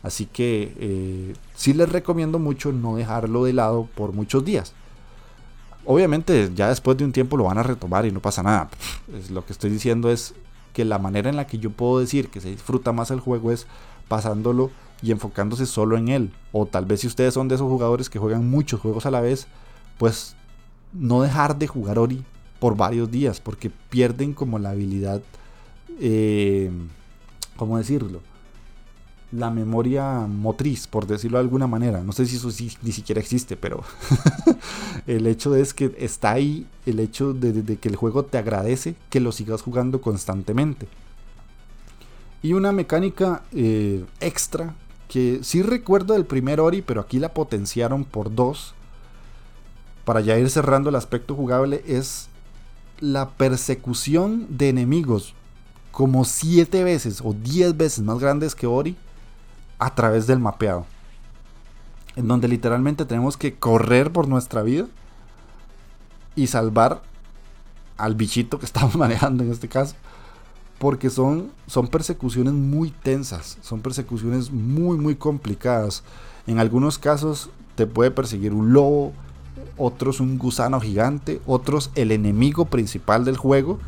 Así 0.02 0.26
que 0.26 0.74
eh, 0.80 1.34
sí 1.56 1.74
les 1.74 1.90
recomiendo 1.90 2.40
mucho 2.40 2.72
no 2.72 2.96
dejarlo 2.96 3.44
de 3.44 3.54
lado 3.54 3.88
por 3.96 4.14
muchos 4.14 4.46
días. 4.46 4.74
Obviamente 5.86 6.52
ya 6.56 6.70
después 6.70 6.98
de 6.98 7.06
un 7.06 7.12
tiempo 7.12 7.38
lo 7.38 7.46
van 7.46 7.58
a 7.58 7.64
retomar 7.64 8.06
y 8.06 8.12
no 8.12 8.22
pasa 8.22 8.44
nada. 8.44 8.70
lo 9.30 9.46
que 9.46 9.54
estoy 9.54 9.70
diciendo 9.70 10.12
es 10.12 10.34
que 10.74 10.86
la 10.86 11.00
manera 11.00 11.30
en 11.30 11.36
la 11.36 11.48
que 11.48 11.58
yo 11.58 11.72
puedo 11.72 12.00
decir 12.00 12.30
que 12.30 12.42
se 12.42 12.50
disfruta 12.50 12.92
más 12.92 13.12
el 13.12 13.20
juego 13.20 13.52
es 13.52 13.68
pasándolo 14.08 14.72
y 15.02 15.12
enfocándose 15.12 15.66
solo 15.66 15.98
en 15.98 16.10
él. 16.10 16.34
O 16.52 16.66
tal 16.66 16.86
vez 16.86 17.02
si 17.02 17.08
ustedes 17.08 17.34
son 17.34 17.48
de 17.48 17.56
esos 17.56 17.68
jugadores 17.68 18.10
que 18.10 18.20
juegan 18.20 18.50
muchos 18.50 18.80
juegos 18.80 19.06
a 19.06 19.12
la 19.12 19.22
vez, 19.22 19.48
pues 19.98 20.36
no 20.94 21.22
dejar 21.22 21.58
de 21.58 21.68
jugar 21.68 22.00
Ori 22.00 22.24
por 22.60 22.76
varios 22.76 23.10
días, 23.10 23.40
porque 23.40 23.70
pierden 23.70 24.34
como 24.34 24.60
la 24.60 24.72
habilidad, 24.72 25.22
eh, 26.00 26.70
¿cómo 27.56 27.78
decirlo? 27.78 28.22
La 29.32 29.52
memoria 29.52 30.26
motriz, 30.28 30.88
por 30.88 31.06
decirlo 31.06 31.38
de 31.38 31.44
alguna 31.44 31.68
manera. 31.68 32.02
No 32.04 32.12
sé 32.14 32.26
si 32.26 32.38
eso 32.38 32.50
ni 32.82 32.92
siquiera 32.92 33.22
existe, 33.22 33.56
pero 33.56 33.84
el 35.08 35.28
hecho 35.28 35.56
es 35.56 35.74
que 35.74 35.96
está 36.00 36.32
ahí, 36.32 36.66
el 36.86 37.00
hecho 37.00 37.34
de, 37.34 37.78
que 37.78 37.90
el 37.90 37.96
juego 37.96 38.26
te 38.26 38.38
agradece 38.38 38.96
que 39.10 39.20
lo 39.20 39.32
sigas 39.32 39.62
jugando 39.62 40.02
constantemente. 40.02 40.88
Y 42.42 42.54
una 42.54 42.72
mecánica 42.72 43.44
eh, 43.52 44.06
extra 44.20 44.74
que 45.08 45.40
sí 45.44 45.62
recuerdo 45.62 46.14
del 46.14 46.26
primer 46.26 46.60
Ori, 46.60 46.82
pero 46.82 47.02
aquí 47.02 47.20
la 47.20 47.34
potenciaron 47.34 48.06
por 48.06 48.34
dos. 48.34 48.74
Para 50.06 50.22
ya 50.22 50.40
ir 50.40 50.50
cerrando 50.50 50.90
el 50.90 50.96
aspecto 50.96 51.36
jugable, 51.36 51.84
es 51.86 52.30
la 53.00 53.30
persecución 53.30 54.48
de 54.50 54.70
enemigos 54.70 55.36
como 55.92 56.26
siete 56.26 56.84
veces 56.84 57.22
o 57.24 57.34
diez 57.34 57.76
veces 57.76 58.04
más 58.04 58.20
grandes 58.20 58.56
que 58.56 58.68
Ori 58.68 58.96
a 59.80 59.96
través 59.96 60.28
del 60.28 60.40
mapeado. 60.40 60.86
En 62.16 62.28
donde 62.28 62.48
literalmente 62.48 63.06
tenemos 63.06 63.38
que 63.38 63.56
correr 63.56 64.12
por 64.12 64.28
nuestra 64.28 64.62
vida 64.62 64.86
y 66.36 66.48
salvar 66.48 67.02
al 67.98 68.16
bichito 68.16 68.60
que 68.60 68.66
estamos 68.68 68.96
manejando 68.96 69.44
en 69.44 69.52
este 69.52 69.68
caso. 69.68 69.96
Porque 70.78 71.10
son, 71.10 71.52
son 71.68 71.88
persecuciones 71.88 72.54
muy 72.54 72.92
tensas, 72.92 73.58
son 73.62 73.82
persecuciones 73.82 74.52
muy, 74.52 74.98
muy 74.98 75.16
complicadas. 75.16 76.04
En 76.48 76.60
algunos 76.60 76.98
casos 76.98 77.50
te 77.76 77.86
puede 77.86 78.12
perseguir 78.12 78.54
un 78.54 78.72
lobo, 78.72 79.12
otros 79.78 80.22
un 80.22 80.38
gusano 80.38 80.80
gigante, 80.80 81.42
otros 81.46 81.92
el 81.96 82.12
enemigo 82.12 82.66
principal 82.66 83.26
del 83.26 83.36
juego. 83.36 83.80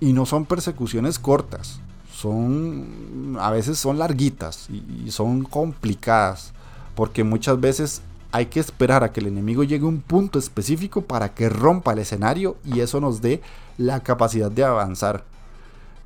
Y 0.00 0.14
no 0.14 0.24
son 0.24 0.46
persecuciones 0.46 1.18
cortas, 1.18 1.80
son 2.20 3.38
a 3.40 3.50
veces 3.50 3.78
son 3.78 3.98
larguitas 3.98 4.68
y, 4.68 5.10
son 5.10 5.42
complicadas 5.42 6.52
porque 6.94 7.24
muchas 7.24 7.58
veces 7.58 8.02
hay 8.30 8.46
que 8.46 8.60
esperar 8.60 9.02
a 9.02 9.12
que 9.12 9.20
el 9.20 9.26
enemigo 9.26 9.64
llegue 9.64 9.84
a 9.84 9.88
un 9.88 10.00
punto 10.00 10.38
específico 10.38 11.02
para 11.02 11.34
que 11.34 11.48
rompa 11.48 11.92
el 11.92 12.00
escenario 12.00 12.56
y 12.64 12.80
eso 12.80 13.00
nos 13.00 13.22
dé 13.22 13.40
la 13.78 14.00
capacidad 14.00 14.50
de 14.50 14.64
avanzar. 14.64 15.24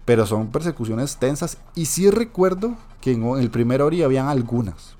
Pero 0.04 0.26
son 0.26 0.48
persecuciones 0.48 1.16
tensas 1.16 1.58
y 1.74 1.86
sí 1.86 2.10
recuerdo 2.10 2.76
que 3.00 3.12
en 3.12 3.24
el 3.38 3.50
primer 3.50 3.82
Ori 3.82 4.02
habían 4.02 4.28
algunas, 4.28 4.94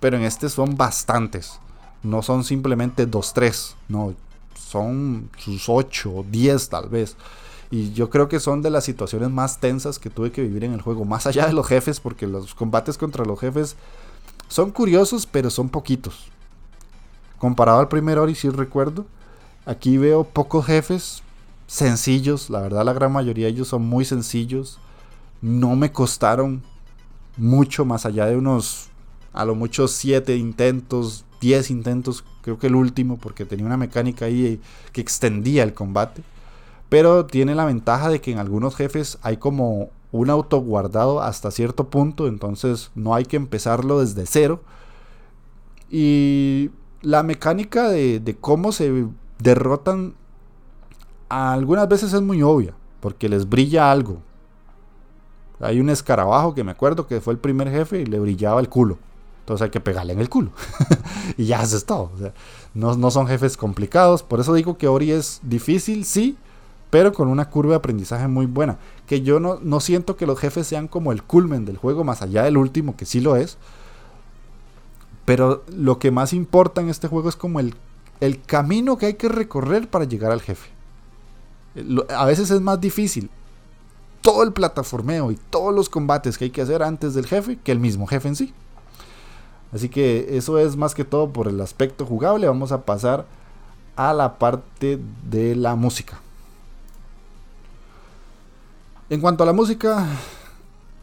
pero 0.00 0.16
en 0.16 0.22
este 0.22 0.48
son 0.48 0.76
bastantes. 0.76 1.58
No 2.02 2.22
son 2.22 2.44
simplemente 2.44 3.06
dos, 3.06 3.34
tres, 3.34 3.76
no, 3.88 4.14
son 4.54 5.28
sus 5.38 5.68
ocho 5.68 6.12
o 6.12 6.24
diez 6.28 6.68
tal 6.68 6.88
vez. 6.88 7.16
Y 7.72 7.94
yo 7.94 8.10
creo 8.10 8.28
que 8.28 8.38
son 8.38 8.60
de 8.60 8.68
las 8.68 8.84
situaciones 8.84 9.30
más 9.30 9.58
tensas 9.58 9.98
que 9.98 10.10
tuve 10.10 10.30
que 10.30 10.42
vivir 10.42 10.62
en 10.62 10.74
el 10.74 10.82
juego. 10.82 11.06
Más 11.06 11.26
allá 11.26 11.46
de 11.46 11.54
los 11.54 11.66
jefes, 11.66 12.00
porque 12.00 12.26
los 12.26 12.54
combates 12.54 12.98
contra 12.98 13.24
los 13.24 13.40
jefes 13.40 13.76
son 14.48 14.72
curiosos, 14.72 15.24
pero 15.24 15.48
son 15.48 15.70
poquitos. 15.70 16.26
Comparado 17.38 17.80
al 17.80 17.88
primer 17.88 18.18
Ori, 18.18 18.34
sí 18.34 18.50
recuerdo. 18.50 19.06
Aquí 19.64 19.96
veo 19.96 20.22
pocos 20.24 20.66
jefes 20.66 21.22
sencillos. 21.66 22.50
La 22.50 22.60
verdad, 22.60 22.84
la 22.84 22.92
gran 22.92 23.10
mayoría 23.10 23.46
de 23.46 23.52
ellos 23.52 23.68
son 23.68 23.86
muy 23.86 24.04
sencillos. 24.04 24.78
No 25.40 25.74
me 25.74 25.92
costaron 25.92 26.62
mucho, 27.38 27.86
más 27.86 28.04
allá 28.04 28.26
de 28.26 28.36
unos, 28.36 28.90
a 29.32 29.46
lo 29.46 29.54
mucho, 29.54 29.88
7 29.88 30.36
intentos, 30.36 31.24
10 31.40 31.70
intentos. 31.70 32.22
Creo 32.42 32.58
que 32.58 32.66
el 32.66 32.74
último, 32.74 33.16
porque 33.16 33.46
tenía 33.46 33.64
una 33.64 33.78
mecánica 33.78 34.26
ahí 34.26 34.60
que 34.92 35.00
extendía 35.00 35.62
el 35.62 35.72
combate. 35.72 36.22
Pero 36.92 37.24
tiene 37.24 37.54
la 37.54 37.64
ventaja 37.64 38.10
de 38.10 38.20
que 38.20 38.32
en 38.32 38.38
algunos 38.38 38.76
jefes 38.76 39.18
hay 39.22 39.38
como 39.38 39.88
un 40.10 40.28
auto 40.28 40.58
guardado 40.58 41.22
hasta 41.22 41.50
cierto 41.50 41.88
punto, 41.88 42.28
entonces 42.28 42.90
no 42.94 43.14
hay 43.14 43.24
que 43.24 43.36
empezarlo 43.36 44.00
desde 44.00 44.26
cero. 44.26 44.60
Y 45.88 46.70
la 47.00 47.22
mecánica 47.22 47.88
de, 47.88 48.36
cómo 48.38 48.72
se 48.72 49.06
derrotan 49.38 50.12
algunas 51.30 51.88
veces 51.88 52.12
es 52.12 52.20
muy 52.20 52.42
obvia, 52.42 52.74
porque 53.00 53.26
les 53.30 53.48
brilla 53.48 53.90
algo. 53.90 54.18
Hay 55.60 55.80
un 55.80 55.88
escarabajo 55.88 56.54
que 56.54 56.62
me 56.62 56.72
acuerdo 56.72 57.06
que 57.06 57.22
fue 57.22 57.32
el 57.32 57.38
primer 57.38 57.70
jefe 57.70 58.02
y 58.02 58.04
le 58.04 58.20
brillaba 58.20 58.60
el 58.60 58.68
culo. 58.68 58.98
Entonces 59.40 59.64
hay 59.64 59.70
que 59.70 59.80
pegarle 59.80 60.12
en 60.12 60.20
el 60.20 60.28
culo. 60.28 60.50
y 61.38 61.46
ya 61.46 61.60
haces 61.60 61.86
todo. 61.86 62.10
no, 62.74 62.94
no 62.96 63.10
son 63.10 63.26
jefes 63.28 63.56
complicados. 63.56 64.22
Por 64.22 64.40
eso 64.40 64.52
digo 64.52 64.76
que 64.76 64.88
Ori 64.88 65.10
es 65.10 65.40
difícil, 65.42 66.04
sí, 66.04 66.36
pero 66.92 67.14
con 67.14 67.28
una 67.28 67.48
curva 67.48 67.70
de 67.70 67.76
aprendizaje 67.76 68.28
muy 68.28 68.44
buena. 68.44 68.76
Que 69.06 69.22
yo 69.22 69.40
no, 69.40 69.80
siento 69.80 70.14
que 70.18 70.26
los 70.26 70.38
jefes 70.38 70.66
sean 70.66 70.88
como 70.88 71.10
el 71.10 71.22
culmen 71.22 71.64
del 71.64 71.78
juego, 71.78 72.04
más 72.04 72.20
allá 72.20 72.42
del 72.42 72.58
último, 72.58 72.98
que 72.98 73.06
sí 73.06 73.20
lo 73.20 73.34
es. 73.34 73.56
Pero 75.24 75.64
lo 75.74 75.98
que 75.98 76.10
más 76.10 76.34
importa 76.34 76.82
en 76.82 76.90
este 76.90 77.08
juego 77.08 77.30
es 77.30 77.36
como 77.36 77.60
el 77.60 77.74
camino 78.44 78.98
que 78.98 79.06
hay 79.06 79.14
que 79.14 79.30
recorrer 79.30 79.88
para 79.88 80.04
llegar 80.04 80.32
al 80.32 80.42
jefe. 80.42 80.68
A 82.14 82.26
veces 82.26 82.50
es 82.50 82.60
más 82.60 82.78
difícil 82.78 83.30
todo 84.20 84.42
el 84.42 84.52
plataformeo 84.52 85.32
y 85.32 85.36
todos 85.48 85.74
los 85.74 85.88
combates 85.88 86.36
que 86.36 86.44
hay 86.44 86.50
que 86.50 86.60
hacer 86.60 86.82
antes 86.82 87.14
del 87.14 87.24
jefe 87.24 87.56
que 87.56 87.72
el 87.72 87.80
mismo 87.80 88.06
jefe 88.06 88.28
en 88.28 88.36
sí. 88.36 88.52
Así 89.72 89.88
que 89.88 90.36
eso 90.36 90.58
es 90.58 90.76
más 90.76 90.94
que 90.94 91.06
todo 91.06 91.30
por 91.30 91.48
el 91.48 91.58
aspecto 91.62 92.04
jugable. 92.04 92.48
Vamos 92.48 92.70
a 92.70 92.82
pasar 92.82 93.24
a 93.96 94.12
la 94.12 94.38
parte 94.38 95.00
de 95.30 95.56
la 95.56 95.74
música. 95.74 96.20
En 99.12 99.20
cuanto 99.20 99.42
a 99.42 99.46
la 99.46 99.52
música, 99.52 100.06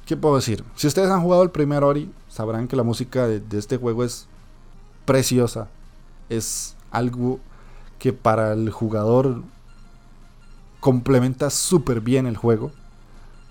¿qué 0.07 0.17
puedo 0.17 0.37
decir? 0.37 0.63
Si 0.75 0.87
ustedes 0.87 1.11
han 1.11 1.21
jugado 1.21 1.43
el 1.43 1.51
primer 1.51 1.83
Ori, 1.83 2.11
sabrán 2.27 2.67
que 2.67 2.75
la 2.75 2.81
música 2.81 3.27
de, 3.27 3.43
este 3.55 3.77
juego 3.77 4.03
es 4.03 4.25
preciosa. 5.05 5.67
Es 6.27 6.75
algo 6.89 7.39
que 7.99 8.11
para 8.11 8.53
el 8.53 8.71
jugador 8.71 9.43
complementa 10.79 11.51
súper 11.51 12.01
bien 12.01 12.25
el 12.25 12.35
juego. 12.35 12.71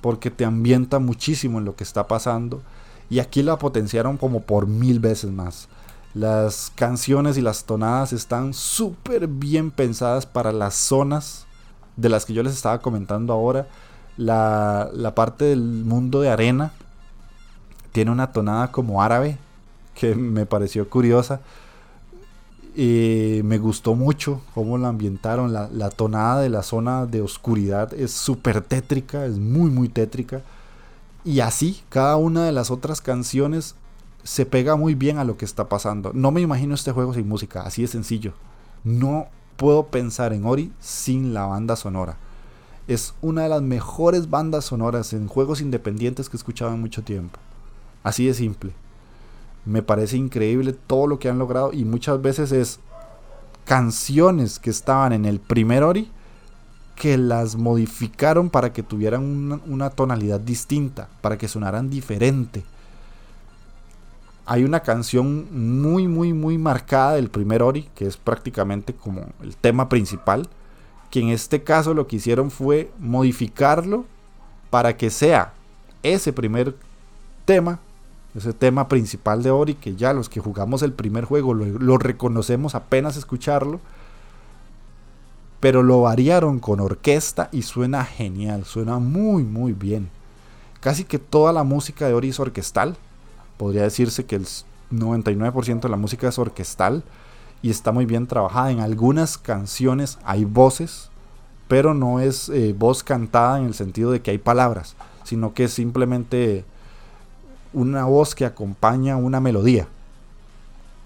Porque 0.00 0.28
te 0.28 0.44
ambienta 0.44 0.98
muchísimo 0.98 1.60
en 1.60 1.64
lo 1.64 1.76
que 1.76 1.84
está 1.84 2.08
pasando. 2.08 2.60
Y 3.08 3.20
aquí 3.20 3.44
la 3.44 3.60
potenciaron 3.60 4.16
como 4.16 4.42
por 4.42 4.66
mil 4.66 4.98
veces 4.98 5.30
más. 5.30 5.68
Las 6.14 6.72
canciones 6.74 7.38
y 7.38 7.42
las 7.42 7.62
tonadas 7.62 8.12
están 8.12 8.52
súper 8.52 9.28
bien 9.28 9.70
pensadas 9.70 10.26
para 10.26 10.50
las 10.50 10.74
zonas 10.74 11.46
de 11.96 12.08
las 12.08 12.24
que 12.24 12.32
yo 12.32 12.42
les 12.42 12.54
estaba 12.54 12.80
comentando 12.80 13.32
ahora 13.32 13.68
la, 14.18 15.12
parte 15.14 15.46
del 15.46 15.62
mundo 15.62 16.20
de 16.20 16.28
arena 16.28 16.72
tiene 17.92 18.10
una 18.10 18.32
tonada 18.32 18.70
como 18.72 19.00
árabe 19.02 19.38
que 19.94 20.14
me 20.14 20.44
pareció 20.44 20.90
curiosa. 20.90 21.40
Y 22.76 23.40
me 23.44 23.58
gustó 23.58 23.94
mucho 23.94 24.40
cómo 24.54 24.78
la 24.78 24.88
ambientaron. 24.88 25.52
La, 25.52 25.68
la 25.72 25.90
tonada 25.90 26.40
de 26.40 26.48
la 26.48 26.62
zona 26.62 27.06
de 27.06 27.22
oscuridad 27.22 27.92
es 27.94 28.12
súper 28.12 28.60
tétrica, 28.60 29.24
es 29.24 29.38
muy, 29.38 29.70
muy 29.70 29.88
tétrica. 29.88 30.42
Y 31.24 31.40
así, 31.40 31.82
cada 31.88 32.16
una 32.16 32.44
de 32.44 32.52
las 32.52 32.70
otras 32.70 33.00
canciones 33.00 33.74
se 34.22 34.46
pega 34.46 34.76
muy 34.76 34.94
bien 34.94 35.18
a 35.18 35.24
lo 35.24 35.36
que 35.36 35.44
está 35.44 35.68
pasando. 35.68 36.12
No 36.12 36.30
me 36.30 36.40
imagino 36.40 36.74
este 36.74 36.92
juego 36.92 37.14
sin 37.14 37.28
música, 37.28 37.62
así 37.62 37.82
de 37.82 37.88
sencillo. 37.88 38.32
No 38.84 39.26
puedo 39.56 39.86
pensar 39.86 40.32
en 40.32 40.46
Ori 40.46 40.72
sin 40.78 41.34
la 41.34 41.46
banda 41.46 41.74
sonora 41.74 42.16
es 42.88 43.14
una 43.20 43.42
de 43.42 43.50
las 43.50 43.60
mejores 43.60 44.30
bandas 44.30 44.64
sonoras 44.64 45.12
en 45.12 45.28
juegos 45.28 45.60
independientes 45.60 46.28
que 46.28 46.36
he 46.36 46.38
escuchado 46.38 46.72
en 46.72 46.80
mucho 46.80 47.02
tiempo. 47.02 47.38
Así 48.02 48.26
de 48.26 48.32
simple. 48.32 48.72
Me 49.66 49.82
parece 49.82 50.16
increíble 50.16 50.72
todo 50.72 51.06
lo 51.06 51.18
que 51.18 51.28
han 51.28 51.38
logrado 51.38 51.72
y 51.74 51.84
muchas 51.84 52.20
veces 52.22 52.50
es 52.50 52.80
canciones 53.66 54.58
que 54.58 54.70
estaban 54.70 55.12
en 55.12 55.26
el 55.26 55.38
primer 55.38 55.82
Ori 55.82 56.10
que 56.96 57.18
las 57.18 57.56
modificaron 57.56 58.48
para 58.48 58.72
que 58.72 58.82
tuvieran 58.82 59.22
una, 59.22 59.60
una 59.66 59.90
tonalidad 59.90 60.40
distinta, 60.40 61.08
para 61.20 61.36
que 61.36 61.46
sonaran 61.46 61.90
diferente. 61.90 62.64
Hay 64.46 64.64
una 64.64 64.80
canción 64.80 65.46
muy, 65.82 66.08
muy, 66.08 66.32
muy 66.32 66.56
marcada 66.56 67.12
del 67.12 67.28
primer 67.28 67.62
Ori, 67.62 67.88
que 67.94 68.06
es 68.06 68.16
prácticamente 68.16 68.94
como 68.94 69.26
el 69.42 69.54
tema 69.56 69.90
principal, 69.90 70.48
que 71.10 71.20
en 71.20 71.28
este 71.30 71.62
caso 71.62 71.94
lo 71.94 72.06
que 72.06 72.16
hicieron 72.16 72.50
fue 72.50 72.90
modificarlo 72.98 74.04
para 74.70 74.96
que 74.96 75.10
sea 75.10 75.52
ese 76.02 76.32
primer 76.32 76.76
tema, 77.44 77.80
ese 78.34 78.52
tema 78.52 78.88
principal 78.88 79.42
de 79.42 79.50
Ori, 79.50 79.74
que 79.74 79.96
ya 79.96 80.12
los 80.12 80.28
que 80.28 80.40
jugamos 80.40 80.82
el 80.82 80.92
primer 80.92 81.24
juego 81.24 81.54
lo, 81.54 81.98
reconocemos 81.98 82.74
apenas 82.74 83.16
escucharlo, 83.16 83.80
pero 85.60 85.82
lo 85.82 86.02
variaron 86.02 86.60
con 86.60 86.80
orquesta 86.80 87.48
y 87.52 87.62
suena 87.62 88.04
genial, 88.04 88.64
suena 88.64 88.98
muy 88.98 89.42
muy 89.42 89.72
bien. 89.72 90.10
Casi 90.80 91.04
que 91.04 91.18
toda 91.18 91.52
la 91.52 91.64
música 91.64 92.06
de 92.06 92.14
Ori 92.14 92.28
es 92.28 92.38
orquestal, 92.38 92.96
podría 93.56 93.82
decirse 93.82 94.26
que 94.26 94.36
el 94.36 94.46
99% 94.92 95.80
de 95.80 95.88
la 95.88 95.96
música 95.96 96.28
es 96.28 96.38
orquestal 96.38 97.02
y 97.62 97.70
está 97.70 97.92
muy 97.92 98.06
bien 98.06 98.26
trabajada. 98.26 98.70
En 98.70 98.80
algunas 98.80 99.38
canciones 99.38 100.18
hay 100.24 100.44
voces, 100.44 101.10
pero 101.66 101.94
no 101.94 102.20
es 102.20 102.48
eh, 102.48 102.74
voz 102.76 103.02
cantada 103.02 103.58
en 103.58 103.66
el 103.66 103.74
sentido 103.74 104.10
de 104.10 104.22
que 104.22 104.30
hay 104.30 104.38
palabras, 104.38 104.96
sino 105.24 105.54
que 105.54 105.64
es 105.64 105.72
simplemente 105.72 106.64
una 107.72 108.04
voz 108.04 108.34
que 108.34 108.44
acompaña 108.44 109.16
una 109.16 109.40
melodía 109.40 109.88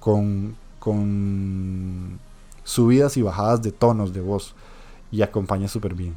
con, 0.00 0.56
con 0.78 2.18
subidas 2.64 3.16
y 3.16 3.22
bajadas 3.22 3.62
de 3.62 3.72
tonos 3.72 4.12
de 4.12 4.20
voz 4.20 4.54
y 5.10 5.22
acompaña 5.22 5.68
súper 5.68 5.94
bien. 5.94 6.16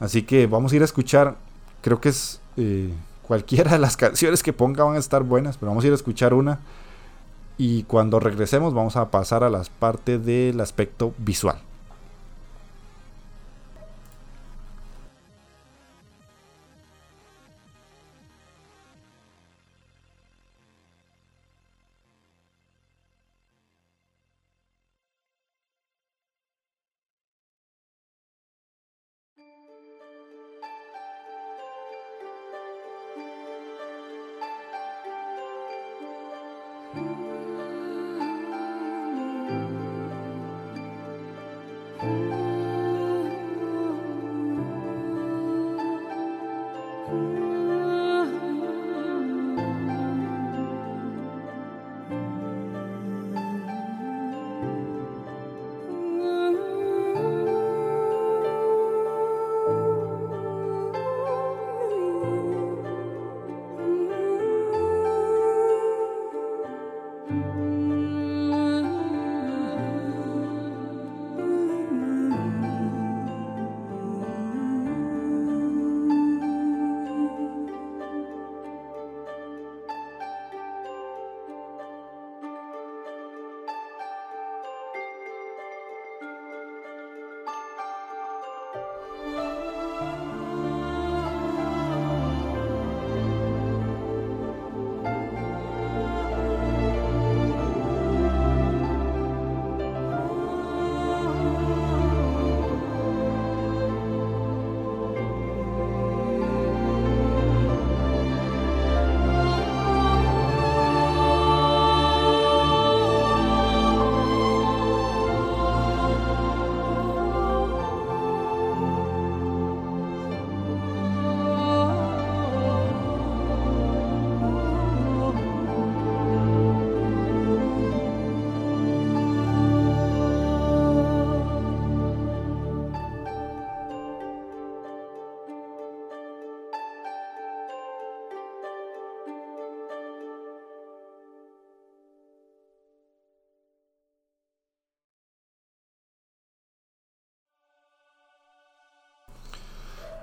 Así 0.00 0.22
que 0.22 0.46
vamos 0.46 0.72
a 0.72 0.76
ir 0.76 0.82
a 0.82 0.84
escuchar, 0.84 1.36
creo 1.80 2.00
que 2.00 2.10
es 2.10 2.40
eh, 2.56 2.92
cualquiera 3.22 3.72
de 3.72 3.78
las 3.78 3.96
canciones 3.98 4.42
que 4.42 4.52
ponga 4.52 4.84
van 4.84 4.96
a 4.96 4.98
estar 4.98 5.22
buenas, 5.22 5.56
pero 5.56 5.70
vamos 5.70 5.84
a 5.84 5.86
ir 5.86 5.92
a 5.92 5.96
escuchar 5.96 6.34
una 6.34 6.60
y 7.56 7.84
cuando 7.84 8.20
regresemos 8.20 8.74
vamos 8.74 8.96
a 8.96 9.10
pasar 9.10 9.44
a 9.44 9.50
las 9.50 9.68
partes 9.68 10.24
del 10.24 10.60
aspecto 10.60 11.14
visual. 11.18 11.58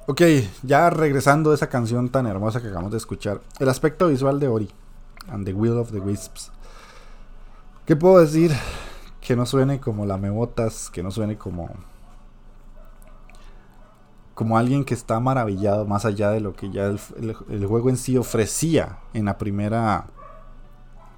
Ok, 0.08 0.22
ya 0.64 0.90
regresando 0.90 1.52
a 1.52 1.54
esa 1.54 1.70
canción 1.70 2.10
tan 2.10 2.26
hermosa 2.26 2.60
que 2.60 2.68
acabamos 2.68 2.92
de 2.92 2.98
escuchar, 2.98 3.40
el 3.60 3.70
aspecto 3.70 4.08
visual 4.08 4.40
de 4.40 4.48
Ori 4.48 4.70
and 5.30 5.46
the 5.46 5.54
Will 5.54 5.78
of 5.78 5.92
the 5.92 6.00
Wisps. 6.00 6.52
¿Qué 7.86 7.96
puedo 7.96 8.20
decir? 8.20 8.52
Que 9.22 9.36
no 9.36 9.46
suene 9.46 9.80
como 9.80 10.08
la 10.08 10.18
Mebotas, 10.18 10.90
que 10.90 11.04
no 11.04 11.12
suene 11.12 11.38
como 11.38 11.70
como 14.34 14.58
alguien 14.58 14.86
que 14.86 14.96
está 14.96 15.20
maravillado 15.20 15.86
más 15.86 16.04
allá 16.04 16.32
de 16.32 16.40
lo 16.40 16.56
que 16.56 16.72
ya 16.72 16.86
el, 16.86 17.36
juego 17.68 17.90
en 17.90 17.98
sí 17.98 18.18
ofrecía 18.18 18.98
en 19.14 19.26
la 19.26 19.38
primera 19.38 20.06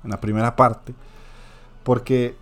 en 0.03 0.09
la 0.09 0.19
primera 0.19 0.57
parte 0.57 0.93
porque 1.83 2.35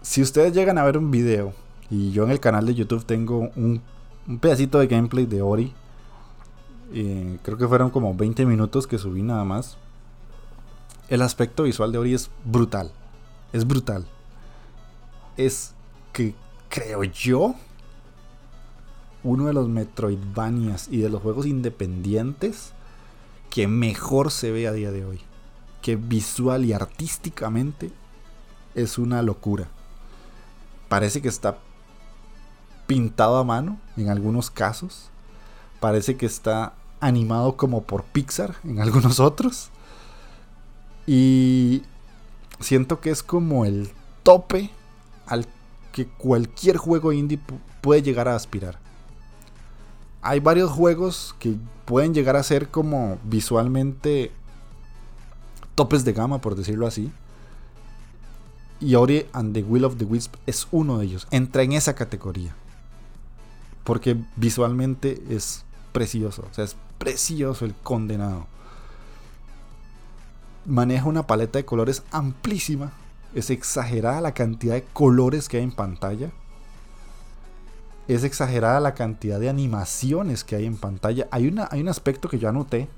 si 0.00 0.22
ustedes 0.22 0.54
llegan 0.54 0.78
a 0.78 0.84
ver 0.84 0.96
un 0.96 1.10
video 1.10 1.52
y 1.90 2.10
yo 2.12 2.24
en 2.24 2.30
el 2.30 2.40
canal 2.40 2.64
de 2.64 2.74
YouTube 2.74 3.04
tengo 3.04 3.50
un 3.54 3.82
un 4.26 4.38
pedacito 4.38 4.78
de 4.78 4.86
gameplay 4.86 5.26
de 5.26 5.42
Ori. 5.42 5.72
creo 7.42 7.58
que 7.58 7.68
fueron 7.68 7.90
como 7.90 8.14
20 8.14 8.46
minutos 8.46 8.86
que 8.86 8.98
subí 8.98 9.22
nada 9.22 9.44
más. 9.44 9.76
El 11.08 11.22
aspecto 11.22 11.64
visual 11.64 11.92
de 11.92 11.98
Ori 11.98 12.14
es 12.14 12.30
brutal. 12.44 12.90
Es 13.52 13.66
brutal. 13.66 14.06
Es 15.36 15.74
que 16.12 16.34
creo 16.68 17.04
yo 17.04 17.54
uno 19.22 19.46
de 19.46 19.52
los 19.52 19.68
Metroidvanias 19.68 20.88
y 20.88 20.98
de 20.98 21.08
los 21.08 21.22
juegos 21.22 21.46
independientes 21.46 22.72
que 23.50 23.66
mejor 23.68 24.30
se 24.30 24.50
ve 24.50 24.66
a 24.66 24.72
día 24.72 24.90
de 24.90 25.04
hoy. 25.04 25.20
Que 25.82 25.96
visual 25.96 26.64
y 26.64 26.72
artísticamente 26.72 27.90
es 28.74 28.98
una 28.98 29.22
locura. 29.22 29.68
Parece 30.88 31.22
que 31.22 31.28
está 31.28 31.58
pintado 32.86 33.36
a 33.36 33.44
mano 33.44 33.78
en 33.96 34.08
algunos 34.08 34.50
casos. 34.50 35.10
Parece 35.80 36.16
que 36.16 36.26
está 36.26 36.74
animado 37.00 37.56
como 37.56 37.82
por 37.82 38.04
Pixar 38.04 38.56
en 38.64 38.80
algunos 38.80 39.20
otros. 39.20 39.70
Y 41.06 41.82
siento 42.60 43.00
que 43.00 43.10
es 43.10 43.22
como 43.22 43.64
el 43.64 43.90
tope 44.22 44.70
al 45.26 45.46
que 45.92 46.06
cualquier 46.06 46.76
juego 46.76 47.12
indie 47.12 47.38
puede 47.80 48.02
llegar 48.02 48.28
a 48.28 48.34
aspirar. 48.34 48.78
Hay 50.22 50.40
varios 50.40 50.70
juegos 50.70 51.34
que 51.38 51.56
pueden 51.84 52.14
llegar 52.14 52.36
a 52.36 52.42
ser 52.42 52.70
como 52.70 53.18
visualmente 53.24 54.32
topes 55.74 56.04
de 56.04 56.14
gama, 56.14 56.40
por 56.40 56.54
decirlo 56.54 56.86
así. 56.86 57.12
Y 58.80 58.94
Ori 58.94 59.26
and 59.34 59.54
the 59.54 59.62
Will 59.62 59.84
of 59.84 59.96
the 59.96 60.04
Wisp 60.04 60.34
es 60.46 60.66
uno 60.70 60.98
de 60.98 61.06
ellos. 61.06 61.26
Entra 61.30 61.62
en 61.62 61.72
esa 61.72 61.94
categoría 61.94 62.56
porque 63.84 64.16
visualmente 64.36 65.22
es 65.30 65.64
precioso, 65.92 66.46
o 66.50 66.54
sea, 66.54 66.64
es 66.64 66.76
precioso 66.98 67.64
el 67.64 67.74
condenado. 67.74 68.46
Maneja 70.66 71.04
una 71.04 71.26
paleta 71.26 71.58
de 71.58 71.66
colores 71.66 72.02
amplísima, 72.10 72.92
es 73.34 73.50
exagerada 73.50 74.20
la 74.20 74.32
cantidad 74.32 74.74
de 74.74 74.84
colores 74.92 75.48
que 75.48 75.58
hay 75.58 75.64
en 75.64 75.72
pantalla. 75.72 76.30
Es 78.06 78.22
exagerada 78.22 78.80
la 78.80 78.94
cantidad 78.94 79.40
de 79.40 79.48
animaciones 79.48 80.44
que 80.44 80.56
hay 80.56 80.66
en 80.66 80.76
pantalla. 80.76 81.26
Hay, 81.30 81.48
una, 81.48 81.68
hay 81.70 81.80
un 81.80 81.88
aspecto 81.88 82.28
que 82.28 82.38
yo 82.38 82.48
anoté. 82.48 82.88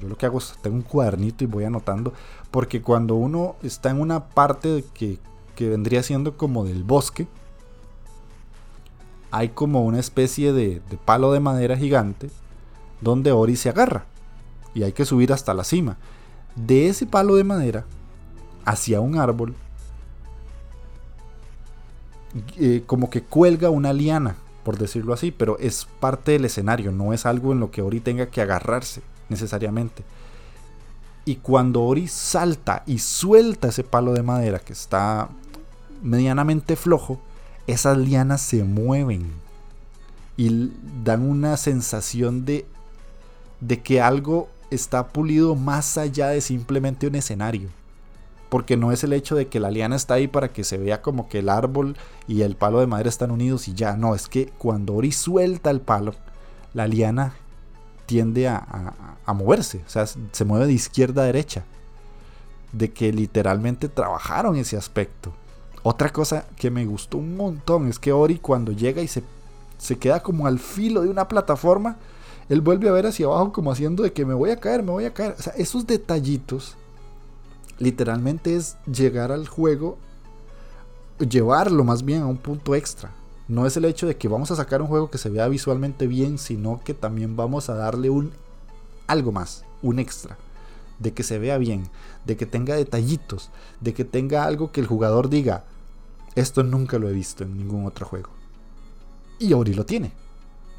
Yo 0.00 0.08
lo 0.08 0.16
que 0.16 0.26
hago 0.26 0.38
es 0.38 0.54
tengo 0.62 0.76
un 0.76 0.82
cuadernito 0.82 1.44
y 1.44 1.48
voy 1.48 1.64
anotando. 1.64 2.12
Porque 2.50 2.82
cuando 2.82 3.16
uno 3.16 3.56
está 3.62 3.90
en 3.90 4.00
una 4.00 4.28
parte 4.28 4.84
que, 4.94 5.18
que 5.56 5.68
vendría 5.68 6.02
siendo 6.02 6.36
como 6.36 6.64
del 6.64 6.84
bosque, 6.84 7.26
hay 9.30 9.50
como 9.50 9.84
una 9.84 10.00
especie 10.00 10.52
de, 10.52 10.82
palo 11.04 11.32
de 11.32 11.40
madera 11.40 11.76
gigante 11.76 12.30
donde 13.00 13.32
Ori 13.32 13.56
se 13.56 13.68
agarra 13.68 14.04
y 14.74 14.82
hay 14.82 14.92
que 14.92 15.04
subir 15.04 15.32
hasta 15.32 15.54
la 15.54 15.64
cima. 15.64 15.96
De 16.56 16.88
ese 16.88 17.06
palo 17.06 17.36
de 17.36 17.44
madera 17.44 17.84
hacia 18.64 19.00
un 19.00 19.16
árbol, 19.16 19.54
eh, 22.56 22.82
como 22.86 23.10
que 23.10 23.22
cuelga 23.22 23.70
una 23.70 23.92
liana, 23.92 24.36
por 24.64 24.78
decirlo 24.78 25.12
así, 25.12 25.30
pero 25.30 25.58
es 25.58 25.86
parte 26.00 26.32
del 26.32 26.44
escenario, 26.44 26.92
no 26.92 27.12
es 27.12 27.24
algo 27.26 27.52
en 27.52 27.60
lo 27.60 27.70
que 27.70 27.82
Ori 27.82 28.00
tenga 28.00 28.26
que 28.26 28.42
agarrarse 28.42 29.02
necesariamente. 29.28 30.04
Y 31.24 31.36
cuando 31.36 31.82
Ori 31.82 32.08
salta 32.08 32.82
y 32.86 32.98
suelta 32.98 33.68
ese 33.68 33.84
palo 33.84 34.12
de 34.12 34.22
madera 34.22 34.58
que 34.58 34.72
está 34.72 35.28
medianamente 36.02 36.76
flojo, 36.76 37.20
esas 37.72 37.98
lianas 37.98 38.40
se 38.40 38.64
mueven 38.64 39.32
y 40.36 40.72
dan 41.04 41.28
una 41.28 41.56
sensación 41.56 42.44
de, 42.44 42.66
de 43.60 43.80
que 43.80 44.00
algo 44.00 44.48
está 44.70 45.08
pulido 45.08 45.54
más 45.54 45.98
allá 45.98 46.28
de 46.28 46.40
simplemente 46.40 47.06
un 47.06 47.14
escenario. 47.14 47.68
Porque 48.48 48.76
no 48.76 48.90
es 48.90 49.04
el 49.04 49.12
hecho 49.12 49.36
de 49.36 49.46
que 49.46 49.60
la 49.60 49.70
liana 49.70 49.94
está 49.96 50.14
ahí 50.14 50.26
para 50.26 50.52
que 50.52 50.64
se 50.64 50.76
vea 50.76 51.02
como 51.02 51.28
que 51.28 51.38
el 51.38 51.48
árbol 51.48 51.96
y 52.26 52.42
el 52.42 52.56
palo 52.56 52.80
de 52.80 52.86
madera 52.88 53.08
están 53.08 53.30
unidos 53.30 53.68
y 53.68 53.74
ya. 53.74 53.96
No, 53.96 54.14
es 54.14 54.28
que 54.28 54.46
cuando 54.58 54.94
Ori 54.94 55.12
suelta 55.12 55.70
el 55.70 55.80
palo, 55.80 56.14
la 56.74 56.88
liana 56.88 57.34
tiende 58.06 58.48
a, 58.48 58.94
a 59.24 59.32
moverse. 59.34 59.82
O 59.86 59.90
sea, 59.90 60.06
se 60.06 60.44
mueve 60.44 60.66
de 60.66 60.72
izquierda 60.72 61.22
a 61.22 61.26
derecha. 61.26 61.64
De 62.72 62.92
que 62.92 63.12
literalmente 63.12 63.88
trabajaron 63.88 64.56
ese 64.56 64.76
aspecto. 64.76 65.32
Otra 65.82 66.12
cosa 66.12 66.46
que 66.56 66.70
me 66.70 66.84
gustó 66.84 67.18
un 67.18 67.36
montón 67.36 67.88
es 67.88 67.98
que 67.98 68.12
Ori 68.12 68.38
cuando 68.38 68.72
llega 68.72 69.00
y 69.02 69.08
se, 69.08 69.22
se 69.78 69.98
queda 69.98 70.22
como 70.22 70.46
al 70.46 70.58
filo 70.58 71.00
de 71.02 71.08
una 71.08 71.28
plataforma, 71.28 71.96
él 72.50 72.60
vuelve 72.60 72.88
a 72.88 72.92
ver 72.92 73.06
hacia 73.06 73.26
abajo 73.26 73.52
como 73.52 73.72
haciendo 73.72 74.02
de 74.02 74.12
que 74.12 74.26
me 74.26 74.34
voy 74.34 74.50
a 74.50 74.56
caer, 74.56 74.82
me 74.82 74.90
voy 74.90 75.04
a 75.06 75.14
caer. 75.14 75.36
O 75.38 75.42
sea, 75.42 75.54
esos 75.54 75.86
detallitos 75.86 76.76
literalmente 77.78 78.56
es 78.56 78.76
llegar 78.84 79.32
al 79.32 79.48
juego, 79.48 79.96
llevarlo 81.18 81.82
más 81.84 82.04
bien 82.04 82.22
a 82.22 82.26
un 82.26 82.36
punto 82.36 82.74
extra. 82.74 83.12
No 83.48 83.66
es 83.66 83.76
el 83.76 83.84
hecho 83.84 84.06
de 84.06 84.16
que 84.16 84.28
vamos 84.28 84.50
a 84.50 84.56
sacar 84.56 84.82
un 84.82 84.88
juego 84.88 85.10
que 85.10 85.18
se 85.18 85.30
vea 85.30 85.48
visualmente 85.48 86.06
bien, 86.06 86.38
sino 86.38 86.80
que 86.84 86.92
también 86.92 87.36
vamos 87.36 87.70
a 87.70 87.74
darle 87.74 88.10
un 88.10 88.32
algo 89.06 89.32
más, 89.32 89.64
un 89.82 89.98
extra 89.98 90.36
de 91.00 91.12
que 91.12 91.22
se 91.22 91.38
vea 91.38 91.58
bien, 91.58 91.88
de 92.24 92.36
que 92.36 92.46
tenga 92.46 92.76
detallitos, 92.76 93.50
de 93.80 93.94
que 93.94 94.04
tenga 94.04 94.44
algo 94.44 94.72
que 94.72 94.80
el 94.80 94.86
jugador 94.86 95.28
diga, 95.28 95.64
esto 96.34 96.62
nunca 96.62 96.98
lo 96.98 97.08
he 97.08 97.12
visto 97.12 97.44
en 97.44 97.56
ningún 97.56 97.86
otro 97.86 98.06
juego. 98.06 98.30
Y 99.38 99.52
Ori 99.52 99.74
lo 99.74 99.86
tiene. 99.86 100.12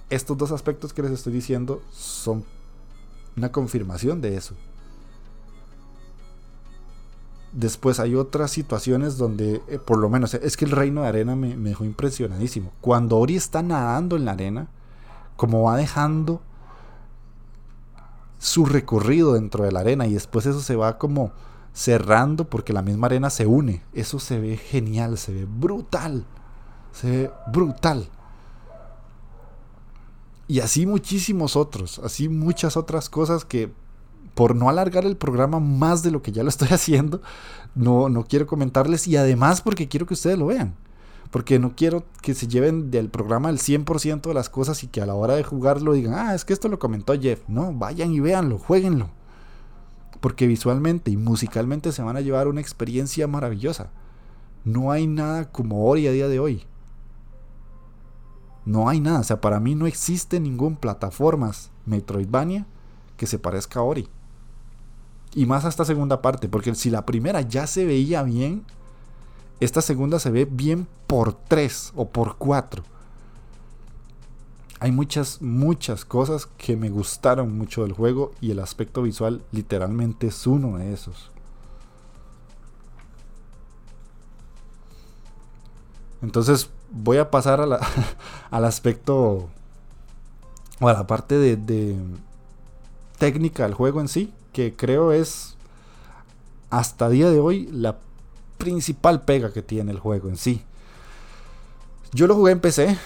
Estos 0.10 0.38
dos 0.38 0.52
aspectos 0.52 0.94
que 0.94 1.02
les 1.02 1.12
estoy 1.12 1.34
diciendo 1.34 1.82
son 1.92 2.46
una 3.36 3.52
confirmación 3.52 4.22
de 4.22 4.38
eso. 4.38 4.56
Después 7.54 8.00
hay 8.00 8.16
otras 8.16 8.52
situaciones 8.52 9.18
donde, 9.18 9.62
eh, 9.68 9.78
por 9.78 9.98
lo 9.98 10.10
menos, 10.10 10.34
es 10.36 10.56
que 10.56 10.66
el 10.66 10.72
reino 10.72 11.02
de 11.02 11.08
arena 11.08 11.36
me, 11.36 11.58
me 11.58 11.70
dejó 11.70 11.84
impresionadísimo. 11.84 12.72
Cuando 12.80 13.18
Ori 13.18 13.36
está 13.36 13.62
nadando 13.62 14.16
en 14.16 14.26
la 14.26 14.32
arena, 14.34 14.70
como 15.36 15.64
va 15.64 15.76
dejando 15.76 16.42
su 18.42 18.66
recorrido 18.66 19.34
dentro 19.34 19.64
de 19.64 19.72
la 19.72 19.82
arena 19.82 20.08
y 20.08 20.16
después 20.16 20.48
eso 20.48 20.62
se 20.62 20.76
va 20.76 20.98
como 20.98 21.32
cerrando 21.74 22.50
porque 22.50 22.74
la 22.74 22.82
misma 22.82 23.06
arena 23.06 23.30
se 23.30 23.46
une. 23.46 23.84
Eso 23.94 24.18
se 24.18 24.40
ve 24.40 24.58
genial, 24.58 25.20
se 25.20 25.32
ve 25.32 25.46
brutal. 25.46 26.26
Se 26.92 27.10
ve 27.10 27.32
brutal. 27.54 28.10
Y 30.48 30.60
así 30.60 30.88
muchísimos 30.88 31.56
otros, 31.56 32.00
así 32.00 32.30
muchas 32.30 32.76
otras 32.76 33.10
cosas 33.10 33.46
que 33.46 33.72
por 34.34 34.56
no 34.56 34.70
alargar 34.70 35.06
el 35.06 35.18
programa 35.18 35.60
más 35.60 36.02
de 36.02 36.10
lo 36.10 36.24
que 36.24 36.32
ya 36.32 36.42
lo 36.42 36.50
estoy 36.50 36.68
haciendo, 36.72 37.22
no, 37.76 38.10
no 38.10 38.26
quiero 38.26 38.48
comentarles 38.48 39.08
y 39.08 39.18
además 39.18 39.62
porque 39.62 39.88
quiero 39.88 40.08
que 40.08 40.16
ustedes 40.16 40.40
lo 40.40 40.48
vean 40.48 40.74
porque 41.32 41.60
no 41.60 41.76
quiero 41.76 42.04
que 42.22 42.34
se 42.36 42.48
lleven 42.48 42.92
del 42.92 43.10
programa 43.10 43.50
el 43.50 43.58
100% 43.58 44.22
de 44.22 44.34
las 44.34 44.50
cosas 44.50 44.84
y 44.84 44.88
que 44.88 45.02
a 45.02 45.06
la 45.06 45.16
hora 45.16 45.36
de 45.36 45.44
jugarlo 45.44 45.94
digan, 45.94 46.14
ah, 46.14 46.36
es 46.36 46.44
que 46.44 46.52
esto 46.52 46.68
lo 46.68 46.78
comentó 46.78 47.18
Jeff. 47.20 47.42
No, 47.48 47.74
vayan 47.74 48.12
y 48.12 48.20
véanlo, 48.20 48.60
jueguenlo. 48.60 49.10
Porque 50.20 50.46
visualmente 50.46 51.10
y 51.10 51.18
musicalmente 51.18 51.94
se 51.94 52.04
van 52.04 52.18
a 52.18 52.22
llevar 52.22 52.50
una 52.50 52.60
experiencia 52.60 53.28
maravillosa. 53.28 53.92
No 54.66 54.92
hay 54.92 55.08
nada 55.08 55.50
como 55.52 55.88
Ori 55.88 56.06
a 56.06 56.12
día 56.12 56.28
de 56.28 56.40
hoy. 56.40 56.66
No 58.66 58.90
hay 58.90 59.00
nada, 59.00 59.22
o 59.22 59.24
sea, 59.24 59.40
para 59.42 59.60
mí 59.62 59.74
no 59.74 59.88
existe 59.88 60.40
ningún 60.40 60.76
plataformas 60.76 61.72
Metroidvania 61.86 62.68
que 63.16 63.26
se 63.26 63.40
parezca 63.40 63.80
a 63.80 63.84
Ori. 63.84 64.08
Y 65.34 65.46
más 65.46 65.64
a 65.64 65.70
esta 65.70 65.86
segunda 65.86 66.22
parte, 66.22 66.50
porque 66.50 66.76
si 66.76 66.90
la 66.90 67.06
primera 67.06 67.40
ya 67.40 67.66
se 67.68 67.86
veía 67.86 68.22
bien, 68.22 68.66
esta 69.62 69.82
segunda 69.82 70.18
se 70.20 70.32
ve 70.32 70.46
bien 70.46 70.88
por 71.06 71.34
3 71.34 71.94
o 71.96 72.10
por 72.10 72.38
4. 72.38 72.84
Hay 74.80 74.92
muchas, 74.92 75.40
muchas 75.40 76.04
cosas 76.04 76.48
que 76.58 76.76
me 76.76 76.90
gustaron 76.90 77.56
mucho 77.56 77.84
del 77.84 77.94
juego 77.94 78.32
y 78.42 78.50
el 78.50 78.60
aspecto 78.60 79.04
visual 79.04 79.44
literalmente 79.52 80.28
es 80.28 80.48
uno 80.48 80.80
de 80.80 80.92
esos. 80.92 81.30
Entonces 86.24 86.72
voy 86.90 87.18
a 87.18 87.30
pasar 87.30 87.62
al 88.52 88.66
aspecto 88.66 89.48
o 90.80 90.90
a 90.90 90.94
la 90.94 91.06
parte 91.06 91.38
de, 91.38 91.56
de 91.56 91.96
técnica 93.20 93.64
del 93.66 93.76
juego 93.76 94.02
en 94.02 94.08
sí, 94.08 94.34
que 94.54 94.76
creo 94.76 95.12
es 95.12 95.56
hasta 96.72 97.10
día 97.10 97.30
de 97.30 97.40
hoy 97.40 97.68
la 97.72 98.00
principal 98.62 99.24
pega 99.24 99.52
que 99.52 99.62
tiene 99.62 99.92
el 99.92 100.00
juego 100.00 100.30
en 100.30 100.38
sí. 100.38 100.62
Yo 102.14 102.28
lo 102.28 102.36
jugué 102.36 102.52
en 102.52 102.60
PC 102.60 102.98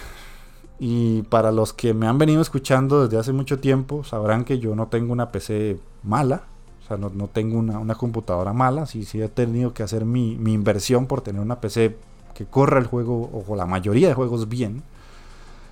y 0.79 1.21
para 1.23 1.51
los 1.51 1.73
que 1.73 1.93
me 1.93 2.07
han 2.07 2.17
venido 2.17 2.41
escuchando 2.41 3.03
desde 3.03 3.17
hace 3.17 3.31
mucho 3.31 3.59
tiempo 3.59 4.03
sabrán 4.03 4.43
que 4.43 4.59
yo 4.59 4.75
no 4.75 4.87
tengo 4.87 5.13
una 5.13 5.31
PC 5.31 5.79
mala. 6.03 6.43
O 6.83 6.87
sea, 6.87 6.97
no, 6.97 7.09
tengo 7.27 7.57
una, 7.57 7.95
computadora 7.95 8.53
mala. 8.53 8.85
Sí, 8.85 9.05
sí 9.05 9.21
he 9.21 9.29
tenido 9.29 9.73
que 9.73 9.81
hacer 9.81 10.05
mi, 10.05 10.33
inversión 10.33 11.07
por 11.07 11.21
tener 11.21 11.41
una 11.41 11.59
PC 11.59 11.97
que 12.35 12.45
corra 12.45 12.79
el 12.79 12.85
juego 12.85 13.43
o 13.47 13.55
la 13.55 13.65
mayoría 13.65 14.07
de 14.07 14.13
juegos 14.13 14.49
bien. 14.49 14.83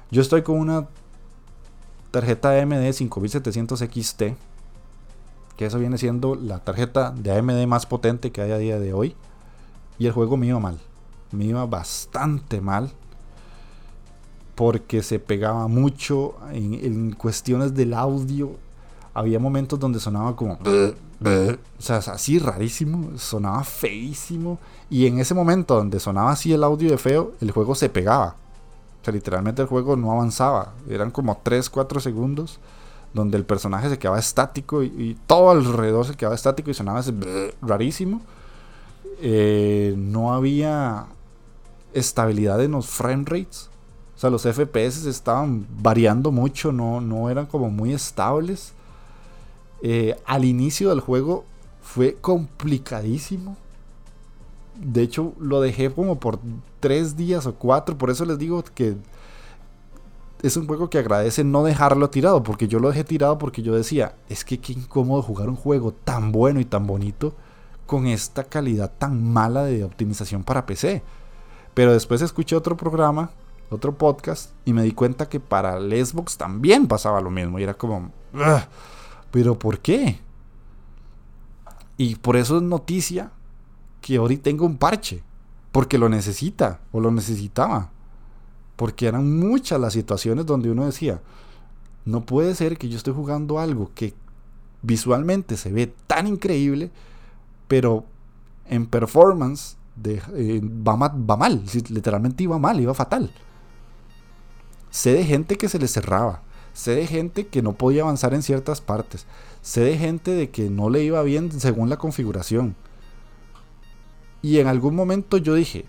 Yo 0.10 0.22
estoy 0.22 0.42
con 0.42 0.58
una 0.58 0.88
tarjeta 2.12 2.60
AMD 2.60 2.92
5700 2.94 3.80
XT. 3.80 4.24
Que 5.58 5.66
eso 5.68 5.78
viene 5.78 5.98
siendo 5.98 6.36
la 6.36 6.60
tarjeta 6.60 7.12
de 7.12 7.38
AMD 7.38 7.68
más 7.68 7.86
potente 7.86 8.32
que 8.32 8.42
hay 8.42 8.52
a 8.52 8.58
día 8.58 8.80
de 8.80 8.94
hoy. 8.94 9.16
Y 9.98 10.08
el 10.08 10.12
juego 10.12 10.38
me 10.38 10.48
iba 10.48 10.60
mal. 10.60 10.80
Me 11.32 11.46
iba 11.46 11.66
bastante 11.66 12.62
mal. 12.62 12.92
Porque 14.56 15.02
se 15.02 15.20
pegaba 15.20 15.68
mucho 15.68 16.36
en, 16.52 17.12
cuestiones 17.14 17.74
del 17.74 17.94
audio. 17.94 18.52
Había 19.14 19.40
momentos 19.40 19.80
donde 19.80 20.00
sonaba 20.00 20.36
como... 20.36 20.60
O 20.64 21.82
sea, 21.82 21.98
así 21.98 22.40
rarísimo. 22.40 23.18
Sonaba 23.18 23.64
feísimo. 23.64 24.60
Y 24.90 25.08
en 25.08 25.20
ese 25.20 25.34
momento 25.34 25.76
donde 25.76 26.00
sonaba 26.00 26.32
así 26.32 26.54
el 26.54 26.64
audio 26.64 26.90
de 26.90 26.98
feo, 26.98 27.34
el 27.42 27.52
juego 27.52 27.76
se 27.76 27.90
pegaba. 27.90 28.36
O 29.02 29.06
sea, 29.06 29.14
literalmente 29.14 29.62
el 29.62 29.68
juego 29.68 29.96
no 29.96 30.12
avanzaba. 30.12 30.74
Eran 30.90 31.12
como 31.12 31.40
3, 31.44 31.70
4 31.70 32.00
segundos 32.00 32.60
donde 33.14 33.38
el 33.38 33.46
personaje 33.46 33.90
se 33.90 34.00
quedaba 34.00 34.20
estático 34.20 34.84
y, 34.84 35.18
todo 35.28 35.52
alrededor 35.52 36.06
se 36.06 36.16
quedaba 36.16 36.36
estático 36.36 36.72
y 36.72 36.74
sonaba 36.74 37.02
rarísimo. 37.62 38.22
Eh, 39.22 39.96
no 39.98 40.34
había 40.34 41.08
estabilidad 41.94 42.64
en 42.64 42.72
los 42.72 42.88
frame 42.88 43.24
rates. 43.26 43.70
O 44.16 44.20
sea, 44.20 44.30
los 44.30 44.44
FPS 44.44 45.06
estaban 45.08 45.66
variando 45.82 46.32
mucho, 46.32 46.72
no, 46.72 47.02
no 47.02 47.30
eran 47.30 47.46
como 47.46 47.70
muy 47.70 47.94
estables. 47.94 48.74
Eh, 49.82 50.16
al 50.26 50.46
inicio 50.46 50.90
del 50.90 51.02
juego 51.02 51.46
fue 51.82 52.16
complicadísimo. 52.16 53.58
De 54.76 55.02
hecho, 55.02 55.34
lo 55.40 55.62
dejé 55.62 55.92
como 55.92 56.20
por 56.20 56.40
tres 56.80 57.16
días 57.18 57.46
o 57.46 57.56
cuatro. 57.56 57.98
Por 57.98 58.10
eso 58.10 58.26
les 58.26 58.38
digo 58.38 58.64
que 58.64 58.96
es 60.42 60.58
un 60.58 60.68
juego 60.68 60.90
que 60.90 61.00
agradece 61.00 61.44
no 61.44 61.64
dejarlo 61.64 62.10
tirado. 62.10 62.44
Porque 62.44 62.68
yo 62.68 62.80
lo 62.80 62.90
dejé 62.90 63.04
tirado 63.04 63.38
porque 63.38 63.62
yo 63.62 63.76
decía, 63.76 64.16
es 64.30 64.46
que 64.46 64.60
qué 64.60 64.74
incómodo 64.74 65.22
jugar 65.22 65.50
un 65.50 65.56
juego 65.56 65.92
tan 65.92 66.32
bueno 66.32 66.60
y 66.60 66.66
tan 66.66 66.88
bonito 66.88 67.34
con 67.86 68.08
esta 68.08 68.44
calidad 68.44 68.92
tan 68.98 69.32
mala 69.32 69.64
de 69.64 69.84
optimización 69.84 70.44
para 70.44 70.66
PC. 70.66 71.04
Pero 71.74 71.94
después 71.94 72.22
escuché 72.22 72.56
otro 72.56 72.78
programa, 72.78 73.32
otro 73.70 73.98
podcast, 73.98 74.52
y 74.66 74.74
me 74.74 74.84
di 74.84 74.92
cuenta 74.92 75.28
que 75.28 75.40
para 75.40 75.78
el 75.78 76.06
Xbox 76.06 76.38
también 76.38 76.88
pasaba 76.88 77.22
lo 77.22 77.30
mismo. 77.30 77.60
Y 77.60 77.64
era 77.64 77.74
como, 77.74 78.12
¿pero 79.32 79.58
por 79.58 79.80
qué? 79.80 80.20
Y 81.98 82.16
por 82.16 82.36
eso 82.36 82.58
es 82.58 82.64
noticia 82.64 83.32
que 84.02 84.18
ahorita 84.18 84.44
tengo 84.44 84.66
un 84.66 84.78
parche. 84.78 85.24
Porque 85.72 85.98
lo 85.98 86.08
necesita 86.08 86.82
o 86.92 87.00
lo 87.00 87.10
necesitaba. 87.10 87.90
Porque 88.76 89.08
eran 89.08 89.40
muchas 89.40 89.80
las 89.80 89.94
situaciones 89.94 90.46
donde 90.46 90.70
uno 90.70 90.86
decía, 90.86 91.22
no 92.06 92.22
puede 92.26 92.54
ser 92.54 92.78
que 92.78 92.90
yo 92.90 92.98
esté 92.98 93.12
jugando 93.12 93.60
algo 93.60 93.92
que 93.96 94.14
visualmente 94.84 95.58
se 95.58 95.72
ve 95.72 95.88
tan 96.06 96.28
increíble 96.28 96.92
pero 97.68 98.06
en 98.68 98.86
performance 98.86 99.78
de, 99.96 100.22
eh, 100.36 100.62
va, 100.64 100.98
mal, 100.98 101.64
literalmente 101.90 102.44
iba 102.44 102.58
mal, 102.58 102.80
iba 102.80 102.94
fatal. 102.94 103.32
Sé 104.90 105.14
de 105.14 105.26
gente 105.26 105.58
que 105.58 105.70
se 105.70 105.80
le 105.80 105.88
cerraba, 105.88 106.42
sé 106.74 106.96
de 106.96 107.08
gente 107.08 107.48
que 107.48 107.62
no 107.62 107.74
podía 107.74 108.04
avanzar 108.04 108.34
en 108.34 108.44
ciertas 108.44 108.82
partes, 108.82 109.26
sé 109.62 109.82
de 109.82 109.98
gente 109.98 110.32
de 110.32 110.50
que 110.50 110.70
no 110.70 110.90
le 110.90 111.04
iba 111.04 111.22
bien 111.24 111.52
según 111.52 111.90
la 111.90 111.98
configuración. 111.98 112.76
Y 114.42 114.60
en 114.60 114.68
algún 114.68 114.96
momento 114.96 115.38
yo 115.38 115.56
dije, 115.56 115.86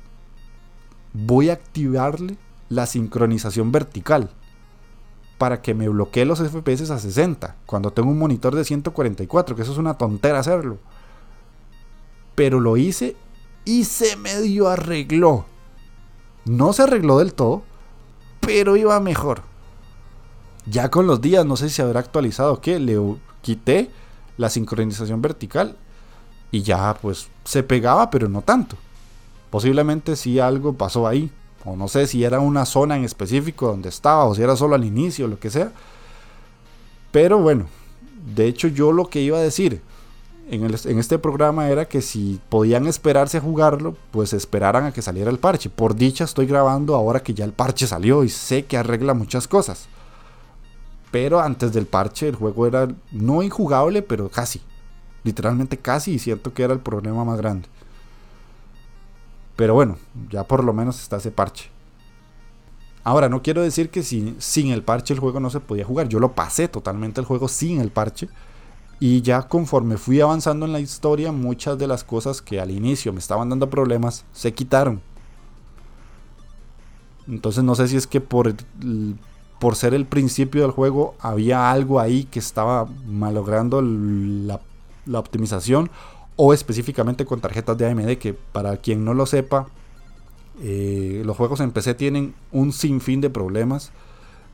voy 1.12 1.50
a 1.50 1.54
activarle 1.54 2.36
la 2.68 2.86
sincronización 2.86 3.72
vertical 3.72 4.30
para 5.38 5.60
que 5.60 5.74
me 5.74 5.88
bloquee 5.88 6.24
los 6.24 6.40
FPS 6.40 6.90
a 6.90 6.98
60 6.98 7.56
cuando 7.66 7.90
tengo 7.90 8.10
un 8.10 8.18
monitor 8.18 8.54
de 8.54 8.64
144, 8.64 9.56
que 9.56 9.62
eso 9.62 9.72
es 9.72 9.78
una 9.78 9.94
tontera 9.94 10.38
hacerlo. 10.38 10.78
Pero 12.34 12.60
lo 12.60 12.76
hice 12.76 13.16
y 13.64 13.84
se 13.84 14.16
medio 14.16 14.68
arregló. 14.68 15.46
No 16.44 16.72
se 16.72 16.82
arregló 16.82 17.18
del 17.18 17.34
todo, 17.34 17.62
pero 18.40 18.76
iba 18.76 18.98
mejor. 19.00 19.42
Ya 20.66 20.90
con 20.90 21.06
los 21.06 21.20
días, 21.20 21.44
no 21.46 21.56
sé 21.56 21.70
si 21.70 21.82
habrá 21.82 22.00
actualizado 22.00 22.60
que 22.60 22.78
le 22.78 22.98
quité 23.42 23.90
la 24.36 24.50
sincronización 24.50 25.22
vertical 25.22 25.76
y 26.50 26.62
ya 26.62 26.94
pues 27.00 27.28
se 27.44 27.62
pegaba, 27.62 28.10
pero 28.10 28.28
no 28.28 28.42
tanto. 28.42 28.76
Posiblemente 29.50 30.16
si 30.16 30.38
algo 30.38 30.72
pasó 30.72 31.06
ahí, 31.06 31.30
o 31.64 31.76
no 31.76 31.88
sé 31.88 32.06
si 32.06 32.24
era 32.24 32.40
una 32.40 32.66
zona 32.66 32.96
en 32.96 33.04
específico 33.04 33.68
donde 33.68 33.88
estaba, 33.88 34.24
o 34.24 34.34
si 34.34 34.42
era 34.42 34.56
solo 34.56 34.74
al 34.74 34.84
inicio, 34.84 35.28
lo 35.28 35.38
que 35.38 35.50
sea. 35.50 35.72
Pero 37.10 37.38
bueno, 37.38 37.66
de 38.34 38.46
hecho 38.46 38.68
yo 38.68 38.92
lo 38.92 39.08
que 39.08 39.20
iba 39.20 39.38
a 39.38 39.42
decir 39.42 39.80
en, 40.50 40.98
este 40.98 41.18
programa 41.18 41.68
era 41.68 41.86
que 41.86 42.02
si 42.02 42.40
podían 42.48 42.86
esperarse 42.86 43.38
a 43.38 43.40
jugarlo, 43.40 43.96
pues 44.10 44.32
esperaran 44.32 44.84
a 44.84 44.92
que 44.92 45.02
saliera 45.02 45.30
el 45.30 45.38
parche. 45.38 45.70
Por 45.70 45.94
dicha 45.94 46.24
estoy 46.24 46.46
grabando 46.46 46.94
ahora 46.94 47.22
que 47.22 47.34
ya 47.34 47.44
el 47.44 47.52
parche 47.52 47.86
salió 47.86 48.24
y 48.24 48.28
sé 48.28 48.64
que 48.64 48.76
arregla 48.76 49.14
muchas 49.14 49.48
cosas. 49.48 49.88
Pero 51.10 51.40
antes 51.40 51.72
del 51.72 51.86
parche 51.86 52.28
el 52.28 52.34
juego 52.34 52.66
era 52.66 52.88
no 53.12 53.42
injugable, 53.42 54.02
pero 54.02 54.28
casi. 54.28 54.60
Literalmente 55.22 55.78
casi 55.78 56.12
y 56.12 56.18
siento 56.18 56.52
que 56.52 56.62
era 56.62 56.74
el 56.74 56.80
problema 56.80 57.24
más 57.24 57.38
grande. 57.38 57.68
Pero 59.56 59.74
bueno, 59.74 59.96
ya 60.30 60.44
por 60.44 60.64
lo 60.64 60.72
menos 60.72 61.00
está 61.00 61.16
ese 61.16 61.30
parche. 61.30 61.70
Ahora, 63.04 63.28
no 63.28 63.42
quiero 63.42 63.62
decir 63.62 63.90
que 63.90 64.02
si, 64.02 64.34
sin 64.38 64.72
el 64.72 64.82
parche 64.82 65.12
el 65.12 65.20
juego 65.20 65.38
no 65.38 65.50
se 65.50 65.60
podía 65.60 65.84
jugar. 65.84 66.08
Yo 66.08 66.18
lo 66.20 66.32
pasé 66.32 66.68
totalmente 66.68 67.20
el 67.20 67.26
juego 67.26 67.48
sin 67.48 67.80
el 67.80 67.90
parche. 67.90 68.28
Y 69.00 69.22
ya 69.22 69.42
conforme 69.42 69.96
fui 69.96 70.20
avanzando 70.20 70.66
en 70.66 70.72
la 70.72 70.80
historia, 70.80 71.32
muchas 71.32 71.78
de 71.78 71.86
las 71.86 72.04
cosas 72.04 72.40
que 72.40 72.60
al 72.60 72.70
inicio 72.70 73.12
me 73.12 73.18
estaban 73.18 73.48
dando 73.48 73.68
problemas 73.68 74.24
se 74.32 74.54
quitaron. 74.54 75.00
Entonces 77.28 77.64
no 77.64 77.74
sé 77.74 77.88
si 77.88 77.96
es 77.96 78.06
que 78.06 78.20
por, 78.20 78.54
por 79.58 79.76
ser 79.76 79.94
el 79.94 80.06
principio 80.06 80.62
del 80.62 80.70
juego 80.70 81.14
había 81.18 81.70
algo 81.70 82.00
ahí 82.00 82.24
que 82.24 82.38
estaba 82.38 82.86
malogrando 83.06 83.82
la, 83.82 84.60
la 85.06 85.18
optimización 85.18 85.90
o 86.36 86.52
específicamente 86.52 87.24
con 87.24 87.40
tarjetas 87.40 87.78
de 87.78 87.90
AMD 87.90 88.16
que 88.16 88.34
para 88.34 88.76
quien 88.76 89.04
no 89.04 89.14
lo 89.14 89.26
sepa 89.26 89.68
eh, 90.62 91.22
los 91.24 91.36
juegos 91.36 91.60
en 91.60 91.72
PC 91.72 91.94
tienen 91.94 92.34
un 92.52 92.72
sinfín 92.72 93.20
de 93.20 93.30
problemas 93.30 93.90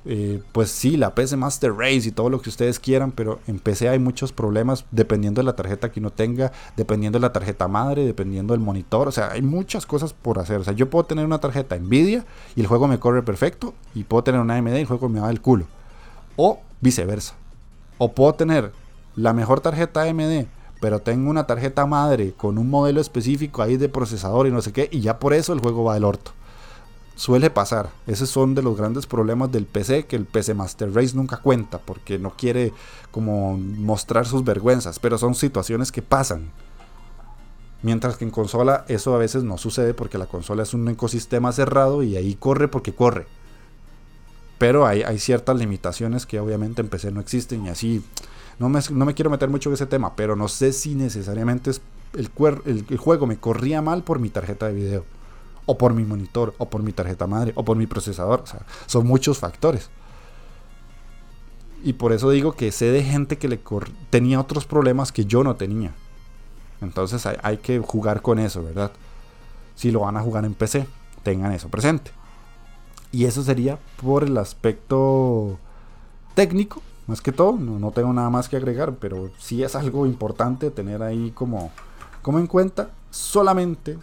eh, 0.06 0.42
pues 0.52 0.70
sí, 0.70 0.96
la 0.96 1.14
PC 1.14 1.36
Master 1.36 1.74
Race 1.74 2.08
y 2.08 2.10
todo 2.10 2.30
lo 2.30 2.40
que 2.40 2.48
ustedes 2.48 2.80
quieran, 2.80 3.12
pero 3.12 3.38
en 3.46 3.58
PC 3.58 3.88
hay 3.88 3.98
muchos 3.98 4.32
problemas 4.32 4.86
dependiendo 4.90 5.40
de 5.40 5.44
la 5.44 5.56
tarjeta 5.56 5.90
que 5.90 6.00
uno 6.00 6.10
tenga, 6.10 6.52
dependiendo 6.76 7.18
de 7.18 7.22
la 7.22 7.32
tarjeta 7.32 7.68
madre, 7.68 8.04
dependiendo 8.04 8.54
del 8.54 8.62
monitor, 8.62 9.08
o 9.08 9.12
sea, 9.12 9.32
hay 9.32 9.42
muchas 9.42 9.86
cosas 9.86 10.12
por 10.12 10.38
hacer. 10.38 10.60
O 10.60 10.64
sea, 10.64 10.72
yo 10.72 10.88
puedo 10.88 11.04
tener 11.04 11.24
una 11.24 11.38
tarjeta 11.38 11.76
Nvidia 11.78 12.24
y 12.56 12.60
el 12.60 12.66
juego 12.66 12.88
me 12.88 12.98
corre 12.98 13.22
perfecto, 13.22 13.74
y 13.94 14.04
puedo 14.04 14.24
tener 14.24 14.40
una 14.40 14.56
AMD 14.56 14.74
y 14.74 14.80
el 14.80 14.86
juego 14.86 15.08
me 15.08 15.20
va 15.20 15.28
del 15.28 15.40
culo, 15.40 15.66
o 16.36 16.60
viceversa. 16.80 17.34
O 17.98 18.12
puedo 18.12 18.32
tener 18.34 18.72
la 19.16 19.32
mejor 19.32 19.60
tarjeta 19.60 20.02
AMD 20.02 20.46
pero 20.80 21.00
tengo 21.00 21.30
una 21.30 21.46
tarjeta 21.46 21.86
madre 21.86 22.32
con 22.32 22.58
un 22.58 22.70
modelo 22.70 23.00
específico 23.00 23.62
ahí 23.62 23.76
de 23.76 23.88
procesador 23.88 24.46
y 24.46 24.50
no 24.50 24.62
sé 24.62 24.72
qué, 24.72 24.88
y 24.90 25.00
ya 25.00 25.18
por 25.18 25.34
eso 25.34 25.52
el 25.52 25.60
juego 25.60 25.84
va 25.84 25.94
del 25.94 26.04
orto. 26.04 26.32
Suele 27.20 27.50
pasar, 27.50 27.90
esos 28.06 28.30
son 28.30 28.54
de 28.54 28.62
los 28.62 28.78
grandes 28.78 29.04
problemas 29.04 29.52
del 29.52 29.66
PC, 29.66 30.06
que 30.06 30.16
el 30.16 30.24
PC 30.24 30.54
Master 30.54 30.90
Race 30.94 31.14
nunca 31.14 31.36
cuenta, 31.36 31.76
porque 31.76 32.18
no 32.18 32.30
quiere 32.30 32.72
como 33.10 33.58
mostrar 33.58 34.24
sus 34.24 34.42
vergüenzas, 34.42 34.98
pero 34.98 35.18
son 35.18 35.34
situaciones 35.34 35.92
que 35.92 36.00
pasan. 36.00 36.50
Mientras 37.82 38.16
que 38.16 38.24
en 38.24 38.30
consola 38.30 38.86
eso 38.88 39.14
a 39.14 39.18
veces 39.18 39.44
no 39.44 39.58
sucede 39.58 39.92
porque 39.92 40.16
la 40.16 40.28
consola 40.28 40.62
es 40.62 40.72
un 40.72 40.88
ecosistema 40.88 41.52
cerrado 41.52 42.02
y 42.02 42.16
ahí 42.16 42.36
corre 42.36 42.68
porque 42.68 42.94
corre. 42.94 43.26
Pero 44.56 44.86
hay, 44.86 45.18
ciertas 45.18 45.58
limitaciones 45.58 46.24
que 46.24 46.40
obviamente 46.40 46.80
en 46.80 46.88
PC 46.88 47.12
no 47.12 47.20
existen 47.20 47.66
y 47.66 47.68
así 47.68 48.02
no 48.58 48.70
me, 48.70 49.12
quiero 49.12 49.28
meter 49.28 49.50
mucho 49.50 49.68
en 49.68 49.74
ese 49.74 49.84
tema, 49.84 50.16
pero 50.16 50.36
no 50.36 50.48
sé 50.48 50.72
si 50.72 50.94
necesariamente 50.94 51.68
es 51.68 51.82
el, 52.14 52.30
el, 52.88 52.96
juego 52.96 53.26
me 53.26 53.36
corría 53.36 53.82
mal 53.82 54.04
por 54.04 54.20
mi 54.20 54.30
tarjeta 54.30 54.68
de 54.68 54.72
video, 54.72 55.04
o 55.70 55.78
por 55.78 55.94
mi 55.94 56.04
monitor, 56.04 56.54
o 56.58 56.68
por 56.68 56.82
mi 56.82 56.92
tarjeta 56.92 57.26
madre, 57.26 57.52
o 57.54 57.64
por 57.64 57.76
mi 57.76 57.86
procesador. 57.86 58.42
Son 58.86 59.06
muchos 59.06 59.38
factores. 59.38 59.88
Y 61.84 61.92
por 61.92 62.12
eso 62.12 62.30
digo 62.30 62.52
que 62.52 62.72
sé 62.72 62.86
de 62.86 63.02
gente 63.02 63.38
que 63.38 63.48
le 63.48 63.60
tenía 64.10 64.40
otros 64.40 64.66
problemas 64.66 65.12
que 65.12 65.24
yo 65.24 65.44
no 65.44 65.54
tenía. 65.54 65.94
Entonces 66.80 67.24
hay, 67.24 67.36
hay, 67.42 67.56
que 67.58 67.78
jugar 67.78 68.20
con 68.20 68.38
eso, 68.38 68.64
¿verdad? 68.64 68.90
Si 69.76 69.90
lo 69.90 70.00
van 70.00 70.16
a 70.16 70.22
jugar 70.22 70.44
en 70.44 70.54
PC, 70.54 70.86
tengan 71.22 71.52
eso 71.52 71.68
presente. 71.68 72.10
Y 73.12 73.26
eso 73.26 73.42
sería 73.42 73.78
por 74.02 74.24
el 74.24 74.36
aspecto 74.38 75.58
técnico 76.34 76.82
más 77.06 77.20
que 77.20 77.32
todo, 77.32 77.54
no, 77.58 77.90
tengo 77.90 78.12
nada 78.12 78.30
más 78.30 78.48
que 78.48 78.56
agregar, 78.56 78.94
pero 79.00 79.30
sí 79.36 79.64
es 79.64 79.74
algo 79.74 80.06
importante 80.06 80.70
tener 80.70 81.02
ahí 81.02 81.32
como, 81.32 81.72
como 82.22 82.38
en 82.38 82.46
cuenta 82.46 82.90
solamente, 83.10 83.98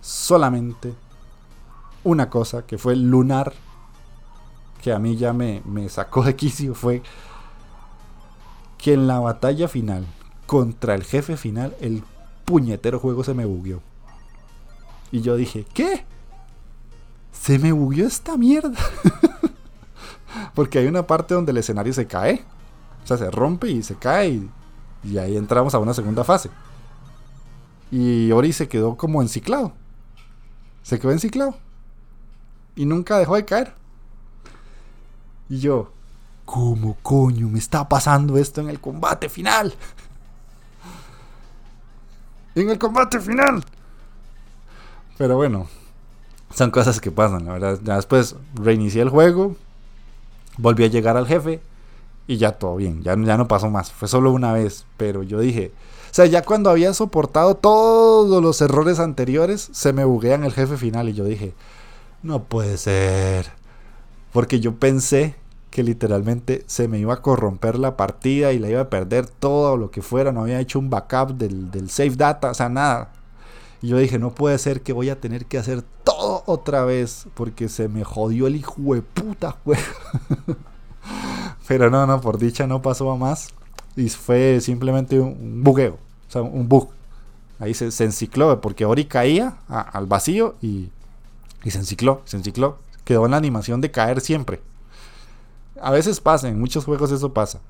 solamente 0.00 0.92
una 2.04 2.30
cosa 2.30 2.66
que 2.66 2.78
fue 2.78 2.96
lunar, 2.96 3.52
que 4.82 4.92
a 4.92 4.98
mí 4.98 5.16
ya 5.16 5.32
me, 5.32 5.62
sacó 5.88 6.22
de 6.22 6.36
quicio, 6.36 6.74
fue 6.76 7.02
que 8.76 8.94
en 8.94 9.06
la 9.06 9.18
batalla 9.18 9.68
final 9.68 10.06
contra 10.46 10.94
el 10.94 11.04
jefe 11.04 11.36
final, 11.36 11.76
el 11.80 12.02
puñetero 12.44 12.98
juego 12.98 13.22
se 13.24 13.34
me 13.34 13.44
bugueó. 13.44 13.82
Y 15.10 15.20
yo 15.20 15.36
dije, 15.36 15.66
¿qué? 15.74 16.04
Se 17.32 17.58
me 17.58 17.72
bugueó 17.72 18.06
esta 18.06 18.36
mierda. 18.36 18.78
Porque 20.54 20.78
hay 20.78 20.86
una 20.86 21.06
parte 21.06 21.34
donde 21.34 21.52
el 21.52 21.58
escenario 21.58 21.92
se 21.92 22.06
cae. 22.06 22.44
O 23.04 23.06
sea, 23.06 23.16
se 23.16 23.30
rompe 23.30 23.70
y 23.70 23.82
se 23.82 23.96
cae. 23.96 24.48
Y, 25.04 25.18
ahí 25.18 25.36
entramos 25.36 25.74
a 25.74 25.78
una 25.78 25.94
segunda 25.94 26.24
fase. 26.24 26.50
Y 27.90 28.30
Ori 28.32 28.52
se 28.52 28.68
quedó 28.68 28.96
como 28.96 29.22
enciclado. 29.22 29.72
Se 30.82 30.98
quedó 30.98 31.12
enciclado. 31.12 31.56
Y 32.78 32.86
nunca 32.86 33.18
dejó 33.18 33.34
de 33.34 33.44
caer. 33.44 33.74
Y 35.48 35.58
yo, 35.58 35.90
¿cómo 36.44 36.96
coño 37.02 37.48
me 37.48 37.58
está 37.58 37.88
pasando 37.88 38.38
esto 38.38 38.60
en 38.60 38.70
el 38.70 38.78
combate 38.78 39.28
final? 39.28 39.74
en 42.54 42.70
el 42.70 42.78
combate 42.78 43.18
final. 43.18 43.64
Pero 45.16 45.34
bueno, 45.34 45.66
son 46.54 46.70
cosas 46.70 47.00
que 47.00 47.10
pasan, 47.10 47.46
la 47.46 47.54
verdad. 47.54 47.80
Ya 47.82 47.96
después 47.96 48.36
reinicié 48.54 49.02
el 49.02 49.08
juego, 49.08 49.56
Volví 50.56 50.84
a 50.84 50.88
llegar 50.88 51.16
al 51.16 51.26
jefe 51.26 51.60
y 52.26 52.36
ya 52.36 52.52
todo 52.52 52.76
bien, 52.76 53.02
ya, 53.02 53.16
ya 53.16 53.36
no 53.36 53.46
pasó 53.48 53.70
más, 53.70 53.92
fue 53.92 54.08
solo 54.08 54.32
una 54.32 54.52
vez, 54.52 54.84
pero 54.96 55.22
yo 55.22 55.38
dije, 55.38 55.70
o 56.10 56.14
sea, 56.14 56.26
ya 56.26 56.42
cuando 56.42 56.68
había 56.68 56.92
soportado 56.94 57.54
todos 57.54 58.42
los 58.42 58.60
errores 58.60 58.98
anteriores, 58.98 59.68
se 59.72 59.92
me 59.92 60.04
buguean 60.04 60.42
el 60.42 60.52
jefe 60.52 60.76
final 60.76 61.08
y 61.08 61.14
yo 61.14 61.24
dije, 61.24 61.54
no 62.22 62.44
puede 62.44 62.76
ser, 62.76 63.52
porque 64.32 64.60
yo 64.60 64.76
pensé 64.76 65.36
que 65.70 65.82
literalmente 65.82 66.64
se 66.66 66.88
me 66.88 66.98
iba 66.98 67.14
a 67.14 67.22
corromper 67.22 67.78
la 67.78 67.96
partida 67.96 68.52
y 68.52 68.58
la 68.58 68.68
iba 68.68 68.80
a 68.80 68.90
perder 68.90 69.26
todo 69.26 69.76
lo 69.76 69.90
que 69.90 70.02
fuera, 70.02 70.32
no 70.32 70.42
había 70.42 70.60
hecho 70.60 70.78
un 70.78 70.90
backup 70.90 71.36
del, 71.36 71.70
del 71.70 71.90
save 71.90 72.16
data, 72.16 72.50
o 72.50 72.54
sea, 72.54 72.68
nada. 72.68 73.12
Y 73.80 73.88
yo 73.88 73.98
dije, 73.98 74.18
no 74.18 74.34
puede 74.34 74.58
ser 74.58 74.82
que 74.82 74.92
voy 74.92 75.08
a 75.08 75.20
tener 75.20 75.46
que 75.46 75.58
hacer 75.58 75.84
todo 76.04 76.42
otra 76.46 76.84
vez 76.84 77.28
porque 77.34 77.68
se 77.68 77.88
me 77.88 78.02
jodió 78.02 78.46
el 78.48 78.56
hijo 78.56 78.94
de 78.94 79.02
puta 79.02 79.52
juego. 79.52 79.82
Pero 81.68 81.90
no, 81.90 82.06
no, 82.06 82.20
por 82.20 82.38
dicha 82.38 82.66
no 82.66 82.82
pasó 82.82 83.10
a 83.10 83.16
más. 83.16 83.48
Y 83.94 84.08
fue 84.08 84.60
simplemente 84.60 85.20
un 85.20 85.62
bugueo, 85.62 85.94
o 86.28 86.30
sea, 86.30 86.42
un 86.42 86.68
bug. 86.68 86.88
Ahí 87.58 87.74
se, 87.74 87.90
se 87.90 88.04
encicló, 88.04 88.60
porque 88.60 88.84
Ori 88.84 89.04
caía 89.04 89.58
al 89.68 90.06
vacío 90.06 90.54
y, 90.60 90.90
y 91.64 91.70
se 91.70 91.78
encicló, 91.78 92.22
se 92.24 92.36
encicló. 92.36 92.78
Quedó 93.04 93.24
en 93.24 93.32
la 93.32 93.36
animación 93.36 93.80
de 93.80 93.90
caer 93.90 94.20
siempre. 94.20 94.60
A 95.80 95.90
veces 95.90 96.20
pasa, 96.20 96.48
en 96.48 96.58
muchos 96.58 96.84
juegos 96.84 97.10
eso 97.12 97.32
pasa. 97.32 97.60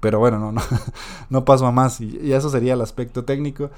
Pero 0.00 0.18
bueno, 0.18 0.38
no, 0.38 0.52
no, 0.52 0.62
no 1.30 1.44
pasó 1.44 1.66
a 1.66 1.72
más. 1.72 2.00
Y, 2.00 2.32
eso 2.32 2.50
sería 2.50 2.74
el 2.74 2.80
aspecto 2.80 3.24
técnico. 3.24 3.70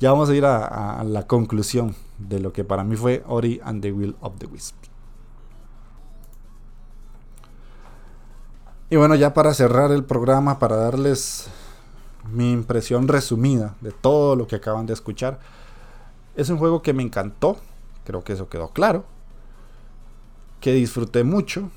Ya 0.00 0.10
vamos 0.10 0.30
a 0.30 0.34
ir 0.34 0.46
a, 0.46 1.04
la 1.04 1.26
conclusión 1.26 1.94
de 2.18 2.40
lo 2.40 2.54
que 2.54 2.64
para 2.64 2.84
mí 2.84 2.96
fue 2.96 3.22
Ori 3.26 3.60
and 3.62 3.82
the 3.82 3.92
Will 3.92 4.16
of 4.20 4.38
the 4.38 4.46
Wisp. 4.46 4.74
Y 8.88 8.96
bueno, 8.96 9.14
ya 9.14 9.34
para 9.34 9.52
cerrar 9.52 9.92
el 9.92 10.02
programa, 10.02 10.58
para 10.58 10.76
darles 10.76 11.48
mi 12.32 12.50
impresión 12.50 13.08
resumida 13.08 13.76
de 13.82 13.92
todo 13.92 14.36
lo 14.36 14.46
que 14.46 14.56
acaban 14.56 14.86
de 14.86 14.94
escuchar, 14.94 15.38
es 16.34 16.48
un 16.48 16.56
juego 16.58 16.80
que 16.80 16.94
me 16.94 17.02
encantó, 17.02 17.58
creo 18.04 18.22
que 18.22 18.34
eso 18.34 18.48
quedó 18.48 18.70
claro, 18.70 19.04
que 20.60 20.72
disfruté 20.72 21.24
mucho, 21.24 21.70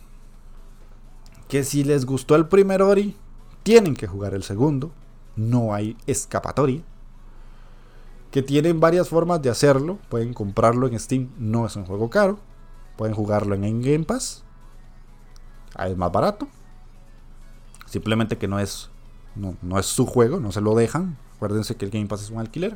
que 1.48 1.64
si 1.64 1.84
les 1.84 2.06
gustó 2.06 2.36
el 2.36 2.48
primer 2.48 2.82
Ori, 2.82 3.16
tienen 3.64 3.96
que 3.96 4.08
jugar 4.08 4.34
el 4.34 4.44
segundo, 4.44 4.92
no 5.36 5.74
hay 5.74 5.98
escapatoria, 6.06 6.82
que 8.32 8.42
tienen 8.42 8.80
varias 8.80 9.10
formas 9.10 9.42
de 9.42 9.50
hacerlo, 9.50 10.00
pueden 10.10 10.34
comprarlo 10.34 10.88
en 10.88 11.00
Steam, 11.00 11.30
no 11.38 11.66
es 11.66 11.76
un 11.76 11.86
juego 11.86 12.10
caro, 12.10 12.40
pueden 12.98 13.16
jugarlo 13.16 13.56
en 13.56 13.82
Game 13.82 14.06
Pass, 14.06 14.44
ahí 15.76 15.92
es 15.92 15.98
más 15.98 16.12
barato, 16.12 16.48
Simplemente 17.94 18.40
que 18.40 18.48
no 18.48 18.58
es, 18.58 18.90
no, 19.36 19.78
es 19.78 19.86
su 19.86 20.08
juego, 20.08 20.40
no 20.40 20.52
se 20.52 20.62
lo 20.62 20.74
dejan. 20.74 21.16
Acuérdense 21.36 21.76
que 21.76 21.86
el 21.86 21.92
Game 21.92 22.08
Pass 22.08 22.24
es 22.24 22.32
un 22.32 22.40
alquiler. 22.40 22.76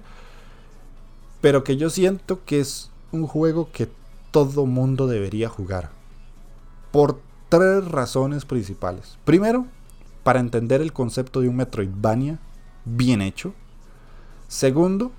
Pero 1.41 1.63
que 1.63 1.75
yo 1.75 1.89
siento 1.89 2.45
que 2.45 2.59
es 2.59 2.91
un 3.11 3.27
juego 3.27 3.69
que 3.71 3.89
todo 4.31 4.65
mundo 4.65 5.07
debería 5.07 5.49
jugar. 5.49 5.91
Por 6.91 7.19
tres 7.49 7.85
razones 7.85 8.45
principales. 8.45 9.17
Primero, 9.25 9.65
para 10.23 10.39
entender 10.39 10.81
el 10.81 10.93
concepto 10.93 11.41
de 11.41 11.49
un 11.49 11.55
Metroidvania 11.55 12.39
bien 12.85 13.21
hecho. 13.21 13.53
Segundo, 14.47 15.11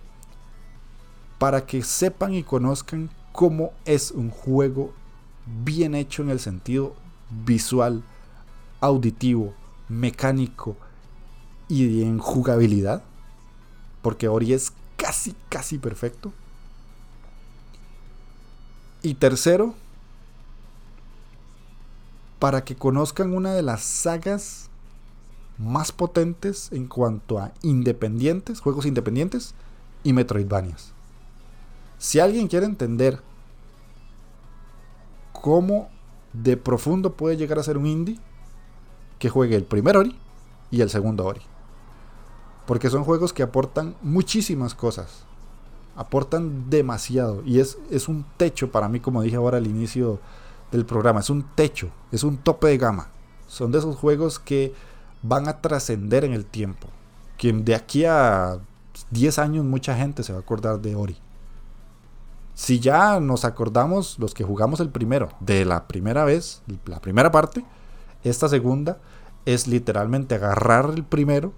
para 1.38 1.66
que 1.66 1.82
sepan 1.82 2.34
y 2.34 2.42
conozcan 2.42 3.10
cómo 3.32 3.72
es 3.84 4.10
un 4.10 4.30
juego 4.30 4.92
bien 5.64 5.94
hecho 5.94 6.22
en 6.22 6.30
el 6.30 6.40
sentido 6.40 6.94
visual, 7.30 8.02
auditivo, 8.80 9.54
mecánico 9.88 10.76
y 11.68 12.02
en 12.02 12.18
jugabilidad. 12.18 13.02
Porque 14.02 14.28
Ori 14.28 14.52
es 14.52 14.72
casi, 14.96 15.34
casi 15.48 15.78
perfecto. 15.78 16.32
Y 19.02 19.14
tercero, 19.14 19.74
para 22.38 22.64
que 22.64 22.76
conozcan 22.76 23.34
una 23.34 23.52
de 23.54 23.62
las 23.62 23.82
sagas 23.82 24.68
más 25.58 25.92
potentes 25.92 26.70
en 26.72 26.86
cuanto 26.86 27.38
a 27.38 27.52
independientes, 27.62 28.60
juegos 28.60 28.86
independientes 28.86 29.54
y 30.04 30.12
Metroidvanias. 30.12 30.92
Si 31.98 32.20
alguien 32.20 32.46
quiere 32.46 32.66
entender 32.66 33.20
cómo 35.32 35.88
de 36.32 36.56
profundo 36.56 37.14
puede 37.14 37.36
llegar 37.36 37.58
a 37.58 37.62
ser 37.62 37.76
un 37.76 37.86
indie, 37.86 38.18
que 39.18 39.30
juegue 39.30 39.56
el 39.56 39.64
primer 39.64 39.96
Ori 39.96 40.16
y 40.70 40.80
el 40.80 40.90
segundo 40.90 41.24
Ori. 41.24 41.40
Porque 42.66 42.90
son 42.90 43.04
juegos 43.04 43.32
que 43.32 43.42
aportan 43.42 43.96
muchísimas 44.02 44.74
cosas. 44.74 45.24
Aportan 45.98 46.70
demasiado. 46.70 47.42
Y 47.44 47.60
es, 47.60 47.76
es 47.90 48.08
un 48.08 48.24
techo 48.38 48.70
para 48.70 48.88
mí, 48.88 49.00
como 49.00 49.20
dije 49.20 49.36
ahora 49.36 49.58
al 49.58 49.66
inicio 49.66 50.20
del 50.72 50.86
programa. 50.86 51.20
Es 51.20 51.28
un 51.28 51.42
techo, 51.54 51.90
es 52.12 52.24
un 52.24 52.38
tope 52.38 52.68
de 52.68 52.78
gama. 52.78 53.08
Son 53.46 53.70
de 53.70 53.78
esos 53.78 53.96
juegos 53.96 54.38
que 54.38 54.72
van 55.22 55.48
a 55.48 55.60
trascender 55.60 56.24
en 56.24 56.32
el 56.32 56.46
tiempo. 56.46 56.88
Que 57.36 57.52
de 57.52 57.74
aquí 57.74 58.04
a 58.04 58.58
10 59.10 59.38
años 59.38 59.64
mucha 59.64 59.94
gente 59.94 60.22
se 60.22 60.32
va 60.32 60.38
a 60.38 60.42
acordar 60.42 60.80
de 60.80 60.94
Ori. 60.94 61.18
Si 62.54 62.80
ya 62.80 63.20
nos 63.20 63.44
acordamos 63.44 64.18
los 64.18 64.34
que 64.34 64.44
jugamos 64.44 64.80
el 64.80 64.90
primero, 64.90 65.28
de 65.40 65.64
la 65.64 65.86
primera 65.86 66.24
vez, 66.24 66.62
la 66.86 67.00
primera 67.00 67.30
parte, 67.30 67.64
esta 68.24 68.48
segunda 68.48 68.98
es 69.46 69.68
literalmente 69.68 70.34
agarrar 70.34 70.90
el 70.90 71.04
primero, 71.04 71.52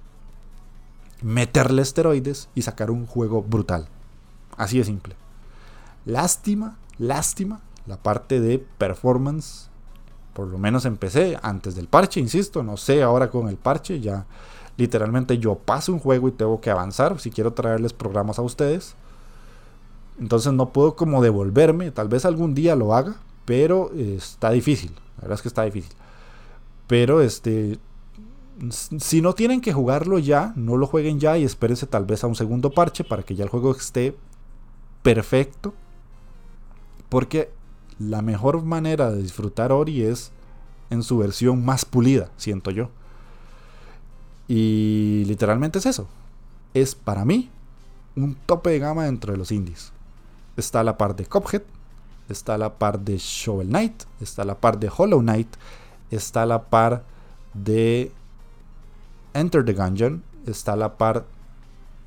meterle 1.23 1.83
esteroides 1.83 2.51
y 2.55 2.63
sacar 2.63 2.91
un 2.91 3.07
juego 3.07 3.43
brutal. 3.43 3.89
Así 4.61 4.77
de 4.77 4.85
simple. 4.85 5.15
Lástima, 6.05 6.77
lástima 6.99 7.63
la 7.87 7.97
parte 7.97 8.41
de 8.41 8.59
performance. 8.59 9.71
Por 10.35 10.49
lo 10.49 10.59
menos 10.59 10.85
empecé 10.85 11.39
antes 11.41 11.75
del 11.75 11.89
parche, 11.89 12.21
insisto. 12.21 12.63
No 12.63 12.77
sé 12.77 13.03
ahora 13.03 13.31
con 13.31 13.49
el 13.49 13.57
parche. 13.57 14.01
Ya 14.01 14.27
literalmente 14.77 15.39
yo 15.39 15.55
paso 15.55 15.95
un 15.95 15.99
juego 15.99 16.29
y 16.29 16.33
tengo 16.33 16.61
que 16.61 16.71
avanzar 16.71 17.19
si 17.21 17.31
quiero 17.31 17.55
traerles 17.55 17.95
programas 17.95 18.39
a 18.39 18.43
ustedes. 18.43 18.97
Entonces 20.21 20.53
no 20.53 20.75
puedo 20.75 20.95
como 20.95 21.23
devolverme. 21.23 21.91
Tal 21.91 22.09
vez 22.09 22.27
algún 22.27 22.55
día 22.55 22.77
lo 22.77 22.95
haga, 22.95 23.17
pero 23.47 23.91
está 23.95 24.51
difícil. 24.51 24.93
La 25.17 25.23
verdad 25.23 25.37
es 25.37 25.43
que 25.43 25.49
está 25.49 25.63
difícil. 25.63 25.95
Pero 26.87 27.23
este. 27.23 27.79
Si 28.99 29.23
no 29.23 29.33
tienen 29.33 29.63
que 29.63 29.73
jugarlo 29.73 30.19
ya, 30.19 30.53
no 30.55 30.77
lo 30.77 30.87
jueguen 30.87 31.19
ya 31.19 31.39
y 31.39 31.45
espérense 31.45 31.87
tal 31.87 32.05
vez 32.05 32.25
a 32.25 32.27
un 32.27 32.35
segundo 32.35 32.71
parche 32.73 33.05
para 33.05 33.23
que 33.23 33.35
ya 33.35 33.45
el 33.45 33.49
juego 33.49 33.75
esté 33.75 34.15
perfecto. 35.03 35.75
Porque 37.09 37.51
la 37.99 38.23
mejor 38.23 38.63
manera 38.63 39.11
de 39.11 39.23
disfrutar 39.23 39.73
Ori 39.73 40.03
es 40.03 40.33
en 40.91 41.03
su 41.03 41.19
versión 41.19 41.65
más 41.65 41.85
pulida, 41.85 42.31
siento 42.37 42.71
yo. 42.71 42.91
Y 44.49 45.25
literalmente 45.27 45.79
es 45.79 45.87
eso. 45.87 46.09
Es 46.75 46.95
para 46.95 47.25
mí 47.25 47.51
un 48.17 48.35
tope 48.35 48.71
de 48.71 48.79
gama 48.79 49.05
dentro 49.05 49.33
de 49.33 49.39
los 49.39 49.53
indies. 49.53 49.93
Está 50.57 50.83
la 50.83 50.99
par 50.99 51.15
de 51.17 51.27
Cuphead, 51.27 51.63
está 52.29 52.59
la 52.59 52.75
par 52.75 53.01
de 53.01 53.19
Shovel 53.19 53.69
Knight, 53.69 54.05
está 54.21 54.45
la 54.45 54.59
par 54.59 54.79
de 54.79 54.91
Hollow 54.95 55.21
Knight, 55.21 55.49
está 56.11 56.47
la 56.47 56.65
par 56.65 57.05
de 57.55 58.13
Enter 59.35 59.65
the 59.65 59.73
Gungeon, 59.73 60.23
está 60.47 60.77
la 60.77 60.97
par 60.97 61.25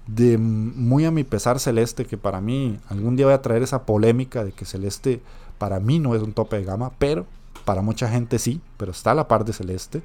de 0.07 0.37
muy 0.37 1.05
a 1.05 1.11
mi 1.11 1.23
pesar 1.23 1.59
Celeste, 1.59 2.05
que 2.05 2.17
para 2.17 2.41
mí 2.41 2.79
algún 2.89 3.15
día 3.15 3.25
voy 3.25 3.35
a 3.35 3.41
traer 3.41 3.63
esa 3.63 3.85
polémica 3.85 4.43
de 4.43 4.51
que 4.51 4.65
Celeste 4.65 5.21
para 5.57 5.79
mí 5.79 5.99
no 5.99 6.15
es 6.15 6.21
un 6.21 6.33
tope 6.33 6.57
de 6.57 6.65
gama, 6.65 6.91
pero 6.97 7.25
para 7.65 7.81
mucha 7.81 8.09
gente 8.09 8.39
sí, 8.39 8.61
pero 8.77 8.91
está 8.91 9.13
la 9.13 9.27
par 9.27 9.45
de 9.45 9.53
Celeste. 9.53 10.03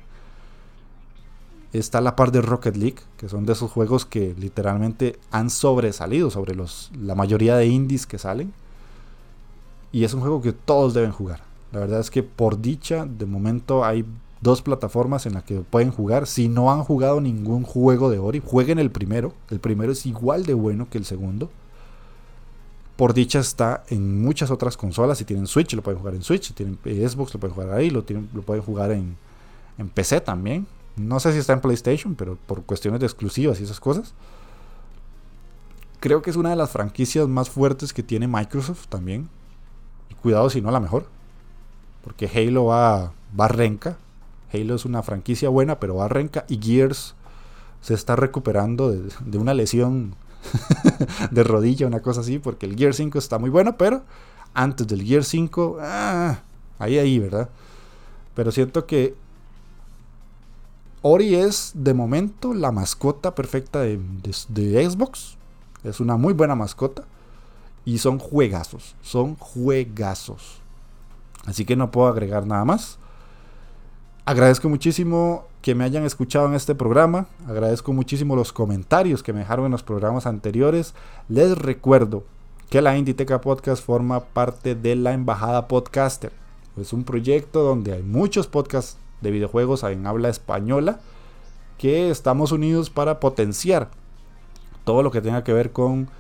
Está 1.73 2.01
la 2.01 2.17
par 2.17 2.33
de 2.33 2.41
Rocket 2.41 2.77
League, 2.77 3.01
que 3.19 3.29
son 3.29 3.45
de 3.45 3.53
esos 3.53 3.71
juegos 3.71 4.07
que 4.07 4.35
literalmente 4.39 5.19
han 5.31 5.51
sobresalido 5.51 6.31
sobre 6.31 6.55
los, 6.55 6.91
la 6.99 7.15
mayoría 7.15 7.57
de 7.57 7.67
indies 7.67 8.07
que 8.07 8.19
salen. 8.19 8.55
Y 9.93 10.05
es 10.05 10.15
un 10.15 10.21
juego 10.21 10.41
que 10.41 10.53
todos 10.53 10.95
deben 10.95 11.13
jugar. 11.13 11.43
La 11.73 11.81
verdad 11.81 12.01
es 12.01 12.11
que 12.11 12.23
por 12.23 12.61
dicha, 12.63 13.05
de 13.05 13.27
momento 13.27 13.85
hay 13.85 14.07
dos 14.41 14.63
plataformas 14.63 15.27
en 15.27 15.35
las 15.35 15.45
que 15.45 15.61
pueden 15.61 15.91
jugar. 15.91 16.27
Si 16.27 16.49
no 16.49 16.73
han 16.73 16.85
jugado 16.85 17.21
ningún 17.21 17.63
juego 17.65 18.11
de 18.11 18.19
Ori, 18.19 18.43
jueguen 18.45 18.79
el 18.79 18.91
primero. 18.91 19.35
El 19.51 19.61
primero 19.61 19.93
es 19.93 20.07
igual 20.07 20.45
de 20.45 20.55
bueno 20.55 20.89
que 20.91 20.99
el 20.99 21.05
segundo. 21.05 21.51
Por 22.97 23.15
dicha 23.15 23.39
está 23.39 23.85
en 23.89 24.21
muchas 24.23 24.51
otras 24.51 24.77
consolas. 24.77 25.19
Si 25.19 25.25
tienen 25.25 25.47
Switch, 25.47 25.73
lo 25.75 25.83
pueden 25.83 25.99
jugar 25.99 26.15
en 26.15 26.23
Switch. 26.23 26.49
Si 26.49 26.53
tienen 26.53 26.79
Xbox, 26.83 27.33
lo 27.35 27.41
pueden 27.41 27.55
jugar 27.55 27.73
ahí. 27.73 27.91
Lo, 27.91 28.05
pueden 28.05 28.63
jugar 28.63 28.91
en, 28.91 29.17
en 29.77 29.89
PC 29.89 30.21
también. 30.21 30.67
No 30.97 31.21
sé 31.21 31.33
si 31.33 31.39
está 31.39 31.53
en 31.53 31.61
PlayStation, 31.61 32.17
pero 32.17 32.37
por 32.47 32.65
cuestiones 32.65 33.01
de 33.01 33.07
exclusivas 33.07 33.61
y 33.61 33.65
esas 33.65 33.79
cosas. 33.79 34.15
Creo 36.01 36.23
que 36.23 36.31
es 36.31 36.37
una 36.37 36.51
de 36.51 36.57
las 36.57 36.71
franquicias 36.71 37.29
más 37.29 37.51
fuertes 37.51 37.93
que 37.93 38.03
tiene 38.03 38.27
Microsoft 38.27 38.87
también. 38.89 39.29
Y 40.11 40.15
cuidado 40.15 40.51
si 40.51 40.61
no 40.61 40.71
la 40.71 40.81
mejor. 40.81 41.07
Porque 42.03 42.27
Halo 42.27 42.67
va, 42.67 43.13
va 43.39 43.49
renca. 43.49 43.97
Halo 44.53 44.75
es 44.75 44.85
una 44.85 45.03
franquicia 45.03 45.49
buena, 45.49 45.79
pero 45.79 45.97
va. 45.97 46.09
Y 46.49 46.59
Gears 46.63 47.15
se 47.81 47.95
está 47.95 48.17
recuperando 48.17 48.91
de, 48.91 49.39
una 49.39 49.55
lesión 49.55 50.15
de 51.31 51.45
rodilla, 51.45 51.87
una 51.87 52.01
cosa 52.01 52.21
así. 52.21 52.39
Porque 52.39 52.67
el 52.67 52.77
Gear 52.77 52.95
5 52.95 53.19
está 53.19 53.39
muy 53.39 53.51
bueno, 53.51 53.77
pero 53.77 54.03
antes 54.55 54.87
del 54.87 55.03
Gear 55.05 55.25
5, 55.25 55.79
ah, 55.81 56.41
ahí, 56.79 56.99
ahí, 56.99 57.19
¿verdad? 57.19 57.51
Pero 58.35 58.53
siento 58.53 58.87
que 58.87 59.15
Ori 61.03 61.35
es 61.37 61.73
de 61.75 61.95
momento 61.95 62.55
la 62.55 62.73
mascota 62.73 63.35
perfecta 63.35 63.81
de, 63.81 64.01
de, 64.49 64.91
Xbox. 64.91 65.37
Es 65.85 66.01
una 66.01 66.17
muy 66.17 66.33
buena 66.33 66.55
mascota. 66.55 67.05
Y 67.85 67.99
son 67.99 68.19
juegazos. 68.19 68.97
Son 69.03 69.37
juegazos. 69.37 70.61
Así 71.47 71.65
que 71.65 71.77
no 71.77 71.91
puedo 71.91 72.09
agregar 72.09 72.47
nada 72.47 72.65
más. 72.65 72.99
Agradezco 74.29 74.69
muchísimo 74.69 75.47
que 75.63 75.75
me 75.75 75.85
hayan 75.85 76.05
escuchado 76.05 76.49
en 76.49 76.53
este 76.53 76.75
programa. 76.75 77.29
Agradezco 77.47 77.95
muchísimo 77.95 78.37
los 78.37 78.53
comentarios 78.53 79.23
que 79.23 79.33
me 79.33 79.39
dejaron 79.39 79.65
en 79.65 79.73
los 79.73 79.83
programas 79.83 80.27
anteriores. 80.27 80.93
Les 81.31 81.57
recuerdo 81.57 82.25
que 82.69 82.83
la 82.83 82.99
Inditeca 82.99 83.41
Podcast 83.41 83.83
forma 83.83 84.21
parte 84.21 84.75
de 84.75 84.97
la 84.97 85.15
Embajada 85.15 85.67
Podcaster. 85.67 86.31
Es 86.79 86.93
un 86.93 87.05
proyecto 87.05 87.63
donde 87.63 87.95
hay 87.95 88.03
muchos 88.03 88.49
podcasts 88.49 88.99
de 89.23 89.31
videojuegos 89.31 89.83
en 89.85 90.07
habla 90.07 90.29
española 90.29 91.01
que 91.79 92.11
estamos 92.11 92.53
unidos 92.53 92.91
para 92.91 93.21
potenciar 93.21 93.89
todo 94.85 95.03
lo 95.03 95.11
que 95.11 95.23
tenga 95.23 95.43
que 95.43 95.55
ver 95.55 95.73
con 95.73 96.11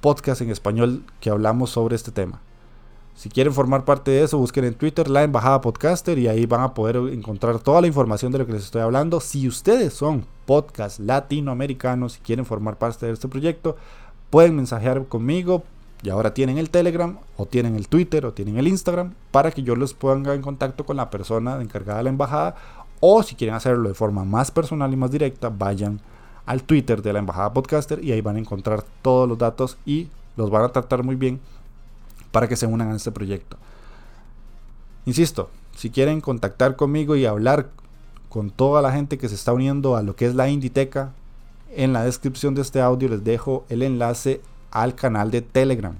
podcast 0.00 0.40
en 0.40 0.50
español 0.50 1.04
que 1.20 1.30
hablamos 1.30 1.70
sobre 1.70 1.94
este 1.94 2.10
tema. 2.10 2.40
Si 3.14 3.28
quieren 3.28 3.52
formar 3.52 3.84
parte 3.84 4.10
de 4.10 4.22
eso, 4.22 4.38
busquen 4.38 4.64
en 4.64 4.74
Twitter 4.74 5.08
la 5.08 5.22
Embajada 5.22 5.60
Podcaster 5.60 6.18
y 6.18 6.28
ahí 6.28 6.46
van 6.46 6.62
a 6.62 6.74
poder 6.74 6.96
encontrar 7.12 7.58
toda 7.58 7.80
la 7.80 7.86
información 7.86 8.32
de 8.32 8.38
lo 8.38 8.46
que 8.46 8.52
les 8.52 8.64
estoy 8.64 8.82
hablando. 8.82 9.20
Si 9.20 9.46
ustedes 9.46 9.92
son 9.92 10.24
podcast 10.46 10.98
latinoamericanos 10.98 12.16
y 12.16 12.20
quieren 12.20 12.46
formar 12.46 12.78
parte 12.78 13.06
de 13.06 13.12
este 13.12 13.28
proyecto, 13.28 13.76
pueden 14.30 14.56
mensajear 14.56 15.06
conmigo. 15.06 15.62
Y 16.02 16.10
ahora 16.10 16.34
tienen 16.34 16.58
el 16.58 16.70
Telegram, 16.70 17.18
o 17.36 17.46
tienen 17.46 17.76
el 17.76 17.86
Twitter, 17.86 18.26
o 18.26 18.32
tienen 18.32 18.58
el 18.58 18.66
Instagram, 18.66 19.14
para 19.30 19.52
que 19.52 19.62
yo 19.62 19.76
les 19.76 19.94
ponga 19.94 20.34
en 20.34 20.42
contacto 20.42 20.84
con 20.84 20.96
la 20.96 21.10
persona 21.10 21.62
encargada 21.62 21.98
de 21.98 22.04
la 22.04 22.10
embajada. 22.10 22.56
O 22.98 23.22
si 23.22 23.36
quieren 23.36 23.54
hacerlo 23.54 23.88
de 23.88 23.94
forma 23.94 24.24
más 24.24 24.50
personal 24.50 24.92
y 24.92 24.96
más 24.96 25.12
directa, 25.12 25.48
vayan 25.48 26.00
al 26.44 26.64
Twitter 26.64 27.02
de 27.02 27.12
la 27.12 27.20
Embajada 27.20 27.52
Podcaster 27.52 28.02
y 28.02 28.10
ahí 28.10 28.20
van 28.20 28.34
a 28.34 28.40
encontrar 28.40 28.84
todos 29.02 29.28
los 29.28 29.38
datos 29.38 29.76
y 29.86 30.08
los 30.36 30.50
van 30.50 30.64
a 30.64 30.68
tratar 30.70 31.04
muy 31.04 31.14
bien 31.14 31.40
para 32.32 32.48
que 32.48 32.56
se 32.56 32.66
unan 32.66 32.90
a 32.90 32.96
este 32.96 33.12
proyecto. 33.12 33.56
Insisto, 35.06 35.50
si 35.76 35.90
quieren 35.90 36.20
contactar 36.20 36.76
conmigo 36.76 37.16
y 37.16 37.26
hablar 37.26 37.70
con 38.28 38.50
toda 38.50 38.82
la 38.82 38.92
gente 38.92 39.18
que 39.18 39.28
se 39.28 39.34
está 39.34 39.52
uniendo 39.52 39.96
a 39.96 40.02
lo 40.02 40.16
que 40.16 40.26
es 40.26 40.34
la 40.34 40.48
Inditeca, 40.48 41.12
en 41.74 41.92
la 41.92 42.04
descripción 42.04 42.54
de 42.54 42.62
este 42.62 42.80
audio 42.80 43.08
les 43.08 43.24
dejo 43.24 43.64
el 43.68 43.82
enlace 43.82 44.40
al 44.70 44.94
canal 44.94 45.30
de 45.30 45.42
Telegram. 45.42 45.94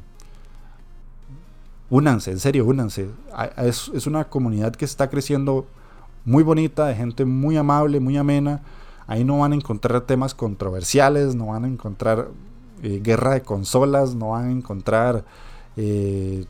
Únanse, 1.91 2.31
en 2.31 2.39
serio, 2.39 2.65
únanse. 2.67 3.09
Es, 3.59 3.91
es 3.95 4.07
una 4.07 4.25
comunidad 4.25 4.75
que 4.75 4.85
está 4.85 5.11
creciendo 5.11 5.67
muy 6.25 6.43
bonita, 6.43 6.87
de 6.87 6.95
gente 6.95 7.25
muy 7.25 7.57
amable, 7.57 8.01
muy 8.01 8.17
amena. 8.17 8.63
Ahí 9.07 9.25
no 9.25 9.41
van 9.41 9.53
a 9.53 9.57
encontrar 9.57 10.03
temas 10.03 10.35
controversiales, 10.35 11.35
no 11.35 11.47
van 11.47 11.65
a 11.65 11.69
encontrar 11.69 12.29
eh, 12.83 13.01
guerra 13.03 13.35
de 13.35 13.43
consolas, 13.43 14.15
no 14.15 14.31
van 14.31 14.47
a 14.47 14.53
encontrar 14.53 15.25
eh, 15.77 16.45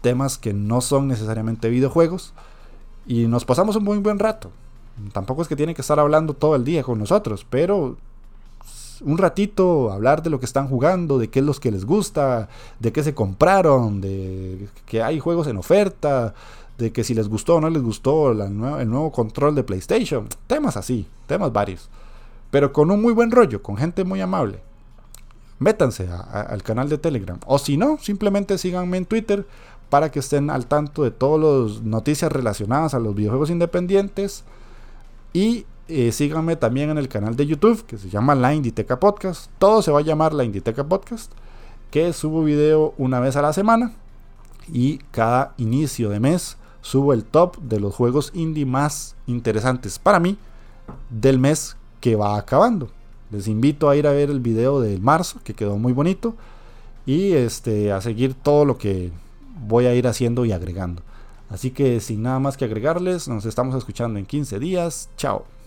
temas 0.00 0.38
que 0.38 0.52
no 0.52 0.80
son 0.80 1.08
necesariamente 1.08 1.68
videojuegos 1.68 2.32
y 3.06 3.26
nos 3.26 3.44
pasamos 3.44 3.76
un 3.76 3.84
muy 3.84 3.98
buen 3.98 4.18
rato. 4.18 4.50
Tampoco 5.12 5.42
es 5.42 5.48
que 5.48 5.56
tienen 5.56 5.74
que 5.74 5.82
estar 5.82 5.98
hablando 6.00 6.34
todo 6.34 6.56
el 6.56 6.64
día 6.64 6.82
con 6.82 6.98
nosotros, 6.98 7.46
pero 7.48 7.96
un 9.00 9.16
ratito 9.16 9.92
hablar 9.92 10.22
de 10.22 10.30
lo 10.30 10.40
que 10.40 10.46
están 10.46 10.68
jugando, 10.68 11.18
de 11.18 11.28
qué 11.28 11.38
es 11.38 11.44
lo 11.44 11.54
que 11.54 11.70
les 11.70 11.84
gusta, 11.84 12.48
de 12.80 12.92
qué 12.92 13.02
se 13.02 13.14
compraron, 13.14 14.00
de 14.00 14.68
que 14.86 15.02
hay 15.02 15.20
juegos 15.20 15.46
en 15.46 15.56
oferta, 15.56 16.34
de 16.78 16.92
que 16.92 17.04
si 17.04 17.14
les 17.14 17.28
gustó 17.28 17.56
o 17.56 17.60
no 17.60 17.70
les 17.70 17.82
gustó 17.82 18.32
el 18.32 18.54
nuevo 18.54 19.12
control 19.12 19.54
de 19.54 19.64
PlayStation, 19.64 20.28
temas 20.46 20.76
así, 20.76 21.06
temas 21.26 21.52
varios, 21.52 21.88
pero 22.50 22.72
con 22.72 22.90
un 22.90 23.00
muy 23.00 23.12
buen 23.12 23.30
rollo, 23.30 23.62
con 23.62 23.76
gente 23.76 24.04
muy 24.04 24.20
amable 24.20 24.60
métanse 25.58 26.08
al 26.08 26.62
canal 26.62 26.88
de 26.88 26.98
Telegram. 26.98 27.38
O 27.46 27.58
si 27.58 27.76
no, 27.76 27.98
simplemente 27.98 28.58
síganme 28.58 28.96
en 28.96 29.06
Twitter 29.06 29.46
para 29.90 30.10
que 30.10 30.18
estén 30.18 30.50
al 30.50 30.66
tanto 30.66 31.02
de 31.02 31.10
todas 31.10 31.72
las 31.72 31.82
noticias 31.82 32.30
relacionadas 32.30 32.94
a 32.94 32.98
los 32.98 33.14
videojuegos 33.14 33.50
independientes. 33.50 34.44
Y 35.32 35.66
eh, 35.88 36.12
síganme 36.12 36.56
también 36.56 36.90
en 36.90 36.98
el 36.98 37.08
canal 37.08 37.36
de 37.36 37.46
YouTube 37.46 37.84
que 37.86 37.98
se 37.98 38.10
llama 38.10 38.34
La 38.34 38.54
Inditeca 38.54 39.00
Podcast. 39.00 39.50
Todo 39.58 39.82
se 39.82 39.90
va 39.90 40.00
a 40.00 40.02
llamar 40.02 40.34
La 40.34 40.44
Inditeca 40.44 40.84
Podcast. 40.84 41.32
Que 41.90 42.12
subo 42.12 42.44
video 42.44 42.94
una 42.98 43.20
vez 43.20 43.36
a 43.36 43.42
la 43.42 43.52
semana. 43.52 43.92
Y 44.70 44.98
cada 45.10 45.54
inicio 45.56 46.10
de 46.10 46.20
mes 46.20 46.58
subo 46.82 47.12
el 47.12 47.24
top 47.24 47.56
de 47.58 47.80
los 47.80 47.94
juegos 47.94 48.30
indie 48.34 48.66
más 48.66 49.16
interesantes 49.26 49.98
para 49.98 50.20
mí 50.20 50.36
del 51.10 51.38
mes 51.38 51.76
que 52.00 52.16
va 52.16 52.36
acabando. 52.36 52.90
Les 53.30 53.48
invito 53.48 53.88
a 53.88 53.96
ir 53.96 54.06
a 54.06 54.12
ver 54.12 54.30
el 54.30 54.40
video 54.40 54.80
de 54.80 54.98
marzo, 54.98 55.40
que 55.44 55.54
quedó 55.54 55.76
muy 55.76 55.92
bonito, 55.92 56.34
y 57.06 57.32
este, 57.32 57.92
a 57.92 58.00
seguir 58.00 58.34
todo 58.34 58.64
lo 58.64 58.78
que 58.78 59.10
voy 59.66 59.86
a 59.86 59.94
ir 59.94 60.06
haciendo 60.06 60.44
y 60.44 60.52
agregando. 60.52 61.02
Así 61.50 61.70
que 61.70 62.00
sin 62.00 62.22
nada 62.22 62.38
más 62.38 62.56
que 62.56 62.64
agregarles, 62.64 63.28
nos 63.28 63.46
estamos 63.46 63.74
escuchando 63.74 64.18
en 64.18 64.26
15 64.26 64.58
días. 64.58 65.08
Chao. 65.16 65.57